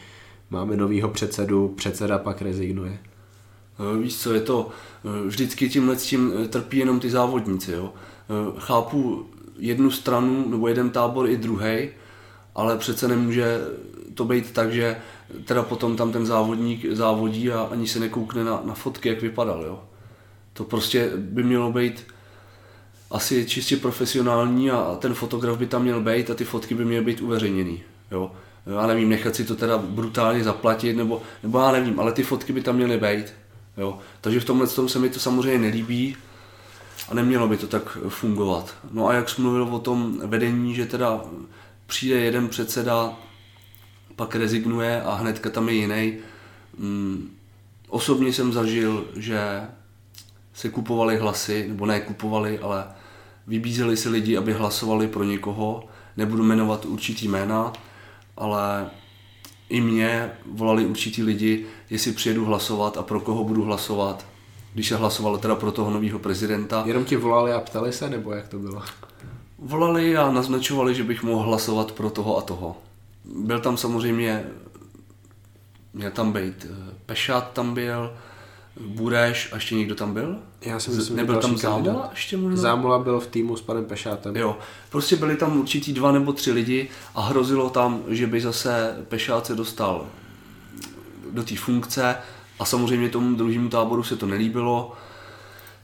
Máme 0.50 0.76
novýho 0.76 1.08
předsedu, 1.08 1.68
předseda 1.68 2.18
pak 2.18 2.42
rezignuje. 2.42 2.98
No, 3.78 3.94
víš 3.94 4.16
co, 4.16 4.34
je 4.34 4.40
to, 4.40 4.68
eh, 5.04 5.26
vždycky 5.26 5.68
tímhle 5.68 5.96
s 5.96 6.06
tím 6.06 6.32
eh, 6.44 6.48
trpí 6.48 6.78
jenom 6.78 7.00
ty 7.00 7.10
závodníci, 7.10 7.72
jo. 7.72 7.92
Chápu 8.58 9.26
jednu 9.58 9.90
stranu 9.90 10.50
nebo 10.50 10.68
jeden 10.68 10.90
tábor 10.90 11.28
i 11.30 11.36
druhý, 11.36 11.88
ale 12.54 12.76
přece 12.76 13.08
nemůže 13.08 13.60
to 14.14 14.24
být 14.24 14.52
tak, 14.52 14.72
že 14.72 14.96
teda 15.44 15.62
potom 15.62 15.96
tam 15.96 16.12
ten 16.12 16.26
závodník 16.26 16.84
závodí 16.92 17.52
a 17.52 17.60
ani 17.60 17.86
se 17.88 18.00
nekoukne 18.00 18.44
na, 18.44 18.62
na 18.64 18.74
fotky, 18.74 19.08
jak 19.08 19.22
vypadal. 19.22 19.62
Jo. 19.62 19.80
To 20.58 20.64
prostě 20.64 21.10
by 21.16 21.42
mělo 21.42 21.72
být 21.72 22.06
asi 23.10 23.46
čistě 23.46 23.76
profesionální 23.76 24.70
a 24.70 24.96
ten 25.00 25.14
fotograf 25.14 25.58
by 25.58 25.66
tam 25.66 25.82
měl 25.82 26.00
být 26.00 26.30
a 26.30 26.34
ty 26.34 26.44
fotky 26.44 26.74
by 26.74 26.84
měly 26.84 27.04
být 27.04 27.20
uveřejněný. 27.20 27.82
Jo. 28.10 28.32
Já 28.66 28.86
nevím, 28.86 29.08
nechat 29.08 29.34
si 29.34 29.44
to 29.44 29.56
teda 29.56 29.78
brutálně 29.78 30.44
zaplatit, 30.44 30.96
nebo, 30.96 31.22
nebo 31.42 31.58
já 31.58 31.72
nevím, 31.72 32.00
ale 32.00 32.12
ty 32.12 32.22
fotky 32.22 32.52
by 32.52 32.60
tam 32.62 32.76
měly 32.76 32.98
být. 32.98 33.34
Jo. 33.76 33.98
Takže 34.20 34.40
v 34.40 34.44
tomhle 34.44 34.66
tom 34.66 34.88
se 34.88 34.98
mi 34.98 35.10
to 35.10 35.20
samozřejmě 35.20 35.58
nelíbí 35.58 36.16
a 37.08 37.14
nemělo 37.14 37.48
by 37.48 37.56
to 37.56 37.66
tak 37.66 37.98
fungovat. 38.08 38.74
No 38.90 39.08
a 39.08 39.12
jak 39.12 39.28
jsi 39.28 39.42
mluvil 39.42 39.62
o 39.64 39.78
tom 39.78 40.20
vedení, 40.24 40.74
že 40.74 40.86
teda 40.86 41.20
přijde 41.86 42.20
jeden 42.20 42.48
předseda, 42.48 43.16
pak 44.16 44.34
rezignuje 44.34 45.02
a 45.02 45.14
hnedka 45.14 45.50
tam 45.50 45.68
je 45.68 45.74
jiný. 45.74 46.16
Mm, 46.78 47.30
osobně 47.88 48.32
jsem 48.32 48.52
zažil, 48.52 49.04
že 49.16 49.68
se 50.58 50.68
kupovali 50.68 51.16
hlasy, 51.16 51.68
nebo 51.68 51.86
ne 51.86 52.00
kupovali, 52.00 52.58
ale 52.58 52.84
vybízeli 53.46 53.96
si 53.96 54.08
lidi, 54.08 54.36
aby 54.36 54.52
hlasovali 54.52 55.08
pro 55.08 55.24
někoho. 55.24 55.84
Nebudu 56.16 56.44
jmenovat 56.44 56.84
určitý 56.84 57.28
jména, 57.28 57.72
ale 58.36 58.90
i 59.68 59.80
mě 59.80 60.30
volali 60.46 60.86
určitý 60.86 61.22
lidi, 61.22 61.66
jestli 61.90 62.12
přijedu 62.12 62.44
hlasovat 62.44 62.96
a 62.96 63.02
pro 63.02 63.20
koho 63.20 63.44
budu 63.44 63.62
hlasovat. 63.62 64.26
Když 64.74 64.88
se 64.88 64.96
hlasovalo 64.96 65.38
teda 65.38 65.54
pro 65.54 65.72
toho 65.72 65.90
nového 65.90 66.18
prezidenta. 66.18 66.82
Jenom 66.86 67.04
ti 67.04 67.16
volali 67.16 67.52
a 67.52 67.60
ptali 67.60 67.92
se, 67.92 68.10
nebo 68.10 68.32
jak 68.32 68.48
to 68.48 68.58
bylo? 68.58 68.82
Volali 69.58 70.16
a 70.16 70.30
naznačovali, 70.30 70.94
že 70.94 71.04
bych 71.04 71.22
mohl 71.22 71.42
hlasovat 71.42 71.92
pro 71.92 72.10
toho 72.10 72.38
a 72.38 72.42
toho. 72.42 72.76
Byl 73.24 73.60
tam 73.60 73.76
samozřejmě, 73.76 74.44
měl 75.94 76.10
tam 76.10 76.32
být 76.32 76.66
eh, 76.70 76.94
Pešat 77.06 77.52
tam 77.52 77.74
byl, 77.74 78.12
Bureš 78.86 79.48
a 79.52 79.54
ještě 79.54 79.74
někdo 79.74 79.94
tam 79.94 80.14
byl? 80.14 80.38
Já 80.60 80.80
si 80.80 80.90
myslím, 80.90 81.16
Nebyl 81.16 81.40
tam 81.40 81.50
kandidát. 81.50 81.84
Zámola 81.84 82.08
ještě 82.10 82.36
možná? 82.36 82.56
Zámola 82.60 82.98
byl 82.98 83.20
v 83.20 83.26
týmu 83.26 83.56
s 83.56 83.62
panem 83.62 83.84
Pešátem. 83.84 84.36
Jo, 84.36 84.58
prostě 84.90 85.16
byli 85.16 85.36
tam 85.36 85.60
určitý 85.60 85.92
dva 85.92 86.12
nebo 86.12 86.32
tři 86.32 86.52
lidi 86.52 86.88
a 87.14 87.20
hrozilo 87.20 87.70
tam, 87.70 88.02
že 88.08 88.26
by 88.26 88.40
zase 88.40 88.96
Pešát 89.08 89.46
se 89.46 89.54
dostal 89.54 90.06
do 91.30 91.42
té 91.44 91.56
funkce 91.56 92.16
a 92.58 92.64
samozřejmě 92.64 93.08
tomu 93.08 93.36
druhému 93.36 93.68
táboru 93.68 94.02
se 94.02 94.16
to 94.16 94.26
nelíbilo, 94.26 94.92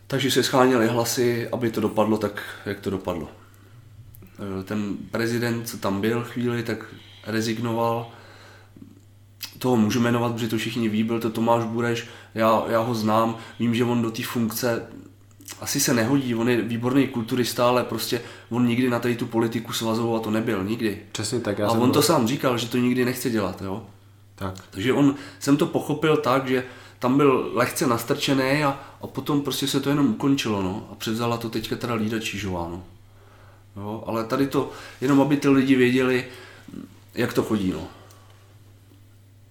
takže 0.06 0.30
se 0.30 0.42
scháněly 0.42 0.86
hlasy, 0.88 1.48
aby 1.52 1.70
to 1.70 1.80
dopadlo 1.80 2.18
tak, 2.18 2.42
jak 2.66 2.80
to 2.80 2.90
dopadlo. 2.90 3.28
E, 4.60 4.62
Ten 4.62 4.96
prezident, 5.10 5.68
co 5.68 5.78
tam 5.78 6.00
byl 6.00 6.24
chvíli, 6.24 6.62
tak 6.62 6.78
rezignoval. 7.26 8.06
Toho 9.58 9.76
můžu 9.76 10.00
jmenovat, 10.00 10.32
protože 10.32 10.48
to 10.48 10.58
všichni 10.58 10.88
ví, 10.88 11.02
byl 11.04 11.20
to 11.20 11.30
Tomáš 11.30 11.64
Bureš, 11.64 12.06
já, 12.34 12.62
já 12.68 12.80
ho 12.80 12.94
znám, 12.94 13.36
vím, 13.58 13.74
že 13.74 13.84
on 13.84 14.02
do 14.02 14.10
té 14.10 14.22
funkce 14.22 14.86
asi 15.60 15.80
se 15.80 15.94
nehodí, 15.94 16.34
on 16.34 16.48
je 16.48 16.62
výborný 16.62 17.06
kulturista, 17.08 17.68
ale 17.68 17.84
prostě 17.84 18.20
on 18.50 18.66
nikdy 18.66 18.90
na 18.90 18.98
tady 18.98 19.16
tu 19.16 19.26
politiku 19.26 19.72
svazovou 19.72 20.16
a 20.16 20.20
to 20.20 20.30
nebyl, 20.30 20.64
nikdy. 20.64 20.98
Přesně 21.12 21.40
tak. 21.40 21.58
Já 21.58 21.66
A 21.66 21.70
jsem 21.70 21.80
on 21.80 21.88
byl- 21.88 21.94
to 21.94 22.02
sám 22.02 22.26
říkal, 22.26 22.58
že 22.58 22.68
to 22.68 22.78
nikdy 22.78 23.04
nechce 23.04 23.30
dělat, 23.30 23.62
jo. 23.62 23.82
Tak. 24.34 24.54
Takže 24.70 24.92
on, 24.92 25.14
jsem 25.40 25.56
to 25.56 25.66
pochopil 25.66 26.16
tak, 26.16 26.48
že 26.48 26.64
tam 26.98 27.16
byl 27.16 27.50
lehce 27.54 27.86
nastrčený 27.86 28.64
a, 28.64 28.80
a 29.02 29.06
potom 29.06 29.40
prostě 29.40 29.66
se 29.68 29.80
to 29.80 29.88
jenom 29.90 30.06
ukončilo, 30.10 30.62
no. 30.62 30.88
A 30.92 30.94
převzala 30.94 31.36
to 31.36 31.50
teďka 31.50 31.76
teda 31.76 31.94
Lída 31.94 32.18
Čížová, 32.20 32.68
no. 32.70 32.84
Jo, 33.76 34.04
ale 34.06 34.24
tady 34.24 34.46
to, 34.46 34.70
jenom 35.00 35.20
aby 35.20 35.36
ty 35.36 35.48
lidi 35.48 35.74
věděli, 35.76 36.24
jak 37.14 37.32
to 37.32 37.42
chodí, 37.42 37.70
no. 37.72 37.80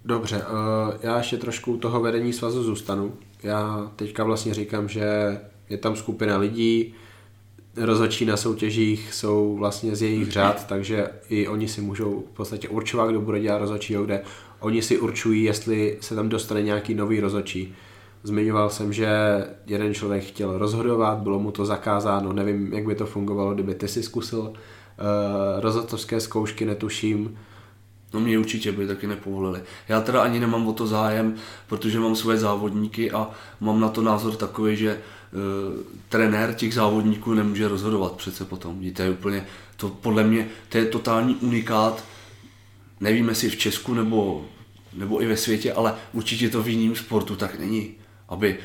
Dobře, 0.05 0.37
uh, 0.37 0.93
já 1.03 1.17
ještě 1.17 1.37
trošku 1.37 1.73
u 1.73 1.77
toho 1.77 2.01
vedení 2.01 2.33
svazu 2.33 2.63
zůstanu. 2.63 3.13
Já 3.43 3.91
teďka 3.95 4.23
vlastně 4.23 4.53
říkám, 4.53 4.89
že 4.89 5.39
je 5.69 5.77
tam 5.77 5.95
skupina 5.95 6.37
lidí, 6.37 6.93
rozhodčí 7.77 8.25
na 8.25 8.37
soutěžích 8.37 9.13
jsou 9.13 9.55
vlastně 9.55 9.95
z 9.95 10.01
jejich 10.01 10.31
řád, 10.31 10.67
takže 10.67 11.07
i 11.29 11.47
oni 11.47 11.67
si 11.67 11.81
můžou 11.81 12.23
v 12.33 12.35
podstatě 12.35 12.69
určovat, 12.69 13.09
kdo 13.09 13.21
bude 13.21 13.39
dělat 13.39 13.57
rozhodčího, 13.57 14.05
kde 14.05 14.21
oni 14.59 14.81
si 14.81 14.99
určují, 14.99 15.43
jestli 15.43 15.97
se 16.01 16.15
tam 16.15 16.29
dostane 16.29 16.61
nějaký 16.61 16.93
nový 16.93 17.19
rozhodčí. 17.19 17.75
Zmiňoval 18.23 18.69
jsem, 18.69 18.93
že 18.93 19.07
jeden 19.65 19.93
člověk 19.93 20.23
chtěl 20.23 20.57
rozhodovat, 20.57 21.17
bylo 21.17 21.39
mu 21.39 21.51
to 21.51 21.65
zakázáno, 21.65 22.33
nevím, 22.33 22.73
jak 22.73 22.85
by 22.85 22.95
to 22.95 23.05
fungovalo, 23.05 23.53
kdyby 23.53 23.75
ty 23.75 23.87
si 23.87 24.03
zkusil 24.03 24.39
uh, 24.39 24.53
rozhodcovské 25.59 26.19
zkoušky, 26.19 26.65
netuším. 26.65 27.37
No 28.13 28.19
mě 28.19 28.39
určitě 28.39 28.71
by 28.71 28.87
taky 28.87 29.07
nepovolili. 29.07 29.61
Já 29.87 30.01
teda 30.01 30.21
ani 30.21 30.39
nemám 30.39 30.67
o 30.67 30.73
to 30.73 30.87
zájem, 30.87 31.35
protože 31.67 31.99
mám 31.99 32.15
svoje 32.15 32.37
závodníky 32.37 33.11
a 33.11 33.29
mám 33.59 33.79
na 33.79 33.89
to 33.89 34.01
názor 34.01 34.35
takový, 34.35 34.75
že 34.75 34.89
e, 34.91 34.99
trenér 36.09 36.53
těch 36.53 36.73
závodníků 36.73 37.33
nemůže 37.33 37.67
rozhodovat 37.67 38.11
přece 38.11 38.45
potom. 38.45 38.91
To 38.93 39.01
je 39.01 39.09
úplně, 39.09 39.45
to 39.77 39.89
podle 39.89 40.23
mě, 40.23 40.47
to 40.69 40.77
je 40.77 40.85
totální 40.85 41.35
unikát, 41.35 42.03
nevím 42.99 43.29
jestli 43.29 43.49
v 43.49 43.57
Česku 43.57 43.93
nebo, 43.93 44.45
nebo 44.93 45.21
i 45.21 45.25
ve 45.25 45.37
světě, 45.37 45.73
ale 45.73 45.95
určitě 46.13 46.49
to 46.49 46.63
v 46.63 46.67
jiném 46.67 46.95
sportu 46.95 47.35
tak 47.35 47.59
není. 47.59 47.91
Aby, 48.29 48.57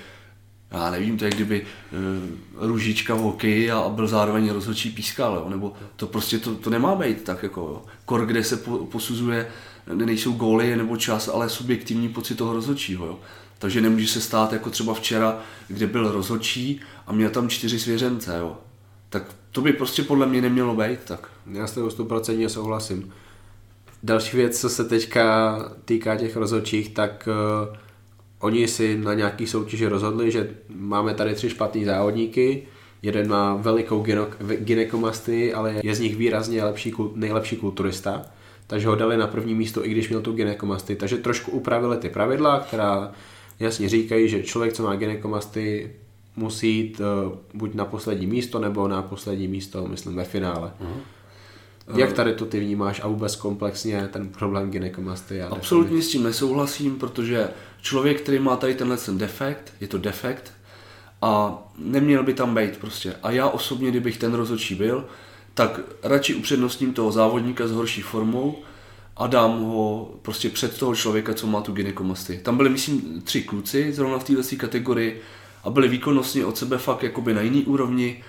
já 0.71 0.91
nevím, 0.91 1.19
to 1.19 1.25
je 1.25 1.31
kdyby 1.31 1.63
e, 1.63 2.67
Růžička 2.67 3.15
v 3.15 3.19
hokeji 3.19 3.71
a, 3.71 3.79
a 3.79 3.89
byl 3.89 4.09
zároveň 4.09 4.51
rozhodčí 4.51 4.91
pískal, 4.91 5.35
jo? 5.35 5.51
nebo 5.51 5.73
to 5.97 6.07
prostě 6.07 6.39
to, 6.39 6.55
to 6.55 6.71
nemá 6.71 6.95
být 6.95 7.25
tak 7.25 7.43
jako, 7.43 7.61
jo? 7.61 7.83
kor, 8.05 8.27
kde 8.27 8.45
se 8.45 8.57
po, 8.57 8.79
posuzuje, 8.79 9.49
nejsou 9.95 10.33
góly 10.33 10.77
nebo 10.77 10.97
čas, 10.97 11.29
ale 11.29 11.49
subjektivní 11.49 12.09
pocit 12.09 12.35
toho 12.35 12.53
rozhodčího, 12.53 13.07
jo? 13.07 13.19
takže 13.59 13.81
nemůže 13.81 14.09
se 14.09 14.21
stát 14.21 14.53
jako 14.53 14.71
třeba 14.71 14.95
včera, 14.95 15.41
kde 15.69 15.87
byl 15.87 16.13
rozhodčí 16.13 16.81
a 17.07 17.13
měl 17.13 17.31
tam 17.31 17.49
čtyři 17.49 17.79
svěřence, 17.79 18.39
jo? 18.39 18.57
tak 19.09 19.23
to 19.51 19.61
by 19.61 19.73
prostě 19.73 20.03
podle 20.03 20.27
mě 20.27 20.43
nemělo 20.43 20.75
být 20.77 21.01
tak. 21.05 21.29
Já 21.53 21.67
s 21.67 21.73
tebou 21.73 21.89
100% 21.89 22.49
souhlasím. 22.49 23.13
Další 24.03 24.37
věc, 24.37 24.61
co 24.61 24.69
se 24.69 24.85
teďka 24.85 25.59
týká 25.85 26.17
těch 26.17 26.37
rozhodčích, 26.37 26.89
tak 26.89 27.29
uh, 27.71 27.77
oni 28.41 28.69
si 28.69 28.99
na 28.99 29.15
nějaký 29.15 29.47
soutěži 29.47 29.87
rozhodli, 29.87 30.31
že 30.31 30.51
máme 30.69 31.15
tady 31.15 31.35
tři 31.35 31.51
špatný 31.51 31.85
závodníky, 31.85 32.63
jeden 33.03 33.29
má 33.29 33.55
velikou 33.55 34.05
gynekomastii, 34.59 35.55
ale 35.55 35.75
je 35.83 35.95
z 35.95 36.01
nich 36.01 36.17
výrazně 36.17 36.65
lepší, 36.65 36.95
nejlepší 37.15 37.57
kulturista, 37.57 38.23
takže 38.67 38.89
ho 38.89 38.95
dali 38.95 39.17
na 39.17 39.27
první 39.27 39.55
místo, 39.55 39.87
i 39.87 39.91
když 39.91 40.09
měl 40.09 40.21
tu 40.21 40.33
gynekomastii. 40.33 40.97
Takže 40.97 41.17
trošku 41.17 41.51
upravili 41.51 41.97
ty 41.97 42.09
pravidla, 42.09 42.61
která 42.61 43.13
jasně 43.61 43.89
říkají, 43.89 44.29
že 44.29 44.43
člověk, 44.43 44.73
co 44.73 44.83
má 44.83 44.97
gynekomastii, 44.97 45.97
musí 46.37 46.77
jít 46.77 47.01
uh, 47.01 47.33
buď 47.55 47.75
na 47.75 47.85
poslední 47.85 48.27
místo, 48.27 48.59
nebo 48.59 48.89
na 48.89 49.03
poslední 49.03 49.49
místo, 49.49 49.87
myslím, 49.89 50.17
ve 50.17 50.25
finále. 50.25 50.73
Uh-huh. 50.81 51.01
Jak 51.99 52.13
tady 52.13 52.33
to 52.33 52.47
ty 52.47 52.61
vnímáš 52.61 53.01
a 53.05 53.09
vůbec 53.09 53.37
komplexně 53.37 54.09
ten 54.13 54.29
problém 54.29 54.71
gynekomastie? 54.71 55.45
a 55.45 55.49
Absolutně 55.49 56.03
s 56.03 56.09
tím 56.09 56.23
nesouhlasím, 56.23 56.97
protože 56.97 57.49
člověk, 57.89 58.21
který 58.21 58.39
má 58.39 58.57
tady 58.57 58.75
tenhle 58.75 58.97
ten 58.97 59.19
defekt, 59.19 59.73
je 59.81 59.89
to 59.89 59.99
defekt 59.99 60.53
a 61.23 61.59
neměl 61.79 62.23
by 62.23 62.35
tam 62.35 62.55
být 62.55 62.77
prostě. 62.77 63.15
A 63.23 63.31
já 63.31 63.49
osobně, 63.49 63.91
kdybych 63.91 64.19
ten 64.19 64.35
rozhodčí 64.35 64.75
byl, 64.75 65.05
tak 65.55 65.81
radši 66.03 66.35
upřednostním 66.35 66.93
toho 66.93 67.13
závodníka 67.13 67.67
s 67.67 67.71
horší 67.73 68.03
formou 68.03 68.59
a 69.17 69.27
dám 69.27 69.63
ho 69.63 70.11
prostě 70.23 70.51
před 70.51 70.79
toho 70.79 70.95
člověka, 70.95 71.35
co 71.35 71.47
má 71.47 71.61
tu 71.61 71.73
gynekomastii. 71.73 72.39
Tam 72.39 72.57
byli, 72.57 72.71
myslím, 72.71 73.23
tři 73.25 73.43
kluci 73.43 73.93
zrovna 73.93 74.19
v 74.19 74.25
této 74.25 74.57
kategorii 74.57 75.21
a 75.65 75.71
byli 75.71 75.89
výkonnostně 75.89 76.45
od 76.45 76.57
sebe 76.59 76.79
fakt 76.79 77.03
jakoby 77.03 77.35
na 77.35 77.41
jiný 77.41 77.65
úrovni, 77.65 78.23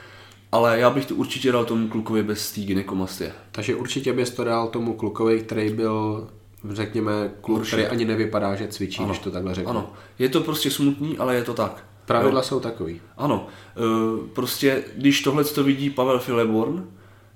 ale 0.51 0.79
já 0.79 0.89
bych 0.89 1.05
to 1.05 1.15
určitě 1.15 1.51
dal 1.51 1.65
tomu 1.65 1.87
klukovi 1.87 2.23
bez 2.23 2.51
té 2.51 2.61
gynekomastie. 2.61 3.31
Takže 3.51 3.75
určitě 3.75 4.13
bys 4.13 4.29
to 4.29 4.43
dal 4.43 4.67
tomu 4.67 4.93
klukovi, 4.93 5.41
který 5.41 5.69
byl, 5.69 6.27
řekněme, 6.69 7.11
kluk, 7.41 7.67
který 7.67 7.85
ani 7.85 8.05
nevypadá, 8.05 8.55
že 8.55 8.67
cvičí, 8.67 8.97
Ano. 8.99 9.07
když 9.07 9.19
to 9.19 9.31
takhle 9.31 9.55
řeknu. 9.55 9.69
Ano, 9.69 9.93
je 10.19 10.29
to 10.29 10.41
prostě 10.41 10.71
smutný, 10.71 11.17
ale 11.17 11.35
je 11.35 11.43
to 11.43 11.53
tak. 11.53 11.85
Pravidla 12.05 12.39
Jo. 12.39 12.43
jsou 12.43 12.59
takový. 12.59 13.01
Ano, 13.17 13.47
e, 13.77 14.27
prostě 14.33 14.83
když 14.97 15.21
tohle 15.21 15.43
to 15.43 15.63
vidí 15.63 15.89
Pavel 15.89 16.19
Fileborn, 16.19 16.87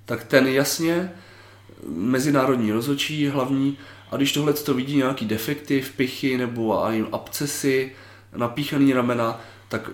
tak 0.05 0.23
ten 0.23 0.47
jasně 0.47 1.11
mezinárodní 1.89 2.71
rozhodčí 2.71 3.27
hlavní 3.27 3.77
a 4.11 4.17
když 4.17 4.31
tohle 4.33 4.53
to 4.53 4.73
vidí 4.73 4.95
nějaký 4.97 5.25
defekty, 5.25 5.81
vpichy 5.81 6.37
nebo 6.37 6.83
ani 6.83 7.05
abcesy, 7.11 7.91
napíchaný 8.35 8.93
ramena, 8.93 9.41
tak 9.69 9.89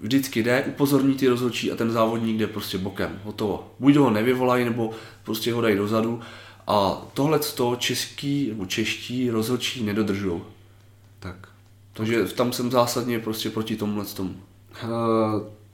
vždycky 0.00 0.42
jde, 0.42 0.64
upozorní 0.68 1.14
ty 1.14 1.28
rozhodčí 1.28 1.72
a 1.72 1.76
ten 1.76 1.90
závodník 1.90 2.38
jde 2.38 2.46
prostě 2.46 2.78
bokem, 2.78 3.20
hotovo. 3.24 3.70
Buď 3.78 3.96
ho 3.96 4.10
nevyvolají, 4.10 4.64
nebo 4.64 4.90
prostě 5.24 5.52
ho 5.52 5.60
dají 5.60 5.76
dozadu 5.76 6.20
a 6.66 7.02
tohle 7.14 7.38
to 7.38 7.76
český 7.76 8.48
nebo 8.48 8.66
čeští 8.66 9.30
rozhodčí 9.30 9.84
nedodržují. 9.84 10.42
Tak. 11.20 11.36
Takže 11.92 12.24
tam 12.24 12.52
jsem 12.52 12.70
zásadně 12.70 13.18
prostě 13.18 13.50
proti 13.50 13.76
tomuhle 13.76 14.04
tomu. 14.04 14.34
Uh, 14.84 14.90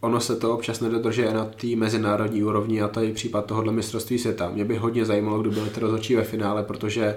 ono 0.01 0.21
se 0.21 0.37
to 0.37 0.55
občas 0.55 0.81
nedodržuje 0.81 1.35
na 1.35 1.45
té 1.45 1.67
mezinárodní 1.77 2.43
úrovni 2.43 2.83
a 2.83 2.89
to 2.89 3.01
je 3.01 3.15
případ 3.15 3.47
tohohle 3.47 3.73
mistrovství 3.73 4.19
světa. 4.19 4.51
Mě 4.51 4.65
by 4.65 4.77
hodně 4.77 5.05
zajímalo, 5.05 5.39
kdo 5.41 5.51
byli 5.51 5.71
ty 5.71 5.81
rozhodčí 5.81 6.15
ve 6.15 6.25
finále, 6.25 6.63
protože 6.63 7.17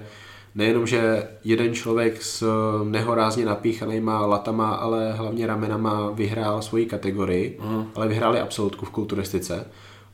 nejenom, 0.55 0.87
že 0.87 1.27
jeden 1.43 1.73
člověk 1.73 2.23
s 2.23 2.47
nehorázně 2.83 3.45
napíchanýma 3.45 4.25
latama, 4.25 4.69
ale 4.69 5.13
hlavně 5.13 5.47
ramenama 5.47 6.11
vyhrál 6.11 6.61
svoji 6.61 6.85
kategorii, 6.85 7.59
uh-huh. 7.61 7.85
ale 7.95 8.07
vyhráli 8.07 8.39
absolutku 8.39 8.85
v 8.85 8.89
kulturistice. 8.89 9.65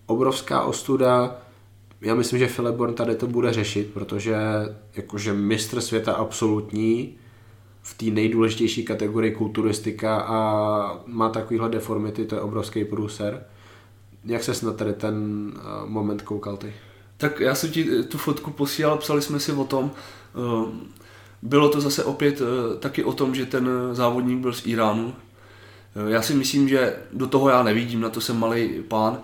Obrovská 0.05 0.61
ostuda, 0.61 1.35
já 2.01 2.15
myslím, 2.15 2.39
že 2.39 2.47
Philip 2.47 2.95
tady 2.95 3.15
to 3.15 3.27
bude 3.27 3.53
řešit, 3.53 3.89
protože 3.93 4.35
jakože 4.95 5.33
mistr 5.33 5.81
světa 5.81 6.13
absolutní 6.13 7.15
v 7.81 7.97
té 7.97 8.05
nejdůležitější 8.05 8.83
kategorii 8.83 9.31
kulturistika 9.31 10.21
a 10.21 11.01
má 11.05 11.29
takovýhle 11.29 11.69
deformity, 11.69 12.25
to 12.25 12.35
je 12.35 12.41
obrovský 12.41 12.85
průser. 12.85 13.43
Jak 14.25 14.43
ses 14.43 14.61
na 14.61 14.73
tady 14.73 14.93
ten 14.93 15.51
eh, 15.55 15.59
moment 15.85 16.21
koukal 16.21 16.57
ty? 16.57 16.73
Tak 17.17 17.39
já 17.39 17.55
jsem 17.55 17.71
ti 17.71 18.03
tu 18.03 18.17
fotku 18.17 18.51
posílal, 18.51 18.97
psali 18.97 19.21
jsme 19.21 19.39
si 19.39 19.51
o 19.51 19.63
tom. 19.63 19.91
Eh, 19.91 20.71
bylo 21.41 21.69
to 21.69 21.81
zase 21.81 22.03
opět 22.03 22.41
eh, 22.41 22.77
taky 22.79 23.03
o 23.03 23.13
tom, 23.13 23.35
že 23.35 23.45
ten 23.45 23.69
závodník 23.91 24.39
byl 24.39 24.53
z 24.53 24.67
Iránu. 24.67 25.13
Já 26.07 26.21
si 26.21 26.33
myslím, 26.33 26.69
že 26.69 26.95
do 27.13 27.27
toho 27.27 27.49
já 27.49 27.63
nevidím, 27.63 28.01
na 28.01 28.09
to 28.09 28.21
jsem 28.21 28.39
malý 28.39 28.83
pán, 28.87 29.19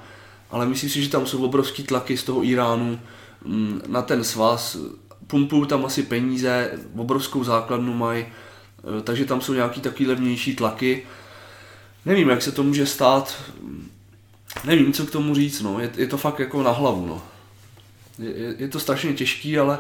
ale 0.56 0.66
myslím 0.66 0.90
si, 0.90 1.04
že 1.04 1.10
tam 1.10 1.28
jsou 1.28 1.46
obrovský 1.46 1.84
tlaky 1.84 2.18
z 2.18 2.24
toho 2.24 2.46
Iránu 2.46 3.00
mm, 3.46 3.82
na 3.88 4.02
ten 4.02 4.24
svaz. 4.24 4.78
Pumpují 5.28 5.68
tam 5.68 5.86
asi 5.86 6.04
peníze, 6.04 6.72
obrovskou 6.96 7.44
základnu 7.44 7.94
mají, 7.94 8.26
Eh, 8.86 9.02
takže 9.02 9.26
tam 9.26 9.42
jsou 9.42 9.54
nějaký 9.54 9.82
takový 9.82 10.08
levnější 10.08 10.56
tlaky. 10.56 11.04
Nevím, 12.06 12.30
jak 12.30 12.42
se 12.42 12.52
to 12.52 12.64
může 12.64 12.86
stát, 12.86 13.44
nevím, 14.64 14.94
co 14.94 15.06
k 15.06 15.12
tomu 15.12 15.36
říct, 15.36 15.62
no. 15.62 15.80
je, 15.80 15.92
je 15.98 16.08
to 16.08 16.18
fakt 16.18 16.40
jako 16.40 16.64
na 16.64 16.72
hlavu. 16.72 17.06
No. 17.06 17.22
Je, 18.20 18.56
je 18.58 18.68
to 18.68 18.80
strašně 18.80 19.14
těžký, 19.14 19.58
ale 19.58 19.80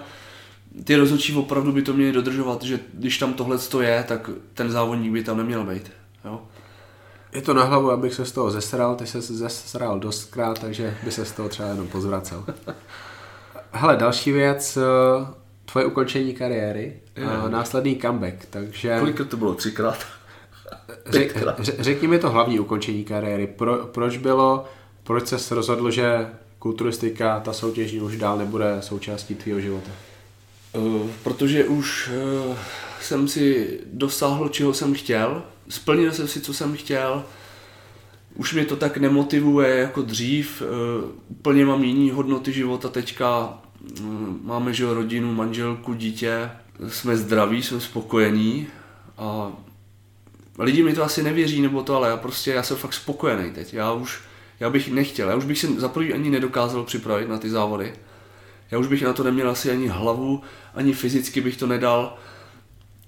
ty 0.84 0.96
rozhodčí 0.96 1.36
opravdu 1.36 1.72
by 1.72 1.82
to 1.82 1.94
měli 1.94 2.12
dodržovat, 2.12 2.64
že 2.64 2.80
když 2.94 3.18
tam 3.18 3.34
tohle 3.34 3.58
je, 3.82 4.06
tak 4.08 4.30
ten 4.54 4.72
závodník 4.72 5.12
by 5.12 5.24
tam 5.24 5.38
neměl 5.38 5.64
být. 5.64 5.92
Jo? 6.26 6.42
Je 7.36 7.42
to 7.42 7.54
na 7.54 7.64
hlavu, 7.64 7.92
abych 7.92 8.14
se 8.14 8.26
z 8.26 8.32
toho 8.32 8.52
zesral, 8.52 8.96
ty 8.96 9.08
se 9.08 9.22
zesral 9.22 10.00
dostkrát, 10.00 10.60
takže 10.60 10.98
by 11.04 11.12
se 11.12 11.26
z 11.26 11.32
toho 11.32 11.50
třeba 11.50 11.70
jenom 11.70 11.88
pozvracel. 11.88 12.46
Hele, 13.72 13.98
další 13.98 14.32
věc, 14.32 14.78
eh, 14.78 15.26
tvoje 15.66 15.86
ukončení 15.86 16.34
kariéry, 16.34 17.00
a 17.28 17.50
následný 17.50 17.98
comeback, 17.98 18.46
takže... 18.50 18.98
Kolik 19.00 19.28
to 19.30 19.38
bylo? 19.38 19.56
Třikrát? 19.56 20.06
Řek, 21.06 21.38
řekni 21.80 22.08
mi 22.08 22.20
to 22.20 22.30
hlavní 22.30 22.60
ukončení 22.60 23.04
kariéry. 23.04 23.48
Pro, 23.48 23.78
proč 23.78 24.18
bylo, 24.18 24.66
proč 25.04 25.28
se 25.28 25.56
rozhodl, 25.56 25.92
že 25.92 26.28
kulturistika, 26.60 27.40
ta 27.40 27.54
soutěžní 27.54 28.02
už 28.02 28.18
dál 28.18 28.38
nebude 28.38 28.78
součástí 28.80 29.36
tvého 29.36 29.60
života? 29.60 29.92
Uh, 30.74 31.10
protože 31.24 31.66
už 31.66 32.12
jsem 33.02 33.28
si 33.28 33.80
dosáhl, 33.94 34.50
čeho 34.50 34.74
jsem 34.74 34.94
chtěl, 34.94 35.44
splnil 35.70 36.12
jsem 36.12 36.28
si, 36.28 36.42
co 36.42 36.54
jsem 36.54 36.78
chtěl, 36.78 37.24
už 38.36 38.54
mě 38.54 38.66
to 38.66 38.76
tak 38.76 38.98
nemotivuje 38.98 39.76
jako 39.76 40.02
dřív, 40.02 40.62
uh, 40.62 41.10
úplně 41.28 41.66
mám 41.66 41.84
jiný 41.84 42.12
hodnoty 42.12 42.54
života 42.54 42.90
teďka, 42.90 43.58
máme 44.44 44.74
že 44.74 44.94
rodinu, 44.94 45.34
manželku, 45.34 45.94
dítě, 45.94 46.52
jsme 46.88 47.18
zdraví, 47.18 47.64
jsme 47.64 47.82
spokojení 47.82 48.68
a 49.18 49.52
lidi 50.60 50.84
mi 50.84 50.94
to 50.94 51.04
asi 51.04 51.24
nevěří 51.24 51.62
nebo 51.62 51.84
to, 51.84 51.96
ale 51.96 52.10
já 52.10 52.18
prostě, 52.18 52.52
já 52.52 52.64
jsem 52.64 52.78
fakt 52.78 52.94
spokojený 52.94 53.52
teď. 53.52 53.74
Já 53.74 53.92
už, 53.92 54.20
já 54.60 54.70
bych 54.70 54.92
nechtěl, 54.92 55.30
já 55.30 55.36
už 55.36 55.46
bych 55.46 55.60
si 55.60 55.80
za 55.80 55.88
první 55.88 56.14
ani 56.14 56.30
nedokázal 56.30 56.84
připravit 56.84 57.30
na 57.30 57.38
ty 57.38 57.50
závody. 57.50 57.94
Já 58.72 58.78
už 58.78 58.88
bych 58.88 59.02
na 59.02 59.14
to 59.14 59.24
neměl 59.24 59.50
asi 59.50 59.72
ani 59.72 59.88
hlavu, 59.88 60.42
ani 60.74 60.94
fyzicky 60.94 61.42
bych 61.42 61.58
to 61.58 61.68
nedal. 61.68 62.18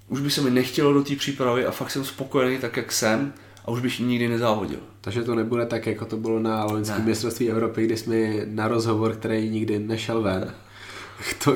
Už 0.08 0.20
by 0.20 0.30
se 0.30 0.40
mi 0.40 0.50
nechtělo 0.50 0.92
do 0.92 1.04
té 1.04 1.16
přípravy 1.16 1.66
a 1.66 1.70
fakt 1.70 1.90
jsem 1.90 2.04
spokojený 2.04 2.58
tak, 2.58 2.76
jak 2.76 2.92
jsem 2.92 3.32
a 3.64 3.70
už 3.70 3.80
bych 3.80 4.00
nikdy 4.00 4.28
nezávodil. 4.28 4.78
Takže 5.00 5.22
to 5.22 5.34
nebude 5.34 5.66
tak, 5.66 5.86
jako 5.86 6.04
to 6.04 6.16
bylo 6.16 6.38
na 6.38 6.64
loňském 6.64 7.04
mistrovství 7.04 7.50
Evropy, 7.50 7.84
kdy 7.84 7.96
jsme 7.96 8.16
na 8.44 8.68
rozhovor, 8.68 9.16
který 9.16 9.50
nikdy 9.50 9.78
nešel 9.78 10.22
ven. 10.22 10.54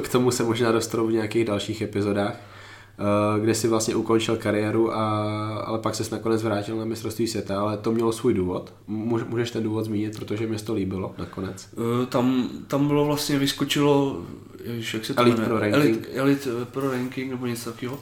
K 0.02 0.08
tomu 0.08 0.30
se 0.30 0.42
možná 0.42 0.72
dostanou 0.72 1.06
v 1.06 1.12
nějakých 1.12 1.44
dalších 1.44 1.82
epizodách, 1.82 2.34
eh, 2.34 3.40
kde 3.40 3.54
si 3.54 3.68
vlastně 3.68 3.94
ukončil 3.94 4.36
kariéru, 4.36 4.94
a, 4.94 5.20
ale 5.58 5.78
pak 5.78 5.94
se 5.94 6.14
nakonec 6.14 6.42
vrátil 6.42 6.76
na 6.76 6.84
mistrovství 6.84 7.26
světa, 7.26 7.60
ale 7.60 7.76
to 7.76 7.92
mělo 7.92 8.12
svůj 8.12 8.34
důvod. 8.34 8.74
Můžeš 8.86 9.50
ten 9.50 9.62
důvod 9.62 9.84
zmínit, 9.84 10.18
protože 10.18 10.46
mi 10.46 10.56
to 10.56 10.74
líbilo 10.74 11.14
nakonec. 11.18 11.68
Eh, 11.72 12.06
tam, 12.06 12.48
tam 12.66 12.86
bylo 12.86 13.04
vlastně, 13.04 13.38
vyskočilo, 13.38 14.22
jak 14.92 15.04
se 15.04 15.14
to 15.14 15.20
Elite 15.20 15.42
Pro 15.42 15.58
Ranking. 15.58 15.82
Elite, 15.84 16.08
Elite 16.08 16.64
Pro 16.64 16.90
Ranking 16.90 17.30
nebo 17.30 17.46
něco 17.46 17.70
takového. 17.70 17.98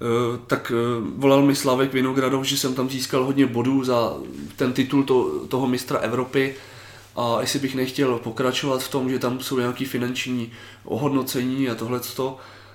Uh, 0.00 0.38
tak 0.46 0.72
uh, 0.72 1.06
volal 1.16 1.42
mi 1.42 1.54
Slavek 1.54 1.92
Vinogradov, 1.92 2.44
že 2.44 2.56
jsem 2.56 2.74
tam 2.74 2.90
získal 2.90 3.24
hodně 3.24 3.46
bodů 3.46 3.84
za 3.84 4.14
ten 4.56 4.72
titul 4.72 5.04
to, 5.04 5.46
toho 5.48 5.66
mistra 5.66 5.98
Evropy 5.98 6.54
a 7.16 7.40
jestli 7.40 7.58
bych 7.58 7.74
nechtěl 7.74 8.18
pokračovat 8.18 8.82
v 8.82 8.90
tom, 8.90 9.10
že 9.10 9.18
tam 9.18 9.40
jsou 9.40 9.58
nějaké 9.58 9.84
finanční 9.84 10.52
ohodnocení 10.84 11.68
a 11.68 11.74
tohle. 11.74 12.00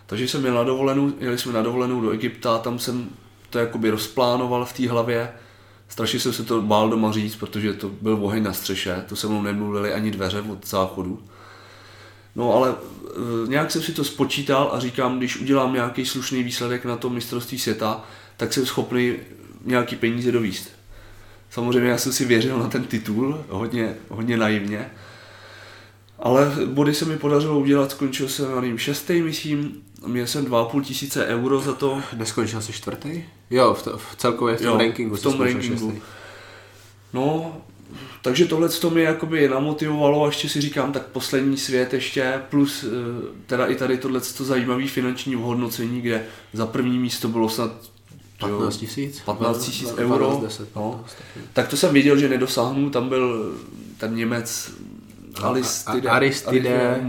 Takže 0.05 0.27
jsem 0.27 0.45
jel 0.45 0.53
na 0.53 0.63
dovolenou, 0.63 1.13
jeli 1.19 1.37
jsme 1.37 1.53
na 1.53 1.61
dovolenou 1.61 2.01
do 2.01 2.09
Egypta, 2.09 2.57
tam 2.57 2.79
jsem 2.79 3.09
to 3.49 3.59
jakoby 3.59 3.89
rozplánoval 3.89 4.65
v 4.65 4.73
té 4.73 4.89
hlavě. 4.89 5.31
Strašně 5.87 6.19
jsem 6.19 6.33
se 6.33 6.43
to 6.43 6.61
bál 6.61 6.89
doma 6.89 7.11
říct, 7.11 7.35
protože 7.35 7.73
to 7.73 7.89
byl 7.89 8.17
oheň 8.21 8.43
na 8.43 8.53
střeše, 8.53 9.05
to 9.09 9.15
se 9.15 9.27
mnou 9.27 9.41
nemluvili 9.41 9.93
ani 9.93 10.11
dveře 10.11 10.41
od 10.41 10.67
záchodu. 10.67 11.23
No 12.35 12.53
ale 12.53 12.69
e, 12.69 13.47
nějak 13.47 13.71
jsem 13.71 13.81
si 13.81 13.91
to 13.91 14.03
spočítal 14.03 14.69
a 14.73 14.79
říkám, 14.79 15.17
když 15.17 15.37
udělám 15.37 15.73
nějaký 15.73 16.05
slušný 16.05 16.43
výsledek 16.43 16.85
na 16.85 16.97
tom 16.97 17.13
mistrovství 17.13 17.59
světa, 17.59 18.03
tak 18.37 18.53
jsem 18.53 18.65
schopný 18.65 19.13
nějaký 19.65 19.95
peníze 19.95 20.31
dovíst. 20.31 20.69
Samozřejmě 21.49 21.89
já 21.89 21.97
jsem 21.97 22.13
si 22.13 22.25
věřil 22.25 22.59
na 22.59 22.67
ten 22.67 22.83
titul, 22.83 23.45
hodně, 23.49 23.95
hodně 24.09 24.37
naivně. 24.37 24.91
Ale 26.19 26.51
body 26.65 26.93
se 26.93 27.05
mi 27.05 27.17
podařilo 27.17 27.59
udělat, 27.59 27.91
skončil 27.91 28.29
jsem, 28.29 28.51
na 28.51 28.61
nevím, 28.61 28.77
šestý, 28.77 29.21
myslím, 29.21 29.81
měl 30.07 30.27
jsem 30.27 30.45
2,5 30.45 30.81
tisíce 30.81 31.25
euro 31.25 31.59
za 31.59 31.73
to. 31.73 32.01
Neskončil 32.17 32.61
jsi 32.61 32.73
čtvrtý? 32.73 33.23
Jo, 33.49 33.73
v, 33.73 33.83
to, 33.83 33.97
v 33.97 34.15
celkově 34.17 34.55
v 34.55 34.61
tom 34.61 34.67
jo, 34.67 34.77
rankingu. 34.77 35.15
v 35.15 35.21
tom 35.21 35.41
rankingu. 35.41 35.91
Šestý. 35.91 36.01
No, 37.13 37.57
takže 38.21 38.45
tohle 38.45 38.69
to 38.69 38.89
mě 38.89 39.03
jakoby 39.03 39.49
namotivovalo 39.49 40.23
a 40.23 40.27
ještě 40.27 40.49
si 40.49 40.61
říkám, 40.61 40.91
tak 40.91 41.05
poslední 41.05 41.57
svět 41.57 41.93
ještě, 41.93 42.33
plus 42.49 42.83
eh, 42.83 42.87
teda 43.45 43.65
i 43.65 43.75
tady 43.75 43.97
tohle 43.97 44.21
to 44.37 44.43
zajímavé 44.43 44.87
finanční 44.87 45.35
ohodnocení, 45.35 46.01
kde 46.01 46.25
za 46.53 46.65
první 46.65 46.99
místo 46.99 47.27
bylo 47.27 47.49
snad 47.49 47.71
15 48.39 48.77
tisíc? 48.77 49.21
15 49.21 49.65
tisíc 49.65 49.93
euro. 49.97 50.17
12, 50.17 50.41
10, 50.41 50.69
15, 50.69 50.75
no. 50.75 51.05
Tak 51.53 51.67
to 51.67 51.77
jsem 51.77 51.93
věděl, 51.93 52.17
že 52.17 52.29
nedosáhnu, 52.29 52.89
tam 52.89 53.09
byl 53.09 53.53
ten 53.97 54.15
Němec 54.15 54.71
Aristide, 55.41 56.09
Aristide 56.09 56.99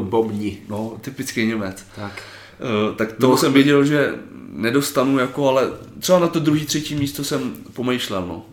Bobni. 0.00 0.58
No, 0.68 0.96
typický 1.00 1.46
Němec. 1.46 1.84
Tak. 1.96 2.22
Uh, 2.88 2.96
tak 2.96 3.12
toho 3.12 3.32
no, 3.32 3.36
jsem 3.36 3.52
věděl, 3.52 3.84
že 3.84 4.14
nedostanu, 4.52 5.18
jako, 5.18 5.48
ale 5.48 5.70
třeba 6.00 6.18
na 6.18 6.28
to 6.28 6.40
druhý, 6.40 6.66
třetí 6.66 6.94
místo 6.94 7.24
jsem 7.24 7.56
pomýšlel. 7.72 8.26
No. 8.26 8.44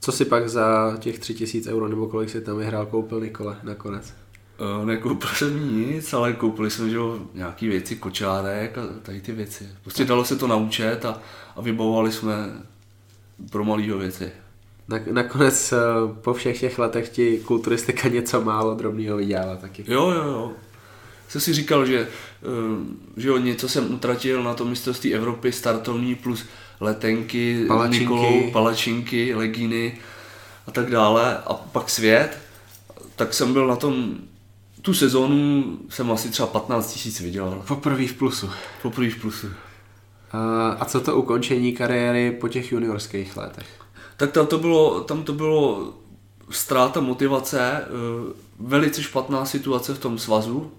Co 0.00 0.12
si 0.12 0.24
pak 0.24 0.48
za 0.48 0.96
těch 0.98 1.18
3000 1.18 1.72
euro 1.72 1.88
nebo 1.88 2.06
kolik 2.06 2.30
si 2.30 2.40
tam 2.40 2.58
vyhrál 2.58 2.86
koupil 2.86 3.20
Nikole 3.20 3.56
nakonec? 3.62 4.14
Uh, 4.78 4.86
nekoupil 4.86 5.28
jsem 5.28 5.76
nic, 5.76 6.12
ale 6.12 6.32
koupili 6.32 6.70
jsme 6.70 6.90
že 6.90 6.98
nějaký 7.34 7.68
věci, 7.68 7.96
kočárek 7.96 8.78
a 8.78 8.86
tady 9.02 9.20
ty 9.20 9.32
věci. 9.32 9.68
Prostě 9.82 10.04
dalo 10.04 10.24
se 10.24 10.36
to 10.36 10.46
naučet 10.46 11.04
a, 11.04 11.20
a 11.56 11.60
vybavovali 11.60 12.12
jsme 12.12 12.34
pro 13.50 13.64
malýho 13.64 13.98
věci. 13.98 14.32
Nakonec 15.10 15.72
eh, 15.72 15.76
po 16.20 16.34
všech 16.34 16.60
těch 16.60 16.78
letech 16.78 17.08
ti 17.08 17.40
kulturistika 17.44 18.08
něco 18.08 18.40
málo 18.40 18.74
drobného 18.74 19.16
vydělala 19.16 19.56
taky. 19.56 19.84
Jo, 19.88 20.10
jo, 20.10 20.24
jo. 20.24 20.52
Jsem 21.28 21.40
si 21.40 21.52
říkal, 21.52 21.86
že, 21.86 21.98
eh, 21.98 23.16
že 23.16 23.28
jo, 23.28 23.38
něco 23.38 23.68
jsem 23.68 23.94
utratil 23.94 24.42
na 24.42 24.54
to 24.54 24.64
mistrovství 24.64 25.14
Evropy 25.14 25.52
startovní 25.52 26.14
plus 26.14 26.44
letenky, 26.80 27.64
palačinky. 27.68 28.00
Nikolou, 28.00 28.50
palačinky, 28.50 29.34
legíny 29.34 29.98
a 30.66 30.70
tak 30.70 30.90
dále 30.90 31.38
a 31.38 31.54
pak 31.54 31.90
svět, 31.90 32.38
tak 33.16 33.34
jsem 33.34 33.52
byl 33.52 33.66
na 33.66 33.76
tom 33.76 34.14
tu 34.82 34.94
sezónu 34.94 35.64
jsem 35.88 36.12
asi 36.12 36.28
třeba 36.28 36.48
15 36.48 36.92
tisíc 36.92 37.20
vydělal. 37.20 37.62
Poprvé 37.68 38.06
v 38.06 38.14
plusu. 38.14 38.50
Poprvé 38.82 39.10
v 39.10 39.20
plusu. 39.20 39.46
A 40.78 40.84
co 40.84 41.00
to 41.00 41.16
ukončení 41.16 41.72
kariéry 41.72 42.30
po 42.30 42.48
těch 42.48 42.72
juniorských 42.72 43.36
letech? 43.36 43.66
Tak 44.16 44.32
tam 44.32 44.46
to 44.46 44.58
bylo, 44.58 45.00
tam 45.00 45.22
to 45.22 45.32
bylo 45.32 45.92
ztráta 46.50 47.00
motivace, 47.00 47.60
e, 47.60 47.86
velice 48.60 49.02
špatná 49.02 49.44
situace 49.44 49.94
v 49.94 49.98
tom 49.98 50.18
svazu, 50.18 50.72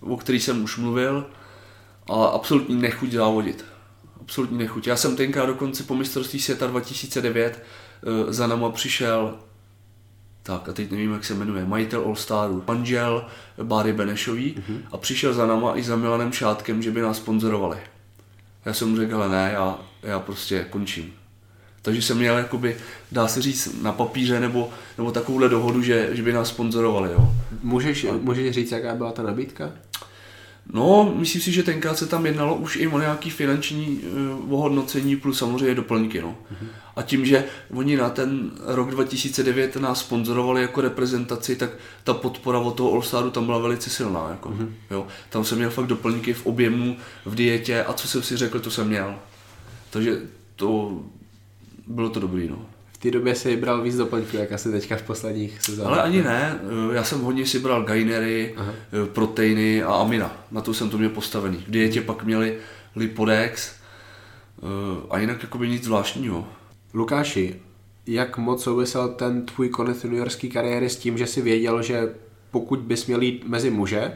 o 0.00 0.16
který 0.16 0.40
jsem 0.40 0.64
už 0.64 0.76
mluvil, 0.76 1.26
a 2.08 2.24
absolutní 2.24 2.76
nechuť 2.76 3.12
závodit. 3.12 3.64
Absolutní 4.28 4.58
nechuť. 4.58 4.86
Já 4.86 4.96
jsem 4.96 5.16
tenkrát 5.16 5.46
dokonce 5.46 5.82
po 5.82 5.94
mistrovství 5.94 6.40
světa 6.40 6.66
2009 6.66 7.64
uh, 8.02 8.32
za 8.32 8.46
náma 8.46 8.70
přišel 8.70 9.38
tak 10.42 10.68
a 10.68 10.72
teď 10.72 10.90
nevím, 10.90 11.12
jak 11.12 11.24
se 11.24 11.34
jmenuje, 11.34 11.64
majitel 11.64 12.02
All 12.06 12.16
Staru, 12.16 12.64
manžel 12.66 13.26
Báry 13.62 13.92
Benešový 13.92 14.54
mm-hmm. 14.54 14.80
a 14.92 14.96
přišel 14.96 15.34
za 15.34 15.46
náma 15.46 15.78
i 15.78 15.82
za 15.82 15.96
Milanem 15.96 16.32
Šátkem, 16.32 16.82
že 16.82 16.90
by 16.90 17.00
nás 17.00 17.16
sponzorovali. 17.16 17.78
Já 18.64 18.72
jsem 18.72 18.90
mu 18.90 18.96
řekl, 18.96 19.16
ale 19.16 19.28
ne, 19.28 19.50
já, 19.52 19.78
já 20.02 20.20
prostě 20.20 20.66
končím. 20.70 21.12
Takže 21.82 22.02
jsem 22.02 22.18
měl, 22.18 22.38
jakoby, 22.38 22.76
dá 23.12 23.28
se 23.28 23.42
říct, 23.42 23.82
na 23.82 23.92
papíře 23.92 24.40
nebo, 24.40 24.70
nebo 24.98 25.10
takovouhle 25.10 25.48
dohodu, 25.48 25.82
že, 25.82 26.08
že 26.12 26.22
by 26.22 26.32
nás 26.32 26.48
sponzorovali. 26.48 27.12
Jo. 27.12 27.34
Můžeš, 27.62 28.06
můžeš 28.20 28.54
říct, 28.54 28.72
jaká 28.72 28.94
byla 28.94 29.12
ta 29.12 29.22
nabídka? 29.22 29.72
No, 30.72 31.14
myslím 31.16 31.42
si, 31.42 31.52
že 31.52 31.62
tenkrát 31.62 31.98
se 31.98 32.06
tam 32.06 32.26
jednalo 32.26 32.56
už 32.56 32.76
i 32.76 32.86
o 32.86 32.98
nějaký 32.98 33.30
finanční 33.30 34.00
uh, 34.46 34.54
ohodnocení 34.54 35.16
plus 35.16 35.38
samozřejmě 35.38 35.74
doplňky. 35.74 36.22
No. 36.22 36.38
Mm-hmm. 36.52 36.68
A 36.96 37.02
tím, 37.02 37.26
že 37.26 37.44
oni 37.70 37.96
na 37.96 38.10
ten 38.10 38.50
rok 38.64 38.90
2009 38.90 39.76
nás 39.76 40.00
sponzorovali 40.00 40.62
jako 40.62 40.80
reprezentaci, 40.80 41.56
tak 41.56 41.70
ta 42.04 42.14
podpora 42.14 42.58
od 42.58 42.76
toho 42.76 43.02
All 43.12 43.30
tam 43.30 43.46
byla 43.46 43.58
velice 43.58 43.90
silná. 43.90 44.28
Jako, 44.30 44.48
mm-hmm. 44.48 44.70
jo. 44.90 45.06
Tam 45.30 45.44
jsem 45.44 45.58
měl 45.58 45.70
fakt 45.70 45.86
doplňky 45.86 46.32
v 46.34 46.46
objemu, 46.46 46.96
v 47.24 47.34
dietě 47.34 47.84
a 47.84 47.92
co 47.92 48.08
jsem 48.08 48.22
si 48.22 48.36
řekl, 48.36 48.60
to 48.60 48.70
jsem 48.70 48.88
měl. 48.88 49.14
Takže 49.90 50.20
to 50.56 51.00
bylo 51.86 52.10
to 52.10 52.20
dobrý. 52.20 52.48
No. 52.48 52.66
V 52.98 53.00
té 53.00 53.10
době 53.10 53.34
si 53.34 53.56
bral 53.56 53.82
víc 53.82 53.96
doplňků, 53.96 54.36
jak 54.36 54.52
asi 54.52 54.70
teďka 54.70 54.96
v 54.96 55.02
posledních 55.02 55.62
sezónách. 55.62 55.92
Ale 55.92 56.02
ani 56.02 56.22
ne, 56.22 56.60
já 56.92 57.04
jsem 57.04 57.20
hodně 57.20 57.46
si 57.46 57.58
bral 57.58 57.82
gainery, 57.82 58.54
Aha. 58.56 58.72
proteiny 59.12 59.82
a 59.82 59.94
amina. 59.94 60.36
Na 60.50 60.60
to 60.60 60.74
jsem 60.74 60.90
to 60.90 60.98
měl 60.98 61.10
postavený. 61.10 61.56
V 61.56 61.70
dietě 61.70 62.00
pak 62.00 62.24
měli 62.24 62.58
lipodex 62.96 63.72
a 65.10 65.18
jinak 65.18 65.42
jakoby 65.42 65.68
nic 65.68 65.84
zvláštního. 65.84 66.48
Lukáši, 66.94 67.60
jak 68.06 68.38
moc 68.38 68.62
souvisel 68.62 69.08
ten 69.08 69.46
tvůj 69.46 69.68
konec 69.68 70.04
juniorské 70.04 70.48
kariéry 70.48 70.90
s 70.90 70.96
tím, 70.96 71.18
že 71.18 71.26
si 71.26 71.42
věděl, 71.42 71.82
že 71.82 72.14
pokud 72.50 72.78
bys 72.78 73.06
měl 73.06 73.22
jít 73.22 73.44
mezi 73.48 73.70
muže, 73.70 74.12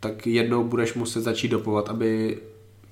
tak 0.00 0.26
jednou 0.26 0.64
budeš 0.64 0.94
muset 0.94 1.20
začít 1.20 1.48
dopovat, 1.48 1.88
aby 1.88 2.38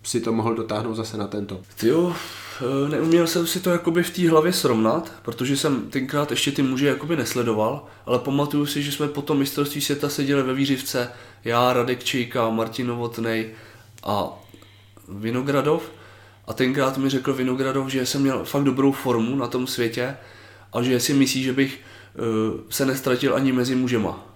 si 0.02 0.20
to 0.20 0.32
mohl 0.32 0.54
dotáhnout 0.54 0.94
zase 0.94 1.16
na 1.16 1.26
tento. 1.26 1.60
Ty 1.80 1.88
jo, 1.88 2.12
Eh, 2.12 2.49
neuměl 2.88 3.26
jsem 3.26 3.46
si 3.46 3.60
to 3.60 3.70
jakoby 3.70 4.02
v 4.02 4.10
té 4.10 4.30
hlavě 4.30 4.52
srovnat, 4.52 5.12
protože 5.22 5.56
jsem 5.56 5.90
tenkrát 5.90 6.30
ještě 6.30 6.52
ty 6.52 6.62
muže 6.62 6.86
jakoby 6.86 7.16
nesledoval, 7.16 7.86
ale 8.06 8.18
pamatuju 8.18 8.66
si, 8.66 8.82
že 8.82 8.92
jsme 8.92 9.08
po 9.08 9.22
tom 9.22 9.38
mistrovství 9.38 9.80
světa 9.80 10.08
seděli 10.08 10.42
ve 10.42 10.54
Výřivce, 10.54 11.12
já, 11.44 11.72
Radek 11.72 12.04
Čejka, 12.04 12.50
Martin 12.50 12.86
Novotnej 12.86 13.50
a 14.02 14.28
Vinogradov 15.08 15.90
a 16.46 16.52
tenkrát 16.52 16.98
mi 16.98 17.10
řekl 17.10 17.34
Vinogradov, 17.34 17.88
že 17.88 18.06
jsem 18.06 18.22
měl 18.22 18.44
fakt 18.44 18.64
dobrou 18.64 18.92
formu 18.92 19.36
na 19.36 19.46
tom 19.46 19.66
světě 19.66 20.16
a 20.72 20.82
že 20.82 21.00
si 21.00 21.14
myslí, 21.14 21.42
že 21.42 21.52
bych 21.52 21.80
uh, 21.80 22.60
se 22.70 22.86
nestratil 22.86 23.34
ani 23.34 23.52
mezi 23.52 23.74
mužema. 23.74 24.26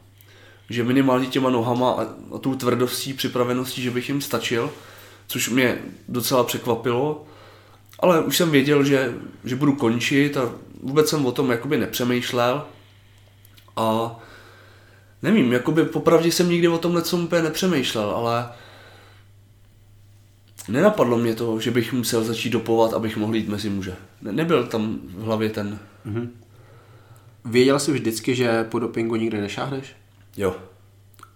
Že 0.71 0.85
minimálně 0.85 1.27
těma 1.27 1.51
nohama 1.51 1.93
a, 1.93 2.03
a 2.35 2.39
tou 2.39 2.55
tvrdostí, 2.55 3.15
připraveností, 3.15 3.83
že 3.83 3.91
bych 3.91 4.09
jim 4.09 4.21
stačil, 4.21 4.71
což 5.27 5.49
mě 5.49 5.79
docela 6.09 6.45
překvapilo 6.45 7.27
ale 8.05 8.21
už 8.21 8.37
jsem 8.37 8.51
věděl, 8.51 8.85
že, 8.85 9.15
že 9.45 9.57
budu 9.57 9.73
končit 9.73 10.37
a 10.37 10.53
vůbec 10.83 11.09
jsem 11.09 11.27
o 11.27 11.33
tom 11.33 11.51
jakoby 11.51 11.79
nepřemýšlel. 11.79 12.67
A 13.77 14.17
nevím, 15.23 15.53
jakoby 15.53 15.85
popravdě 15.85 16.33
jsem 16.33 16.51
nikdy 16.51 16.69
o 16.69 16.79
tomhle 16.79 17.03
co 17.03 17.17
úplně 17.17 17.43
nepřemýšlel, 17.43 18.11
ale 18.11 18.49
nenapadlo 20.69 21.19
mě 21.19 21.35
to, 21.35 21.61
že 21.61 21.71
bych 21.71 21.93
musel 21.93 22.25
začít 22.25 22.51
dopovat, 22.51 22.95
abych 22.95 23.17
mohl 23.17 23.35
jít 23.35 23.49
mezi 23.49 23.71
muže. 23.71 23.97
Ne, 24.23 24.33
nebyl 24.33 24.67
tam 24.67 24.99
v 25.05 25.23
hlavě 25.23 25.51
ten... 25.51 25.79
Mm-hmm. 26.07 26.29
Věděl 27.45 27.79
jsi 27.79 27.93
vždycky, 27.93 28.35
že 28.35 28.65
po 28.65 28.79
dopingu 28.79 29.17
nikdy 29.17 29.41
nešáhneš? 29.41 29.97
Jo. 30.37 30.57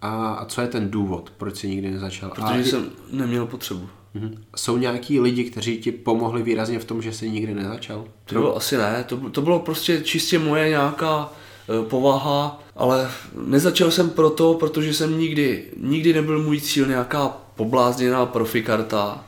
A, 0.02 0.32
a 0.34 0.44
co 0.44 0.60
je 0.60 0.68
ten 0.68 0.90
důvod, 0.90 1.32
proč 1.36 1.56
jsi 1.56 1.68
nikdy 1.68 1.90
nezačal? 1.90 2.30
Protože 2.30 2.60
a 2.60 2.64
jsem 2.64 2.90
neměl 3.10 3.46
potřebu. 3.46 3.88
Mm-hmm. 4.16 4.38
Jsou 4.56 4.76
nějaký 4.76 5.20
lidi, 5.20 5.44
kteří 5.44 5.78
ti 5.78 5.92
pomohli 5.92 6.42
výrazně 6.42 6.78
v 6.78 6.84
tom, 6.84 7.02
že 7.02 7.12
jsi 7.12 7.30
nikdy 7.30 7.54
nezačal? 7.54 8.04
To 8.24 8.56
asi 8.56 8.76
ne, 8.76 9.04
to, 9.08 9.16
to 9.30 9.42
bylo 9.42 9.58
prostě 9.58 10.00
čistě 10.00 10.38
moje 10.38 10.68
nějaká 10.68 11.32
e, 11.68 11.88
povaha, 11.88 12.62
ale 12.76 13.10
nezačal 13.46 13.90
jsem 13.90 14.10
proto, 14.10 14.54
protože 14.54 14.94
jsem 14.94 15.18
nikdy, 15.18 15.64
nikdy 15.76 16.12
nebyl 16.12 16.42
můj 16.42 16.60
cíl 16.60 16.86
nějaká 16.86 17.36
poblázněná 17.56 18.26
profikarta. 18.26 19.24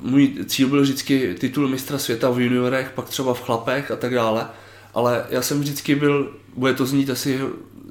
Můj 0.00 0.34
cíl 0.46 0.68
byl 0.68 0.82
vždycky 0.82 1.34
titul 1.38 1.68
mistra 1.68 1.98
světa 1.98 2.30
v 2.30 2.40
juniorech, 2.40 2.92
pak 2.94 3.08
třeba 3.08 3.34
v 3.34 3.42
chlapech 3.42 3.90
a 3.90 3.96
tak 3.96 4.14
dále, 4.14 4.46
ale 4.94 5.26
já 5.30 5.42
jsem 5.42 5.60
vždycky 5.60 5.94
byl, 5.94 6.32
bude 6.56 6.74
to 6.74 6.86
znít 6.86 7.10
asi 7.10 7.40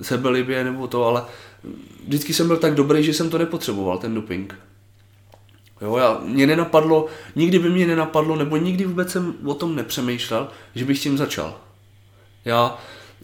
sebelibě 0.01 0.63
nebo 0.63 0.87
to, 0.87 1.05
ale 1.05 1.23
vždycky 2.07 2.33
jsem 2.33 2.47
byl 2.47 2.57
tak 2.57 2.75
dobrý, 2.75 3.03
že 3.03 3.13
jsem 3.13 3.29
to 3.29 3.37
nepotřeboval, 3.37 3.97
ten 3.97 4.13
doping. 4.13 4.55
Jo, 5.81 5.97
já, 5.97 6.21
mě 6.25 6.47
nenapadlo, 6.47 7.05
nikdy 7.35 7.59
by 7.59 7.69
mě 7.69 7.87
nenapadlo, 7.87 8.35
nebo 8.35 8.57
nikdy 8.57 8.85
vůbec 8.85 9.11
jsem 9.11 9.33
o 9.45 9.53
tom 9.53 9.75
nepřemýšlel, 9.75 10.47
že 10.75 10.85
bych 10.85 10.99
s 10.99 11.01
tím 11.01 11.17
začal. 11.17 11.61
Já 12.45 12.77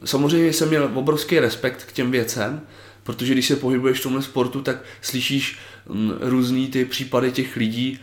samozřejmě 0.05 0.53
jsem 0.53 0.69
měl 0.69 0.91
obrovský 0.93 1.39
respekt 1.39 1.83
k 1.83 1.91
těm 1.91 2.11
věcem, 2.11 2.61
protože 3.03 3.33
když 3.33 3.47
se 3.47 3.55
pohybuješ 3.55 3.99
v 3.99 4.03
tomhle 4.03 4.21
sportu, 4.21 4.61
tak 4.61 4.77
slyšíš 5.01 5.57
mm, 5.89 6.13
různý 6.21 6.67
ty 6.67 6.85
případy 6.85 7.31
těch 7.31 7.55
lidí, 7.55 7.99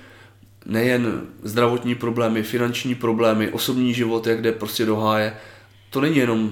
nejen 0.67 1.23
zdravotní 1.43 1.95
problémy, 1.95 2.43
finanční 2.43 2.95
problémy, 2.95 3.49
osobní 3.49 3.95
život, 3.95 4.27
jak 4.27 4.43
jde 4.43 4.53
prostě 4.53 4.87
do 4.87 4.97
háje. 4.97 5.37
To 5.91 6.01
není 6.01 6.17
jenom 6.17 6.51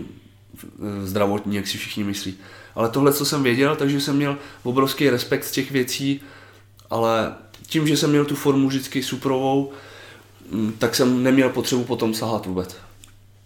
e, 0.62 1.06
zdravotní, 1.06 1.56
jak 1.56 1.66
si 1.66 1.78
všichni 1.78 2.04
myslí. 2.04 2.34
Ale 2.74 2.88
tohle, 2.88 3.12
co 3.12 3.24
jsem 3.24 3.42
věděl, 3.42 3.76
takže 3.76 4.00
jsem 4.00 4.16
měl 4.16 4.38
obrovský 4.62 5.10
respekt 5.10 5.44
z 5.44 5.50
těch 5.50 5.70
věcí, 5.70 6.20
ale 6.90 7.34
tím, 7.68 7.86
že 7.86 7.96
jsem 7.96 8.10
měl 8.10 8.24
tu 8.24 8.34
formu 8.34 8.68
vždycky 8.68 9.02
suprovou, 9.02 9.72
mm, 10.50 10.72
tak 10.78 10.94
jsem 10.94 11.22
neměl 11.22 11.50
potřebu 11.50 11.84
potom 11.84 12.14
sahat 12.14 12.46
vůbec. 12.46 12.76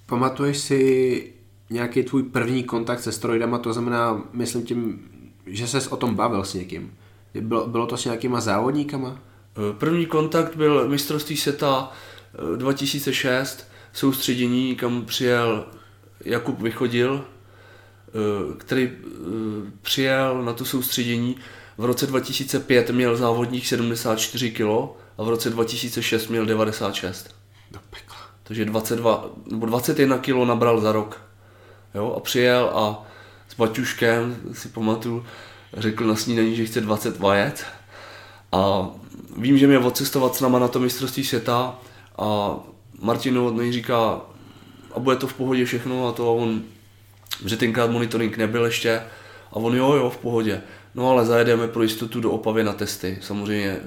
Pamatuješ 0.06 0.58
si 0.58 1.32
nějaký 1.70 2.02
tvůj 2.02 2.22
první 2.22 2.64
kontakt 2.64 3.00
se 3.00 3.12
strojdama, 3.12 3.58
to 3.58 3.72
znamená, 3.72 4.22
myslím 4.32 4.62
tím, 4.62 5.08
že 5.46 5.66
ses 5.66 5.86
o 5.86 5.96
tom 5.96 6.14
bavil 6.14 6.44
s 6.44 6.54
někým. 6.54 6.94
Bylo, 7.40 7.66
bylo 7.66 7.86
to 7.86 7.96
s 7.96 8.04
nějakýma 8.04 8.40
závodníkama? 8.40 9.18
Eh, 9.56 9.72
první 9.78 10.06
kontakt 10.06 10.56
byl 10.56 10.88
mistrovství 10.88 11.36
světa 11.36 11.92
2006, 12.56 13.60
eh, 13.60 13.74
soustředění, 13.92 14.76
kam 14.76 15.04
přijel 15.04 15.66
Jakub 16.24 16.60
Vychodil, 16.60 17.24
eh, 18.08 18.54
který 18.58 18.90
přijel 19.82 20.42
na 20.42 20.52
to 20.52 20.64
soustředění 20.64 21.36
v 21.78 21.84
roce 21.84 22.06
2005 22.06 22.90
měl 22.90 23.16
závodník 23.16 23.66
74 23.66 24.50
kg 24.50 24.62
a 25.18 25.22
v 25.22 25.28
roce 25.28 25.50
2006 25.50 26.28
měl 26.28 26.46
96. 26.46 27.34
Do 27.70 27.78
pekla. 27.90 28.16
Takže 28.42 28.64
22, 28.64 29.26
nebo 29.50 29.66
21 29.66 30.18
kg 30.18 30.34
nabral 30.44 30.80
za 30.80 30.92
rok. 30.92 31.20
Jo, 31.94 32.14
a 32.16 32.20
přijel 32.20 32.70
a 32.74 33.04
s 33.48 33.54
Baťuškem, 33.54 34.36
si 34.52 34.68
pamatuju, 34.68 35.24
řekl 35.76 36.06
na 36.06 36.16
snídaní, 36.16 36.56
že 36.56 36.64
chce 36.64 36.80
20 36.80 37.18
vajec. 37.18 37.64
A 38.52 38.90
vím, 39.36 39.58
že 39.58 39.66
mě 39.66 39.78
odcestovat 39.78 40.34
s 40.34 40.40
náma 40.40 40.58
na 40.58 40.68
to 40.68 40.80
mistrovství 40.80 41.24
světa 41.24 41.78
a 42.18 42.56
Martin 43.00 43.34
Novotný 43.34 43.72
říká, 43.72 44.20
a 44.94 45.00
bude 45.00 45.16
to 45.16 45.26
v 45.26 45.34
pohodě 45.34 45.64
všechno 45.64 46.08
a 46.08 46.12
to 46.12 46.28
a 46.28 46.32
on, 46.32 46.62
že 47.46 47.56
tenkrát 47.56 47.90
monitoring 47.90 48.36
nebyl 48.36 48.64
ještě 48.64 49.02
a 49.52 49.56
on 49.56 49.76
jo, 49.76 49.92
jo, 49.92 50.10
v 50.10 50.16
pohodě. 50.16 50.62
No 50.94 51.10
ale 51.10 51.27
zajedeme 51.27 51.69
pro 51.69 51.82
jistotu 51.82 52.20
do 52.20 52.31
Opavy 52.31 52.64
na 52.64 52.73
testy. 52.73 53.19
Samozřejmě 53.20 53.81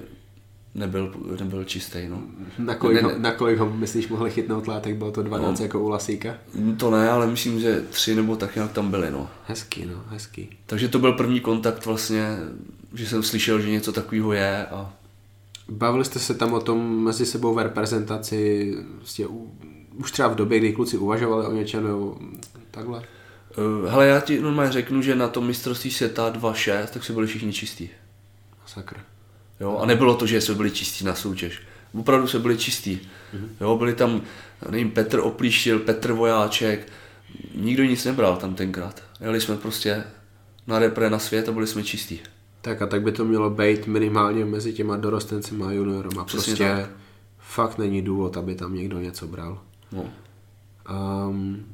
nebyl, 0.75 1.13
nebyl 1.39 1.63
čistý. 1.63 1.99
No. 2.09 2.21
Na, 2.59 2.75
kolik 2.75 3.01
ne, 3.01 3.09
ho, 3.09 3.19
na 3.19 3.31
kolik 3.31 3.59
ho 3.59 3.69
myslíš 3.69 4.07
mohli 4.07 4.31
chytnout 4.31 4.67
látek? 4.67 4.95
Bylo 4.95 5.11
to 5.11 5.23
12 5.23 5.59
no, 5.59 5.65
jako 5.65 5.79
u 5.79 5.89
Lasíka? 5.89 6.33
To 6.77 6.91
ne, 6.91 7.09
ale 7.09 7.27
myslím, 7.27 7.59
že 7.59 7.81
tři 7.89 8.15
nebo 8.15 8.35
tak 8.35 8.55
nějak 8.55 8.71
tam 8.71 8.91
byly. 8.91 9.11
No. 9.11 9.29
Hezký, 9.47 9.85
no, 9.85 10.03
hezký. 10.07 10.49
Takže 10.65 10.87
to 10.87 10.99
byl 10.99 11.13
první 11.13 11.39
kontakt 11.39 11.85
vlastně, 11.85 12.37
že 12.93 13.07
jsem 13.07 13.23
slyšel, 13.23 13.61
že 13.61 13.69
něco 13.69 13.91
takového 13.91 14.33
je. 14.33 14.65
A... 14.65 14.93
Bavili 15.69 16.05
jste 16.05 16.19
se 16.19 16.33
tam 16.33 16.53
o 16.53 16.59
tom 16.59 17.03
mezi 17.03 17.25
sebou 17.25 17.53
v 17.53 17.63
reprezentaci, 17.63 18.73
vlastně, 18.97 19.27
už 19.95 20.11
třeba 20.11 20.27
v 20.27 20.35
době, 20.35 20.59
kdy 20.59 20.73
kluci 20.73 20.97
uvažovali 20.97 21.45
o 21.45 21.51
něčem 21.51 21.83
nebo 21.83 22.17
takhle? 22.71 23.01
Uh, 23.57 23.89
hele, 23.89 24.07
já 24.07 24.19
ti 24.19 24.41
normálně 24.41 24.71
řeknu, 24.71 25.01
že 25.01 25.15
na 25.15 25.27
tom 25.27 25.47
mistrovství 25.47 25.91
světa 25.91 26.31
2.6, 26.31 26.87
tak 26.87 27.03
se 27.03 27.13
byli 27.13 27.27
všichni 27.27 27.53
čistí. 27.53 27.89
Sakra. 28.65 29.01
Jo, 29.59 29.77
a 29.77 29.85
nebylo 29.85 30.15
to, 30.15 30.25
že 30.25 30.41
jsme 30.41 30.55
byli 30.55 30.71
čistí 30.71 31.05
na 31.05 31.15
soutěž. 31.15 31.61
Opravdu 31.93 32.27
jsme 32.27 32.39
byli 32.39 32.57
čistí. 32.57 32.99
Mm-hmm. 33.33 33.47
Jo, 33.61 33.77
byli 33.77 33.93
tam, 33.93 34.21
nevím, 34.69 34.91
Petr 34.91 35.19
Oplíštil, 35.19 35.79
Petr 35.79 36.11
Vojáček, 36.11 36.87
nikdo 37.55 37.83
nic 37.83 38.05
nebral 38.05 38.37
tam 38.37 38.55
tenkrát. 38.55 39.03
Jeli 39.21 39.41
jsme 39.41 39.57
prostě 39.57 40.03
na 40.67 40.79
repre 40.79 41.09
na 41.09 41.19
svět 41.19 41.49
a 41.49 41.51
byli 41.51 41.67
jsme 41.67 41.83
čistí. 41.83 42.19
Tak 42.61 42.81
a 42.81 42.85
tak 42.85 43.01
by 43.01 43.11
to 43.11 43.25
mělo 43.25 43.49
být 43.49 43.87
minimálně 43.87 44.45
mezi 44.45 44.73
těma 44.73 44.97
dorostencima 44.97 45.67
a 45.67 45.71
juniorama. 45.71 46.23
Přesně 46.23 46.55
prostě 46.55 46.63
tak. 46.63 46.89
fakt 47.39 47.77
není 47.77 48.01
důvod, 48.01 48.37
aby 48.37 48.55
tam 48.55 48.75
někdo 48.75 48.99
něco 48.99 49.27
bral. 49.27 49.61
No. 49.91 50.05
Um, 51.29 51.65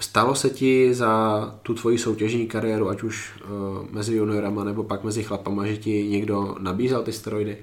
stalo 0.00 0.34
se 0.34 0.50
ti 0.50 0.94
za 0.94 1.40
tu 1.62 1.74
tvoji 1.74 1.98
soutěžní 1.98 2.46
kariéru, 2.46 2.88
ať 2.88 3.02
už 3.02 3.32
uh, 3.44 3.50
mezi 3.90 4.16
juniorama 4.16 4.64
nebo 4.64 4.84
pak 4.84 5.04
mezi 5.04 5.22
chlapama, 5.22 5.66
že 5.66 5.76
ti 5.76 6.08
někdo 6.08 6.56
nabízel 6.58 7.02
ty 7.02 7.12
steroidy? 7.12 7.56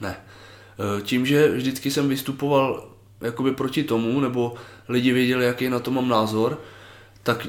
Ne. 0.00 0.16
E, 0.98 1.02
Tím, 1.02 1.26
že 1.26 1.48
vždycky 1.48 1.90
jsem 1.90 2.08
vystupoval 2.08 2.88
jakoby 3.20 3.52
proti 3.52 3.84
tomu, 3.84 4.20
nebo 4.20 4.54
lidi 4.88 5.12
věděli, 5.12 5.44
jaký 5.44 5.68
na 5.68 5.78
to 5.78 5.90
mám 5.90 6.08
názor, 6.08 6.60
tak 7.22 7.48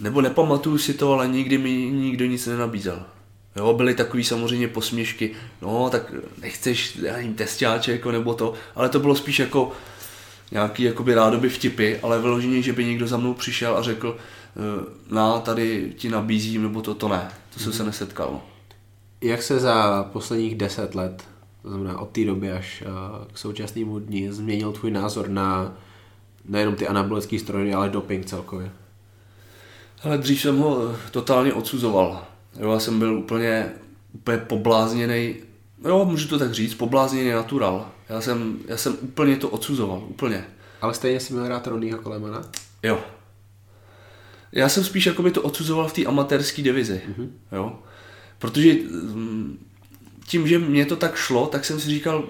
nebo 0.00 0.20
nepamatuju 0.20 0.78
si 0.78 0.94
to, 0.94 1.12
ale 1.12 1.28
nikdy 1.28 1.58
mi 1.58 1.70
nikdo 1.72 2.26
nic 2.26 2.46
nenabízel. 2.46 3.02
Jo, 3.56 3.72
byly 3.72 3.94
takový 3.94 4.24
samozřejmě 4.24 4.68
posměšky, 4.68 5.34
no 5.62 5.90
tak 5.90 6.12
nechceš, 6.42 6.96
já 6.96 7.16
nevím, 7.16 7.34
testiáče 7.34 7.92
jako 7.92 8.12
nebo 8.12 8.34
to, 8.34 8.54
ale 8.74 8.88
to 8.88 9.00
bylo 9.00 9.14
spíš 9.14 9.38
jako 9.38 9.72
nějaký 10.50 10.82
jakoby 10.82 11.14
rádoby 11.14 11.48
vtipy, 11.48 11.96
ale 12.02 12.20
vyloženě, 12.20 12.62
že 12.62 12.72
by 12.72 12.84
někdo 12.84 13.06
za 13.06 13.16
mnou 13.16 13.34
přišel 13.34 13.76
a 13.76 13.82
řekl, 13.82 14.16
e, 14.18 15.14
na, 15.14 15.38
tady 15.38 15.92
ti 15.96 16.08
nabízím, 16.08 16.62
nebo 16.62 16.82
to, 16.82 16.94
to 16.94 17.08
ne, 17.08 17.28
to 17.54 17.60
jsem 17.60 17.72
se 17.72 17.84
nesetkal. 17.84 18.28
No. 18.32 18.42
Jak 19.20 19.42
se 19.42 19.60
za 19.60 20.02
posledních 20.12 20.54
deset 20.54 20.94
let, 20.94 21.24
to 21.62 21.68
znamená 21.68 21.98
od 21.98 22.08
té 22.10 22.24
doby 22.24 22.52
až 22.52 22.82
uh, 22.86 23.26
k 23.32 23.38
současnému 23.38 23.98
dni, 23.98 24.32
změnil 24.32 24.72
tvůj 24.72 24.90
názor 24.90 25.28
na 25.28 25.76
nejenom 26.44 26.74
ty 26.74 26.88
anabolické 26.88 27.38
steroidy, 27.38 27.74
ale 27.74 27.88
doping 27.88 28.26
celkově? 28.26 28.70
Ale 30.02 30.18
dřív 30.18 30.40
jsem 30.40 30.58
ho 30.58 30.90
eh, 30.90 30.96
totálně 31.10 31.52
odsuzoval. 31.52 32.24
Jo, 32.60 32.72
já 32.72 32.78
jsem 32.78 32.98
byl 32.98 33.18
úplně, 33.18 33.72
úplně 34.12 34.38
poblázněný, 34.38 35.34
jo, 35.84 36.04
můžu 36.04 36.28
to 36.28 36.38
tak 36.38 36.54
říct, 36.54 36.74
poblázněný 36.74 37.30
natural. 37.30 37.90
Já 38.08 38.20
jsem, 38.20 38.58
já 38.66 38.76
jsem 38.76 38.96
úplně 39.00 39.36
to 39.36 39.48
odsuzoval, 39.48 40.04
úplně. 40.08 40.44
Ale 40.80 40.94
stejně 40.94 41.20
si 41.20 41.32
měl 41.32 41.48
rád 41.48 41.66
Ronnieho 41.66 42.02
Kolemana? 42.02 42.42
Jo. 42.82 43.04
Já 44.52 44.68
jsem 44.68 44.84
spíš 44.84 45.06
jakoby 45.06 45.30
to 45.30 45.42
odsuzoval 45.42 45.88
v 45.88 45.92
té 45.92 46.04
amatérské 46.04 46.62
divizi, 46.62 47.02
mm-hmm. 47.08 47.28
jo. 47.52 47.78
Protože 48.38 48.72
mm, 48.72 49.66
tím, 50.26 50.48
že 50.48 50.58
mě 50.58 50.86
to 50.86 50.96
tak 50.96 51.16
šlo, 51.16 51.46
tak 51.46 51.64
jsem 51.64 51.80
si 51.80 51.88
říkal, 51.88 52.24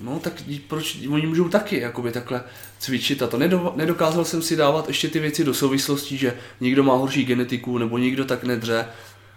no 0.00 0.20
tak 0.20 0.32
proč, 0.68 0.98
oni 1.10 1.26
můžou 1.26 1.48
taky 1.48 1.80
jakoby 1.80 2.12
takhle 2.12 2.44
cvičit 2.78 3.22
a 3.22 3.26
to 3.26 3.38
Nedo, 3.38 3.72
nedokázal 3.76 4.24
jsem 4.24 4.42
si 4.42 4.56
dávat 4.56 4.88
ještě 4.88 5.08
ty 5.08 5.18
věci 5.18 5.44
do 5.44 5.54
souvislostí, 5.54 6.16
že 6.16 6.36
někdo 6.60 6.82
má 6.82 6.94
horší 6.94 7.24
genetiku 7.24 7.78
nebo 7.78 7.98
někdo 7.98 8.24
tak 8.24 8.44
nedře 8.44 8.86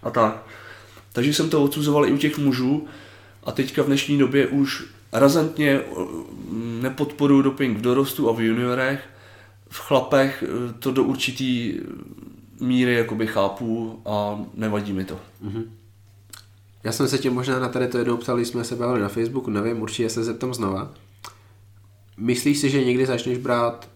a 0.04 0.10
tak. 0.10 0.46
Takže 1.14 1.34
jsem 1.34 1.50
to 1.50 1.64
odsuzoval 1.64 2.06
i 2.06 2.12
u 2.12 2.18
těch 2.18 2.38
mužů 2.38 2.88
a 3.44 3.52
teďka 3.52 3.84
v 3.84 3.86
dnešní 3.86 4.18
době 4.18 4.48
už 4.48 4.84
razantně 5.14 5.82
mm, 6.50 6.80
nepodporuji 6.82 7.42
doping 7.42 7.78
v 7.78 7.82
dorostu 7.82 8.30
a 8.30 8.34
v 8.34 8.42
juniorech. 8.42 9.10
V 9.70 9.80
chlapech 9.80 10.44
eh, 10.48 10.74
to 10.80 10.92
do 10.92 11.04
určitý 11.04 11.80
míry 12.60 12.94
jakoby 12.94 13.28
chápu 13.28 14.02
a 14.06 14.46
nevadí 14.54 14.94
mi 14.94 15.06
to. 15.06 15.20
Mm-hmm. 15.46 15.64
Já 16.84 16.92
jsem 16.92 17.08
se 17.08 17.18
tě 17.18 17.30
možná 17.30 17.60
na 17.60 17.70
tady 17.70 17.88
to 17.88 17.98
jednou 17.98 18.18
ptali, 18.18 18.46
jsme 18.46 18.64
se 18.64 18.76
bavili 18.76 19.02
na 19.02 19.10
Facebooku, 19.10 19.50
nevím, 19.50 19.82
určitě 19.82 20.10
se 20.10 20.24
zeptám 20.24 20.54
znova. 20.54 20.92
Myslíš 22.18 22.58
si, 22.58 22.70
že 22.70 22.84
někdy 22.84 23.06
začneš 23.06 23.38
brát 23.38 23.90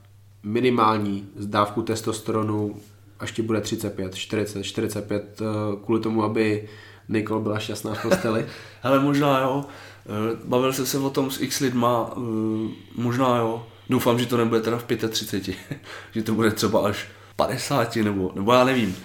minimální 0.43 1.29
dávku 1.39 1.81
testosteronu, 1.81 2.75
až 3.19 3.31
ti 3.31 3.41
bude 3.41 3.61
35, 3.61 4.15
40, 4.15 4.63
45, 4.63 5.41
kvůli 5.85 6.01
tomu, 6.01 6.23
aby 6.23 6.67
Nicole 7.09 7.41
byla 7.41 7.59
šťastná 7.59 7.93
v 7.93 8.01
posteli? 8.01 8.45
Ale 8.83 8.99
možná 8.99 9.41
jo. 9.41 9.65
Eh, 10.07 10.39
bavil 10.43 10.73
jsem 10.73 10.85
se 10.85 10.97
o 10.97 11.09
tom 11.09 11.31
s 11.31 11.41
x 11.41 11.59
lidma, 11.59 12.09
eh, 12.11 12.19
možná 12.95 13.37
jo. 13.37 13.67
Doufám, 13.89 14.19
že 14.19 14.25
to 14.25 14.37
nebude 14.37 14.61
teda 14.61 14.77
v 14.77 14.83
35, 15.09 15.57
že 16.11 16.23
to 16.23 16.33
bude 16.33 16.51
třeba 16.51 16.87
až 16.87 17.07
50 17.35 17.95
nebo, 18.03 18.31
nebo 18.35 18.53
já 18.53 18.63
nevím. 18.63 18.95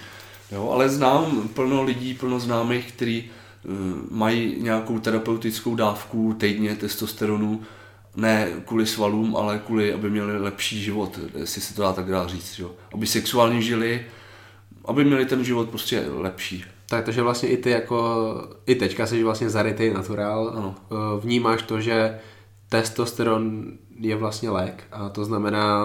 Jo, 0.52 0.70
ale 0.70 0.88
znám 0.88 1.48
plno 1.48 1.82
lidí, 1.82 2.14
plno 2.14 2.40
známých, 2.40 2.92
kteří 2.92 3.30
uh, 3.64 3.72
mají 4.10 4.56
nějakou 4.58 4.98
terapeutickou 4.98 5.74
dávku 5.74 6.36
týdně 6.38 6.76
testosteronu, 6.76 7.62
ne 8.16 8.48
kvůli 8.66 8.86
svalům, 8.86 9.36
ale 9.36 9.58
kvůli, 9.66 9.92
aby 9.92 10.10
měli 10.10 10.38
lepší 10.38 10.82
život, 10.82 11.18
jestli 11.36 11.60
se 11.60 11.74
to 11.74 11.82
dá 11.82 11.92
tak 11.92 12.10
dá 12.10 12.26
říct, 12.26 12.58
jo. 12.58 12.70
aby 12.94 13.06
sexuálně 13.06 13.62
žili, 13.62 14.06
aby 14.84 15.04
měli 15.04 15.26
ten 15.26 15.44
život 15.44 15.68
prostě 15.68 16.04
lepší. 16.08 16.64
Tak, 16.92 17.04
takže 17.04 17.22
vlastně 17.22 17.48
i 17.48 17.56
ty 17.56 17.70
jako, 17.70 18.24
i 18.66 18.74
teďka 18.74 19.06
jsi 19.06 19.24
vlastně 19.24 19.50
zarytý 19.50 19.90
naturál, 19.90 20.52
Ano. 20.56 20.74
vnímáš 21.20 21.62
to, 21.62 21.80
že 21.80 22.18
testosteron 22.68 23.64
je 23.98 24.16
vlastně 24.16 24.50
lék 24.50 24.84
a 24.92 25.08
to 25.08 25.24
znamená, 25.24 25.84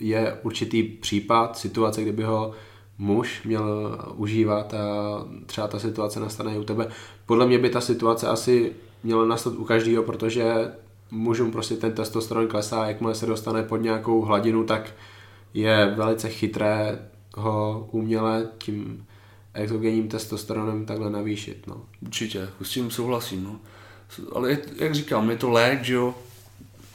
je 0.00 0.38
určitý 0.42 0.82
případ, 0.82 1.58
situace, 1.58 2.02
kdyby 2.02 2.22
ho 2.22 2.52
muž 2.98 3.42
měl 3.44 3.98
užívat 4.14 4.74
a 4.74 4.78
třeba 5.46 5.68
ta 5.68 5.78
situace 5.78 6.20
nastane 6.20 6.54
i 6.54 6.58
u 6.58 6.64
tebe. 6.64 6.88
Podle 7.26 7.46
mě 7.46 7.58
by 7.58 7.70
ta 7.70 7.80
situace 7.80 8.26
asi 8.26 8.72
měla 9.02 9.24
nastat 9.24 9.54
u 9.54 9.64
každého, 9.64 10.02
protože 10.02 10.72
mužům 11.10 11.52
prostě 11.52 11.74
ten 11.74 11.92
testosteron 11.92 12.48
klesá, 12.48 12.86
jakmile 12.86 13.14
se 13.14 13.26
dostane 13.26 13.62
pod 13.62 13.76
nějakou 13.76 14.22
hladinu, 14.22 14.64
tak 14.64 14.94
je 15.54 15.94
velice 15.96 16.28
chytré 16.28 16.98
ho 17.36 17.88
uměle 17.92 18.48
tím 18.58 19.06
exogenním 19.56 20.08
testosteronem 20.08 20.86
takhle 20.86 21.10
navýšit. 21.10 21.66
No. 21.66 21.80
Určitě, 22.02 22.48
s 22.62 22.70
tím 22.70 22.90
souhlasím. 22.90 23.44
No. 23.44 23.60
Ale 24.32 24.50
je- 24.50 24.58
jak 24.76 24.94
říkám, 24.94 25.30
je 25.30 25.36
to 25.36 25.50
lék, 25.50 25.82
že 25.84 25.94
jo, 25.94 26.14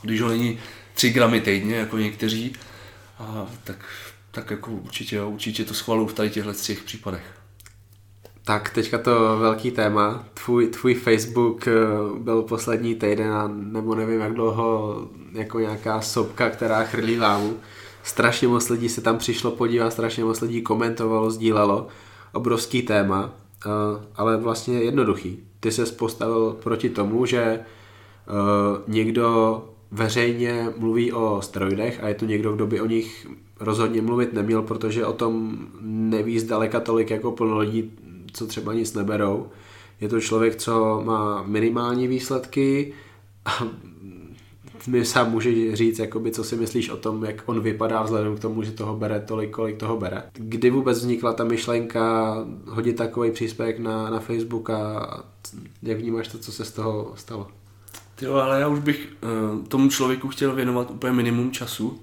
když 0.02 0.22
ho 0.22 0.30
není 0.30 0.60
3 0.94 1.10
gramy 1.10 1.42
týdně, 1.42 1.76
jako 1.76 1.98
někteří, 1.98 2.54
a 3.20 3.48
tak, 3.64 3.86
tak 4.32 4.52
jako 4.52 4.72
určitě, 4.72 5.16
jo, 5.16 5.30
určitě 5.30 5.66
to 5.66 5.74
schvaluju 5.74 6.08
v 6.08 6.14
tady 6.14 6.30
těchto 6.30 6.54
těch 6.54 6.84
případech. 6.84 7.24
Tak 8.44 8.70
teďka 8.70 8.98
to 8.98 9.38
velký 9.38 9.72
téma. 9.72 10.26
Tvůj, 10.34 10.68
tvůj 10.68 10.94
Facebook 10.94 11.68
eh, 11.68 11.72
byl 12.20 12.42
poslední 12.42 12.96
týden 12.96 13.32
a 13.34 13.48
nebo 13.54 13.96
nevím 13.96 14.20
jak 14.20 14.34
dlouho 14.34 14.96
jako 15.32 15.60
nějaká 15.60 16.02
sopka, 16.02 16.50
která 16.50 16.84
chrlí 16.84 17.20
lámu. 17.20 17.58
Strašně 18.04 18.48
moc 18.48 18.70
lidí 18.70 18.90
se 18.90 19.02
tam 19.02 19.18
přišlo 19.18 19.52
podívat, 19.52 19.92
strašně 19.94 20.24
moc 20.24 20.42
lidí 20.42 20.62
komentovalo, 20.62 21.32
sdílelo. 21.32 21.88
Obrovský 22.34 22.82
téma, 22.82 23.34
eh, 23.66 23.70
ale 24.16 24.38
vlastně 24.38 24.80
jednoduchý. 24.84 25.40
Ty 25.60 25.72
se 25.72 25.86
postavil 25.86 26.58
proti 26.64 26.90
tomu, 26.90 27.26
že 27.26 27.42
eh, 27.42 27.64
někdo 28.88 29.66
veřejně 29.92 30.74
mluví 30.78 31.12
o 31.12 31.42
steroidech 31.42 32.04
a 32.04 32.08
je 32.08 32.16
to 32.16 32.26
někdo, 32.26 32.54
kdo 32.54 32.68
by 32.68 32.82
o 32.82 32.86
nich 32.86 33.28
rozhodně 33.60 34.02
mluvit 34.02 34.34
neměl, 34.34 34.62
protože 34.62 35.06
o 35.06 35.14
tom 35.14 35.58
neví 35.82 36.40
zdaleka 36.40 36.80
tolik 36.80 37.10
jako 37.10 37.32
plno 37.32 37.58
lidí, 37.58 37.92
co 38.34 38.48
třeba 38.48 38.74
nic 38.74 38.94
neberou. 38.94 39.48
Je 40.02 40.10
to 40.10 40.22
člověk, 40.22 40.56
co 40.56 41.02
má 41.06 41.44
minimální 41.44 42.08
výsledky 42.08 42.94
a 43.46 43.64
mi 44.88 45.06
sám 45.06 45.32
může 45.32 45.76
říct, 45.76 46.00
jakoby, 46.00 46.32
co 46.32 46.44
si 46.44 46.56
myslíš 46.56 46.90
o 46.90 46.98
tom, 46.98 47.26
jak 47.26 47.44
on 47.46 47.60
vypadá 47.62 48.04
vzhledem 48.04 48.38
k 48.38 48.40
tomu, 48.40 48.64
že 48.64 48.72
toho 48.72 48.96
bere 48.96 49.20
tolik, 49.20 49.52
kolik 49.52 49.78
toho 49.78 49.98
bere. 49.98 50.24
Kdy 50.34 50.70
vůbec 50.70 50.98
vznikla 50.98 51.34
ta 51.34 51.44
myšlenka 51.44 52.36
hodit 52.68 52.94
takový 52.94 53.32
příspěvek 53.32 53.80
na, 53.80 54.10
na 54.10 54.20
Facebook 54.20 54.70
a 54.70 55.08
jak 55.84 55.98
vnímáš 55.98 56.28
to, 56.28 56.38
co 56.38 56.52
se 56.52 56.66
z 56.66 56.72
toho 56.72 57.14
stalo? 57.16 57.48
Jo, 58.22 58.34
ale 58.34 58.60
já 58.60 58.68
už 58.68 58.80
bych 58.80 59.08
uh, 59.54 59.66
tomu 59.66 59.90
člověku 59.90 60.28
chtěl 60.28 60.56
věnovat 60.56 60.92
úplně 60.92 61.14
minimum 61.14 61.52
času, 61.52 62.02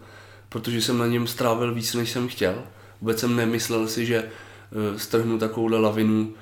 protože 0.49 0.83
jsem 0.83 0.99
na 0.99 1.07
něm 1.07 1.27
strávil 1.27 1.75
víc, 1.75 1.95
než 1.95 2.11
jsem 2.11 2.29
chtěl. 2.29 2.55
Vůbec 3.01 3.19
jsem 3.19 3.37
nemyslel 3.37 3.89
si, 3.89 4.07
že 4.07 4.23
uh, 4.23 4.99
strhnu 4.99 5.39
takovouhle 5.39 5.81
lavinu 5.81 6.33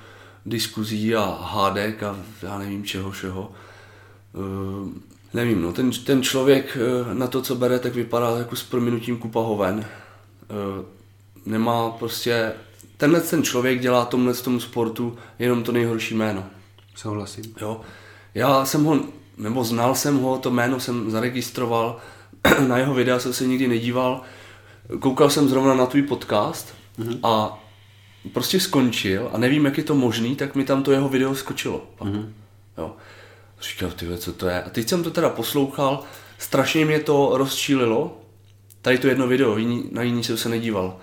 diskuzí 0.46 1.14
a 1.14 1.38
hádek 1.42 2.02
a 2.02 2.16
já 2.42 2.58
nevím 2.58 2.84
čeho 2.84 3.10
všeho. 3.10 3.52
Uh, 4.32 4.88
nevím, 5.36 5.62
no, 5.62 5.72
ten, 5.72 5.90
ten 5.90 6.22
člověk 6.22 6.78
uh, 6.80 7.14
na 7.14 7.26
to, 7.26 7.42
co 7.42 7.54
bere, 7.54 7.78
tak 7.78 7.94
vypadá 7.94 8.38
jako 8.38 8.56
s 8.56 8.62
prominutím 8.62 9.18
kupa 9.18 9.40
hoven. 9.40 9.76
Uh, 9.78 10.84
nemá 11.46 11.90
prostě... 11.90 12.52
Tenhle 12.96 13.20
ten 13.20 13.42
člověk 13.42 13.80
dělá 13.80 14.04
tomhle 14.04 14.34
tomu 14.34 14.60
sportu 14.60 15.18
jenom 15.38 15.62
to 15.62 15.72
nejhorší 15.72 16.14
jméno. 16.14 16.44
Souhlasím. 16.94 17.44
Jo. 17.60 17.80
Já 18.34 18.64
jsem 18.64 18.84
ho, 18.84 19.00
nebo 19.38 19.64
znal 19.64 19.94
jsem 19.94 20.18
ho, 20.18 20.38
to 20.38 20.50
jméno 20.50 20.80
jsem 20.80 21.10
zaregistroval, 21.10 21.96
na 22.68 22.78
jeho 22.78 22.94
videa 22.94 23.18
jsem 23.18 23.32
se 23.32 23.46
nikdy 23.46 23.68
nedíval. 23.68 24.20
Koukal 25.00 25.30
jsem 25.30 25.48
zrovna 25.48 25.74
na 25.74 25.86
tvůj 25.86 26.02
podcast 26.02 26.74
mm-hmm. 26.98 27.18
a 27.22 27.64
prostě 28.32 28.60
skončil 28.60 29.30
a 29.32 29.38
nevím, 29.38 29.64
jak 29.64 29.78
je 29.78 29.84
to 29.84 29.94
možný, 29.94 30.36
tak 30.36 30.54
mi 30.54 30.64
tam 30.64 30.82
to 30.82 30.92
jeho 30.92 31.08
video 31.08 31.34
skočilo. 31.34 31.82
Mm-hmm. 32.00 32.28
Jo. 32.78 32.96
Říkal, 33.62 33.90
ty 33.90 34.18
co 34.18 34.32
to 34.32 34.48
je? 34.48 34.62
A 34.62 34.70
teď 34.70 34.88
jsem 34.88 35.02
to 35.02 35.10
teda 35.10 35.28
poslouchal, 35.28 36.02
strašně 36.38 36.84
mě 36.84 37.00
to 37.00 37.30
rozčílilo, 37.34 38.18
tady 38.82 38.98
to 38.98 39.06
jedno 39.06 39.26
video, 39.26 39.56
jiný, 39.56 39.84
na 39.92 40.02
jiný 40.02 40.24
jsem 40.24 40.36
se 40.36 40.48
nedíval. 40.48 40.96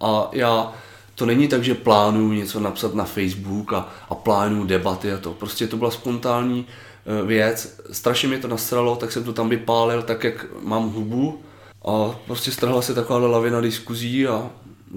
A 0.00 0.28
já 0.32 0.72
to 1.14 1.26
není 1.26 1.48
tak, 1.48 1.64
že 1.64 1.74
plánuju 1.74 2.32
něco 2.32 2.60
napsat 2.60 2.94
na 2.94 3.04
Facebook 3.04 3.72
a, 3.72 3.88
a 4.08 4.14
plánuju 4.14 4.64
debaty 4.64 5.12
a 5.12 5.18
to. 5.18 5.32
Prostě 5.32 5.66
to 5.66 5.76
byla 5.76 5.90
spontánní 5.90 6.66
e, 7.06 7.26
věc. 7.26 7.80
Strašně 7.92 8.28
mě 8.28 8.38
to 8.38 8.48
nastralo, 8.48 8.96
tak 8.96 9.12
jsem 9.12 9.24
to 9.24 9.32
tam 9.32 9.48
vypálil 9.48 10.02
tak, 10.02 10.24
jak 10.24 10.46
mám 10.62 10.90
hubu 10.90 11.40
a 11.84 12.18
prostě 12.26 12.52
strhla 12.52 12.82
se 12.82 12.94
taková 12.94 13.18
lavina 13.18 13.60
diskuzí 13.60 14.26
a 14.26 14.50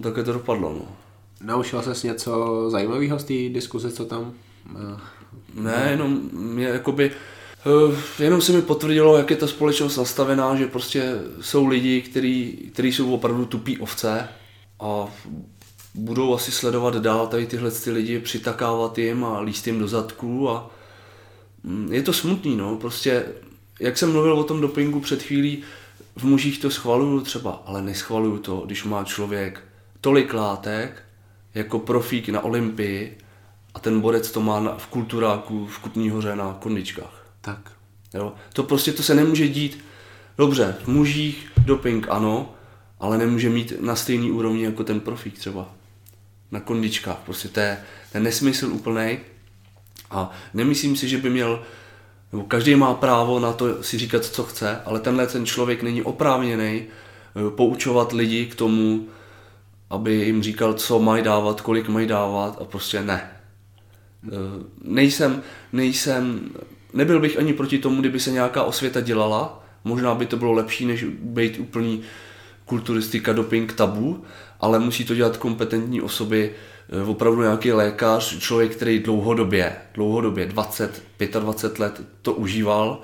také 0.04 0.24
to 0.24 0.34
dopadlo. 0.34 0.74
No. 0.74 0.86
Naučil 1.42 1.82
ses 1.82 2.04
něco 2.04 2.66
zajímavého 2.70 3.20
z 3.20 3.24
té 3.24 3.34
diskuze, 3.34 3.92
co 3.92 4.06
tam? 4.06 4.34
Ne, 5.54 5.88
jenom 5.90 6.30
mě 6.32 6.66
jakoby, 6.66 7.12
eh, 7.12 8.24
jenom 8.24 8.42
se 8.42 8.52
mi 8.52 8.62
potvrdilo, 8.62 9.18
jak 9.18 9.30
je 9.30 9.36
ta 9.36 9.48
společnost 9.48 9.98
nastavená, 9.98 10.56
že 10.56 10.68
prostě 10.68 11.14
jsou 11.42 11.68
lidi, 11.68 12.02
kteří 12.72 12.94
jsou 12.94 13.14
opravdu 13.14 13.46
tupí 13.46 13.78
ovce 13.78 14.28
a 14.80 15.08
budou 15.94 16.36
asi 16.36 16.52
sledovat 16.52 16.96
dál 16.96 17.28
tady 17.28 17.48
tyhle 17.48 17.72
ty 17.72 17.92
lidi, 17.92 18.20
přitakávat 18.20 18.98
jim 18.98 19.26
a 19.26 19.40
líst 19.40 19.68
jim 19.68 19.80
do 19.80 19.88
zadku 19.88 20.50
a 20.50 20.72
mm, 21.64 21.94
je 21.94 22.02
to 22.02 22.14
smutný, 22.14 22.56
no, 22.56 22.76
prostě 22.76 23.26
jak 23.80 23.98
jsem 23.98 24.12
mluvil 24.12 24.34
o 24.34 24.44
tom 24.44 24.62
dopingu 24.62 25.00
před 25.00 25.24
chvílí, 25.24 25.64
v 26.16 26.24
mužích 26.24 26.60
to 26.60 26.72
schvaluju 26.72 27.22
třeba, 27.22 27.64
ale 27.66 27.82
neschvaluju 27.82 28.38
to, 28.38 28.58
když 28.58 28.84
má 28.84 29.04
člověk 29.04 29.64
tolik 30.02 30.34
látek, 30.34 31.04
jako 31.54 31.80
profík 31.80 32.30
na 32.30 32.42
Olympii 32.42 33.18
a 33.74 33.80
ten 33.80 34.02
borec 34.02 34.32
to 34.32 34.42
má 34.42 34.78
v 34.78 34.88
kulturáku 34.88 35.68
v 35.68 35.80
Kutní 35.80 36.10
hoře 36.10 36.36
na 36.36 36.58
kondičkách. 36.60 37.26
Tak. 37.42 37.72
Jo? 38.14 38.34
To 38.54 38.64
prostě 38.64 38.92
to 38.92 39.04
se 39.04 39.16
nemůže 39.16 39.48
dít. 39.48 39.86
Dobře, 40.38 40.76
v 40.84 40.88
mužích 40.88 41.52
doping 41.66 42.08
ano, 42.10 42.54
ale 43.00 43.18
nemůže 43.18 43.50
mít 43.50 43.74
na 43.80 43.96
stejný 43.96 44.32
úrovni 44.32 44.64
jako 44.64 44.84
ten 44.84 45.00
profík 45.00 45.38
třeba. 45.38 45.70
Na 46.52 46.60
kondičkách. 46.60 47.18
Prostě 47.26 47.48
to 47.48 47.60
je, 47.60 47.84
to 48.12 48.18
je 48.18 48.24
nesmysl 48.24 48.68
úplný. 48.74 49.18
A 50.12 50.32
nemyslím 50.54 50.96
si, 50.96 51.10
že 51.10 51.18
by 51.18 51.30
měl, 51.30 51.62
nebo 52.32 52.44
každý 52.44 52.76
má 52.76 52.94
právo 52.94 53.40
na 53.40 53.54
to 53.54 53.84
si 53.84 53.98
říkat, 53.98 54.26
co 54.26 54.44
chce, 54.44 54.82
ale 54.86 55.00
tenhle 55.00 55.28
ten 55.28 55.46
člověk 55.46 55.84
není 55.84 56.02
oprávněný 56.02 56.84
eh, 56.84 57.52
poučovat 57.56 58.12
lidi 58.12 58.46
k 58.46 58.56
tomu, 58.56 59.08
aby 59.90 60.14
jim 60.14 60.44
říkal, 60.44 60.74
co 60.74 61.00
mají 61.00 61.24
dávat, 61.24 61.62
kolik 61.62 61.90
mají 61.90 62.08
dávat 62.08 62.58
a 62.62 62.66
prostě 62.66 63.02
ne. 63.02 63.39
Eh, 64.28 64.64
nejsem, 64.84 65.42
nejsem, 65.74 66.50
nebyl 66.94 67.20
bych 67.20 67.40
ani 67.40 67.54
proti 67.54 67.80
tomu, 67.80 68.00
kdyby 68.02 68.20
se 68.20 68.32
nějaká 68.32 68.64
osvěta 68.64 69.02
dělala, 69.02 69.64
možná 69.84 70.16
by 70.16 70.26
to 70.26 70.38
bylo 70.38 70.52
lepší, 70.52 70.86
než 70.86 71.04
být 71.20 71.60
úplný 71.60 72.02
kulturistika, 72.66 73.34
doping, 73.34 73.74
tabu, 73.74 74.24
ale 74.60 74.80
musí 74.80 75.06
to 75.06 75.16
dělat 75.16 75.38
kompetentní 75.38 76.02
osoby, 76.02 76.52
eh, 76.90 77.04
opravdu 77.04 77.42
nějaký 77.42 77.72
lékař, 77.72 78.40
člověk, 78.40 78.76
který 78.76 79.00
dlouhodobě, 79.00 79.76
dlouhodobě, 79.94 80.46
20, 80.46 81.04
25 81.40 81.80
let 81.80 82.02
to 82.22 82.34
užíval, 82.34 83.02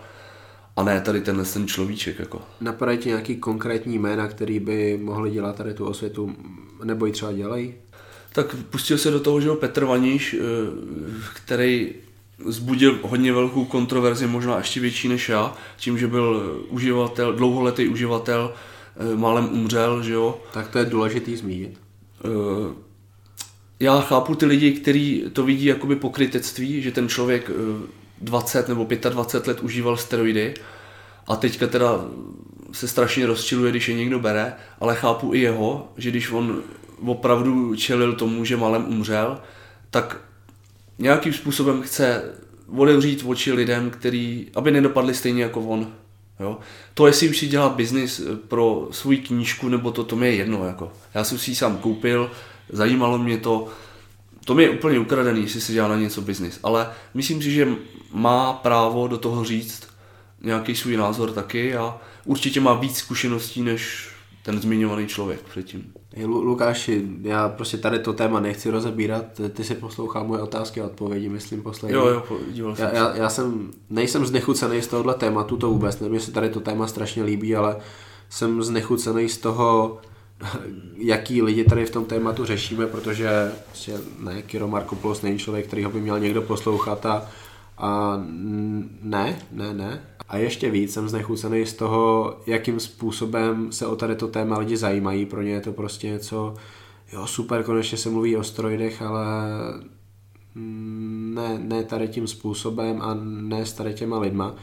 a 0.76 0.84
ne 0.84 1.02
tady 1.02 1.22
tenhle 1.22 1.46
ten 1.46 1.68
človíček. 1.68 2.20
Jako. 2.20 2.42
Napadají 2.62 2.98
ti 2.98 3.10
nějaký 3.10 3.36
konkrétní 3.36 4.00
jména, 4.00 4.28
který 4.28 4.60
by 4.60 5.00
mohli 5.04 5.32
dělat 5.32 5.56
tady 5.56 5.74
tu 5.74 5.86
osvětu, 5.86 6.36
nebo 6.84 7.06
ji 7.06 7.12
třeba 7.12 7.32
dělají? 7.32 7.74
Tak 8.36 8.56
pustil 8.70 8.98
se 8.98 9.12
do 9.12 9.20
toho, 9.20 9.42
že 9.42 9.50
Petr 9.50 9.86
Vaniš, 9.86 10.34
eh, 10.34 10.40
který 11.34 11.94
zbudil 12.46 13.00
hodně 13.02 13.34
velkou 13.34 13.66
kontroverzi, 13.66 14.28
možná 14.28 14.58
ještě 14.58 14.80
větší 14.80 15.08
než 15.08 15.30
já, 15.30 15.54
tím, 15.78 15.98
že 15.98 16.08
byl 16.08 16.58
uživatel, 16.70 17.34
dlouholetý 17.34 17.88
uživatel, 17.88 18.54
eh, 18.54 19.16
málem 19.16 19.50
umřel, 19.52 20.04
že 20.04 20.14
jo. 20.14 20.40
Tak 20.54 20.68
to 20.68 20.80
je 20.80 20.86
důležitý 20.86 21.36
zmínit. 21.36 21.80
Eh, 22.26 22.74
já 23.80 24.02
chápu 24.02 24.36
ty 24.36 24.46
lidi, 24.46 24.72
kteří 24.72 25.24
to 25.34 25.44
vidí 25.44 25.66
jakoby 25.66 25.96
pokrytectví, 25.96 26.82
že 26.82 26.92
ten 26.92 27.10
člověk 27.10 27.52
20 28.22 28.68
nebo 28.68 28.88
25 29.10 29.48
let 29.48 29.60
užíval 29.64 29.98
steroidy 29.98 30.54
a 31.28 31.36
teďka 31.36 31.68
teda 31.68 32.06
se 32.72 32.88
strašně 32.88 33.26
rozčiluje, 33.26 33.72
když 33.72 33.90
je 33.90 33.96
někdo 33.96 34.20
bere, 34.20 34.54
ale 34.80 34.96
chápu 34.96 35.34
i 35.34 35.40
jeho, 35.40 35.92
že 35.98 36.12
když 36.12 36.32
on 36.32 36.64
opravdu 37.06 37.76
čelil 37.76 38.14
tomu, 38.14 38.46
že 38.46 38.58
malem 38.58 38.86
umřel, 38.88 39.42
tak 39.90 40.22
nějakým 41.00 41.34
způsobem 41.34 41.82
chce 41.82 42.24
otevřít 42.78 43.24
oči 43.26 43.54
lidem, 43.54 43.90
který, 43.90 44.48
aby 44.56 44.72
nedopadli 44.72 45.14
stejně 45.14 45.44
jako 45.44 45.62
on. 45.62 45.88
Jo? 46.40 46.58
To, 46.94 47.08
jestli 47.08 47.30
už 47.30 47.38
si 47.38 47.48
dělá 47.48 47.70
biznis 47.70 48.22
pro 48.48 48.88
svou 48.92 49.14
knížku, 49.28 49.70
nebo 49.70 49.92
to, 49.92 50.04
to 50.04 50.16
mi 50.16 50.28
je 50.28 50.36
jedno. 50.36 50.66
Jako. 50.66 50.92
Já 51.14 51.24
jsem 51.24 51.38
si 51.38 51.52
ji 51.52 51.56
sám 51.56 51.78
koupil, 51.78 52.32
zajímalo 52.70 53.18
mě 53.18 53.38
to, 53.38 53.68
to 54.46 54.54
mi 54.54 54.64
je 54.64 54.70
úplně 54.70 55.00
ukradený, 55.00 55.42
jestli 55.42 55.62
si 55.62 55.74
dělá 55.74 55.88
na 55.88 55.96
něco 55.96 56.22
biznis, 56.22 56.60
ale 56.64 56.90
myslím 57.14 57.42
si, 57.42 57.52
že 57.52 57.68
má 58.12 58.54
právo 58.54 59.08
do 59.08 59.18
toho 59.18 59.44
říct 59.44 59.88
nějaký 60.42 60.76
svůj 60.76 60.98
názor 60.98 61.32
taky 61.32 61.76
a 61.76 61.98
určitě 62.26 62.62
má 62.62 62.74
víc 62.74 62.98
zkušeností 62.98 63.62
než 63.62 64.10
ten 64.46 64.62
zmiňovaný 64.62 65.08
člověk 65.08 65.42
předtím. 65.42 65.94
Lukáši, 66.26 67.08
já 67.22 67.50
prostě 67.50 67.78
tady 67.78 68.00
to 68.00 68.14
téma 68.14 68.40
nechci 68.40 68.70
rozebírat, 68.70 69.26
ty 69.54 69.64
si 69.64 69.76
poslouchal 69.76 70.24
moje 70.24 70.42
otázky 70.42 70.82
a 70.82 70.86
odpovědi, 70.86 71.30
myslím, 71.30 71.62
poslední. 71.62 71.96
Jo, 71.96 72.08
jo, 72.08 72.24
díval 72.52 72.76
jsem 72.76 72.86
já, 72.86 72.96
já, 72.96 73.16
já, 73.16 73.30
jsem, 73.30 73.72
nejsem 73.90 74.26
znechucený 74.26 74.82
z 74.82 74.88
tohohle 74.88 75.14
tématu, 75.14 75.58
to 75.58 75.70
vůbec, 75.70 76.00
nevím, 76.00 76.20
se 76.20 76.32
tady 76.32 76.50
to 76.50 76.60
téma 76.60 76.88
strašně 76.88 77.24
líbí, 77.24 77.56
ale 77.56 77.78
jsem 78.30 78.64
znechucený 78.64 79.30
z 79.30 79.38
toho, 79.38 79.98
jaký 80.98 81.42
lidi 81.42 81.64
tady 81.64 81.86
v 81.86 81.92
tom 81.92 82.06
tématu 82.06 82.46
řešíme, 82.46 82.88
protože 82.88 83.52
prostě 83.66 83.94
ne, 84.20 84.42
Kiro 84.42 84.68
Markopoulos 84.68 85.22
není 85.22 85.40
člověk, 85.40 85.68
který 85.68 85.84
ho 85.84 85.92
by 85.92 86.02
měl 86.02 86.20
někdo 86.20 86.42
poslouchat 86.42 87.06
a, 87.06 87.30
a 87.78 88.22
ne, 89.02 89.40
ne, 89.52 89.74
ne. 89.74 90.02
A 90.30 90.38
ještě 90.38 90.70
víc 90.70 90.94
jsem 90.94 91.10
znechucený 91.10 91.66
z 91.66 91.74
toho, 91.74 92.36
jakým 92.48 92.80
způsobem 92.80 93.72
se 93.72 93.88
o 93.88 93.96
tady 93.96 94.16
to 94.16 94.28
téma 94.28 94.58
lidi 94.58 94.78
zajímají. 94.78 95.26
Pro 95.26 95.42
ně 95.42 95.52
je 95.52 95.62
to 95.62 95.74
prostě 95.74 96.08
něco, 96.08 96.54
jo 97.14 97.28
super, 97.28 97.64
konečně 97.64 97.98
se 97.98 98.10
mluví 98.10 98.38
o 98.38 98.44
steroidech, 98.44 99.02
ale 99.02 99.26
ne, 100.56 101.60
ne 101.64 101.84
tady 101.84 102.08
tím 102.08 102.28
způsobem 102.28 103.02
a 103.02 103.18
ne 103.24 103.66
s 103.66 103.74
tady 103.74 103.94
těma 103.94 104.20
lidma. 104.20 104.56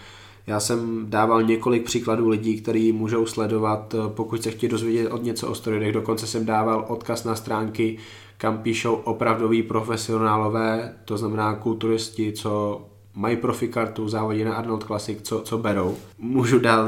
Já 0.46 0.60
jsem 0.60 1.06
dával 1.10 1.42
několik 1.42 1.84
příkladů 1.84 2.28
lidí, 2.28 2.60
kteří 2.60 2.92
můžou 2.92 3.26
sledovat, 3.26 3.94
pokud 4.08 4.42
se 4.42 4.50
chtějí 4.50 4.70
dozvědět 4.70 5.10
od 5.10 5.22
něco 5.22 5.48
o 5.48 5.54
steroidech. 5.54 5.92
Dokonce 5.92 6.26
jsem 6.26 6.46
dával 6.46 6.84
odkaz 6.88 7.24
na 7.24 7.34
stránky, 7.34 7.98
kam 8.38 8.58
píšou 8.58 8.94
opravdoví 8.94 9.62
profesionálové, 9.62 10.94
to 11.04 11.18
znamená 11.18 11.54
kulturisti, 11.54 12.32
co 12.32 12.80
mají 13.14 13.36
profikartu, 13.36 14.08
závodí 14.08 14.44
na 14.44 14.54
Arnold 14.54 14.84
Classic, 14.84 15.18
co, 15.22 15.40
co 15.40 15.58
berou. 15.58 15.96
Můžu 16.18 16.58
dát 16.58 16.86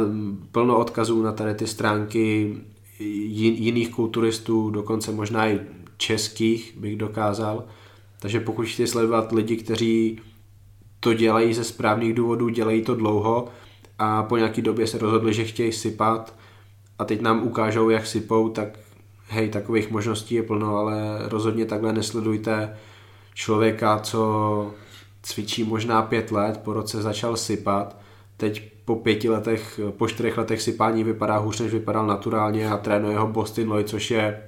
plno 0.52 0.78
odkazů 0.78 1.22
na 1.22 1.32
tady 1.32 1.54
ty 1.54 1.66
stránky 1.66 2.54
jiných 2.98 3.90
kulturistů, 3.90 4.70
dokonce 4.70 5.12
možná 5.12 5.48
i 5.48 5.60
českých 5.96 6.76
bych 6.76 6.96
dokázal. 6.96 7.64
Takže 8.20 8.40
pokud 8.40 8.66
chtějí 8.66 8.86
sledovat 8.86 9.32
lidi, 9.32 9.56
kteří 9.56 10.20
to 11.00 11.14
dělají 11.14 11.54
ze 11.54 11.64
správných 11.64 12.14
důvodů, 12.14 12.48
dělají 12.48 12.82
to 12.82 12.94
dlouho 12.94 13.48
a 13.98 14.22
po 14.22 14.36
nějaký 14.36 14.62
době 14.62 14.86
se 14.86 14.98
rozhodli, 14.98 15.34
že 15.34 15.44
chtějí 15.44 15.72
sypat 15.72 16.34
a 16.98 17.04
teď 17.04 17.20
nám 17.20 17.42
ukážou, 17.42 17.90
jak 17.90 18.06
sypou, 18.06 18.48
tak 18.48 18.78
hej, 19.28 19.48
takových 19.48 19.90
možností 19.90 20.34
je 20.34 20.42
plno, 20.42 20.76
ale 20.76 20.94
rozhodně 21.28 21.64
takhle 21.64 21.92
nesledujte 21.92 22.76
člověka, 23.34 23.98
co 23.98 24.74
cvičí 25.24 25.64
možná 25.64 26.02
pět 26.02 26.32
let, 26.32 26.60
po 26.64 26.72
roce 26.72 27.02
začal 27.02 27.36
sypat, 27.36 27.96
teď 28.36 28.72
po 28.84 28.96
pěti 28.96 29.28
letech, 29.28 29.80
po 29.90 30.08
čtyřech 30.08 30.38
letech 30.38 30.62
sypání 30.62 31.04
vypadá 31.04 31.36
hůř, 31.38 31.60
než 31.60 31.72
vypadal 31.72 32.06
naturálně 32.06 32.70
a 32.70 32.76
trénuje 32.76 33.18
ho 33.18 33.26
Boston 33.26 33.68
Lloyd, 33.68 33.88
což 33.88 34.10
je 34.10 34.40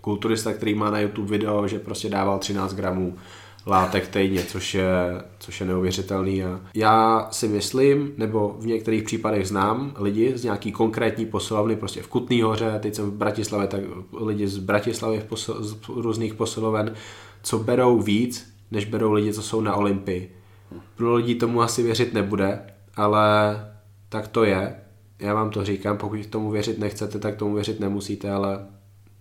kulturista, 0.00 0.52
který 0.52 0.74
má 0.74 0.90
na 0.90 1.00
YouTube 1.00 1.30
video, 1.30 1.68
že 1.68 1.78
prostě 1.78 2.08
dával 2.08 2.38
13 2.38 2.74
gramů 2.74 3.16
látek 3.66 4.08
týdně, 4.08 4.42
což 4.42 4.74
je, 4.74 5.22
což 5.38 5.60
je 5.60 5.66
neuvěřitelný. 5.66 6.44
A 6.44 6.60
já 6.74 7.28
si 7.30 7.48
myslím, 7.48 8.12
nebo 8.16 8.56
v 8.58 8.66
některých 8.66 9.02
případech 9.02 9.48
znám 9.48 9.94
lidi 9.98 10.32
z 10.38 10.44
nějaký 10.44 10.72
konkrétní 10.72 11.26
posilovny, 11.26 11.76
prostě 11.76 12.02
v 12.02 12.08
Kutný 12.08 12.42
hoře, 12.42 12.78
teď 12.82 12.94
jsem 12.94 13.10
v 13.10 13.14
Bratislavě, 13.14 13.68
tak 13.68 13.80
lidi 14.20 14.48
z 14.48 14.58
Bratislavy 14.58 15.22
z 15.36 15.74
různých 15.88 16.34
posiloven, 16.34 16.94
co 17.42 17.58
berou 17.58 17.98
víc, 17.98 18.57
než 18.70 18.84
berou 18.84 19.12
lidi, 19.12 19.32
co 19.32 19.42
jsou 19.42 19.60
na 19.60 19.74
Olympii. 19.74 20.36
Pro 20.96 21.14
lidí 21.14 21.34
tomu 21.34 21.62
asi 21.62 21.82
věřit 21.82 22.14
nebude, 22.14 22.60
ale 22.96 23.56
tak 24.08 24.28
to 24.28 24.44
je. 24.44 24.74
Já 25.18 25.34
vám 25.34 25.50
to 25.50 25.64
říkám, 25.64 25.96
pokud 25.96 26.26
tomu 26.26 26.50
věřit 26.50 26.78
nechcete, 26.78 27.18
tak 27.18 27.36
tomu 27.36 27.54
věřit 27.54 27.80
nemusíte, 27.80 28.30
ale 28.30 28.66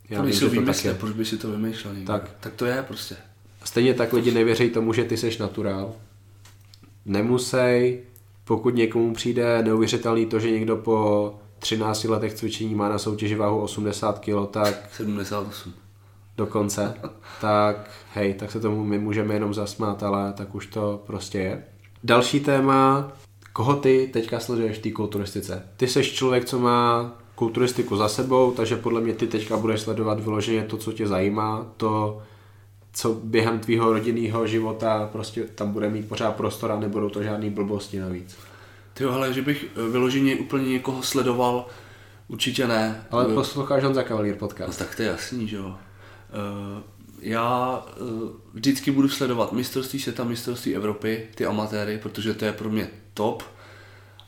já 0.09 0.21
vím, 0.21 0.33
že 0.33 0.49
to 0.49 0.61
tak 0.65 0.85
je. 0.85 0.93
Proč 0.93 1.13
by 1.13 1.25
si 1.25 1.37
to 1.37 1.51
vymýšlel? 1.51 1.93
Tak. 2.05 2.31
tak 2.39 2.53
to 2.53 2.65
je 2.65 2.85
prostě. 2.87 3.15
Stejně 3.63 3.93
tak 3.93 4.13
lidi 4.13 4.31
nevěří 4.31 4.69
tomu, 4.69 4.93
že 4.93 5.03
ty 5.03 5.17
seš 5.17 5.37
naturál. 5.37 5.93
Nemusej, 7.05 8.03
pokud 8.43 8.75
někomu 8.75 9.13
přijde 9.13 9.63
neuvěřitelný 9.63 10.25
to, 10.25 10.39
že 10.39 10.51
někdo 10.51 10.77
po 10.77 11.35
13 11.59 12.03
letech 12.03 12.33
cvičení 12.33 12.75
má 12.75 12.89
na 12.89 12.97
soutěži 12.97 13.35
váhu 13.35 13.61
80 13.61 14.19
kg, 14.19 14.51
tak... 14.51 14.89
78. 14.91 15.73
do 16.37 16.45
konce, 16.45 16.93
tak 17.41 17.89
hej, 18.13 18.33
tak 18.33 18.51
se 18.51 18.59
tomu 18.59 18.83
my 18.83 18.99
můžeme 18.99 19.33
jenom 19.33 19.53
zasmát, 19.53 20.03
ale 20.03 20.33
tak 20.33 20.55
už 20.55 20.67
to 20.67 21.03
prostě 21.07 21.37
je. 21.37 21.63
Další 22.03 22.39
téma, 22.39 23.11
koho 23.53 23.75
ty 23.75 24.09
teďka 24.13 24.39
sleduješ 24.39 24.77
v 24.77 24.81
té 24.81 24.91
kulturistice? 24.91 25.63
Ty 25.77 25.87
jsi 25.87 26.03
člověk, 26.03 26.45
co 26.45 26.59
má 26.59 27.11
kulturistiku 27.35 27.97
za 27.97 28.07
sebou, 28.09 28.51
takže 28.51 28.75
podle 28.75 29.01
mě 29.01 29.13
ty 29.13 29.27
teďka 29.27 29.57
budeš 29.57 29.81
sledovat 29.81 30.19
vyloženě 30.19 30.63
to, 30.63 30.77
co 30.77 30.91
tě 30.93 31.07
zajímá, 31.07 31.65
to, 31.77 32.21
co 32.93 33.13
během 33.23 33.59
tvýho 33.59 33.93
rodinného 33.93 34.47
života 34.47 35.09
prostě 35.11 35.43
tam 35.43 35.71
bude 35.71 35.89
mít 35.89 36.09
pořád 36.09 36.35
prostor 36.35 36.71
a 36.71 36.79
nebudou 36.79 37.09
to 37.09 37.23
žádný 37.23 37.49
blbosti 37.49 37.99
navíc. 37.99 38.37
Ty 38.93 39.03
ale 39.03 39.33
že 39.33 39.41
bych 39.41 39.65
eh, 39.75 39.89
vyloženě 39.89 40.35
úplně 40.35 40.69
někoho 40.69 41.03
sledoval, 41.03 41.65
určitě 42.27 42.67
ne. 42.67 43.05
Ale 43.11 43.25
Eh, 43.29 43.33
posloucháš 43.33 43.83
Honza 43.83 44.03
Cavalier 44.03 44.35
No, 44.35 44.39
podcast. 44.39 44.79
tak 44.79 44.95
to 44.95 45.01
je 45.01 45.07
jasný, 45.07 45.47
že 45.47 45.55
jo. 45.55 45.75
Eh, 46.29 46.83
Já 47.21 47.85
eh, 47.87 47.93
vždycky 48.53 48.91
budu 48.91 49.09
sledovat 49.09 49.53
mistrovství 49.53 49.99
světa, 49.99 50.23
mistrovství 50.23 50.75
Evropy, 50.75 51.27
ty 51.35 51.45
amatéry, 51.45 51.97
protože 51.97 52.33
to 52.33 52.45
je 52.45 52.53
pro 52.53 52.69
mě 52.69 52.89
top. 53.13 53.43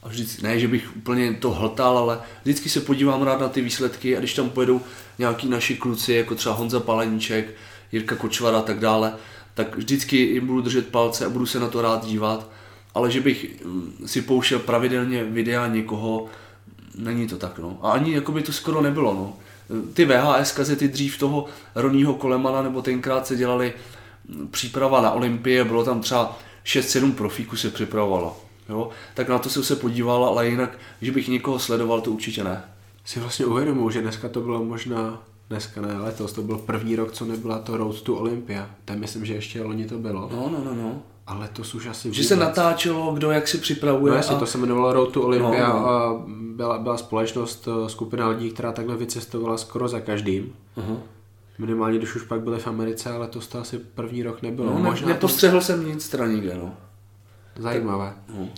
A 0.04 0.10
vždycky, 0.10 0.44
ne, 0.44 0.60
že 0.60 0.68
bych 0.68 0.98
úplně 0.98 1.34
to 1.34 1.52
hltal, 1.52 1.98
ale 1.98 2.20
vždycky 2.42 2.70
se 2.70 2.82
podívám 2.82 3.22
rád 3.22 3.40
na 3.42 3.50
ty 3.50 3.62
výsledky 3.62 4.18
a 4.18 4.20
když 4.20 4.34
tam 4.34 4.50
pojedou 4.50 4.82
nějaký 5.20 5.50
naši 5.50 5.78
kluci, 5.78 6.14
jako 6.14 6.36
třeba 6.36 6.56
Honza 6.56 6.80
Palaníček, 6.80 7.54
Jirka 7.92 8.16
Kočvara 8.16 8.60
a 8.60 8.62
tak 8.62 8.80
dále, 8.80 9.14
tak 9.54 9.78
vždycky 9.78 10.18
jim 10.18 10.48
budu 10.48 10.62
držet 10.62 10.88
palce 10.88 11.26
a 11.26 11.30
budu 11.30 11.46
se 11.46 11.60
na 11.60 11.68
to 11.68 11.82
rád 11.82 12.06
dívat. 12.06 12.50
Ale 12.96 13.12
že 13.12 13.22
bych 13.22 13.66
mm, 13.66 13.94
si 14.06 14.22
pouštěl 14.22 14.60
pravidelně 14.60 15.24
videa 15.24 15.68
někoho, 15.68 16.26
není 16.96 17.28
to 17.28 17.38
tak, 17.38 17.60
no. 17.60 17.80
A 17.82 17.92
ani 17.92 18.14
jako 18.14 18.32
by 18.32 18.42
to 18.42 18.54
skoro 18.54 18.82
nebylo, 18.82 19.14
no. 19.14 19.38
Ty 19.94 20.06
VHS 20.06 20.52
kazety 20.52 20.88
dřív 20.88 21.18
toho 21.18 21.46
Roního 21.76 22.14
Kolemana, 22.14 22.62
nebo 22.62 22.82
tenkrát 22.82 23.28
se 23.28 23.36
dělali 23.36 23.74
příprava 24.52 25.02
na 25.02 25.12
Olympie, 25.12 25.64
bylo 25.64 25.86
tam 25.86 26.02
třeba 26.02 26.38
6-7 26.66 27.14
profíků 27.14 27.56
se 27.56 27.70
připravovalo. 27.70 28.38
Jo? 28.70 28.90
Tak 29.14 29.30
na 29.30 29.40
to 29.40 29.50
jsem 29.50 29.64
se 29.64 29.76
podíval, 29.76 30.26
ale 30.26 30.48
jinak, 30.48 30.78
že 31.02 31.12
bych 31.12 31.28
někoho 31.28 31.60
sledoval, 31.60 32.02
to 32.02 32.12
určitě 32.12 32.44
ne. 32.44 32.64
Si 33.06 33.20
vlastně 33.20 33.46
uvědomuji, 33.46 33.90
že 33.90 34.02
dneska 34.02 34.30
to 34.30 34.42
bylo 34.42 34.66
možná, 34.66 35.24
dneska 35.50 35.82
ne, 35.82 36.00
letos, 36.00 36.34
to 36.34 36.42
byl 36.42 36.58
první 36.58 36.96
rok, 36.96 37.12
co 37.12 37.26
nebyla 37.26 37.60
to 37.60 37.78
Road 37.78 38.02
to 38.02 38.16
Olympia. 38.16 38.70
Tam 38.86 39.00
myslím, 39.00 39.26
že 39.26 39.34
ještě 39.34 39.62
loni 39.62 39.86
to 39.86 39.98
bylo. 39.98 40.30
No, 40.32 40.50
no, 40.50 40.64
no, 40.64 40.76
no. 40.76 41.02
Ale 41.30 41.50
to 41.54 41.62
už 41.62 41.86
asi 41.86 42.14
Že 42.14 42.24
se 42.24 42.36
natáčelo, 42.36 43.14
kdo 43.14 43.32
jak 43.32 43.48
se 43.48 43.58
připravuje. 43.58 44.12
No 44.12 44.18
jasně, 44.18 44.36
a... 44.36 44.40
to 44.40 44.46
se 44.46 44.58
jmenovalo 44.58 44.94
Road 44.94 45.12
to 45.12 45.22
Olympia 45.22 45.68
No, 45.68 45.80
no. 45.80 45.90
a 45.90 46.24
byla, 46.56 46.78
byla 46.78 46.98
společnost, 46.98 47.68
eh, 47.68 47.90
skupina 47.90 48.28
lidí, 48.28 48.52
která 48.52 48.72
takhle 48.72 48.96
vycestovala 48.98 49.58
skoro 49.58 49.88
za 49.88 50.00
každým. 50.00 50.54
Aha. 50.78 50.98
Minimálně, 51.58 51.98
když 51.98 52.16
už 52.16 52.24
pak 52.24 52.42
byli 52.42 52.60
v 52.60 52.68
Americe, 52.68 53.12
ale 53.12 53.28
to 53.28 53.40
to 53.40 53.60
asi 53.60 53.78
první 53.78 54.24
rok 54.24 54.42
nebylo. 54.42 54.70
No, 54.70 54.80
ne, 54.80 54.90
Možná 54.90 55.08
to 55.08 55.14
nepostřehl 55.14 55.62
jsem 55.62 55.88
nic 55.88 56.10
teda 56.10 56.28
nikde, 56.28 56.56
no. 56.56 56.74
zajímavé. 57.58 58.14
no. 58.38 58.50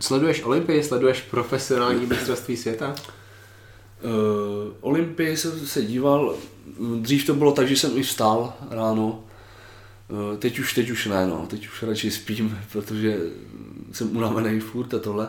Sleduješ 0.00 0.42
Olympii, 0.42 0.82
sleduješ 0.82 1.22
profesionální 1.22 2.06
mistrovství 2.06 2.56
světa? 2.56 2.94
Uh, 4.04 4.72
Olympii 4.80 5.36
jsem 5.36 5.66
se 5.66 5.82
díval, 5.82 6.34
dřív 7.00 7.26
to 7.26 7.34
bylo 7.34 7.52
tak, 7.52 7.68
že 7.68 7.76
jsem 7.76 7.98
i 7.98 8.02
vstál 8.02 8.52
ráno, 8.70 9.24
teď 10.38 10.58
už, 10.58 10.74
teď 10.74 10.90
už 10.90 11.06
ne, 11.06 11.26
no. 11.26 11.46
teď 11.50 11.68
už 11.68 11.82
radši 11.82 12.10
spím, 12.10 12.58
protože 12.72 13.18
jsem 13.92 14.16
unavený 14.16 14.60
furt 14.60 14.94
a 14.94 14.98
tohle. 14.98 15.28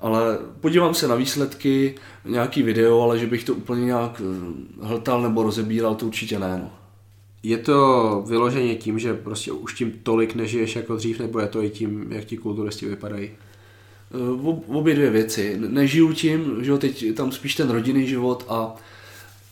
Ale 0.00 0.38
podívám 0.60 0.94
se 0.94 1.08
na 1.08 1.14
výsledky, 1.14 1.94
nějaký 2.24 2.62
video, 2.62 3.00
ale 3.00 3.18
že 3.18 3.26
bych 3.26 3.44
to 3.44 3.54
úplně 3.54 3.84
nějak 3.84 4.22
eh, 4.24 4.86
hltal 4.86 5.22
nebo 5.22 5.42
rozebíral, 5.42 5.94
to 5.94 6.06
určitě 6.06 6.38
ne. 6.38 6.58
No. 6.62 6.70
Je 7.42 7.58
to 7.58 8.24
vyloženě 8.28 8.74
tím, 8.74 8.98
že 8.98 9.14
prostě 9.14 9.52
už 9.52 9.74
tím 9.74 9.92
tolik 10.02 10.34
nežiješ 10.34 10.76
jako 10.76 10.96
dřív, 10.96 11.18
nebo 11.18 11.40
je 11.40 11.46
to 11.46 11.62
i 11.62 11.70
tím, 11.70 12.12
jak 12.12 12.24
ti 12.24 12.36
kulturisti 12.36 12.86
vypadají? 12.86 13.30
Eh, 13.30 14.42
ob- 14.42 14.64
Obě 14.68 14.94
dvě 14.94 15.10
věci. 15.10 15.56
Nežiju 15.68 16.12
tím, 16.12 16.64
že 16.64 16.70
jo, 16.70 16.78
teď 16.78 17.02
je 17.02 17.12
tam 17.12 17.32
spíš 17.32 17.54
ten 17.54 17.70
rodinný 17.70 18.06
život 18.06 18.44
a 18.48 18.74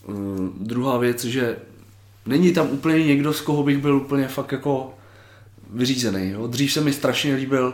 uh, 0.07 0.15
druhá 0.57 0.97
věc, 0.97 1.23
že 1.23 1.57
není 2.27 2.53
tam 2.53 2.69
úplně 2.69 3.05
někdo, 3.05 3.33
z 3.33 3.41
koho 3.41 3.63
bych 3.63 3.77
byl 3.77 3.95
úplně 3.95 4.27
fakt 4.27 4.51
jako 4.51 4.93
vyřízený. 5.69 6.29
Jo. 6.29 6.47
Dřív 6.47 6.73
se 6.73 6.81
mi 6.81 6.93
strašně 6.93 7.35
líbil 7.35 7.73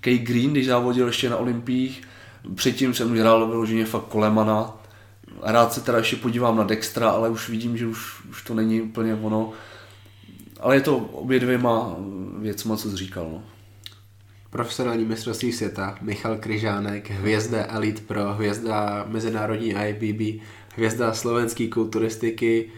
Kay 0.00 0.18
Green, 0.18 0.50
když 0.50 0.66
závodil 0.66 1.06
ještě 1.06 1.30
na 1.30 1.36
Olympiích. 1.36 2.02
Předtím 2.54 2.94
jsem 2.94 3.18
hrál 3.18 3.48
vyloženě 3.48 3.84
fakt 3.84 4.04
Kolemana. 4.04 4.76
Rád 5.42 5.72
se 5.72 5.80
teda 5.80 5.98
ještě 5.98 6.16
podívám 6.16 6.56
na 6.56 6.64
Dextra, 6.64 7.10
ale 7.10 7.30
už 7.30 7.48
vidím, 7.48 7.76
že 7.76 7.86
už, 7.86 8.26
už 8.30 8.42
to 8.42 8.54
není 8.54 8.82
úplně 8.82 9.14
ono. 9.14 9.52
Ale 10.60 10.76
je 10.76 10.80
to 10.80 10.96
obě 10.96 11.40
dvěma 11.40 11.96
věcma, 12.38 12.76
co 12.76 12.90
jsi 12.90 12.96
říkal. 12.96 13.28
No. 13.32 13.42
Profesionální 14.50 15.04
mistrovství 15.04 15.52
světa, 15.52 15.98
Michal 16.00 16.36
Kryžánek, 16.36 17.10
hvězda 17.10 17.66
Elite 17.68 18.02
Pro, 18.02 18.34
hvězda 18.34 19.04
mezinárodní 19.08 19.74
IBB, 19.88 20.42
hvězda 20.76 21.14
slovenské 21.14 21.68
kulturistiky, 21.68 22.70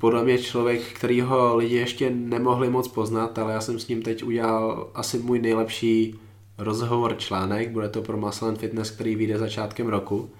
podle 0.00 0.24
mě 0.24 0.38
člověk, 0.38 0.82
kterýho 0.82 1.56
lidi 1.56 1.76
ještě 1.76 2.10
nemohli 2.10 2.70
moc 2.70 2.88
poznat, 2.88 3.38
ale 3.38 3.52
já 3.52 3.60
jsem 3.60 3.78
s 3.78 3.88
ním 3.88 4.02
teď 4.02 4.22
udělal 4.22 4.90
asi 4.94 5.18
můj 5.18 5.38
nejlepší 5.38 6.14
rozhovor 6.58 7.16
článek, 7.18 7.70
bude 7.70 7.88
to 7.88 8.02
pro 8.02 8.16
Muscle 8.16 8.48
and 8.48 8.58
Fitness, 8.58 8.90
který 8.90 9.16
vyjde 9.16 9.38
začátkem 9.38 9.86
roku. 9.86 10.30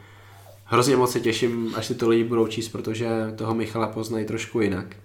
Hrozně 0.65 0.97
moc 0.97 1.13
se 1.13 1.21
těším, 1.21 1.73
až 1.77 1.87
si 1.87 1.95
to 1.95 2.09
lidi 2.09 2.25
budou 2.25 2.47
číst, 2.47 2.69
protože 2.69 3.09
toho 3.37 3.55
Michala 3.55 3.87
poznají 3.87 4.27
trošku 4.27 4.61
jinak. 4.61 4.97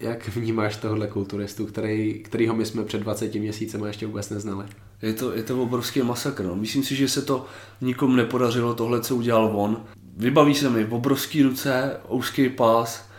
Jak 0.00 0.28
vnímáš 0.28 0.76
tohle 0.76 1.06
kulturistu, 1.06 1.66
který, 1.66 2.14
kterýho 2.14 2.54
my 2.54 2.66
jsme 2.66 2.84
před 2.84 3.00
20 3.00 3.34
měsícemi 3.34 3.86
ještě 3.86 4.06
vůbec 4.06 4.30
neznali? 4.30 4.64
Je 5.02 5.12
to, 5.12 5.32
je 5.32 5.42
to 5.42 5.62
obrovský 5.62 6.02
masakr. 6.02 6.44
No. 6.44 6.56
Myslím 6.56 6.82
si, 6.82 6.96
že 6.96 7.08
se 7.08 7.22
to 7.22 7.46
nikomu 7.80 8.16
nepodařilo, 8.16 8.74
tohle, 8.74 9.00
co 9.00 9.16
udělal 9.16 9.50
on. 9.54 9.84
Vybaví 10.16 10.54
se 10.54 10.70
mi 10.70 10.86
obrovský 10.86 11.42
ruce, 11.42 11.96
úzký 12.08 12.48
pás, 12.48 13.11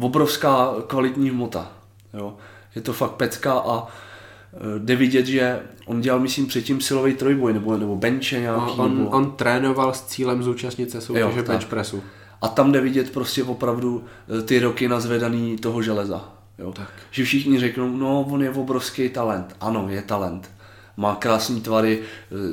obrovská 0.00 0.74
kvalitní 0.86 1.30
hmota. 1.30 1.72
Jo. 2.14 2.36
Je 2.74 2.82
to 2.82 2.92
fakt 2.92 3.10
pecka 3.10 3.52
a 3.52 3.86
e, 3.86 4.78
jde 4.78 4.96
vidět, 4.96 5.26
že 5.26 5.60
on 5.86 6.00
dělal, 6.00 6.20
myslím, 6.20 6.46
předtím 6.46 6.80
silový 6.80 7.14
trojboj 7.14 7.52
nebo, 7.52 7.76
nebo 7.76 7.96
benche 7.96 8.40
nějaký. 8.40 8.70
On, 8.76 8.98
nebo... 8.98 9.10
on 9.10 9.32
trénoval 9.32 9.94
s 9.94 10.02
cílem 10.02 10.42
zúčastnit 10.42 10.90
se 10.90 11.00
soutěže 11.00 11.38
Jo, 11.38 11.44
bench 11.46 11.64
pressu. 11.64 12.02
A 12.42 12.48
tam 12.48 12.72
jde 12.72 12.80
vidět 12.80 13.12
prostě 13.12 13.44
opravdu 13.44 14.04
e, 14.38 14.42
ty 14.42 14.58
roky 14.60 14.88
nazvedaný 14.88 15.56
toho 15.56 15.82
železa. 15.82 16.28
Jo. 16.58 16.72
Tak. 16.72 16.88
Že 17.10 17.24
všichni 17.24 17.60
řeknou, 17.60 17.96
no 17.96 18.20
on 18.20 18.42
je 18.42 18.50
obrovský 18.50 19.08
talent. 19.08 19.56
Ano, 19.60 19.86
je 19.88 20.02
talent. 20.02 20.50
Má 20.96 21.14
krásný 21.14 21.60
tvary, 21.60 22.02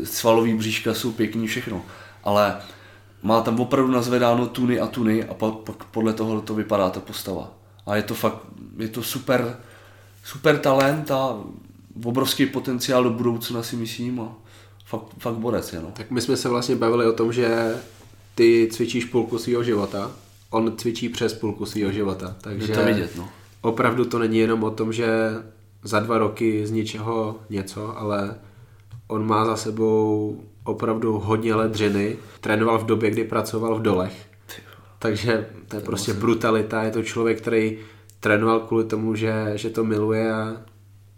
e, 0.01 0.05
svalový 0.05 0.53
bříška 0.53 0.93
jsou 0.93 1.11
pěkný, 1.11 1.47
všechno. 1.47 1.81
Ale 2.23 2.57
má 3.23 3.41
tam 3.41 3.59
opravdu 3.59 3.91
nazvedáno 3.91 4.47
tuny 4.47 4.79
a 4.79 4.87
tuny 4.87 5.23
a 5.23 5.33
pak, 5.33 5.53
pak 5.53 5.83
podle 5.83 6.13
toho 6.13 6.41
to 6.41 6.55
vypadá 6.55 6.89
ta 6.89 6.99
postava. 6.99 7.53
A 7.85 7.95
je 7.95 8.03
to 8.03 8.13
fakt, 8.13 8.37
je 8.77 8.87
to 8.87 9.03
super, 9.03 9.57
super 10.23 10.57
talent 10.57 11.11
a 11.11 11.37
obrovský 12.03 12.45
potenciál 12.45 13.03
do 13.03 13.09
budoucna 13.09 13.63
si 13.63 13.75
myslím 13.75 14.19
a 14.19 14.31
fakt, 14.85 15.05
fakt 15.19 15.35
borec 15.35 15.73
je 15.73 15.81
no. 15.81 15.91
Tak 15.93 16.11
my 16.11 16.21
jsme 16.21 16.37
se 16.37 16.49
vlastně 16.49 16.75
bavili 16.75 17.05
o 17.05 17.13
tom, 17.13 17.33
že 17.33 17.75
ty 18.35 18.69
cvičíš 18.71 19.05
půlku 19.05 19.37
svého 19.37 19.63
života, 19.63 20.11
on 20.49 20.77
cvičí 20.77 21.09
přes 21.09 21.33
půlku 21.33 21.65
svého 21.65 21.91
života. 21.91 22.35
Takže 22.41 22.71
Je 22.71 22.77
to 22.77 22.85
vidět 22.85 23.11
no. 23.17 23.29
opravdu 23.61 24.05
to 24.05 24.19
není 24.19 24.37
jenom 24.37 24.63
o 24.63 24.71
tom, 24.71 24.93
že 24.93 25.07
za 25.83 25.99
dva 25.99 26.17
roky 26.17 26.67
z 26.67 26.71
ničeho 26.71 27.39
něco, 27.49 27.97
ale 27.97 28.35
on 29.07 29.27
má 29.27 29.45
za 29.45 29.57
sebou 29.57 30.35
opravdu 30.67 31.19
hodně 31.19 31.55
let 31.55 31.71
dřiny. 31.71 32.17
Trénoval 32.41 32.79
v 32.79 32.85
době, 32.85 33.11
kdy 33.11 33.23
pracoval 33.23 33.75
v 33.75 33.81
dolech. 33.81 34.13
Takže 34.99 35.49
to 35.67 35.75
je 35.75 35.81
prostě 35.81 36.13
brutalita. 36.13 36.83
Je 36.83 36.91
to 36.91 37.03
člověk, 37.03 37.41
který 37.41 37.77
trénoval 38.19 38.59
kvůli 38.59 38.83
tomu, 38.85 39.15
že, 39.15 39.51
že 39.55 39.69
to 39.69 39.83
miluje 39.83 40.33
a 40.33 40.57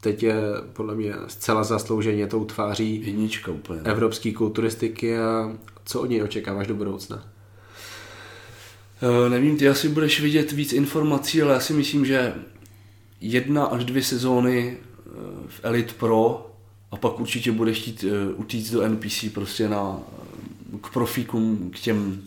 teď 0.01 0.23
je 0.23 0.35
podle 0.73 0.95
mě 0.95 1.13
zcela 1.27 1.63
zaslouženě 1.63 2.27
tou 2.27 2.45
tváří 2.45 3.01
Jednička 3.05 3.51
úplně. 3.51 3.81
evropské 3.84 4.31
kulturistiky 4.34 5.17
a 5.19 5.51
co 5.85 6.01
od 6.01 6.05
něj 6.09 6.23
očekáváš 6.23 6.67
do 6.67 6.76
budoucna? 6.76 7.27
Eh, 9.26 9.30
Nevím, 9.30 9.57
ty 9.57 9.69
asi 9.69 9.89
budeš 9.89 10.21
vidět 10.21 10.51
víc 10.51 10.73
informací, 10.73 11.41
ale 11.41 11.53
já 11.53 11.59
si 11.59 11.73
myslím, 11.73 12.05
že 12.05 12.34
jedna 13.21 13.65
až 13.65 13.85
dvě 13.85 14.03
sezóny 14.03 14.77
eh, 14.77 15.09
v 15.47 15.59
Elite 15.63 15.93
Pro 15.99 16.48
a 16.91 16.98
pak 16.98 17.20
určitě 17.20 17.52
budeš 17.52 17.78
chtít 17.82 18.06
eh, 18.07 18.34
utíct 18.34 18.72
do 18.72 18.90
NPC 18.90 19.26
prostě 19.34 19.70
na, 19.70 19.99
k 20.82 20.94
profíkům, 20.94 21.72
k 21.74 21.80
těm 21.80 22.22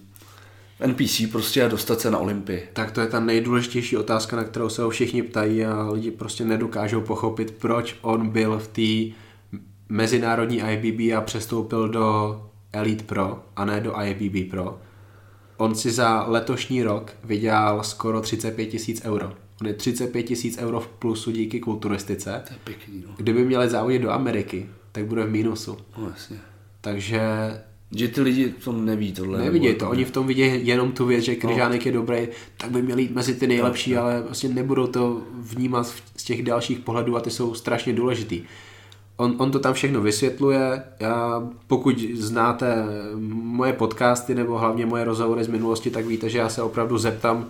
NPC 0.86 1.22
prostě 1.32 1.64
a 1.64 1.68
dostat 1.68 2.00
se 2.00 2.10
na 2.10 2.18
Olympii. 2.18 2.68
Tak 2.72 2.90
to 2.90 3.00
je 3.00 3.06
ta 3.06 3.20
nejdůležitější 3.20 3.96
otázka, 3.96 4.36
na 4.36 4.44
kterou 4.44 4.68
se 4.68 4.82
ho 4.82 4.90
všichni 4.90 5.22
ptají 5.22 5.64
a 5.64 5.88
lidi 5.90 6.10
prostě 6.10 6.44
nedokážou 6.44 7.00
pochopit, 7.00 7.50
proč 7.50 7.96
on 8.02 8.28
byl 8.28 8.58
v 8.58 8.68
té 8.68 9.16
mezinárodní 9.88 10.62
IBB 10.70 11.16
a 11.16 11.20
přestoupil 11.20 11.88
do 11.88 12.40
Elite 12.72 13.04
Pro 13.04 13.44
a 13.56 13.64
ne 13.64 13.80
do 13.80 13.94
IBB 14.02 14.50
Pro. 14.50 14.78
On 15.56 15.74
si 15.74 15.90
za 15.90 16.24
letošní 16.28 16.82
rok 16.82 17.12
vydělal 17.24 17.84
skoro 17.84 18.20
35 18.20 18.66
tisíc 18.66 19.04
euro. 19.04 19.32
On 19.62 19.66
je 19.68 19.74
35 19.74 20.22
tisíc 20.22 20.58
euro 20.58 20.80
v 20.80 20.88
plusu 20.88 21.30
díky 21.30 21.60
kulturistice. 21.60 22.42
To 22.48 22.54
je 22.54 22.58
pěkný, 22.64 23.04
no. 23.06 23.14
Kdyby 23.16 23.44
měli 23.44 23.68
závodit 23.68 24.02
do 24.02 24.10
Ameriky, 24.10 24.66
tak 24.92 25.06
bude 25.06 25.24
v 25.24 25.30
mínusu. 25.30 25.76
No 25.98 26.08
jasně. 26.10 26.36
Takže 26.80 27.20
Že 27.96 28.08
ty 28.08 28.20
lidi 28.20 28.54
to 28.64 28.72
neví 28.72 29.12
tohle. 29.12 29.38
nevidí 29.38 29.66
nebo- 29.66 29.78
to. 29.78 29.90
Oni 29.90 30.04
v 30.04 30.10
tom 30.10 30.26
vidí 30.26 30.66
jenom 30.66 30.92
tu 30.92 31.06
věc, 31.06 31.24
že 31.24 31.34
Kryžánek 31.34 31.86
je 31.86 31.92
dobrý, 31.92 32.28
tak 32.56 32.70
by 32.70 32.82
měl 32.82 32.98
jít 32.98 33.14
mezi 33.14 33.34
ty 33.34 33.46
nejlepší, 33.46 33.96
ale 33.96 34.22
vlastně 34.22 34.48
nebudou 34.48 34.86
to 34.86 35.22
vnímat 35.40 35.86
v- 35.86 36.02
z 36.16 36.24
těch 36.24 36.42
dalších 36.42 36.78
pohledů 36.78 37.16
a 37.16 37.20
ty 37.20 37.30
jsou 37.30 37.54
strašně 37.54 37.92
důležitý. 37.92 38.42
On, 39.16 39.34
on 39.38 39.50
to 39.50 39.58
tam 39.58 39.74
všechno 39.74 40.00
vysvětluje. 40.00 40.82
Já, 41.00 41.48
pokud 41.66 41.98
znáte 42.14 42.84
moje 43.32 43.72
podcasty 43.72 44.34
nebo 44.34 44.58
hlavně 44.58 44.86
moje 44.86 45.04
rozhovory 45.04 45.44
z 45.44 45.48
minulosti, 45.48 45.90
tak 45.90 46.06
víte, 46.06 46.28
že 46.28 46.38
já 46.38 46.48
se 46.48 46.62
opravdu 46.62 46.98
zeptám 46.98 47.46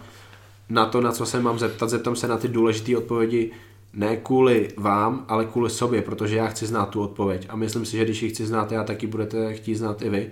na 0.73 0.87
to, 0.87 1.01
na 1.01 1.13
co 1.13 1.27
se 1.27 1.41
mám 1.41 1.59
zeptat. 1.59 1.91
Zeptám 1.91 2.17
se 2.17 2.29
na 2.29 2.37
ty 2.37 2.49
důležité 2.49 2.97
odpovědi 2.97 3.51
ne 3.93 4.17
kvůli 4.17 4.69
vám, 4.77 5.25
ale 5.29 5.45
kvůli 5.45 5.71
sobě, 5.71 6.03
protože 6.03 6.37
já 6.37 6.47
chci 6.47 6.67
znát 6.67 6.89
tu 6.89 7.03
odpověď. 7.03 7.47
A 7.49 7.57
myslím 7.57 7.85
si, 7.85 7.97
že 7.97 8.05
když 8.05 8.23
ji 8.23 8.29
chci 8.29 8.47
znát 8.47 8.73
já, 8.73 8.85
taky 8.85 9.07
budete 9.07 9.55
chtít 9.55 9.75
znát 9.75 10.03
i 10.03 10.09
vy. 10.09 10.31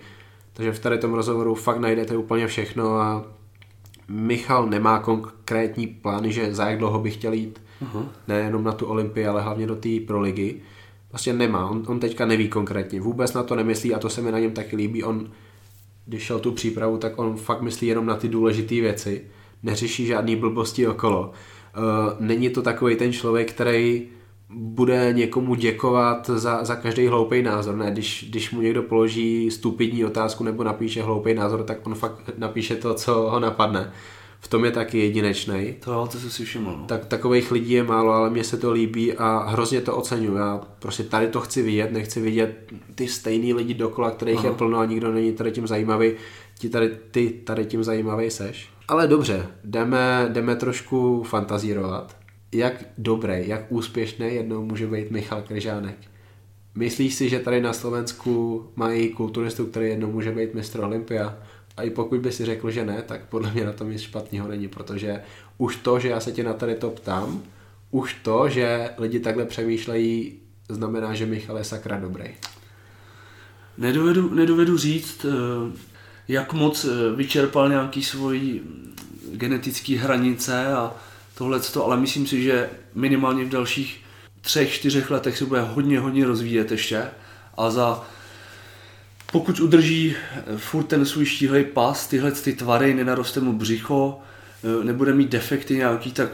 Takže 0.52 0.72
v 0.72 0.78
tady 0.78 0.98
tom 0.98 1.14
rozhovoru 1.14 1.54
fakt 1.54 1.78
najdete 1.78 2.16
úplně 2.16 2.46
všechno 2.46 3.00
a 3.00 3.24
Michal 4.08 4.66
nemá 4.66 4.98
konkrétní 4.98 5.86
plány, 5.86 6.32
že 6.32 6.54
za 6.54 6.66
jak 6.66 6.78
dlouho 6.78 6.98
by 6.98 7.10
chtěl 7.10 7.32
jít 7.32 7.62
uh-huh. 7.82 8.04
nejenom 8.28 8.64
na 8.64 8.72
tu 8.72 8.86
Olympii, 8.86 9.26
ale 9.26 9.42
hlavně 9.42 9.66
do 9.66 9.76
té 9.76 9.88
pro 10.06 10.20
ligy. 10.20 10.60
Prostě 11.08 11.32
nemá, 11.32 11.70
on, 11.70 11.84
on 11.86 12.00
teďka 12.00 12.26
neví 12.26 12.48
konkrétně, 12.48 13.00
vůbec 13.00 13.32
na 13.32 13.42
to 13.42 13.56
nemyslí 13.56 13.94
a 13.94 13.98
to 13.98 14.08
se 14.08 14.22
mi 14.22 14.32
na 14.32 14.38
něm 14.38 14.50
taky 14.50 14.76
líbí. 14.76 15.04
On, 15.04 15.30
když 16.06 16.22
šel 16.22 16.38
tu 16.38 16.52
přípravu, 16.52 16.98
tak 16.98 17.18
on 17.18 17.36
fakt 17.36 17.62
myslí 17.62 17.86
jenom 17.86 18.06
na 18.06 18.16
ty 18.16 18.28
důležité 18.28 18.74
věci, 18.74 19.24
neřeší 19.62 20.06
žádný 20.06 20.36
blbosti 20.36 20.86
okolo. 20.86 21.20
Uh, 21.20 22.26
není 22.26 22.50
to 22.50 22.62
takový 22.62 22.96
ten 22.96 23.12
člověk, 23.12 23.52
který 23.52 24.08
bude 24.52 25.12
někomu 25.12 25.54
děkovat 25.54 26.30
za, 26.34 26.64
za 26.64 26.76
každý 26.76 27.06
hloupý 27.06 27.42
názor. 27.42 27.76
Ne, 27.76 27.90
když, 27.90 28.26
když 28.30 28.50
mu 28.50 28.60
někdo 28.60 28.82
položí 28.82 29.50
stupidní 29.50 30.04
otázku 30.04 30.44
nebo 30.44 30.64
napíše 30.64 31.02
hloupý 31.02 31.34
názor, 31.34 31.62
tak 31.62 31.86
on 31.86 31.94
fakt 31.94 32.30
napíše 32.38 32.76
to, 32.76 32.94
co 32.94 33.14
ho 33.14 33.40
napadne. 33.40 33.92
V 34.40 34.48
tom 34.48 34.64
je 34.64 34.70
taky 34.70 34.98
jedinečný. 34.98 35.74
To 35.84 35.92
jo, 35.92 36.08
to 36.12 36.18
jsem 36.18 36.30
si 36.30 36.44
všiml. 36.44 36.76
No. 36.78 36.84
Tak, 36.86 37.06
takových 37.06 37.52
lidí 37.52 37.72
je 37.72 37.82
málo, 37.82 38.12
ale 38.12 38.30
mně 38.30 38.44
se 38.44 38.56
to 38.56 38.72
líbí 38.72 39.12
a 39.12 39.38
hrozně 39.48 39.80
to 39.80 39.96
oceňuji. 39.96 40.36
Já 40.36 40.60
prostě 40.78 41.02
tady 41.02 41.28
to 41.28 41.40
chci 41.40 41.62
vidět, 41.62 41.92
nechci 41.92 42.20
vidět 42.20 42.72
ty 42.94 43.08
stejný 43.08 43.54
lidi 43.54 43.74
dokola, 43.74 44.10
kterých 44.10 44.38
Aha. 44.38 44.48
je 44.48 44.54
plno 44.54 44.78
a 44.78 44.84
nikdo 44.84 45.12
není 45.12 45.32
tady 45.32 45.52
tím 45.52 45.66
zajímavý. 45.66 46.12
Ti 46.58 46.68
tady, 46.68 46.90
ty 47.10 47.30
tady 47.30 47.64
tím 47.64 47.84
zajímavý 47.84 48.30
seš. 48.30 48.68
Ale 48.90 49.08
dobře, 49.08 49.46
jdeme, 49.64 50.28
jdeme 50.32 50.56
trošku 50.56 51.22
fantazírovat. 51.22 52.16
Jak 52.52 52.84
dobrý, 52.98 53.48
jak 53.48 53.72
úspěšný 53.72 54.34
jednou 54.34 54.64
může 54.64 54.86
být 54.86 55.10
Michal 55.10 55.42
Kryžánek? 55.42 55.96
Myslíš 56.74 57.14
si, 57.14 57.28
že 57.28 57.38
tady 57.38 57.60
na 57.60 57.72
Slovensku 57.72 58.64
mají 58.76 59.08
kulturistu, 59.08 59.66
který 59.66 59.88
jednou 59.88 60.12
může 60.12 60.32
být 60.32 60.54
mistr 60.54 60.80
Olympia? 60.80 61.38
A 61.76 61.82
i 61.82 61.90
pokud 61.90 62.20
by 62.20 62.32
si 62.32 62.44
řekl, 62.44 62.70
že 62.70 62.84
ne, 62.84 63.02
tak 63.02 63.28
podle 63.28 63.52
mě 63.52 63.64
na 63.64 63.72
tom 63.72 63.90
nic 63.90 64.00
špatného 64.00 64.48
není, 64.48 64.68
protože 64.68 65.20
už 65.58 65.76
to, 65.76 65.98
že 65.98 66.08
já 66.08 66.20
se 66.20 66.32
tě 66.32 66.44
na 66.44 66.52
tady 66.52 66.74
to 66.74 66.90
ptám, 66.90 67.42
už 67.90 68.14
to, 68.14 68.48
že 68.48 68.90
lidi 68.98 69.20
takhle 69.20 69.44
přemýšlejí, 69.44 70.38
znamená, 70.68 71.14
že 71.14 71.26
Michal 71.26 71.58
je 71.58 71.64
sakra 71.64 71.98
dobrý. 71.98 72.30
Nedovedu, 73.78 74.34
nedovedu 74.34 74.78
říct, 74.78 75.24
eh, 75.24 75.89
jak 76.30 76.52
moc 76.52 76.84
eh, 76.84 77.16
vyčerpal 77.16 77.68
nějaký 77.68 78.02
svoji 78.02 78.62
genetické 79.32 79.98
hranice 79.98 80.72
a 80.72 80.94
tohle, 81.34 81.60
ale 81.84 81.96
myslím 81.96 82.26
si, 82.26 82.42
že 82.42 82.70
minimálně 82.94 83.44
v 83.44 83.48
dalších 83.48 84.00
třech, 84.40 84.72
čtyřech 84.72 85.10
letech 85.10 85.38
se 85.38 85.44
bude 85.44 85.60
hodně, 85.60 86.00
hodně 86.00 86.26
rozvíjet 86.26 86.70
ještě 86.70 87.02
a 87.56 87.70
za 87.70 88.04
pokud 89.32 89.60
udrží 89.60 90.16
eh, 90.16 90.58
furt 90.58 90.84
ten 90.84 91.06
svůj 91.06 91.26
štíhlej 91.26 91.64
pas, 91.64 92.06
tyhle 92.06 92.32
ty 92.32 92.52
tvary, 92.52 92.94
nenaroste 92.94 93.40
mu 93.40 93.52
břicho, 93.52 94.20
eh, 94.64 94.84
nebude 94.84 95.14
mít 95.14 95.30
defekty 95.30 95.76
nějaký, 95.76 96.12
tak 96.12 96.30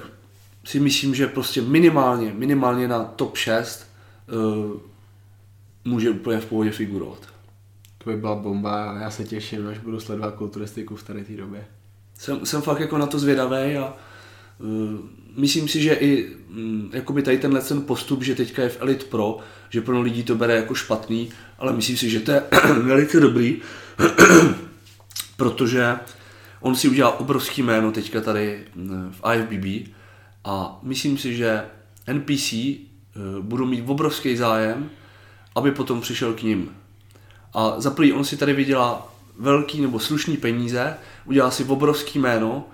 si 0.65 0.81
myslím, 0.81 1.15
že 1.15 1.27
prostě 1.27 1.63
minimálně, 1.63 2.33
minimálně 2.33 2.89
na 2.89 3.05
top 3.05 3.37
6 3.37 3.87
uh, 4.27 4.81
může 5.85 6.11
úplně 6.11 6.41
v 6.41 6.47
pohodě 6.47 6.71
figurovat. 6.71 7.36
To 8.07 8.13
by 8.13 8.17
byla 8.17 8.35
bomba 8.35 8.99
já 9.01 9.11
se 9.11 9.25
těším, 9.25 9.69
až 9.69 9.79
budu 9.79 10.01
sledovat 10.01 10.35
kulturistiku 10.35 10.97
v 10.97 11.03
tady 11.03 11.25
té 11.25 11.33
době. 11.33 11.67
Jsem, 12.19 12.47
jsem 12.47 12.63
fakt 12.63 12.81
jako 12.81 12.99
na 12.99 13.07
to 13.07 13.19
zvědavý 13.19 13.77
a 13.77 13.97
uh, 14.59 15.01
myslím 15.37 15.69
si, 15.69 15.83
že 15.83 15.95
i 15.95 16.35
um, 16.35 16.91
jakoby 16.93 17.23
tady 17.23 17.39
tenhle 17.39 17.61
ten 17.61 17.83
postup, 17.83 18.23
že 18.23 18.35
teďka 18.35 18.63
je 18.63 18.69
v 18.69 18.81
Elite 18.81 19.05
Pro, 19.05 19.39
že 19.71 19.81
pro 19.81 20.01
lidí 20.01 20.23
to 20.23 20.35
bere 20.35 20.57
jako 20.57 20.75
špatný, 20.75 21.31
ale 21.59 21.73
myslím 21.73 21.97
si, 21.97 22.11
že 22.11 22.21
to 22.21 22.33
je 22.33 22.43
velice 22.83 23.21
dobrý, 23.21 23.61
protože 25.37 25.97
on 26.61 26.75
si 26.75 26.89
udělal 26.89 27.17
obrovský 27.19 27.63
jméno 27.63 27.93
teďka 27.93 28.21
tady 28.21 28.65
mm, 28.75 29.13
v 29.13 29.35
IFBB 29.35 29.93
a 30.45 30.79
myslím 30.83 31.19
si, 31.19 31.37
že 31.37 31.65
NPC 32.13 32.53
uh, 32.53 33.43
budou 33.43 33.67
mít 33.67 33.85
obrovský 33.87 34.37
zájem, 34.37 34.91
aby 35.55 35.73
potom 35.73 36.01
přišel 36.01 36.35
k 36.35 36.43
ním. 36.43 36.71
A 37.57 37.81
za 37.81 37.91
prvý 37.91 38.13
on 38.13 38.25
si 38.25 38.37
tady 38.37 38.53
vydělá 38.53 39.15
velký 39.39 39.81
nebo 39.81 39.99
slušný 39.99 40.37
peníze, 40.37 40.97
udělá 41.25 41.51
si 41.51 41.65
obrovský 41.65 42.19
jméno 42.19 42.69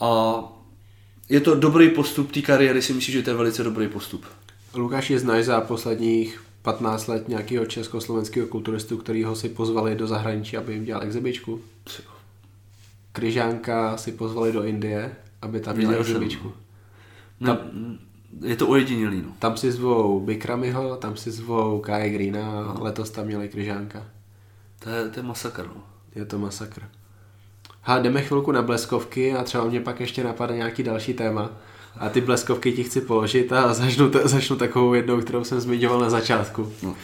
a 0.00 0.42
je 1.28 1.40
to 1.40 1.54
dobrý 1.54 1.88
postup 1.90 2.32
té 2.32 2.42
kariéry, 2.42 2.82
si 2.82 2.92
myslím, 2.92 3.12
že 3.12 3.22
to 3.22 3.30
je 3.30 3.36
velice 3.36 3.64
dobrý 3.64 3.88
postup. 3.88 4.26
Lukáš 4.74 5.10
je 5.10 5.18
znají 5.18 5.44
za 5.44 5.60
posledních 5.60 6.42
15 6.62 7.06
let 7.06 7.28
nějakého 7.28 7.66
československého 7.66 8.46
kulturistu, 8.46 8.96
kterýho 8.96 9.36
si 9.36 9.48
pozvali 9.48 9.94
do 9.94 10.06
zahraničí, 10.06 10.56
aby 10.56 10.72
jim 10.72 10.84
dělal 10.84 11.02
exibičku. 11.02 11.60
Kryžánka 13.12 13.96
si 13.96 14.12
pozvali 14.12 14.52
do 14.52 14.64
Indie, 14.64 15.16
aby 15.42 15.60
tam 15.60 15.78
dělal 15.78 16.00
exibičku. 16.00 16.52
Ne, 17.40 17.58
je 18.42 18.56
to 18.56 18.68
ojedinělý, 18.68 19.22
no. 19.22 19.32
Tam 19.38 19.56
si 19.56 19.72
zvou 19.72 20.20
Bikramiho, 20.20 20.96
tam 20.96 21.16
si 21.16 21.30
zvou 21.30 21.80
Kai 21.80 22.10
Greena 22.10 22.62
a 22.62 22.82
letos 22.82 23.10
tam 23.10 23.26
měli 23.26 23.48
Kryžánka. 23.48 24.04
To 24.78 24.90
je, 24.90 25.08
to 25.08 25.20
je 25.20 25.24
masakr, 25.24 25.66
no. 25.66 25.82
Je 26.14 26.24
to 26.24 26.38
masakr. 26.38 26.82
Ha, 27.82 27.98
jdeme 27.98 28.22
chvilku 28.22 28.52
na 28.52 28.62
bleskovky 28.62 29.34
a 29.34 29.44
třeba 29.44 29.64
mě 29.64 29.80
pak 29.80 30.00
ještě 30.00 30.24
napadne 30.24 30.56
nějaký 30.56 30.82
další 30.82 31.14
téma. 31.14 31.50
A 31.96 32.08
ty 32.08 32.20
bleskovky 32.20 32.72
ti 32.72 32.84
chci 32.84 33.00
položit 33.00 33.52
a 33.52 33.74
začnu, 33.74 34.10
t- 34.10 34.28
začnu 34.28 34.56
takovou 34.56 34.94
jednou, 34.94 35.20
kterou 35.20 35.44
jsem 35.44 35.60
zmiňoval 35.60 36.00
na 36.00 36.10
začátku. 36.10 36.72
no. 36.82 36.94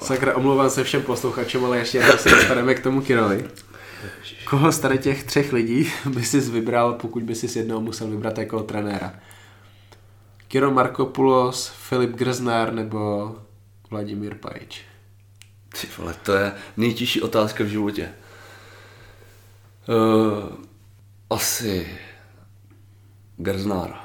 Sakra, 0.00 0.36
omlouvám 0.36 0.70
se 0.70 0.84
všem 0.84 1.02
posluchačům, 1.02 1.64
ale 1.64 1.78
ještě 1.78 1.98
jednou 1.98 2.16
se 2.16 2.30
dostaneme 2.30 2.74
k 2.74 2.82
tomu 2.82 3.00
Kirovi. 3.00 3.44
Koho 4.44 4.72
z 4.72 4.78
tady 4.78 4.98
těch 4.98 5.24
třech 5.24 5.52
lidí 5.52 5.90
by 6.08 6.22
si 6.22 6.40
vybral, 6.40 6.92
pokud 6.92 7.22
by 7.22 7.34
si 7.34 7.58
jednou 7.58 7.80
musel 7.80 8.08
vybrat 8.08 8.38
jako 8.38 8.62
trenéra? 8.62 9.14
Kiro 10.52 10.70
Markopoulos, 10.70 11.68
Filip 11.68 12.10
Grznár 12.10 12.74
nebo 12.74 13.34
Vladimír 13.90 14.34
Pajič? 14.34 14.82
Ty 15.80 15.86
vole, 15.98 16.14
to 16.22 16.32
je 16.32 16.52
nejtěžší 16.76 17.22
otázka 17.22 17.64
v 17.64 17.66
životě. 17.66 18.08
Uh, 19.88 20.56
asi 21.30 21.86
Grznár. 23.36 24.00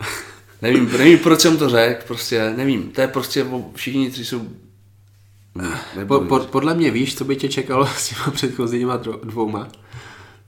nevím, 0.62 0.92
nevím, 0.92 1.18
proč 1.18 1.40
jsem 1.40 1.58
to 1.58 1.68
řekl, 1.68 2.04
prostě 2.06 2.50
nevím. 2.56 2.90
To 2.90 3.00
je 3.00 3.08
prostě, 3.08 3.46
všichni 3.74 4.10
tři 4.10 4.24
jsou... 4.24 4.48
Po, 6.08 6.20
po, 6.20 6.38
podle 6.38 6.74
mě 6.74 6.90
víš, 6.90 7.16
co 7.16 7.24
by 7.24 7.36
tě 7.36 7.48
čekalo 7.48 7.86
s 7.86 8.08
těma 8.08 8.30
předchozíma 8.30 8.96
dvouma. 9.24 9.68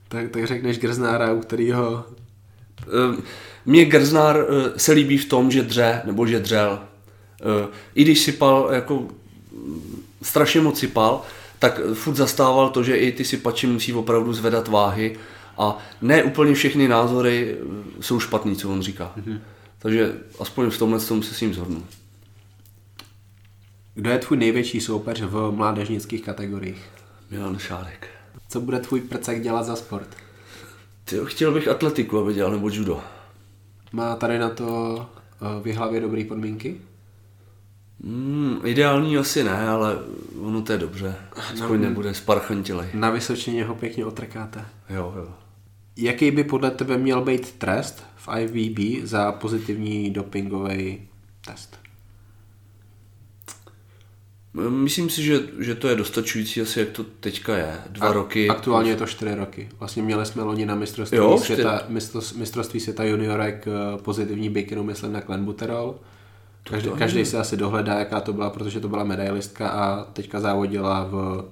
Tak, 0.09 0.31
tak 0.31 0.47
řekneš 0.47 0.79
Grznára, 0.79 1.33
u 1.33 1.41
kterého 1.41 2.05
Eh, 2.87 3.23
Mně 3.69 3.85
Grznár 3.85 4.47
eh, 4.49 4.79
se 4.79 4.93
líbí 4.93 5.19
v 5.19 5.29
tom, 5.29 5.51
že 5.51 5.63
dře, 5.63 6.03
nebo 6.05 6.27
že 6.27 6.41
dřel. 6.41 6.81
Eh, 7.41 7.69
I 7.95 8.05
když 8.05 8.21
sypal, 8.21 8.69
jako 8.73 9.09
strašně 10.23 10.61
moc 10.61 10.79
sypal, 10.79 11.23
tak 11.59 11.81
eh, 11.85 11.95
furt 11.95 12.15
zastával 12.15 12.71
to, 12.71 12.83
že 12.83 12.97
i 12.97 13.13
ty 13.13 13.25
sypači 13.25 13.67
musí 13.67 13.93
opravdu 13.93 14.33
zvedat 14.33 14.69
váhy 14.69 15.19
a 15.59 15.79
ne 16.03 16.23
úplně 16.23 16.55
všechny 16.55 16.89
názory 16.89 17.57
jsou 18.01 18.21
špatný, 18.21 18.57
co 18.57 18.71
on 18.71 18.83
říká. 18.83 19.13
Mm-hmm. 19.19 19.41
Takže 19.79 20.13
aspoň 20.41 20.71
v 20.71 20.79
tomhle 20.79 21.01
tom 21.01 21.23
se 21.23 21.35
s 21.35 21.41
ním 21.41 21.55
zhodnu. 21.55 21.85
Kdo 23.95 24.11
je 24.11 24.19
tvůj 24.19 24.39
největší 24.39 24.81
soupeř 24.81 25.21
v 25.21 25.51
mládežnických 25.51 26.23
kategoriích? 26.23 26.85
Milan 27.31 27.59
Šárek. 27.59 28.09
Co 28.49 28.61
bude 28.61 28.79
tvůj 28.79 29.01
prcek 29.01 29.43
dělat 29.43 29.63
za 29.63 29.77
sport? 29.77 30.09
Tyjo, 31.05 31.25
chtěl 31.25 31.53
bych 31.53 31.69
atletiku, 31.69 32.19
aby 32.19 32.35
dělal, 32.35 32.53
nebo 32.53 32.69
judo. 32.69 33.03
Má 33.93 34.17
tady 34.17 34.39
na 34.39 34.51
to 34.51 35.07
eh, 35.33 35.63
v 35.63 35.75
hlavě 35.77 36.01
dobré 36.01 36.25
podmínky? 36.25 36.81
Hmm, 38.05 38.61
ideální 38.65 39.19
asi 39.19 39.45
ne, 39.45 39.69
ale 39.69 39.99
ono 40.41 40.63
to 40.63 40.73
je 40.73 40.79
dobře. 40.79 41.15
Aspoň 41.37 41.81
nebude 41.81 42.15
sparchantilej. 42.15 42.89
Na 42.95 43.11
Vysočině 43.11 43.65
ho 43.65 43.75
pěkně 43.75 44.05
otrkáte. 44.05 44.65
Jo, 44.91 45.15
jo. 45.17 45.29
Jaký 45.97 46.31
by 46.31 46.45
podle 46.45 46.71
tebe 46.71 46.99
měl 46.99 47.25
být 47.25 47.53
trest 47.53 48.05
v 48.17 48.29
IVB 48.39 49.07
za 49.07 49.33
pozitivní 49.33 50.11
dopingový 50.11 51.09
test? 51.45 51.79
Myslím 54.69 55.11
si, 55.11 55.23
že, 55.23 55.41
že 55.59 55.75
to 55.75 55.89
je 55.89 55.95
dostačující 55.97 56.61
asi, 56.61 56.81
jak 56.81 56.89
to 56.89 57.05
teďka 57.21 57.57
je. 57.57 57.75
Dva 57.91 58.09
A- 58.09 58.13
roky. 58.13 58.49
Aktuálně 58.49 58.91
je 58.91 58.97
to 58.97 59.07
čtyři 59.07 59.35
roky. 59.35 59.69
Vlastně 59.79 60.03
měli 60.03 60.27
jsme 60.27 60.43
loni 60.43 60.67
na 60.67 60.75
mistrovství, 60.75 61.19
Jo, 61.19 61.39
světa, 61.39 61.83
mistrovství, 61.89 62.39
mistrovství 62.41 62.81
světa 62.81 63.05
juniorek 63.05 63.69
eh, 63.69 63.99
pozitivní 64.03 64.51
bikinu, 64.51 64.85
myslím 64.85 65.13
na 65.13 65.21
klenbuterol. 65.21 65.95
Každý, 66.71 66.89
to 66.89 66.97
každý 66.97 67.25
si 67.25 67.37
asi 67.37 67.57
dohledá, 67.57 67.99
jaká 67.99 68.21
to 68.21 68.33
byla, 68.33 68.51
protože 68.51 68.81
to 68.81 68.89
byla 68.89 69.05
medailistka 69.05 69.69
a 69.69 70.05
teďka 70.05 70.41
závodila 70.41 71.05
v 71.11 71.45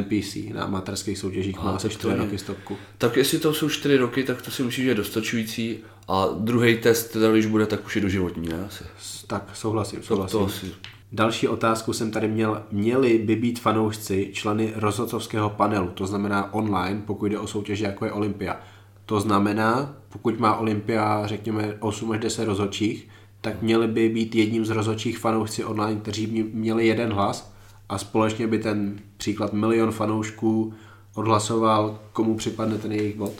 NPC 0.00 0.36
na 0.54 0.64
amatérských 0.64 1.18
soutěžích, 1.18 1.56
má 1.62 1.70
asi 1.70 1.82
tak 1.88 1.92
to 1.92 1.98
čtyři 1.98 2.14
je- 2.14 2.18
roky 2.18 2.38
stopku. 2.38 2.76
Tak 2.98 3.16
jestli 3.16 3.38
to 3.38 3.54
jsou 3.54 3.68
čtyři 3.68 3.96
roky, 3.96 4.24
tak 4.24 4.42
to 4.42 4.50
si 4.50 4.62
myslím, 4.62 4.84
že 4.84 4.90
je 4.90 4.94
dostačující. 4.94 5.78
A 6.08 6.26
druhý 6.38 6.76
test, 6.76 7.04
teda 7.12 7.32
když 7.32 7.46
bude, 7.46 7.66
tak 7.66 7.86
už 7.86 7.96
je 7.96 8.02
doživotní, 8.02 8.48
ne? 8.48 8.64
Asi. 8.66 8.84
Tak, 9.26 9.50
souhlasím, 9.54 10.00
To, 10.00 10.06
souhlasím. 10.06 10.38
to 10.38 10.44
asi. 10.46 10.66
Další 11.12 11.48
otázku 11.48 11.92
jsem 11.92 12.10
tady 12.10 12.28
měl. 12.28 12.62
Měli 12.72 13.18
by 13.18 13.36
být 13.36 13.60
fanoušci 13.60 14.30
členy 14.32 14.72
rozhodcovského 14.76 15.50
panelu, 15.50 15.88
to 15.88 16.06
znamená 16.06 16.54
online, 16.54 17.02
pokud 17.06 17.26
jde 17.26 17.38
o 17.38 17.46
soutěže 17.46 17.84
jako 17.84 18.04
je 18.04 18.12
Olympia. 18.12 18.60
To 19.06 19.20
znamená, 19.20 19.94
pokud 20.08 20.40
má 20.40 20.56
Olympia, 20.56 21.26
řekněme, 21.26 21.76
8 21.80 22.12
až 22.12 22.20
10 22.20 22.44
rozhodčích, 22.44 23.08
tak 23.40 23.62
měli 23.62 23.88
by 23.88 24.08
být 24.08 24.34
jedním 24.34 24.66
z 24.66 24.70
rozhodčích 24.70 25.18
fanoušci 25.18 25.64
online, 25.64 26.00
kteří 26.00 26.26
by 26.26 26.42
měli 26.42 26.86
jeden 26.86 27.12
hlas 27.12 27.52
a 27.88 27.98
společně 27.98 28.46
by 28.46 28.58
ten 28.58 28.98
příklad 29.16 29.52
milion 29.52 29.90
fanoušků 29.90 30.74
odhlasoval, 31.14 31.98
komu 32.12 32.36
připadne 32.36 32.78
ten 32.78 32.92
jejich 32.92 33.16
bod. 33.16 33.32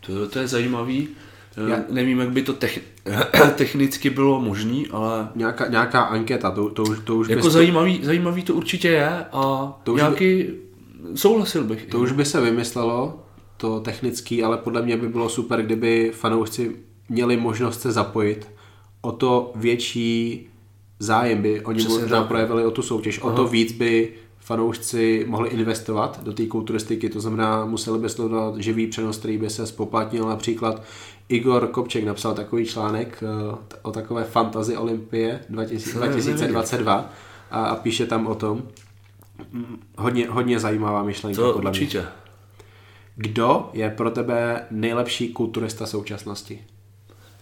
To, 0.00 0.28
to 0.28 0.38
je 0.38 0.48
zajímavý. 0.48 1.08
Já-. 1.56 1.84
Nevím, 1.90 2.18
jak 2.20 2.30
by 2.30 2.42
to 2.42 2.52
tech... 2.52 2.80
technicky 3.56 4.10
bylo 4.10 4.40
možné, 4.40 4.82
ale 4.90 5.28
Nějaká, 5.34 5.66
nějaká 5.68 6.00
anketa, 6.02 6.50
to, 6.50 6.68
to, 6.70 6.82
už, 6.82 6.98
to 7.04 7.16
už 7.16 7.28
jako 7.28 7.46
bys- 7.46 7.50
zajímavý, 7.50 8.00
zajímavý 8.02 8.42
to 8.42 8.54
určitě 8.54 8.88
je 8.88 9.24
a 9.32 9.72
To 9.84 9.96
nějaký... 9.96 10.46
Souhlasil 11.14 11.64
bych. 11.64 11.86
To 11.86 11.98
už 11.98 12.12
by 12.12 12.24
se 12.24 12.40
vymyslelo, 12.40 13.22
to 13.56 13.80
technický, 13.80 14.42
ale 14.42 14.56
podle 14.56 14.82
mě 14.82 14.96
by 14.96 15.08
bylo 15.08 15.28
super, 15.28 15.62
kdyby 15.62 16.10
fanoušci 16.14 16.76
měli 17.08 17.36
možnost 17.36 17.80
se 17.80 17.92
zapojit. 17.92 18.48
O 19.00 19.12
to 19.12 19.52
větší 19.54 20.46
zájem 20.98 21.42
by 21.42 21.60
oni 21.64 21.78
Přesně 21.78 21.98
možná 22.02 22.18
tak. 22.18 22.28
projevili 22.28 22.64
o 22.64 22.70
tu 22.70 22.82
soutěž. 22.82 23.18
O 23.18 23.30
to 23.30 23.46
víc 23.48 23.72
by 23.72 24.12
fanoušci 24.40 25.24
mohli 25.28 25.48
investovat 25.48 26.20
do 26.24 26.32
té 26.32 26.46
kulturistiky, 26.46 27.08
to 27.08 27.20
znamená, 27.20 27.64
museli 27.66 27.98
by 27.98 28.08
sledovat 28.08 28.56
živý 28.56 28.86
přenos, 28.86 29.18
který 29.18 29.38
by 29.38 29.50
se 29.50 29.66
spoplatnil. 29.66 30.28
Například 30.28 30.82
Igor 31.30 31.66
Kopček 31.66 32.04
napsal 32.04 32.34
takový 32.34 32.66
článek 32.66 33.22
eh, 33.22 33.76
o 33.82 33.90
takové 33.90 34.24
fantazi 34.24 34.76
Olympie 34.76 35.40
2000 35.48 35.92
To 35.92 36.00
nevím, 36.00 36.14
2022 36.14 37.12
a, 37.50 37.64
a 37.66 37.76
píše 37.76 38.06
tam 38.06 38.26
o 38.26 38.34
tom. 38.34 38.62
Hodně, 39.96 40.26
hodně 40.30 40.60
zajímavá 40.60 41.02
myšlenka 41.02 41.42
To 41.42 41.52
podle 41.52 41.70
mě. 41.70 41.80
určitě. 41.80 42.04
Kdo 43.16 43.70
je 43.72 43.90
pro 43.90 44.10
tebe 44.10 44.66
nejlepší 44.70 45.32
kulturista 45.32 45.86
současnosti? 45.86 46.64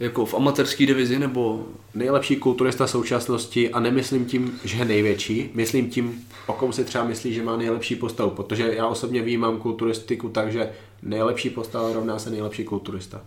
Jako 0.00 0.26
v 0.26 0.34
amatérské 0.34 0.86
divizi 0.86 1.18
nebo... 1.18 1.66
Nejlepší 1.94 2.36
kulturista 2.36 2.86
současnosti 2.86 3.70
a 3.70 3.80
nemyslím 3.80 4.24
tím, 4.24 4.60
že 4.64 4.76
je 4.76 4.84
největší, 4.84 5.50
myslím 5.54 5.90
tím, 5.90 6.24
o 6.46 6.52
kom 6.52 6.72
si 6.72 6.84
třeba 6.84 7.04
myslí, 7.04 7.34
že 7.34 7.42
má 7.42 7.56
nejlepší 7.56 7.96
postavu, 7.96 8.30
protože 8.30 8.74
já 8.74 8.86
osobně 8.86 9.22
vnímám 9.22 9.58
kulturistiku 9.58 10.28
tak, 10.28 10.52
že 10.52 10.70
nejlepší 11.02 11.50
postava 11.50 11.92
rovná 11.92 12.18
se 12.18 12.30
nejlepší 12.30 12.64
kulturista. 12.64 13.20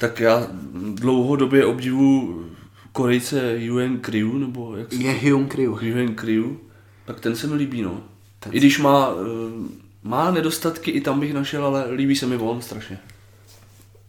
Tak 0.00 0.20
já 0.20 0.46
dlouhodobě 0.94 1.64
obdivu 1.66 2.44
Korejce 2.92 3.54
Yuen 3.56 3.98
Kryu, 3.98 4.38
nebo 4.38 4.76
jak 4.76 4.92
se... 4.92 4.98
Je 4.98 5.12
Hyun 5.12 5.46
Kryu. 5.46 5.78
Yuen 5.80 6.14
Kryu, 6.14 6.60
tak 7.04 7.20
ten 7.20 7.36
se 7.36 7.46
mi 7.46 7.54
líbí, 7.54 7.82
no. 7.82 8.02
I 8.50 8.58
když 8.58 8.78
má, 8.78 9.08
eh, 9.10 9.68
má 10.02 10.30
nedostatky, 10.30 10.90
i 10.90 11.00
tam 11.00 11.20
bych 11.20 11.34
našel, 11.34 11.64
ale 11.64 11.90
líbí 11.90 12.16
se 12.16 12.26
mi 12.26 12.36
on 12.36 12.62
strašně. 12.62 12.98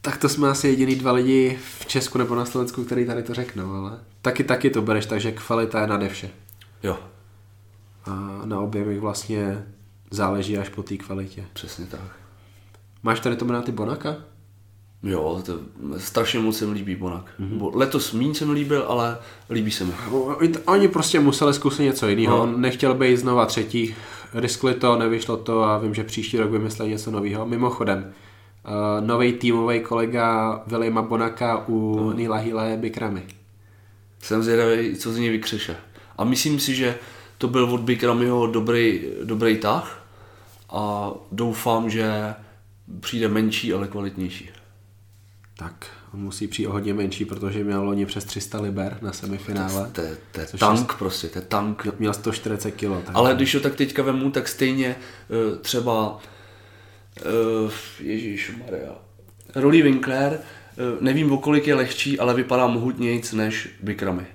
Tak 0.01 0.17
to 0.17 0.29
jsme 0.29 0.49
asi 0.49 0.67
jediný 0.67 0.95
dva 0.95 1.11
lidi 1.11 1.59
v 1.79 1.85
Česku 1.85 2.17
nebo 2.17 2.35
na 2.35 2.45
Slovensku, 2.45 2.83
který 2.83 3.05
tady 3.05 3.23
to 3.23 3.33
řeknou, 3.33 3.73
ale 3.73 3.99
taky 4.21 4.43
taky 4.43 4.69
to 4.69 4.81
bereš, 4.81 5.05
takže 5.05 5.31
kvalita 5.31 5.81
je 5.81 5.87
nade 5.87 6.09
vše. 6.09 6.29
Jo, 6.83 6.99
A 8.05 8.41
na 8.45 8.59
objemech 8.59 8.99
vlastně 8.99 9.65
záleží 10.11 10.57
až 10.57 10.69
po 10.69 10.83
té 10.83 10.97
kvalitě. 10.97 11.45
přesně 11.53 11.85
tak. 11.85 12.01
Máš 13.03 13.19
tady 13.19 13.35
to 13.35 13.45
jmená 13.45 13.61
ty 13.61 13.71
Bonaka? 13.71 14.15
Jo, 15.03 15.41
to 15.45 15.59
strašně 15.97 16.39
moc 16.39 16.57
se 16.57 16.65
mi 16.65 16.73
líbí 16.73 16.95
Bonak. 16.95 17.25
Mm-hmm. 17.39 17.71
Letos 17.73 18.13
míň 18.13 18.33
se 18.33 18.45
mi 18.45 18.51
líbil, 18.53 18.85
ale 18.87 19.17
líbí 19.49 19.71
se 19.71 19.83
mi. 19.85 19.93
Oni- 20.65 20.87
prostě 20.87 21.19
museli 21.19 21.53
zkusit 21.53 21.83
něco 21.83 22.07
jiného. 22.07 22.37
No. 22.37 22.43
On 22.43 22.61
nechtěl 22.61 22.93
být 22.93 23.17
znova 23.17 23.45
třetí, 23.45 23.95
riskli 24.33 24.73
to, 24.73 24.97
nevyšlo 24.97 25.37
to 25.37 25.63
a 25.63 25.77
vím, 25.77 25.93
že 25.93 26.03
příští 26.03 26.37
rok 26.37 26.51
vymysleli 26.51 26.91
něco 26.91 27.11
nového. 27.11 27.45
Mimochodem, 27.45 28.13
uh, 28.65 29.07
nový 29.07 29.33
týmový 29.33 29.79
kolega 29.79 30.61
Williama 30.67 31.01
Bonaka 31.01 31.63
u 31.67 31.95
no. 31.99 32.13
Nila 32.13 32.37
Hila 32.37 32.63
Bikramy. 32.75 33.23
Jsem 34.19 34.43
zvědavý, 34.43 34.95
co 34.95 35.13
z 35.13 35.17
něj 35.17 35.29
vykřeše. 35.29 35.75
A 36.17 36.23
myslím 36.23 36.59
si, 36.59 36.75
že 36.75 36.95
to 37.37 37.47
byl 37.47 37.63
od 37.63 37.81
Bikramiho 37.81 38.47
dobrý, 38.47 39.01
dobrý 39.23 39.57
tah 39.57 40.03
a 40.69 41.11
doufám, 41.31 41.89
že 41.89 42.33
přijde 42.99 43.27
menší, 43.27 43.73
ale 43.73 43.87
kvalitnější. 43.87 44.49
Tak, 45.61 45.85
on 46.13 46.19
musí 46.19 46.47
přijít 46.47 46.67
o 46.67 46.71
hodně 46.71 46.93
menší, 46.93 47.25
protože 47.25 47.63
měl 47.63 47.83
loni 47.83 48.05
přes 48.05 48.25
300 48.25 48.61
liber 48.61 48.97
na 49.01 49.13
semifinále. 49.13 49.89
To 49.91 50.01
je, 50.01 50.17
to 50.31 50.39
je 50.39 50.47
tank 50.59 50.93
prostě, 50.93 51.27
to 51.27 51.39
je 51.39 51.45
tank. 51.45 51.87
Měl 51.99 52.13
140 52.13 52.71
kg. 52.71 53.05
Tak 53.05 53.15
Ale 53.15 53.35
když 53.35 53.51
to 53.51 53.59
tak 53.59 53.75
teďka 53.75 54.03
vemu, 54.03 54.31
tak 54.31 54.47
stejně 54.47 54.95
eh, 54.95 55.57
třeba 55.57 56.19
uh, 57.25 57.71
Ježíš 57.99 58.51
Maria. 58.57 58.95
Rolly 59.55 59.81
Winkler, 59.81 60.39
eh, 60.39 60.77
nevím 61.01 61.31
o 61.31 61.37
kolik 61.37 61.67
je 61.67 61.75
lehčí, 61.75 62.19
ale 62.19 62.33
vypadá 62.33 62.67
mohutnějc 62.67 63.33
než 63.33 63.69
Bikramy. 63.81 64.25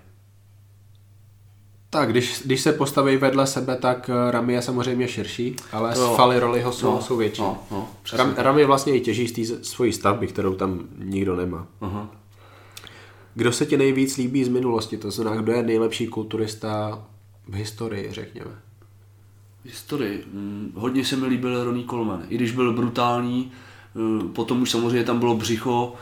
Tak, 1.96 2.10
když, 2.10 2.42
když 2.44 2.60
se 2.60 2.72
postaví 2.72 3.16
vedle 3.16 3.46
sebe, 3.46 3.76
tak 3.76 4.10
eh, 4.10 4.30
Rami 4.30 4.52
je 4.52 4.62
samozřejmě 4.62 5.08
širší, 5.08 5.56
ale 5.72 5.94
Jo. 5.98 6.12
svaly 6.14 6.38
Rollyho 6.40 6.72
jsou, 6.72 6.86
No, 6.90 7.02
jsou 7.02 7.16
větší. 7.16 7.42
no, 7.42 7.58
no, 7.70 7.88
Ram, 8.12 8.34
Rami 8.36 8.64
vlastně 8.64 8.96
i 8.96 9.00
těží 9.00 9.28
z 9.28 9.32
té 9.32 9.64
svojí 9.64 9.92
stavby, 9.92 10.26
kterou 10.26 10.54
tam 10.54 10.80
nikdo 10.98 11.36
nemá. 11.36 11.66
Aha. 11.80 12.10
Kdo 13.34 13.52
se 13.52 13.66
ti 13.66 13.76
nejvíc 13.76 14.16
líbí 14.16 14.44
z 14.44 14.48
minulosti? 14.48 14.96
To 14.96 15.10
znamená, 15.10 15.42
kdo 15.42 15.52
je 15.52 15.62
nejlepší 15.62 16.06
kulturista 16.06 17.02
v 17.48 17.54
historii, 17.54 18.08
řekněme. 18.12 18.50
Historii. 19.64 20.24
Mm, 20.32 20.72
hodně 20.74 21.04
se 21.04 21.16
mi 21.16 21.26
líbil 21.26 21.64
Ronnie 21.64 21.86
Coleman. 21.86 22.22
I 22.28 22.34
když 22.34 22.52
byl 22.52 22.72
brutální, 22.72 23.52
eh, 23.96 24.28
potom 24.32 24.62
už 24.62 24.70
samozřejmě 24.70 25.04
tam 25.04 25.18
bylo 25.18 25.34
břicho 25.36 25.94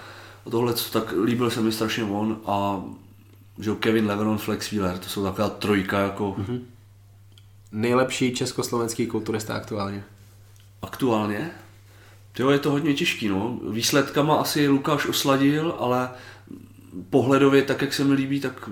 a 0.47 0.51
tohle, 0.51 0.75
tak 0.93 1.15
líbil 1.25 1.51
se 1.51 1.61
mi 1.61 1.73
strašně 1.73 2.05
on 2.05 2.37
a 2.47 2.83
že 3.59 3.71
Kevin 3.75 4.07
Leveron, 4.07 4.39
Flex 4.39 4.71
Wheeler, 4.71 4.99
to 4.99 5.09
jsou 5.09 5.25
taková 5.25 5.49
trojka 5.49 6.01
jako 6.01 6.33
mm-hmm. 6.39 6.61
Nejlepší 7.73 8.35
československý 8.35 9.07
kulturista 9.07 9.55
aktuálně. 9.55 10.05
aktuálně. 10.83 11.51
Jo, 12.39 12.51
je 12.51 12.59
to 12.59 12.71
hodně 12.71 12.95
těžký, 12.95 13.29
no. 13.29 13.59
Výsledkama 13.71 14.37
asi 14.37 14.69
Lukáš 14.69 15.07
osladil, 15.07 15.75
ale 15.79 16.11
pohledově, 17.11 17.63
tak 17.63 17.83
jak 17.83 17.95
se 17.95 18.05
mi 18.05 18.15
líbí, 18.15 18.41
tak 18.41 18.71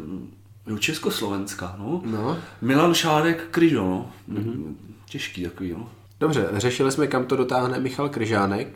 jo, 0.66 0.78
Československa, 0.78 1.76
no. 1.78 2.02
No. 2.04 2.38
Milan 2.60 2.94
Šádek, 2.94 3.48
Kryžo, 3.50 3.84
no. 3.84 4.12
Mm-hmm. 4.30 4.74
Těžký 5.04 5.42
takový, 5.42 5.70
no. 5.72 5.90
Dobře, 6.20 6.48
řešili 6.52 6.92
jsme, 6.92 7.06
kam 7.06 7.26
to 7.26 7.36
dotáhne 7.36 7.80
Michal 7.80 8.08
Kryžánek. 8.08 8.68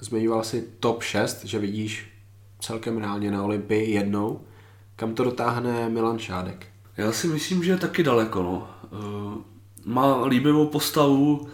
Zmiňoval 0.00 0.44
si 0.44 0.64
top 0.80 1.02
6, 1.02 1.44
že 1.44 1.58
vidíš 1.58 2.06
celkem 2.60 2.98
reálně 2.98 3.30
na 3.30 3.42
Olympii 3.42 3.90
jednou. 3.90 4.40
Kam 4.96 5.14
to 5.14 5.24
dotáhne 5.24 5.88
Milan 5.88 6.18
Šádek? 6.18 6.66
Já 6.96 7.12
si 7.12 7.26
myslím, 7.26 7.64
že 7.64 7.70
je 7.70 7.76
taky 7.76 8.02
daleko, 8.02 8.42
no. 8.42 8.68
Eh, 8.84 9.54
Má 9.86 10.24
líbivou 10.26 10.66
postavu, 10.66 11.48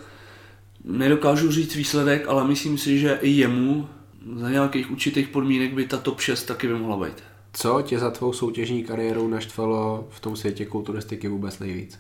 nedokážu 0.85 1.53
říct 1.53 1.75
výsledek, 1.75 2.29
ale 2.29 2.49
myslím 2.49 2.79
si, 2.79 2.99
že 2.99 3.19
i 3.23 3.31
jemu 3.31 3.89
za 4.37 4.51
nějakých 4.51 4.91
určitých 4.91 5.29
podmínek 5.29 5.75
by 5.75 5.87
ta 5.87 5.97
top 5.97 6.21
6 6.21 6.45
taky 6.45 6.67
by 6.69 6.75
mohla 6.75 7.07
být. 7.07 7.23
Co 7.53 7.83
tě 7.83 7.99
za 7.99 8.11
tvou 8.11 8.33
soutěžní 8.33 8.85
kariérou 8.85 9.29
naštvalo 9.29 10.09
v 10.11 10.21
tom 10.21 10.37
světě 10.37 10.67
kulturistiky 10.67 11.29
vůbec 11.29 11.59
nejvíc? 11.59 11.99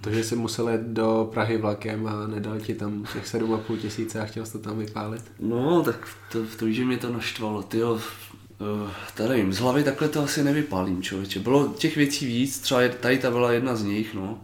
To, 0.00 0.10
že 0.10 0.24
jsi 0.24 0.36
musel 0.36 0.68
jet 0.68 0.80
do 0.80 1.30
Prahy 1.32 1.58
vlakem 1.58 2.06
a 2.06 2.26
nedal 2.26 2.60
ti 2.60 2.74
tam 2.74 3.04
těch 3.12 3.34
7,5 3.34 3.76
tisíce 3.76 4.20
a 4.20 4.24
chtěl 4.24 4.46
jsi 4.46 4.52
to 4.52 4.58
tam 4.58 4.78
vypálit? 4.78 5.32
No, 5.40 5.82
tak 5.82 6.08
to, 6.32 6.38
to 6.58 6.70
že 6.70 6.84
mě 6.84 6.98
to 6.98 7.12
naštvalo, 7.12 7.62
tyjo. 7.62 8.00
Uh, 8.60 8.90
tady 9.14 9.28
nevím, 9.28 9.52
z 9.52 9.58
hlavy 9.58 9.84
takhle 9.84 10.08
to 10.08 10.22
asi 10.22 10.44
nevypálím, 10.44 11.02
člověče. 11.02 11.40
Bylo 11.40 11.68
těch 11.68 11.96
věcí 11.96 12.26
víc, 12.26 12.58
třeba 12.58 12.80
tady 13.00 13.18
ta 13.18 13.30
byla 13.30 13.52
jedna 13.52 13.76
z 13.76 13.82
nich, 13.82 14.14
no. 14.14 14.38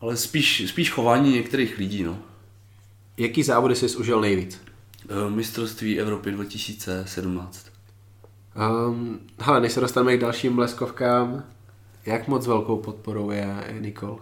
ale 0.00 0.16
spíš, 0.16 0.64
spíš 0.68 0.90
chování 0.90 1.32
některých 1.32 1.78
lidí, 1.78 2.02
no. 2.02 2.18
Jaký 3.16 3.42
závody 3.42 3.76
jsi 3.76 3.96
užil 3.96 4.20
nejvíc? 4.20 4.60
Eh, 5.08 5.30
Mistrovství 5.30 6.00
Evropy 6.00 6.30
2017. 6.30 7.66
Um, 8.88 9.20
hele, 9.40 9.60
než 9.60 9.72
se 9.72 9.80
dostaneme 9.80 10.16
k 10.16 10.20
dalším 10.20 10.56
bleskovkám, 10.56 11.44
jak 12.06 12.28
moc 12.28 12.46
velkou 12.46 12.76
podporou 12.76 13.30
je, 13.30 13.76
Nikol? 13.80 14.18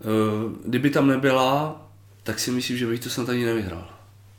Eh, 0.00 0.56
Kdyby 0.64 0.90
tam 0.90 1.06
nebyla, 1.06 1.82
tak 2.22 2.38
si 2.38 2.50
myslím, 2.50 2.76
že 2.76 2.86
bych 2.86 3.00
to 3.00 3.10
snad 3.10 3.28
ani 3.28 3.44
nevyhrál. 3.44 3.88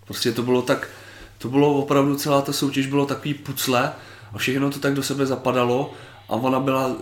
Prostě 0.06 0.32
to 0.32 0.44
bylo 0.44 0.62
tak, 0.62 0.90
to 1.38 1.50
bylo 1.50 1.74
opravdu 1.74 2.16
celá 2.16 2.42
ta 2.42 2.54
soutěž 2.54 2.88
bylo 2.88 3.06
takový 3.06 3.34
pucle 3.34 3.92
a 4.34 4.38
všechno 4.38 4.72
to 4.72 4.80
tak 4.80 4.94
do 4.94 5.04
sebe 5.04 5.26
zapadalo 5.26 5.94
a 6.30 6.34
ona 6.34 6.60
byla 6.60 6.96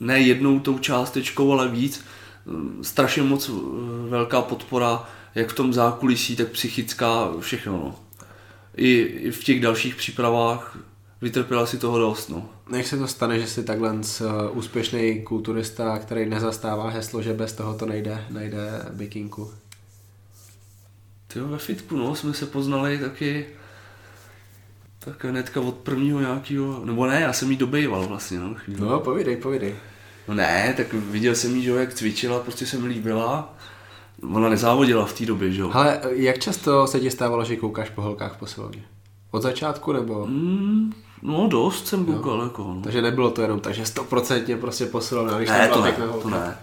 ne 0.00 0.20
jednou 0.20 0.60
tou 0.60 0.78
částečkou, 0.78 1.52
ale 1.52 1.68
víc. 1.68 2.04
Strašně 2.82 3.22
moc 3.22 3.48
eh, 3.48 3.52
velká 4.08 4.42
podpora, 4.42 5.04
jak 5.34 5.48
v 5.48 5.54
tom 5.54 5.72
zákulisí, 5.72 6.36
tak 6.36 6.48
psychická, 6.48 7.28
všechno. 7.40 7.72
No. 7.72 7.94
I, 8.76 8.98
I 9.00 9.30
v 9.30 9.44
těch 9.44 9.60
dalších 9.60 9.96
přípravách 9.96 10.78
vytrpěla 11.20 11.66
si 11.66 11.78
toho 11.78 11.98
dost. 11.98 12.28
No. 12.28 12.48
Jak 12.76 12.86
se 12.86 12.98
to 12.98 13.06
stane, 13.06 13.40
že 13.40 13.46
jsi 13.46 13.64
takhle 13.64 13.92
uh, 13.92 14.00
úspěšný 14.52 15.22
kulturista, 15.22 15.98
který 15.98 16.28
nezastává 16.28 16.90
heslo, 16.90 17.22
že 17.22 17.32
bez 17.32 17.52
toho 17.52 17.74
to 17.74 17.86
nejde, 17.86 18.24
nejde 18.30 18.86
bikinku? 18.92 19.52
Ty 21.32 21.40
ve 21.40 21.58
fitku, 21.58 21.96
no, 21.96 22.14
jsme 22.14 22.34
se 22.34 22.46
poznali 22.46 22.98
taky 22.98 23.46
tak 24.98 25.24
hnedka 25.24 25.60
od 25.60 25.74
prvního 25.74 26.20
nějakého, 26.20 26.84
nebo 26.84 27.06
ne, 27.06 27.20
já 27.20 27.32
jsem 27.32 27.50
jí 27.50 27.56
dobejval 27.56 28.06
vlastně, 28.06 28.38
no, 28.38 28.54
chvíli. 28.54 28.80
No, 28.80 29.00
povídej, 29.00 29.36
povídej. 29.36 29.74
No 30.28 30.34
ne, 30.34 30.74
tak 30.76 30.92
viděl 30.92 31.34
jsem 31.34 31.56
jí, 31.56 31.62
že 31.62 31.70
jak 31.70 31.94
cvičila, 31.94 32.38
prostě 32.38 32.66
se 32.66 32.78
mi 32.78 32.88
líbila. 32.88 33.54
Ona 34.32 34.48
nezávodila 34.48 35.06
v 35.06 35.12
té 35.12 35.26
době, 35.26 35.52
že 35.52 35.60
jo. 35.60 35.70
Ale 35.72 36.00
jak 36.10 36.38
často 36.38 36.86
se 36.86 37.00
ti 37.00 37.10
stávalo, 37.10 37.44
že 37.44 37.56
koukáš 37.56 37.90
po 37.90 38.02
holkách 38.02 38.36
v 38.36 38.38
posilovně? 38.38 38.82
Od 39.30 39.42
začátku 39.42 39.92
nebo? 39.92 40.26
Mm, 40.26 40.92
no 41.22 41.48
dost 41.48 41.86
jsem 41.86 42.04
koukal, 42.04 42.42
jako, 42.42 42.62
no. 42.62 42.80
Takže 42.84 43.02
nebylo 43.02 43.30
to 43.30 43.42
jenom 43.42 43.60
tak, 43.60 43.74
že 43.74 43.86
stoprocentně 43.86 44.56
prostě 44.56 44.86
posilovna, 44.86 45.38
když 45.38 45.48
Ne, 45.48 45.68
to 45.68 45.84
ne, 45.84 45.92
to 46.22 46.30
ne. 46.30 46.56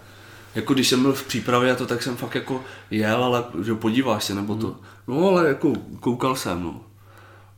Jako 0.56 0.73
když 0.73 0.90
jsem 0.90 1.02
byl 1.02 1.14
v 1.14 1.27
přípravě 1.27 1.72
a 1.72 1.76
to, 1.76 1.86
tak 1.86 2.03
jsem 2.03 2.15
fakt 2.15 2.36
jako 2.36 2.61
jel, 2.91 3.23
ale 3.23 3.44
že 3.64 3.73
podíváš 3.73 4.23
se, 4.23 4.36
nebo 4.36 4.56
to. 4.56 4.76
No 5.07 5.30
ale 5.30 5.48
jako 5.48 5.73
koukal 5.99 6.36
jsem, 6.36 6.64
no. 6.64 6.82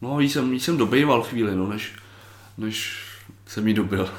No 0.02 0.20
jí 0.20 0.30
jsem, 0.30 0.54
jí 0.54 0.60
jsem 0.60 0.78
dobejval 0.78 1.24
chvíli, 1.24 1.56
no, 1.56 1.68
než, 1.68 1.96
než 2.58 3.04
jsem 3.46 3.68
jí 3.68 3.74
dobil. 3.74 4.10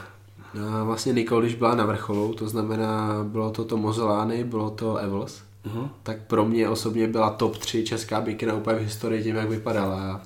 No, 0.54 0.86
vlastně 0.86 1.12
Nikol, 1.12 1.40
když 1.40 1.54
byla 1.54 1.74
na 1.74 1.86
vrcholu, 1.86 2.34
to 2.34 2.48
znamená, 2.48 3.24
bylo 3.24 3.50
to 3.50 3.64
to 3.64 3.76
Mozolány, 3.76 4.44
bylo 4.44 4.70
to 4.70 4.96
Evels, 4.96 5.42
Aha. 5.66 5.90
tak 6.02 6.26
pro 6.26 6.44
mě 6.44 6.68
osobně 6.68 7.08
byla 7.08 7.30
top 7.30 7.56
3 7.56 7.84
česká 7.84 8.20
bikina 8.20 8.54
úplně 8.54 8.76
v 8.76 8.82
historii 8.82 9.22
tím, 9.22 9.36
jak 9.36 9.48
vypadala. 9.48 10.22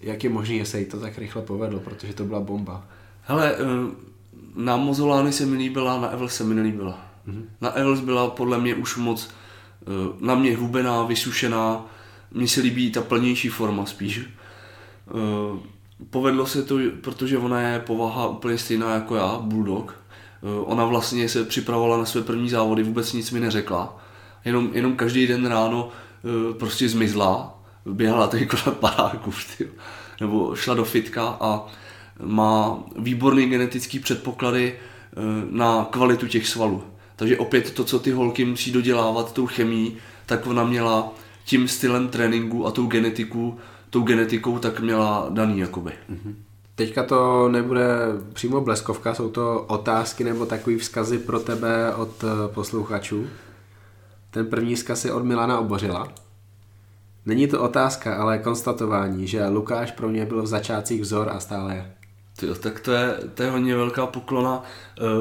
Jak 0.00 0.24
je 0.24 0.30
možné, 0.30 0.56
že 0.56 0.66
se 0.66 0.80
jí 0.80 0.84
to 0.84 1.00
tak 1.00 1.18
rychle 1.18 1.42
povedlo, 1.42 1.80
protože 1.80 2.12
to 2.12 2.24
byla 2.24 2.40
bomba. 2.40 2.84
Hele, 3.22 3.54
eh, 3.54 3.56
na 4.56 4.76
Mozolány 4.76 5.32
se 5.32 5.46
mi 5.46 5.56
líbila, 5.56 6.00
na 6.00 6.08
Evels 6.08 6.34
se 6.34 6.44
mi 6.44 6.54
nelíbila. 6.54 7.09
Mm-hmm. 7.30 7.44
Na 7.60 7.70
Evels 7.70 8.00
byla 8.00 8.30
podle 8.30 8.58
mě 8.58 8.74
už 8.74 8.96
moc 8.96 9.30
eh, 9.82 9.84
na 10.20 10.34
mě 10.34 10.56
hubená, 10.56 11.02
vysušená. 11.02 11.86
Mně 12.32 12.48
se 12.48 12.60
líbí 12.60 12.90
ta 12.90 13.00
plnější 13.02 13.48
forma 13.48 13.86
spíš. 13.86 14.20
Eh, 15.08 15.70
Povedlo 16.10 16.46
se 16.46 16.62
to, 16.62 16.78
protože 17.00 17.38
ona 17.38 17.60
je 17.60 17.78
povaha 17.80 18.28
úplně 18.28 18.58
stejná 18.58 18.94
jako 18.94 19.16
já, 19.16 19.38
Bulldog. 19.40 19.94
Eh, 20.42 20.60
Ona 20.64 20.84
vlastně 20.84 21.28
se 21.28 21.44
připravovala 21.44 21.96
na 21.98 22.04
své 22.04 22.22
první 22.22 22.48
závody, 22.50 22.82
vůbec 22.82 23.12
nic 23.12 23.30
mi 23.30 23.40
neřekla. 23.40 23.96
Jenom, 24.44 24.70
jenom 24.72 24.96
každý 24.96 25.26
den 25.26 25.46
ráno 25.46 25.88
prostě 26.58 26.88
zmizla, 26.88 27.58
běhala 27.86 28.26
tady 28.26 28.46
kolem 28.46 28.78
tyjo. 29.56 29.70
nebo 30.20 30.56
šla 30.56 30.74
do 30.74 30.84
fitka 30.84 31.36
a 31.40 31.66
má 32.22 32.78
výborný 32.96 33.46
genetický 33.46 33.98
předpoklady 33.98 34.78
na 35.50 35.84
kvalitu 35.90 36.26
těch 36.26 36.48
svalů. 36.48 36.82
Takže 37.20 37.38
opět 37.38 37.70
to, 37.70 37.84
co 37.84 37.98
ty 37.98 38.10
holky 38.10 38.44
musí 38.44 38.72
dodělávat 38.72 39.32
tou 39.32 39.46
chemií, 39.46 39.96
tak 40.26 40.46
ona 40.46 40.64
měla 40.64 41.12
tím 41.44 41.68
stylem 41.68 42.08
tréninku 42.08 42.66
a 42.66 42.70
tou 42.70 42.86
genetiku, 42.86 43.58
tou 43.90 44.02
genetikou 44.02 44.58
tak 44.58 44.80
měla 44.80 45.26
daný 45.30 45.58
jakoby. 45.58 45.92
Teďka 46.74 47.02
to 47.02 47.48
nebude 47.48 47.88
přímo 48.32 48.60
bleskovka, 48.60 49.14
jsou 49.14 49.30
to 49.30 49.64
otázky 49.68 50.24
nebo 50.24 50.46
takový 50.46 50.78
vzkazy 50.78 51.18
pro 51.18 51.40
tebe 51.40 51.94
od 51.94 52.24
eh, 52.24 52.54
posluchačů. 52.54 53.26
Ten 54.30 54.46
první 54.46 54.74
vzkaz 54.74 55.04
je 55.04 55.12
od 55.12 55.24
Milana 55.24 55.58
Obořila. 55.58 56.08
Není 57.26 57.46
to 57.46 57.62
otázka, 57.62 58.14
ale 58.16 58.38
konstatování, 58.38 59.26
že 59.26 59.48
Lukáš 59.48 59.90
pro 59.90 60.08
mě 60.08 60.26
byl 60.26 60.42
v 60.42 60.46
začátcích 60.46 61.00
vzor 61.00 61.28
a 61.28 61.40
stále 61.40 61.74
je. 61.74 61.99
Tyjo, 62.40 62.54
tak 62.54 62.80
to 62.80 62.92
je, 62.92 63.16
to 63.34 63.42
je 63.42 63.50
hodně 63.50 63.76
velká 63.76 64.06
poklona. 64.06 64.62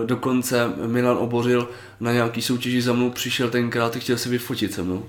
E, 0.04 0.06
Dokonce 0.06 0.74
Milan 0.86 1.18
Obořil 1.18 1.70
na 2.00 2.12
nějaký 2.12 2.42
soutěži 2.42 2.82
za 2.82 2.94
mnou 2.94 3.10
přišel 3.10 3.50
tenkrát 3.50 3.96
a 3.96 4.00
chtěl 4.00 4.18
se 4.18 4.30
vyfotit 4.30 4.74
se 4.74 4.84
mnou. 4.84 5.06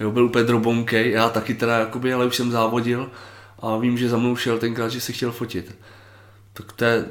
Jo, 0.00 0.10
byl 0.10 0.24
úplně 0.24 0.44
drobonkej, 0.44 1.10
já 1.10 1.28
taky 1.28 1.54
teda 1.54 1.78
jakoby, 1.78 2.14
ale 2.14 2.26
už 2.26 2.36
jsem 2.36 2.50
závodil 2.50 3.10
a 3.58 3.76
vím, 3.76 3.98
že 3.98 4.08
za 4.08 4.16
mnou 4.16 4.36
šel 4.36 4.58
tenkrát, 4.58 4.88
že 4.88 5.00
se 5.00 5.12
chtěl 5.12 5.32
fotit. 5.32 5.78
Tak 6.52 6.72
to 6.72 6.84
je, 6.84 7.04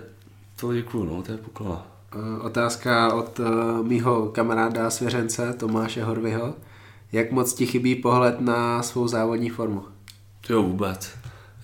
to 0.60 0.74
děkuju, 0.74 1.06
no, 1.06 1.24
to 1.24 1.32
je 1.32 1.38
poklona. 1.38 1.88
Eh, 2.16 2.42
Otázka 2.42 3.14
od 3.14 3.40
uh, 3.40 3.48
mýho 3.88 4.26
kamaráda 4.26 4.90
svěřence 4.90 5.54
Tomáše 5.54 6.04
Horvyho. 6.04 6.54
Jak 7.12 7.32
moc 7.32 7.54
ti 7.54 7.66
chybí 7.66 7.96
pohled 7.96 8.42
na 8.42 8.84
svou 8.84 9.08
závodní 9.08 9.50
formu? 9.50 9.86
Jo, 10.50 10.64
vůbec. 10.64 11.18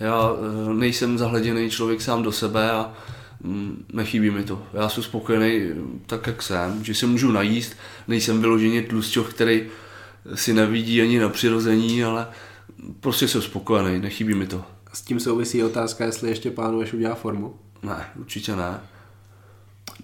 Já 0.03 0.31
e, 0.69 0.73
nejsem 0.73 1.17
zahleděný 1.17 1.69
člověk 1.69 2.01
sám 2.01 2.23
do 2.23 2.31
sebe 2.31 2.71
a 2.71 2.93
mm, 3.43 3.85
nechybí 3.93 4.31
mi 4.31 4.43
to. 4.43 4.63
Já 4.73 4.89
jsem 4.89 5.03
spokojený 5.03 5.55
e, 5.55 5.75
tak, 6.05 6.27
jak 6.27 6.41
jsem, 6.41 6.83
že 6.83 6.95
se 6.95 7.05
můžu 7.05 7.31
najíst, 7.31 7.75
nejsem 8.07 8.41
vyloženě 8.41 8.81
tlusťoch, 8.81 9.33
který 9.33 9.63
si 10.35 10.53
nevidí 10.53 11.01
ani 11.01 11.19
na 11.19 11.29
přirození, 11.29 12.03
ale 12.03 12.27
prostě 12.99 13.27
jsem 13.27 13.41
spokojený, 13.41 13.99
nechybí 13.99 14.33
mi 14.33 14.47
to. 14.47 14.63
S 14.93 15.01
tím 15.01 15.19
souvisí 15.19 15.63
otázka, 15.63 16.05
jestli 16.05 16.29
ještě 16.29 16.51
plánuješ 16.51 16.93
udělat 16.93 17.19
formu. 17.19 17.55
Ne, 17.83 18.05
určitě 18.19 18.55
ne. 18.55 18.79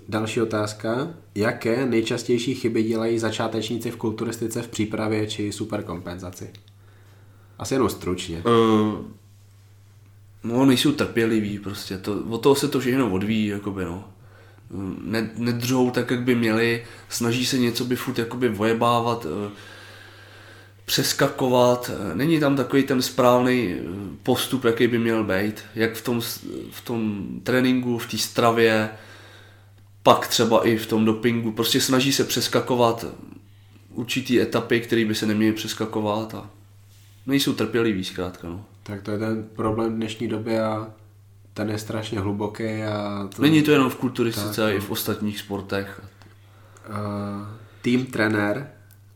Další 0.09 0.41
otázka. 0.41 1.07
Jaké 1.35 1.85
nejčastější 1.85 2.55
chyby 2.55 2.84
dělají 2.84 3.19
začátečníci 3.19 3.91
v 3.91 3.95
kulturistice 3.95 4.61
v 4.61 4.67
přípravě 4.67 5.27
či 5.27 5.51
superkompenzaci? 5.51 6.49
Asi 7.59 7.73
jenom 7.73 7.89
stručně. 7.89 8.43
Uh, 8.45 9.05
no, 10.44 10.66
nejsou 10.66 10.91
trpěliví 10.91 11.60
prostě, 11.60 11.98
to, 11.98 12.24
od 12.30 12.38
toho 12.38 12.56
se 12.56 12.68
to 12.68 12.80
všechno 12.80 13.11
odvíjí, 13.11 13.48
jakoby, 13.48 13.86
no. 13.86 14.10
Ne, 15.02 15.30
nedržou 15.36 15.91
tak, 15.91 16.11
jak 16.11 16.22
by 16.22 16.36
měli, 16.36 16.86
snaží 17.10 17.45
se 17.45 17.57
něco 17.57 17.86
by 17.86 17.95
furt 17.95 18.18
jakoby 18.20 18.49
vojebávat, 18.49 19.26
eh, 19.26 19.52
přeskakovat, 20.86 21.91
eh, 21.94 22.16
není 22.16 22.40
tam 22.40 22.56
takový 22.56 22.84
ten 22.84 23.02
správný 23.02 23.74
eh, 23.74 23.84
postup, 24.24 24.64
jaký 24.64 24.88
by 24.88 24.99
měl 24.99 25.24
být, 25.24 25.64
jak 25.76 25.94
v 25.94 26.03
tom, 26.03 26.22
v 26.72 26.82
tom 26.84 27.28
tréninku, 27.44 27.98
v 27.98 28.07
té 28.07 28.18
stravě, 28.18 28.90
pak 30.03 30.28
třeba 30.28 30.68
i 30.68 30.78
v 30.78 30.88
tom 30.88 31.06
dopingu, 31.06 31.52
prostě 31.52 31.82
snaží 31.82 32.14
se 32.14 32.24
přeskakovat 32.24 33.06
určitý 33.94 34.41
etapy, 34.41 34.80
které 34.80 35.06
by 35.06 35.16
se 35.16 35.26
neměly 35.26 35.53
přeskakovat 35.53 36.34
a 36.34 36.49
nejsou 37.26 37.53
trpěliví 37.53 38.03
zkrátka, 38.03 38.48
no. 38.48 38.66
Tak 38.90 39.02
to 39.02 39.11
je 39.11 39.18
ten 39.18 39.44
problém 39.56 39.95
dnešní 39.95 40.28
doby 40.28 40.60
a 40.60 40.88
ten 41.53 41.70
je 41.70 41.78
strašně 41.78 42.20
hluboký 42.20 42.84
a 42.84 43.30
to, 43.36 43.41
Není 43.41 43.61
to 43.61 43.72
jenom 43.72 43.90
v 43.90 43.95
kulturistice, 43.95 44.61
ale 44.61 44.74
i 44.74 44.80
no. 44.80 44.82
v 44.82 44.91
ostatních 44.91 45.40
sportech. 45.40 46.02
Uh, 46.90 47.48
tým 47.82 48.06
trenér, 48.06 48.70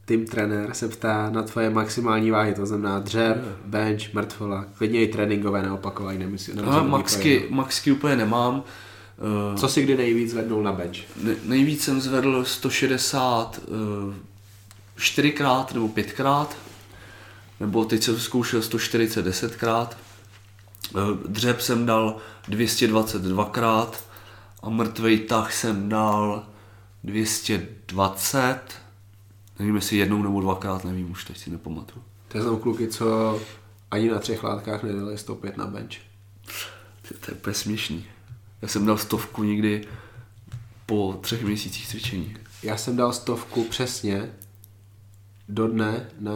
tým 0.05 0.25
trenér 0.25 0.73
se 0.73 0.87
ptá 0.87 1.29
na 1.29 1.43
tvoje 1.43 1.69
maximální 1.69 2.31
váhy, 2.31 2.53
to 2.53 2.65
znamená 2.65 2.99
dřep, 2.99 3.37
bench, 3.65 4.13
mrtvola, 4.13 4.65
klidně 4.77 5.01
i 5.01 5.07
tréninkové 5.07 5.61
neopakování, 5.61 6.19
nemusí, 6.19 6.53
nemusí 6.55 6.87
maxky, 6.87 7.47
maxky 7.49 7.91
úplně 7.91 8.15
nemám. 8.15 8.53
Jiného. 8.53 9.57
Co 9.57 9.67
si 9.67 9.83
kdy 9.83 9.97
nejvíc 9.97 10.31
zvednul 10.31 10.63
na 10.63 10.71
bench? 10.71 10.97
Ne, 11.23 11.35
nejvíc 11.45 11.83
jsem 11.83 12.01
zvedl 12.01 12.43
160 12.45 13.59
eh, 13.63 14.13
čtyřikrát 14.97 15.73
nebo 15.73 15.87
pětkrát, 15.87 16.57
nebo 17.63 17.85
teď 17.85 18.03
jsem 18.03 18.19
zkoušel 18.19 18.61
140 18.61 19.21
desetkrát. 19.21 19.97
Eh, 20.95 20.99
Dřep 21.27 21.61
jsem 21.61 21.85
dal 21.85 22.17
222krát 22.49 23.91
a 24.63 24.69
mrtvej 24.69 25.19
tah 25.19 25.53
jsem 25.53 25.89
dal 25.89 26.47
220. 27.03 28.59
Nevím, 29.59 29.75
jestli 29.75 29.97
jednou 29.97 30.23
nebo 30.23 30.41
dvakrát, 30.41 30.83
nevím, 30.83 31.11
už 31.11 31.25
teď 31.25 31.37
si 31.37 31.49
nepamatuju. 31.49 32.03
To 32.27 32.43
jsou 32.43 32.57
kluky, 32.57 32.87
co 32.87 33.39
ani 33.91 34.09
na 34.09 34.19
třech 34.19 34.43
látkách 34.43 34.83
nedali 34.83 35.17
105 35.17 35.57
na 35.57 35.65
bench. 35.65 35.95
To, 37.07 37.13
to 37.25 37.31
je 37.31 37.35
úplně 37.35 37.53
směšný. 37.53 38.05
Já 38.61 38.67
jsem 38.67 38.85
dal 38.85 38.97
stovku 38.97 39.43
někdy 39.43 39.87
po 40.85 41.19
třech 41.21 41.43
měsících 41.43 41.87
cvičení. 41.87 42.37
Já 42.63 42.77
jsem 42.77 42.95
dal 42.95 43.13
stovku 43.13 43.63
přesně 43.63 44.31
do 45.49 45.67
dne 45.67 46.09
na, 46.19 46.33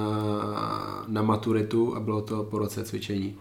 na 1.08 1.22
maturitu 1.22 1.96
a 1.96 2.00
bylo 2.00 2.22
to 2.22 2.44
po 2.44 2.58
roce 2.58 2.84
cvičení. 2.84 3.38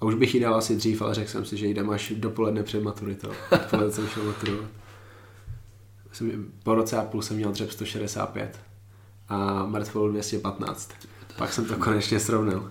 A 0.00 0.04
už 0.04 0.14
bych 0.14 0.34
ji 0.34 0.40
dal 0.40 0.54
asi 0.54 0.76
dřív, 0.76 1.02
ale 1.02 1.14
řekl 1.14 1.30
jsem 1.30 1.44
si, 1.44 1.56
že 1.56 1.66
jdem 1.66 1.90
až 1.90 2.12
dopoledne 2.16 2.62
před 2.62 2.82
maturitou. 2.82 3.28
Dopoledne 3.50 3.92
jsem 3.92 4.08
šel 4.08 4.24
maturovat. 4.24 4.70
Jsem, 6.12 6.52
po 6.62 6.74
roce 6.74 6.96
a 6.96 7.04
půl 7.04 7.22
jsem 7.22 7.36
měl 7.36 7.52
dřep 7.52 7.70
165 7.70 8.60
a 9.28 9.66
mrtvolu 9.66 10.08
215. 10.08 10.90
Pak 11.38 11.52
jsem 11.52 11.64
to 11.64 11.76
konečně 11.76 12.20
srovnal. 12.20 12.70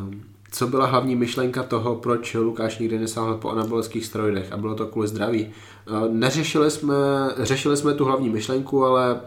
Um, 0.00 0.35
co 0.50 0.66
byla 0.66 0.86
hlavní 0.86 1.16
myšlenka 1.16 1.62
toho, 1.62 1.94
proč 1.94 2.34
Lukáš 2.34 2.78
nikdy 2.78 2.98
nesáhl 2.98 3.34
po 3.34 3.50
anabolických 3.50 4.06
steroidech 4.06 4.52
a 4.52 4.56
bylo 4.56 4.74
to 4.74 4.86
kvůli 4.86 5.08
zdraví. 5.08 5.50
Neřešili 6.08 6.70
jsme, 6.70 6.94
řešili 7.38 7.76
jsme 7.76 7.94
tu 7.94 8.04
hlavní 8.04 8.28
myšlenku, 8.28 8.84
ale 8.84 9.20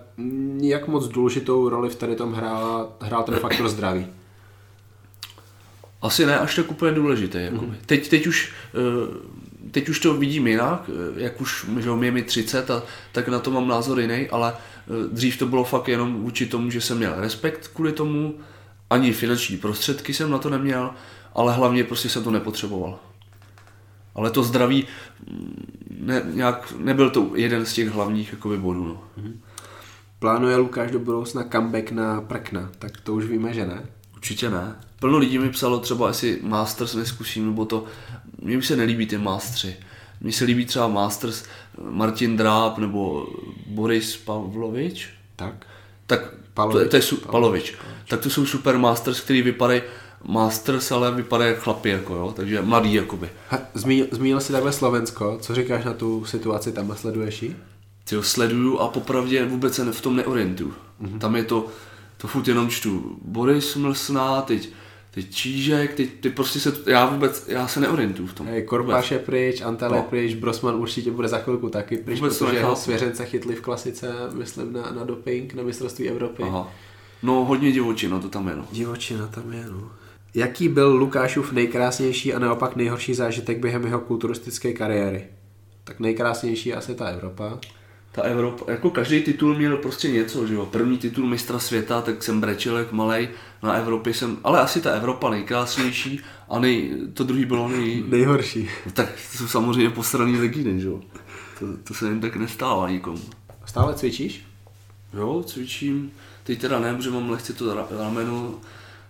jak 0.62 0.88
moc 0.88 1.08
důležitou 1.08 1.70
roli 1.70 1.90
v 1.90 1.96
tady 1.96 2.16
tom 2.16 2.34
hrál, 2.34 2.90
hrál 3.02 3.24
ten 3.24 3.36
faktor 3.36 3.70
zdraví? 3.70 4.08
Asi 6.02 6.26
ne 6.26 6.40
až 6.40 6.56
tak 6.56 6.72
úplně 6.72 6.92
důležité. 6.92 7.52
Mm. 7.52 7.76
Teď, 7.86 8.10
teď, 8.10 8.28
už, 8.28 8.54
eh, 8.74 9.70
teď 9.72 9.90
už 9.90 10.00
to 10.00 10.14
vidím 10.14 10.48
jinak, 10.48 10.90
eh, 10.90 11.22
jak 11.22 11.42
už 11.42 11.66
že 11.80 11.90
je 12.02 12.12
mi 12.12 12.24
30, 12.24 12.72
a, 12.72 12.84
tak 13.12 13.28
na 13.28 13.40
to 13.40 13.52
mám 13.52 13.68
názor 13.68 14.00
jiný, 14.00 14.28
ale 14.30 14.54
eh, 14.54 15.08
dřív 15.12 15.38
to 15.38 15.46
bylo 15.46 15.64
fakt 15.64 15.88
jenom 15.88 16.22
vůči 16.22 16.46
tomu, 16.46 16.72
že 16.72 16.82
jsem 16.82 16.98
měl 16.98 17.14
respekt 17.18 17.68
kvůli 17.68 17.92
tomu, 17.92 18.36
ani 18.90 19.14
finanční 19.14 19.58
prostředky 19.58 20.14
jsem 20.14 20.32
na 20.32 20.38
to 20.38 20.50
neměl, 20.50 20.92
ale 21.34 21.54
hlavně 21.54 21.84
prostě 21.84 22.10
jsem 22.10 22.24
to 22.24 22.32
nepotřeboval. 22.32 23.00
Ale 24.16 24.32
to 24.32 24.44
zdraví 24.44 24.88
mm, 25.32 25.66
ne, 26.00 26.22
nějak, 26.34 26.74
nebyl 26.78 27.10
to 27.10 27.32
jeden 27.36 27.66
z 27.66 27.74
těch 27.74 27.90
hlavních 27.90 28.32
jakoby, 28.32 28.58
bodů. 28.58 28.84
No. 28.86 29.04
Mhm. 29.18 29.42
Plánuje 30.20 30.56
Lukáš 30.56 30.92
do 30.92 31.00
budoucna 31.00 31.44
comeback 31.52 31.92
na 31.92 32.22
prkna, 32.22 32.70
tak 32.80 33.02
to 33.02 33.14
už 33.14 33.26
víme, 33.26 33.54
že 33.54 33.66
ne? 33.66 33.84
Určitě 34.16 34.50
ne. 34.50 34.76
Plno 35.00 35.18
lidí 35.18 35.40
mi 35.40 35.50
psalo 35.50 35.80
třeba, 35.80 36.08
jestli 36.08 36.40
Masters 36.42 36.96
neskusím, 36.96 37.46
nebo 37.46 37.66
to, 37.66 37.86
mně 38.42 38.58
už 38.58 38.68
se 38.68 38.76
nelíbí 38.76 39.06
ty 39.06 39.18
Mastři. 39.18 39.76
Mně 40.22 40.32
se 40.32 40.46
líbí 40.46 40.66
třeba 40.66 40.88
Masters 40.88 41.44
Martin 41.90 42.38
Dráb 42.38 42.78
nebo 42.78 43.28
Boris 43.68 44.18
Pavlovič. 44.18 45.10
Tak. 45.36 45.66
Tak 46.08 46.34
Palovič. 46.60 46.84
To, 46.84 46.90
to 46.90 46.96
je 46.96 47.02
su, 47.02 47.18
Palovič. 47.18 47.72
Palovič. 47.72 48.10
Tak 48.10 48.20
to 48.20 48.30
jsou 48.30 48.46
super 48.46 48.78
Masters, 48.78 49.22
který 49.22 49.42
vypadají 49.42 49.82
Masters, 50.28 50.92
ale 50.92 51.12
vypadá 51.12 51.46
jak 51.46 51.60
chlapi, 51.60 51.90
jako 51.90 52.16
jo, 52.16 52.34
takže 52.36 52.62
mladý 52.62 52.94
jakoby. 52.94 53.30
zmínil, 53.74 54.08
zmínil 54.12 54.40
jsi 54.40 54.52
takhle 54.52 54.72
Slovensko, 54.72 55.38
co 55.42 55.56
říkáš 55.56 55.86
na 55.86 55.94
tu 55.94 56.26
situaci, 56.26 56.72
tam 56.72 56.96
sleduješ 56.96 57.42
ji? 57.42 57.56
Ty 58.04 58.16
ho 58.16 58.24
sleduju 58.24 58.78
a 58.78 58.88
popravdě 58.88 59.46
vůbec 59.46 59.76
se 59.76 59.92
v 59.92 60.02
tom 60.02 60.16
neorientuju. 60.16 60.74
Mm-hmm. 61.02 61.20
Tam 61.20 61.36
je 61.36 61.44
to, 61.44 61.66
to 62.18 62.28
furt 62.28 62.48
jenom 62.48 62.70
čtu. 62.70 63.18
Boris 63.22 63.76
Mlsná, 63.76 64.42
teď, 64.42 64.70
teď 65.12 65.30
Čížek, 65.30 65.94
teď, 65.94 66.10
teď 66.20 66.34
prostě 66.34 66.60
se, 66.60 66.74
já 66.86 67.06
vůbec, 67.06 67.46
já 67.48 67.68
se 67.68 67.80
neorientuju 67.80 68.28
v 68.28 68.34
tom. 68.34 68.48
Hej, 68.48 68.64
Korbaš 68.64 69.12
je 69.12 69.20
pryč, 69.20 69.62
Antel 69.62 69.94
je 69.94 69.98
no. 69.98 70.04
pryč, 70.10 70.36
Brosman 70.36 70.76
určitě 70.76 71.12
bude 71.12 71.28
za 71.28 71.38
chvilku 71.38 71.70
taky 71.70 71.98
pryč, 71.98 72.20
vůbec 72.20 72.38
protože 72.38 72.56
jeho 72.56 72.76
svěřence 72.76 73.26
chytli 73.26 73.56
v 73.56 73.62
klasice, 73.62 74.14
myslím, 74.34 74.74
na, 74.74 74.92
na 74.92 75.04
doping, 75.04 75.54
na 75.54 75.64
mistrovství 75.64 76.10
Evropy. 76.10 76.44
Aha. 76.44 76.72
No 77.24 77.46
hodně 77.46 77.72
divočina 77.72 78.20
to 78.20 78.30
tam 78.30 78.48
je, 78.48 78.56
no. 78.56 78.66
Divočina 78.72 79.28
tam 79.28 79.54
je, 79.54 79.66
no. 79.72 79.92
Jaký 80.34 80.70
byl 80.70 80.96
Lukášův 80.96 81.52
nejkrásnější 81.52 82.34
a 82.34 82.40
naopak 82.40 82.76
nejhorší 82.76 83.14
zážitek 83.14 83.60
během 83.60 83.86
jeho 83.86 84.00
kulturistické 84.00 84.74
kariéry? 84.74 85.28
Tak 85.84 86.00
nejkrásnější 86.00 86.74
asi 86.74 86.96
ta 86.96 87.06
Evropa. 87.06 87.60
Ta 88.12 88.22
Evropa, 88.22 88.72
jako 88.72 88.90
každý 88.90 89.22
titul 89.22 89.56
měl 89.56 89.78
prostě 89.78 90.10
něco, 90.12 90.48
že 90.48 90.54
jo. 90.54 90.66
První 90.66 90.98
titul 90.98 91.28
mistra 91.28 91.60
světa, 91.60 92.02
tak 92.02 92.24
jsem 92.24 92.42
brečel 92.42 92.78
jak 92.78 92.92
malej, 92.92 93.30
na 93.64 93.74
Evropě 93.74 94.14
jsem, 94.14 94.38
ale 94.44 94.60
asi 94.60 94.82
ta 94.82 94.92
Evropa 94.92 95.30
nejkrásnější 95.30 96.20
a 96.50 96.60
nej, 96.60 96.92
to 97.14 97.24
druhý 97.24 97.46
bylo 97.46 97.70
nej... 97.70 98.04
Nejhorší. 98.08 98.70
Tak 98.94 99.10
to 99.32 99.38
jsou 99.38 99.48
samozřejmě 99.48 99.90
posraný 99.90 100.40
legíny, 100.40 100.82
že 100.82 100.88
jo. 100.88 101.02
To, 101.60 101.66
to 101.84 101.94
se 101.94 102.08
jen 102.08 102.20
tak 102.20 102.36
nestává 102.36 102.90
nikomu. 102.90 103.22
Stále 103.66 103.94
cvičíš? 103.94 104.46
Jo, 105.14 105.44
cvičím. 105.46 106.12
Teď 106.44 106.62
teda 106.62 106.80
ne, 106.80 106.96
protože 106.96 107.10
mám 107.10 107.30
lehce 107.30 107.54
to 107.54 107.88
rameno, 108.00 108.54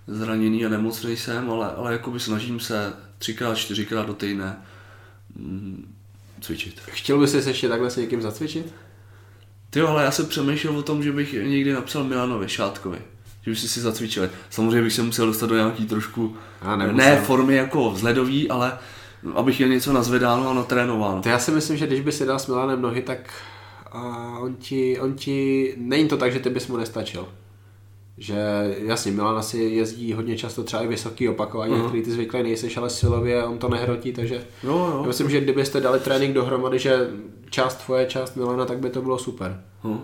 zraněný 0.08 0.66
a 0.66 0.70
nemocný 0.70 1.18
jsem, 1.18 1.52
ale, 1.52 1.72
ale 1.72 1.92
jakoby 1.92 2.20
snažím 2.20 2.60
se 2.60 2.94
třikrát, 3.18 3.58
čtyřikrát 3.58 4.08
do 4.08 4.14
týdne 4.14 4.58
mm, 5.36 5.96
cvičit. 6.42 6.80
Chtěl 6.80 7.20
bys 7.20 7.32
se 7.32 7.50
ještě 7.50 7.70
takhle 7.70 7.92
s 7.92 7.96
někým 7.96 8.22
zacvičit? 8.22 8.74
Ty 9.70 9.82
ale 9.82 10.04
já 10.04 10.12
jsem 10.12 10.26
přemýšlel 10.26 10.78
o 10.78 10.84
tom, 10.84 11.04
že 11.04 11.12
bych 11.12 11.34
někdy 11.34 11.74
napsal 11.74 12.04
Milanovi 12.04 12.50
Šátkovi. 12.50 12.98
Že 13.42 13.52
bych 13.52 13.60
si 13.60 13.68
si 13.68 13.82
zacvičil. 13.82 14.30
Samozřejmě 14.50 14.82
bych 14.82 14.94
se 14.94 15.04
musel 15.04 15.26
dostat 15.26 15.50
do 15.50 15.56
nějaký 15.56 15.86
trošku, 15.86 16.38
ne 16.92 17.22
formy 17.22 17.56
jako 17.56 17.92
vzledový, 17.92 18.50
ale 18.50 18.78
abych 19.36 19.60
je 19.60 19.68
něco 19.68 19.94
nazvedáno 19.94 20.50
a 20.50 20.54
natrénováno. 20.54 21.22
To 21.22 21.30
já 21.30 21.40
si 21.40 21.52
myslím, 21.52 21.78
že 21.78 21.88
když 21.88 22.00
by 22.00 22.12
si 22.12 22.26
dal 22.26 22.40
s 22.40 22.48
Milanem 22.48 22.82
nohy, 22.82 23.02
tak 23.02 23.34
a 23.92 24.00
on 24.40 24.56
ti, 24.56 25.00
on 25.00 25.14
ti, 25.14 25.74
není 25.78 26.08
to 26.08 26.18
tak, 26.18 26.34
že 26.34 26.40
ty 26.40 26.50
bys 26.50 26.68
mu 26.68 26.78
nestačil 26.78 27.28
že 28.20 28.38
jasně, 28.86 29.12
Milan 29.12 29.38
asi 29.38 29.58
jezdí 29.58 30.14
hodně 30.14 30.38
často 30.38 30.64
třeba 30.64 30.84
i 30.84 30.88
vysoký 30.88 31.30
opakování, 31.30 31.74
uh-huh. 31.74 31.88
který 31.88 32.04
ty 32.04 32.12
zvyklý 32.12 32.44
nejseš, 32.44 32.78
ale 32.78 32.90
silově 32.90 33.44
on 33.44 33.58
to 33.58 33.70
nehrotí, 33.70 34.14
takže 34.14 34.36
jo, 34.64 34.72
jo. 34.72 35.00
já 35.02 35.08
myslím, 35.08 35.30
že 35.30 35.42
kdybyste 35.42 35.82
dali 35.82 36.00
trénink 36.00 36.34
dohromady, 36.34 36.80
že 36.80 37.10
část 37.50 37.76
tvoje, 37.76 38.06
část 38.06 38.36
Milana, 38.36 38.66
tak 38.66 38.80
by 38.80 38.90
to 38.90 39.02
bylo 39.02 39.18
super. 39.18 39.64
Uh-huh. 39.84 40.00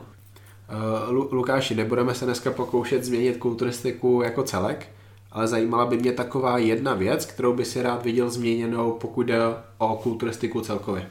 Uh, 1.10 1.34
Lukáši, 1.34 1.76
nebudeme 1.76 2.14
se 2.14 2.26
dneska 2.26 2.52
pokoušet 2.52 3.04
změnit 3.04 3.38
kulturistiku 3.38 4.22
jako 4.24 4.44
celek, 4.44 4.88
ale 5.32 5.48
zajímala 5.48 5.86
by 5.86 5.98
mě 5.98 6.12
taková 6.12 6.58
jedna 6.58 6.94
věc, 6.94 7.26
kterou 7.26 7.54
by 7.54 7.66
si 7.66 7.82
rád 7.82 8.04
viděl 8.04 8.30
změněnou, 8.30 8.92
pokud 8.92 9.24
jde 9.24 9.40
o 9.78 9.96
kulturistiku 10.04 10.62
celkově. 10.62 11.10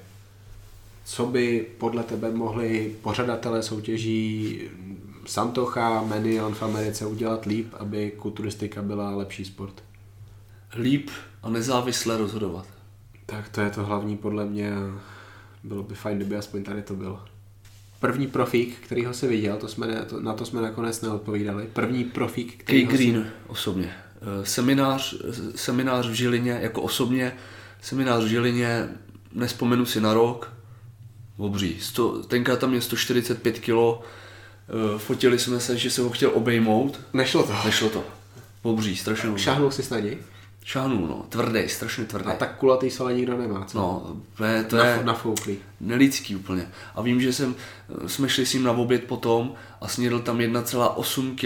Co 1.05 1.27
by 1.27 1.67
podle 1.79 2.03
tebe 2.03 2.31
mohli 2.31 2.95
pořadatelé 3.03 3.63
soutěží 3.63 4.61
Santocha, 5.27 6.03
Menion 6.03 6.55
v 6.55 6.63
Americe 6.63 7.07
udělat 7.07 7.47
líp, 7.47 7.75
aby 7.79 8.11
kulturistika 8.11 8.83
byla 8.83 9.11
lepší 9.11 9.45
sport? 9.45 9.83
Líp 10.77 11.11
a 11.43 11.51
nezávisle 11.51 12.17
rozhodovat. 12.19 12.67
Tak 13.27 13.49
to 13.49 13.61
je 13.61 13.71
to 13.71 13.85
hlavní 13.85 14.17
podle 14.17 14.45
mě. 14.45 14.73
Bylo 15.65 15.83
by 15.83 15.95
fajn, 15.95 16.17
kdyby 16.17 16.37
aspoň 16.37 16.63
tady 16.63 16.83
to 16.83 16.95
bylo. 16.95 17.21
První 18.01 18.27
profík, 18.27 18.79
který 18.81 19.05
ho 19.05 19.15
si 19.15 19.29
viděl, 19.29 19.57
to 19.57 19.69
jsme 19.69 19.87
to, 19.87 20.21
na 20.21 20.33
to 20.33 20.45
jsme 20.45 20.63
nakonec 20.63 21.01
neodpovídali. 21.01 21.69
První 21.73 22.05
profík, 22.05 22.65
který 22.65 22.87
Kay 22.87 22.97
Green 22.97 23.23
si... 23.23 23.31
osobně. 23.47 23.95
Eh, 24.25 24.47
seminář, 24.47 25.15
seminář 25.55 26.07
v 26.07 26.13
Žilině, 26.13 26.59
jako 26.63 26.83
osobně, 26.83 27.33
seminář 27.83 28.25
v 28.25 28.27
Žilině, 28.27 28.89
nespomenu 29.33 29.87
si 29.87 30.01
na 30.01 30.15
rok, 30.15 30.53
obří. 31.37 31.77
Sto, 31.81 32.23
tenkrát 32.23 32.59
tam 32.59 32.75
je 32.75 32.81
145 32.81 33.59
kg, 33.59 34.05
fotili 34.99 35.39
jsme 35.39 35.61
se, 35.61 35.79
že 35.79 35.91
se 35.91 36.03
ho 36.03 36.11
chtěl 36.11 36.31
obejmout. 36.35 37.01
Nešlo 37.13 37.43
to. 37.43 37.53
Nešlo 37.65 37.91
to. 37.91 38.05
Pobří, 38.63 38.97
strašně. 38.97 39.39
Šáhnul 39.39 39.71
si 39.71 39.95
na 39.95 40.01
něj? 40.01 40.19
Šáhnul, 40.65 41.07
no. 41.07 41.27
Tvrdý, 41.29 41.69
strašně 41.69 42.05
tvrdý. 42.05 42.27
A 42.27 42.35
tak 42.35 42.59
kulatý 42.59 42.91
sole 42.91 43.15
nikdo 43.15 43.39
nemá, 43.39 43.65
co? 43.65 43.79
No, 43.79 44.17
to 44.37 44.45
je, 44.45 44.65
to 44.65 44.77
je 44.77 45.01
nafouklý. 45.05 45.59
nelidský 45.81 46.37
úplně. 46.37 46.69
A 46.95 47.03
vím, 47.03 47.21
že 47.21 47.33
jsem, 47.33 47.55
eh, 48.05 48.09
jsme 48.09 48.29
šli 48.29 48.47
s 48.47 48.55
ním 48.55 48.63
na 48.63 48.73
oběd 48.73 49.05
potom 49.05 49.55
a 49.81 49.89
snědl 49.89 50.19
tam 50.19 50.39
1,8 50.39 51.37
kg 51.37 51.45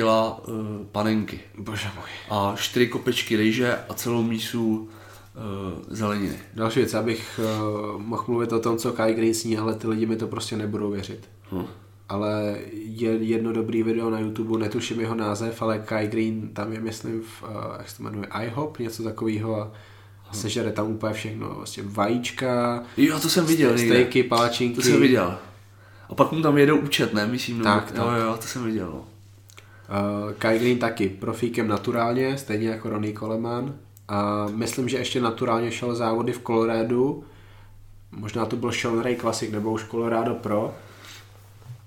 uh, 0.48 0.86
panenky. 0.92 1.40
Bože 1.58 1.88
můj. 1.94 2.10
A 2.30 2.54
4 2.56 2.86
kopečky 2.86 3.36
rejže 3.36 3.78
a 3.88 3.94
celou 3.94 4.22
mísu 4.22 4.76
uh, 4.78 5.82
zeleniny. 5.88 6.38
Další 6.54 6.80
věc, 6.80 6.94
abych 6.94 7.40
uh, 7.42 8.02
mohl 8.02 8.24
mluvit 8.28 8.52
o 8.52 8.60
tom, 8.60 8.78
co 8.78 8.92
Kai 8.92 9.14
Green 9.14 9.34
sní, 9.34 9.58
ale 9.58 9.74
ty 9.74 9.88
lidi 9.88 10.06
mi 10.06 10.16
to 10.16 10.26
prostě 10.26 10.56
nebudou 10.56 10.90
věřit. 10.90 11.28
Hm 11.52 11.66
ale 12.08 12.56
je 12.72 13.10
jedno 13.10 13.52
dobrý 13.52 13.82
video 13.82 14.10
na 14.10 14.18
YouTube, 14.18 14.58
netuším 14.58 15.00
jeho 15.00 15.14
název, 15.14 15.62
ale 15.62 15.78
Kai 15.78 16.08
Green 16.08 16.48
tam 16.48 16.72
je, 16.72 16.80
myslím, 16.80 17.22
v, 17.22 17.42
uh, 17.42 17.48
jak 17.78 17.88
se 17.88 17.96
to 17.96 18.02
jmenuje, 18.02 18.26
IHOP, 18.42 18.78
něco 18.78 19.02
takového 19.02 19.60
a 19.60 19.72
sežere 20.32 20.72
tam 20.72 20.90
úplně 20.90 21.12
všechno, 21.12 21.54
vlastně 21.54 21.82
vajíčka, 21.86 22.82
jo, 22.96 23.20
to 23.20 23.28
jsem 23.28 23.46
viděl 23.46 23.78
stejky, 23.78 24.22
palačinky. 24.22 24.76
To 24.76 24.82
jsem 24.82 25.00
viděl. 25.00 25.38
A 26.08 26.14
pak 26.14 26.32
mu 26.32 26.42
tam 26.42 26.58
jedou 26.58 26.78
účet, 26.78 27.14
ne, 27.14 27.26
myslím, 27.26 27.60
tak, 27.60 27.94
no, 27.94 28.04
tak. 28.04 28.16
jo, 28.16 28.24
jo, 28.26 28.36
to 28.36 28.46
jsem 28.46 28.64
viděl, 28.64 28.86
no. 28.86 28.98
Uh, 28.98 30.32
Kai 30.32 30.58
Green 30.58 30.78
taky, 30.78 31.08
profíkem 31.08 31.68
naturálně, 31.68 32.38
stejně 32.38 32.68
jako 32.68 32.90
Ronnie 32.90 33.14
Coleman. 33.14 33.74
A 34.08 34.46
myslím, 34.50 34.88
že 34.88 34.98
ještě 34.98 35.20
naturálně 35.20 35.70
šel 35.70 35.94
závody 35.94 36.32
v 36.32 36.42
Coloradu, 36.42 37.24
možná 38.12 38.46
to 38.46 38.56
byl 38.56 38.72
Sean 38.72 39.00
Ray 39.00 39.16
Classic 39.16 39.52
nebo 39.52 39.72
už 39.72 39.84
Colorado 39.84 40.34
Pro, 40.34 40.74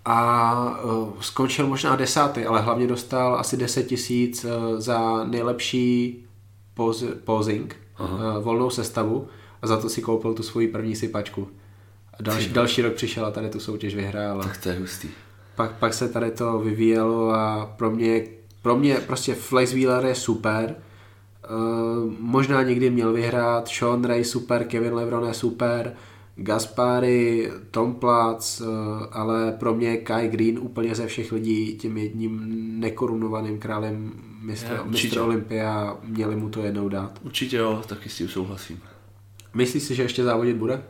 a 0.06 0.84
uh, 0.84 1.14
skončil 1.20 1.68
možná 1.68 1.96
desátý, 1.96 2.46
ale 2.46 2.62
hlavně 2.62 2.88
dostal 2.88 3.36
asi 3.36 3.58
10 3.58 3.84
tisíc 3.84 4.46
uh, 4.46 4.52
za 4.80 5.24
nejlepší 5.24 6.18
poz, 6.74 7.04
posing, 7.24 7.76
uh, 8.00 8.08
volnou 8.44 8.70
sestavu 8.70 9.28
a 9.62 9.68
za 9.68 9.78
to 9.78 9.90
si 9.90 10.02
koupil 10.02 10.34
tu 10.34 10.44
svoji 10.44 10.68
první 10.68 10.96
sypačku. 10.96 11.48
A 12.14 12.24
další, 12.24 12.50
další 12.50 12.82
rok 12.82 12.94
přišel 12.94 13.26
a 13.26 13.32
tady 13.32 13.50
tu 13.50 13.60
soutěž 13.60 13.96
vyhrál. 13.96 14.44
Tak 14.44 14.58
to 14.58 14.70
je 14.70 14.80
hustý. 14.80 15.10
Pak, 15.56 15.72
pak 15.72 15.94
se 15.94 16.10
tady 16.10 16.32
to 16.32 16.60
vyvíjelo 16.60 17.30
a 17.30 17.74
pro 17.78 17.92
mě, 17.92 18.24
pro 18.62 18.76
mě 18.76 18.96
prostě 18.96 19.36
Flex 19.36 19.74
Wheeler 19.74 20.06
je 20.06 20.16
super. 20.16 20.76
Uh, 21.50 22.14
možná 22.20 22.64
někdy 22.64 22.90
měl 22.90 23.14
vyhrát, 23.14 23.68
Sean 23.68 24.04
Ray 24.04 24.24
super, 24.24 24.64
Kevin 24.64 24.94
Lebron 24.94 25.28
je 25.28 25.34
super, 25.34 25.96
Gaspari, 26.36 27.52
Tom 27.72 27.94
Platz, 27.94 28.62
uh, 28.62 28.68
ale 29.12 29.52
pro 29.52 29.74
mě 29.74 29.98
Kai 29.98 30.28
Green 30.28 30.60
úplně 30.60 30.96
ze 30.96 31.08
všech 31.08 31.32
lidí 31.32 31.78
tím 31.78 31.98
jedním 31.98 32.42
nekorunovaným 32.80 33.60
králem 33.60 34.12
mistra, 34.42 34.84
mistra 34.84 35.24
Olympia 35.24 35.98
měli 36.04 36.36
mu 36.36 36.50
to 36.50 36.62
jednou 36.62 36.90
dát. 36.90 37.20
Určitě 37.24 37.58
jo, 37.58 37.82
taky 37.88 38.10
s 38.10 38.18
tím 38.18 38.28
souhlasím. 38.28 38.80
Myslíš 39.54 39.84
si, 39.84 39.96
že 39.96 40.04
ještě 40.04 40.24
závodit 40.24 40.56
bude? 40.56 40.84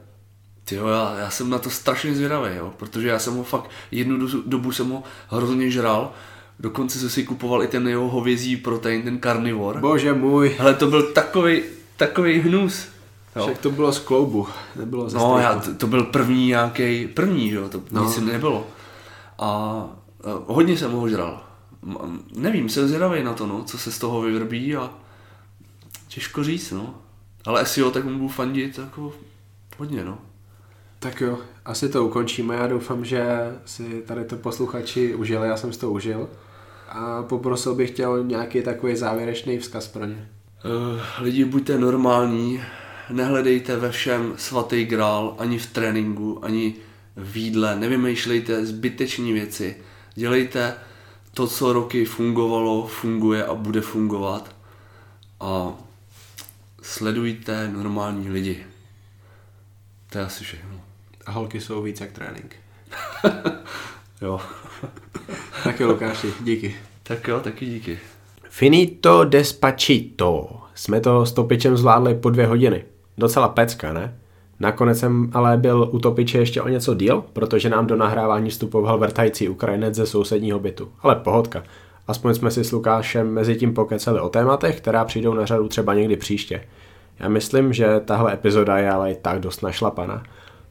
Ty 0.65 0.76
jo, 0.76 0.88
já, 0.88 1.15
já 1.19 1.30
jsem 1.30 1.49
na 1.49 1.59
to 1.59 1.69
strašně 1.69 2.15
zvědavý, 2.15 2.55
jo, 2.55 2.73
protože 2.77 3.07
já 3.07 3.19
jsem 3.19 3.34
ho 3.34 3.43
fakt, 3.43 3.69
jednu 3.91 4.27
dobu 4.45 4.72
jsem 4.72 4.89
ho 4.89 5.03
hrozně 5.27 5.72
žral, 5.72 6.13
dokonce 6.59 6.99
jsem 6.99 7.09
si 7.09 7.23
kupoval 7.23 7.63
i 7.63 7.68
ten 7.68 7.88
jeho 7.88 8.09
hovězí 8.09 8.57
protein, 8.57 9.01
ten 9.01 9.19
carnivore. 9.19 9.80
Bože 9.80 10.13
můj. 10.13 10.55
Ale 10.59 10.73
to 10.73 10.88
byl 10.88 11.03
takový, 11.03 11.61
takový 11.97 12.39
hnus. 12.39 12.88
Jo. 13.36 13.44
Však 13.44 13.58
to 13.58 13.72
bylo 13.72 13.94
z 13.94 13.99
kloubu, 13.99 14.48
nebylo 14.76 15.10
ze 15.10 15.18
No, 15.18 15.40
já, 15.40 15.60
to, 15.60 15.74
to, 15.76 15.88
byl 15.88 16.03
první 16.03 16.48
nějaký, 16.48 17.08
první, 17.08 17.49
jo, 17.49 17.70
to 17.70 17.82
no. 17.91 18.06
nic 18.06 18.18
nebylo. 18.18 18.68
A, 19.40 19.45
a 19.48 19.88
hodně 20.48 20.78
jsem 20.78 20.91
ho 20.91 21.10
žral. 21.10 21.44
Nevím, 22.36 22.70
jsem 22.70 22.88
zvědavý 22.88 23.24
na 23.24 23.34
to, 23.34 23.48
no, 23.48 23.64
co 23.64 23.78
se 23.78 23.91
z 23.91 23.99
toho 23.99 24.22
vyvrbí 24.22 24.76
a 24.76 24.90
těžko 26.08 26.44
říct, 26.44 26.72
no. 26.72 26.95
Ale 27.45 27.66
jo, 27.78 27.91
tak 27.91 28.06
mu 28.06 28.18
budu 28.18 28.28
fandit 28.28 28.78
jako 28.78 29.14
hodně, 29.78 30.06
no. 30.06 30.18
Tak 30.99 31.22
jo, 31.22 31.38
asi 31.66 31.90
to 31.90 32.06
ukončíme. 32.06 32.56
Já 32.56 32.68
doufám, 32.68 33.06
že 33.06 33.26
si 33.66 34.03
tady 34.06 34.26
to 34.26 34.36
posluchači 34.36 35.16
užili, 35.16 35.48
já 35.48 35.58
jsem 35.58 35.74
si 35.74 35.80
to 35.80 35.91
užil. 35.91 36.30
A 36.90 37.24
poprosil 37.24 37.76
bych 37.76 37.91
tě 37.91 38.08
o 38.08 38.18
nějaký 38.18 38.62
takový 38.62 38.95
závěrečný 38.95 39.58
vzkaz 39.58 39.88
pro 39.88 40.06
ně. 40.06 40.30
Uh, 40.66 41.24
lidi, 41.24 41.45
buďte 41.45 41.78
normální, 41.78 42.62
nehledejte 43.10 43.76
ve 43.76 43.91
všem 43.91 44.34
svatý 44.38 44.86
grál, 44.86 45.36
ani 45.38 45.57
v 45.57 45.68
tréninku, 45.68 46.45
ani 46.45 46.76
v 47.15 47.38
jídle, 47.38 47.76
nevymýšlejte 47.76 48.65
zbyteční 48.65 49.34
věci. 49.34 49.78
Dělejte 50.15 50.73
to, 51.34 51.48
co 51.48 51.73
roky 51.73 52.06
fungovalo, 52.06 52.88
funguje 52.88 53.45
a 53.45 53.56
bude 53.56 53.82
fungovat. 53.82 54.56
A 55.40 55.73
sledujte 56.82 57.68
normální 57.68 58.30
lidi. 58.30 58.65
To 60.10 60.18
je 60.18 60.26
asi 60.26 60.44
všechno. 60.44 60.82
A 61.26 61.32
holky 61.32 61.61
jsou 61.61 61.82
víc 61.82 62.02
jak 62.02 62.11
trénink. 62.11 62.56
jo. 64.22 64.41
tak 65.64 65.80
jo, 65.80 65.88
Lukáši, 65.88 66.34
díky. 66.41 66.76
Tak 67.03 67.28
jo, 67.28 67.40
taky 67.40 67.65
díky. 67.65 67.99
Finito 68.49 69.26
despacito. 69.26 70.61
Jsme 70.76 71.02
to 71.02 71.26
s 71.26 71.34
topičem 71.34 71.78
zvládli 71.78 72.15
po 72.15 72.30
dvě 72.30 72.48
hodiny. 72.48 72.86
Docela 73.22 73.48
pecka, 73.48 73.93
ne? 73.93 74.18
Nakonec 74.60 74.99
jsem 74.99 75.30
ale 75.34 75.57
byl 75.57 75.89
u 75.91 75.99
topiče 75.99 76.38
ještě 76.38 76.61
o 76.61 76.68
něco 76.68 76.93
díl, 76.93 77.23
protože 77.34 77.69
nám 77.69 77.88
do 77.88 77.95
nahrávání 77.95 78.49
vstupoval 78.49 78.98
vrtající 78.98 79.49
Ukrajinec 79.49 79.95
ze 79.95 80.06
sousedního 80.06 80.60
bytu. 80.60 80.91
Ale 81.02 81.15
pohodka. 81.15 81.64
Aspoň 82.07 82.34
jsme 82.34 82.52
si 82.52 82.64
s 82.64 82.72
Lukášem 82.72 83.34
mezi 83.34 83.56
tím 83.56 83.73
pokeceli 83.73 84.19
o 84.19 84.30
tématech, 84.30 84.77
která 84.77 85.06
přijdou 85.06 85.34
na 85.34 85.45
řadu 85.45 85.68
třeba 85.68 85.93
někdy 85.93 86.18
příště. 86.18 86.64
Já 87.19 87.30
myslím, 87.30 87.73
že 87.73 88.02
tahle 88.06 88.34
epizoda 88.34 88.77
je 88.77 88.91
ale 88.91 89.11
i 89.11 89.15
tak 89.15 89.39
dost 89.39 89.61
našlapaná. 89.61 90.23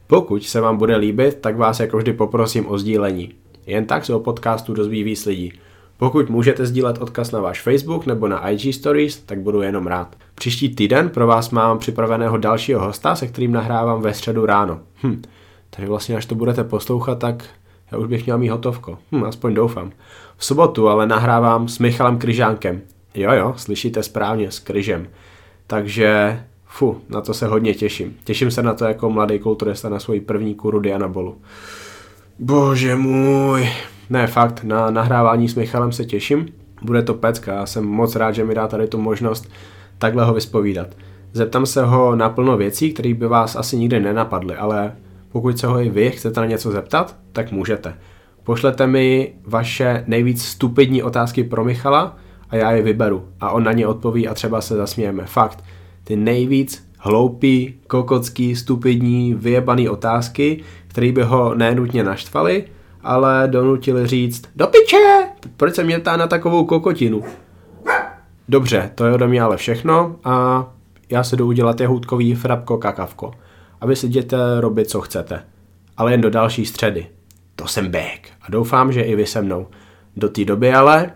Pokud 0.07 0.45
se 0.45 0.61
vám 0.61 0.77
bude 0.77 0.97
líbit, 0.97 1.39
tak 1.41 1.57
vás 1.57 1.81
jako 1.81 1.97
vždy 1.97 2.13
poprosím 2.13 2.69
o 2.69 2.79
sdílení. 2.79 3.33
Jen 3.67 3.87
tak 3.87 4.05
se 4.05 4.15
o 4.15 4.21
podcastu 4.21 4.75
dozví 4.75 5.03
víc 5.03 5.27
lidí. 5.27 5.53
Pokud 6.01 6.31
můžete 6.31 6.67
sdílet 6.67 6.99
odkaz 6.99 7.31
na 7.31 7.41
váš 7.41 7.63
Facebook 7.63 8.07
nebo 8.07 8.29
na 8.29 8.51
IG 8.51 8.75
Stories, 8.75 9.17
tak 9.17 9.41
budu 9.41 9.63
jenom 9.63 9.87
rád. 9.87 10.17
Příští 10.35 10.75
týden 10.75 11.09
pro 11.09 11.27
vás 11.27 11.51
mám 11.51 11.79
připraveného 11.79 12.37
dalšího 12.37 12.81
hosta, 12.81 13.15
se 13.15 13.27
kterým 13.27 13.53
nahrávám 13.53 14.03
ve 14.03 14.15
středu 14.15 14.47
ráno. 14.47 14.81
Hm, 15.03 15.23
takže 15.71 15.89
vlastně 15.89 16.17
až 16.17 16.27
to 16.27 16.35
budete 16.35 16.65
poslouchat, 16.65 17.19
tak 17.19 17.45
já 17.93 17.99
už 17.99 18.09
bych 18.09 18.25
měl 18.25 18.39
mít 18.39 18.49
hotovko. 18.49 18.99
Hm, 19.13 19.25
aspoň 19.25 19.55
doufám. 19.55 19.93
V 20.37 20.45
sobotu 20.45 20.89
ale 20.89 21.07
nahrávám 21.07 21.69
s 21.69 21.79
Michalem 21.79 22.19
Kryžánkem. 22.19 22.81
Jo 23.15 23.33
jo, 23.33 23.55
slyšíte 23.57 24.03
správně, 24.03 24.51
s 24.51 24.59
Kryžem. 24.59 25.09
Takže 25.67 26.41
fu, 26.67 27.01
na 27.09 27.21
to 27.21 27.35
se 27.35 27.47
hodně 27.47 27.75
těším. 27.75 28.17
Těším 28.25 28.51
se 28.51 28.63
na 28.63 28.75
to 28.75 28.85
jako 28.85 29.11
mladý 29.11 29.39
kulturista 29.39 29.89
na 29.89 29.99
svoji 29.99 30.21
první 30.21 30.55
kuru 30.55 30.81
Dianabolu. 30.81 31.39
Bože 32.39 32.97
můj. 32.97 33.69
Ne, 34.11 34.27
fakt, 34.27 34.65
na 34.65 34.91
nahrávání 34.91 35.49
s 35.49 35.55
Michalem 35.55 35.93
se 35.93 36.05
těším. 36.05 36.49
Bude 36.83 37.03
to 37.03 37.15
pecka, 37.15 37.55
já 37.55 37.67
jsem 37.67 37.85
moc 37.85 38.17
rád, 38.17 38.33
že 38.33 38.45
mi 38.45 38.55
dá 38.55 38.69
tady 38.69 38.87
tu 38.87 38.99
možnost 38.99 39.51
takhle 39.99 40.25
ho 40.25 40.35
vyspovídat. 40.35 40.89
Zeptám 41.33 41.67
se 41.67 41.85
ho 41.85 42.17
na 42.17 42.29
plno 42.29 42.57
věcí, 42.57 42.93
které 42.93 43.15
by 43.15 43.27
vás 43.27 43.57
asi 43.57 43.77
nikdy 43.77 44.01
nenapadly, 44.01 44.57
ale 44.57 44.93
pokud 45.33 45.59
se 45.59 45.67
ho 45.67 45.81
i 45.81 45.91
vy 45.91 46.11
chcete 46.11 46.41
na 46.41 46.47
něco 46.47 46.71
zeptat, 46.71 47.17
tak 47.33 47.53
můžete. 47.53 47.95
Pošlete 48.45 48.87
mi 48.87 49.35
vaše 49.47 50.05
nejvíc 50.07 50.45
stupidní 50.45 51.03
otázky 51.03 51.45
pro 51.45 51.65
Michala 51.65 52.17
a 52.51 52.57
já 52.57 52.73
je 52.73 52.83
vyberu 52.83 53.25
a 53.41 53.51
on 53.51 53.65
na 53.65 53.73
ně 53.73 53.87
odpoví 53.87 54.29
a 54.29 54.35
třeba 54.35 54.61
se 54.61 54.77
zasmějeme. 54.77 55.25
Fakt, 55.27 55.65
ty 56.05 56.17
nejvíc 56.17 56.89
hloupý, 56.99 57.75
kokocký, 57.87 58.57
stupidní, 58.57 59.35
vyjebaný 59.35 59.89
otázky, 59.89 60.63
které 60.87 61.13
by 61.13 61.23
ho 61.23 61.55
nenutně 61.55 62.05
naštvaly, 62.05 62.65
ale 63.03 63.49
donutili 63.51 64.07
říct 64.07 64.43
do 64.57 64.67
piče, 64.67 65.29
proč 65.57 65.75
se 65.75 65.85
mě 65.85 65.99
ptá 65.99 66.17
na 66.17 66.27
takovou 66.27 66.65
kokotinu. 66.65 67.23
Dobře, 68.49 68.91
to 68.95 69.05
je 69.05 69.13
ode 69.13 69.27
mě 69.27 69.43
ale 69.43 69.57
všechno 69.57 70.17
a 70.25 70.67
já 71.11 71.25
se 71.25 71.37
jdu 71.37 71.47
udělat 71.47 71.81
jehůdkový 71.81 72.35
frapko 72.35 72.79
kakavko. 72.79 73.31
A 73.81 73.87
vy 73.87 73.97
si 73.97 74.07
jděte 74.07 74.37
robit, 74.61 74.91
co 74.91 75.01
chcete. 75.01 75.43
Ale 75.97 76.13
jen 76.13 76.21
do 76.21 76.31
další 76.31 76.67
středy. 76.67 77.07
To 77.57 77.67
jsem 77.67 77.91
back 77.91 78.29
a 78.43 78.51
doufám, 78.51 78.93
že 78.93 79.03
i 79.03 79.17
vy 79.17 79.27
se 79.27 79.43
mnou. 79.43 79.67
Do 80.17 80.29
té 80.29 80.45
doby 80.45 80.73
ale 80.73 81.11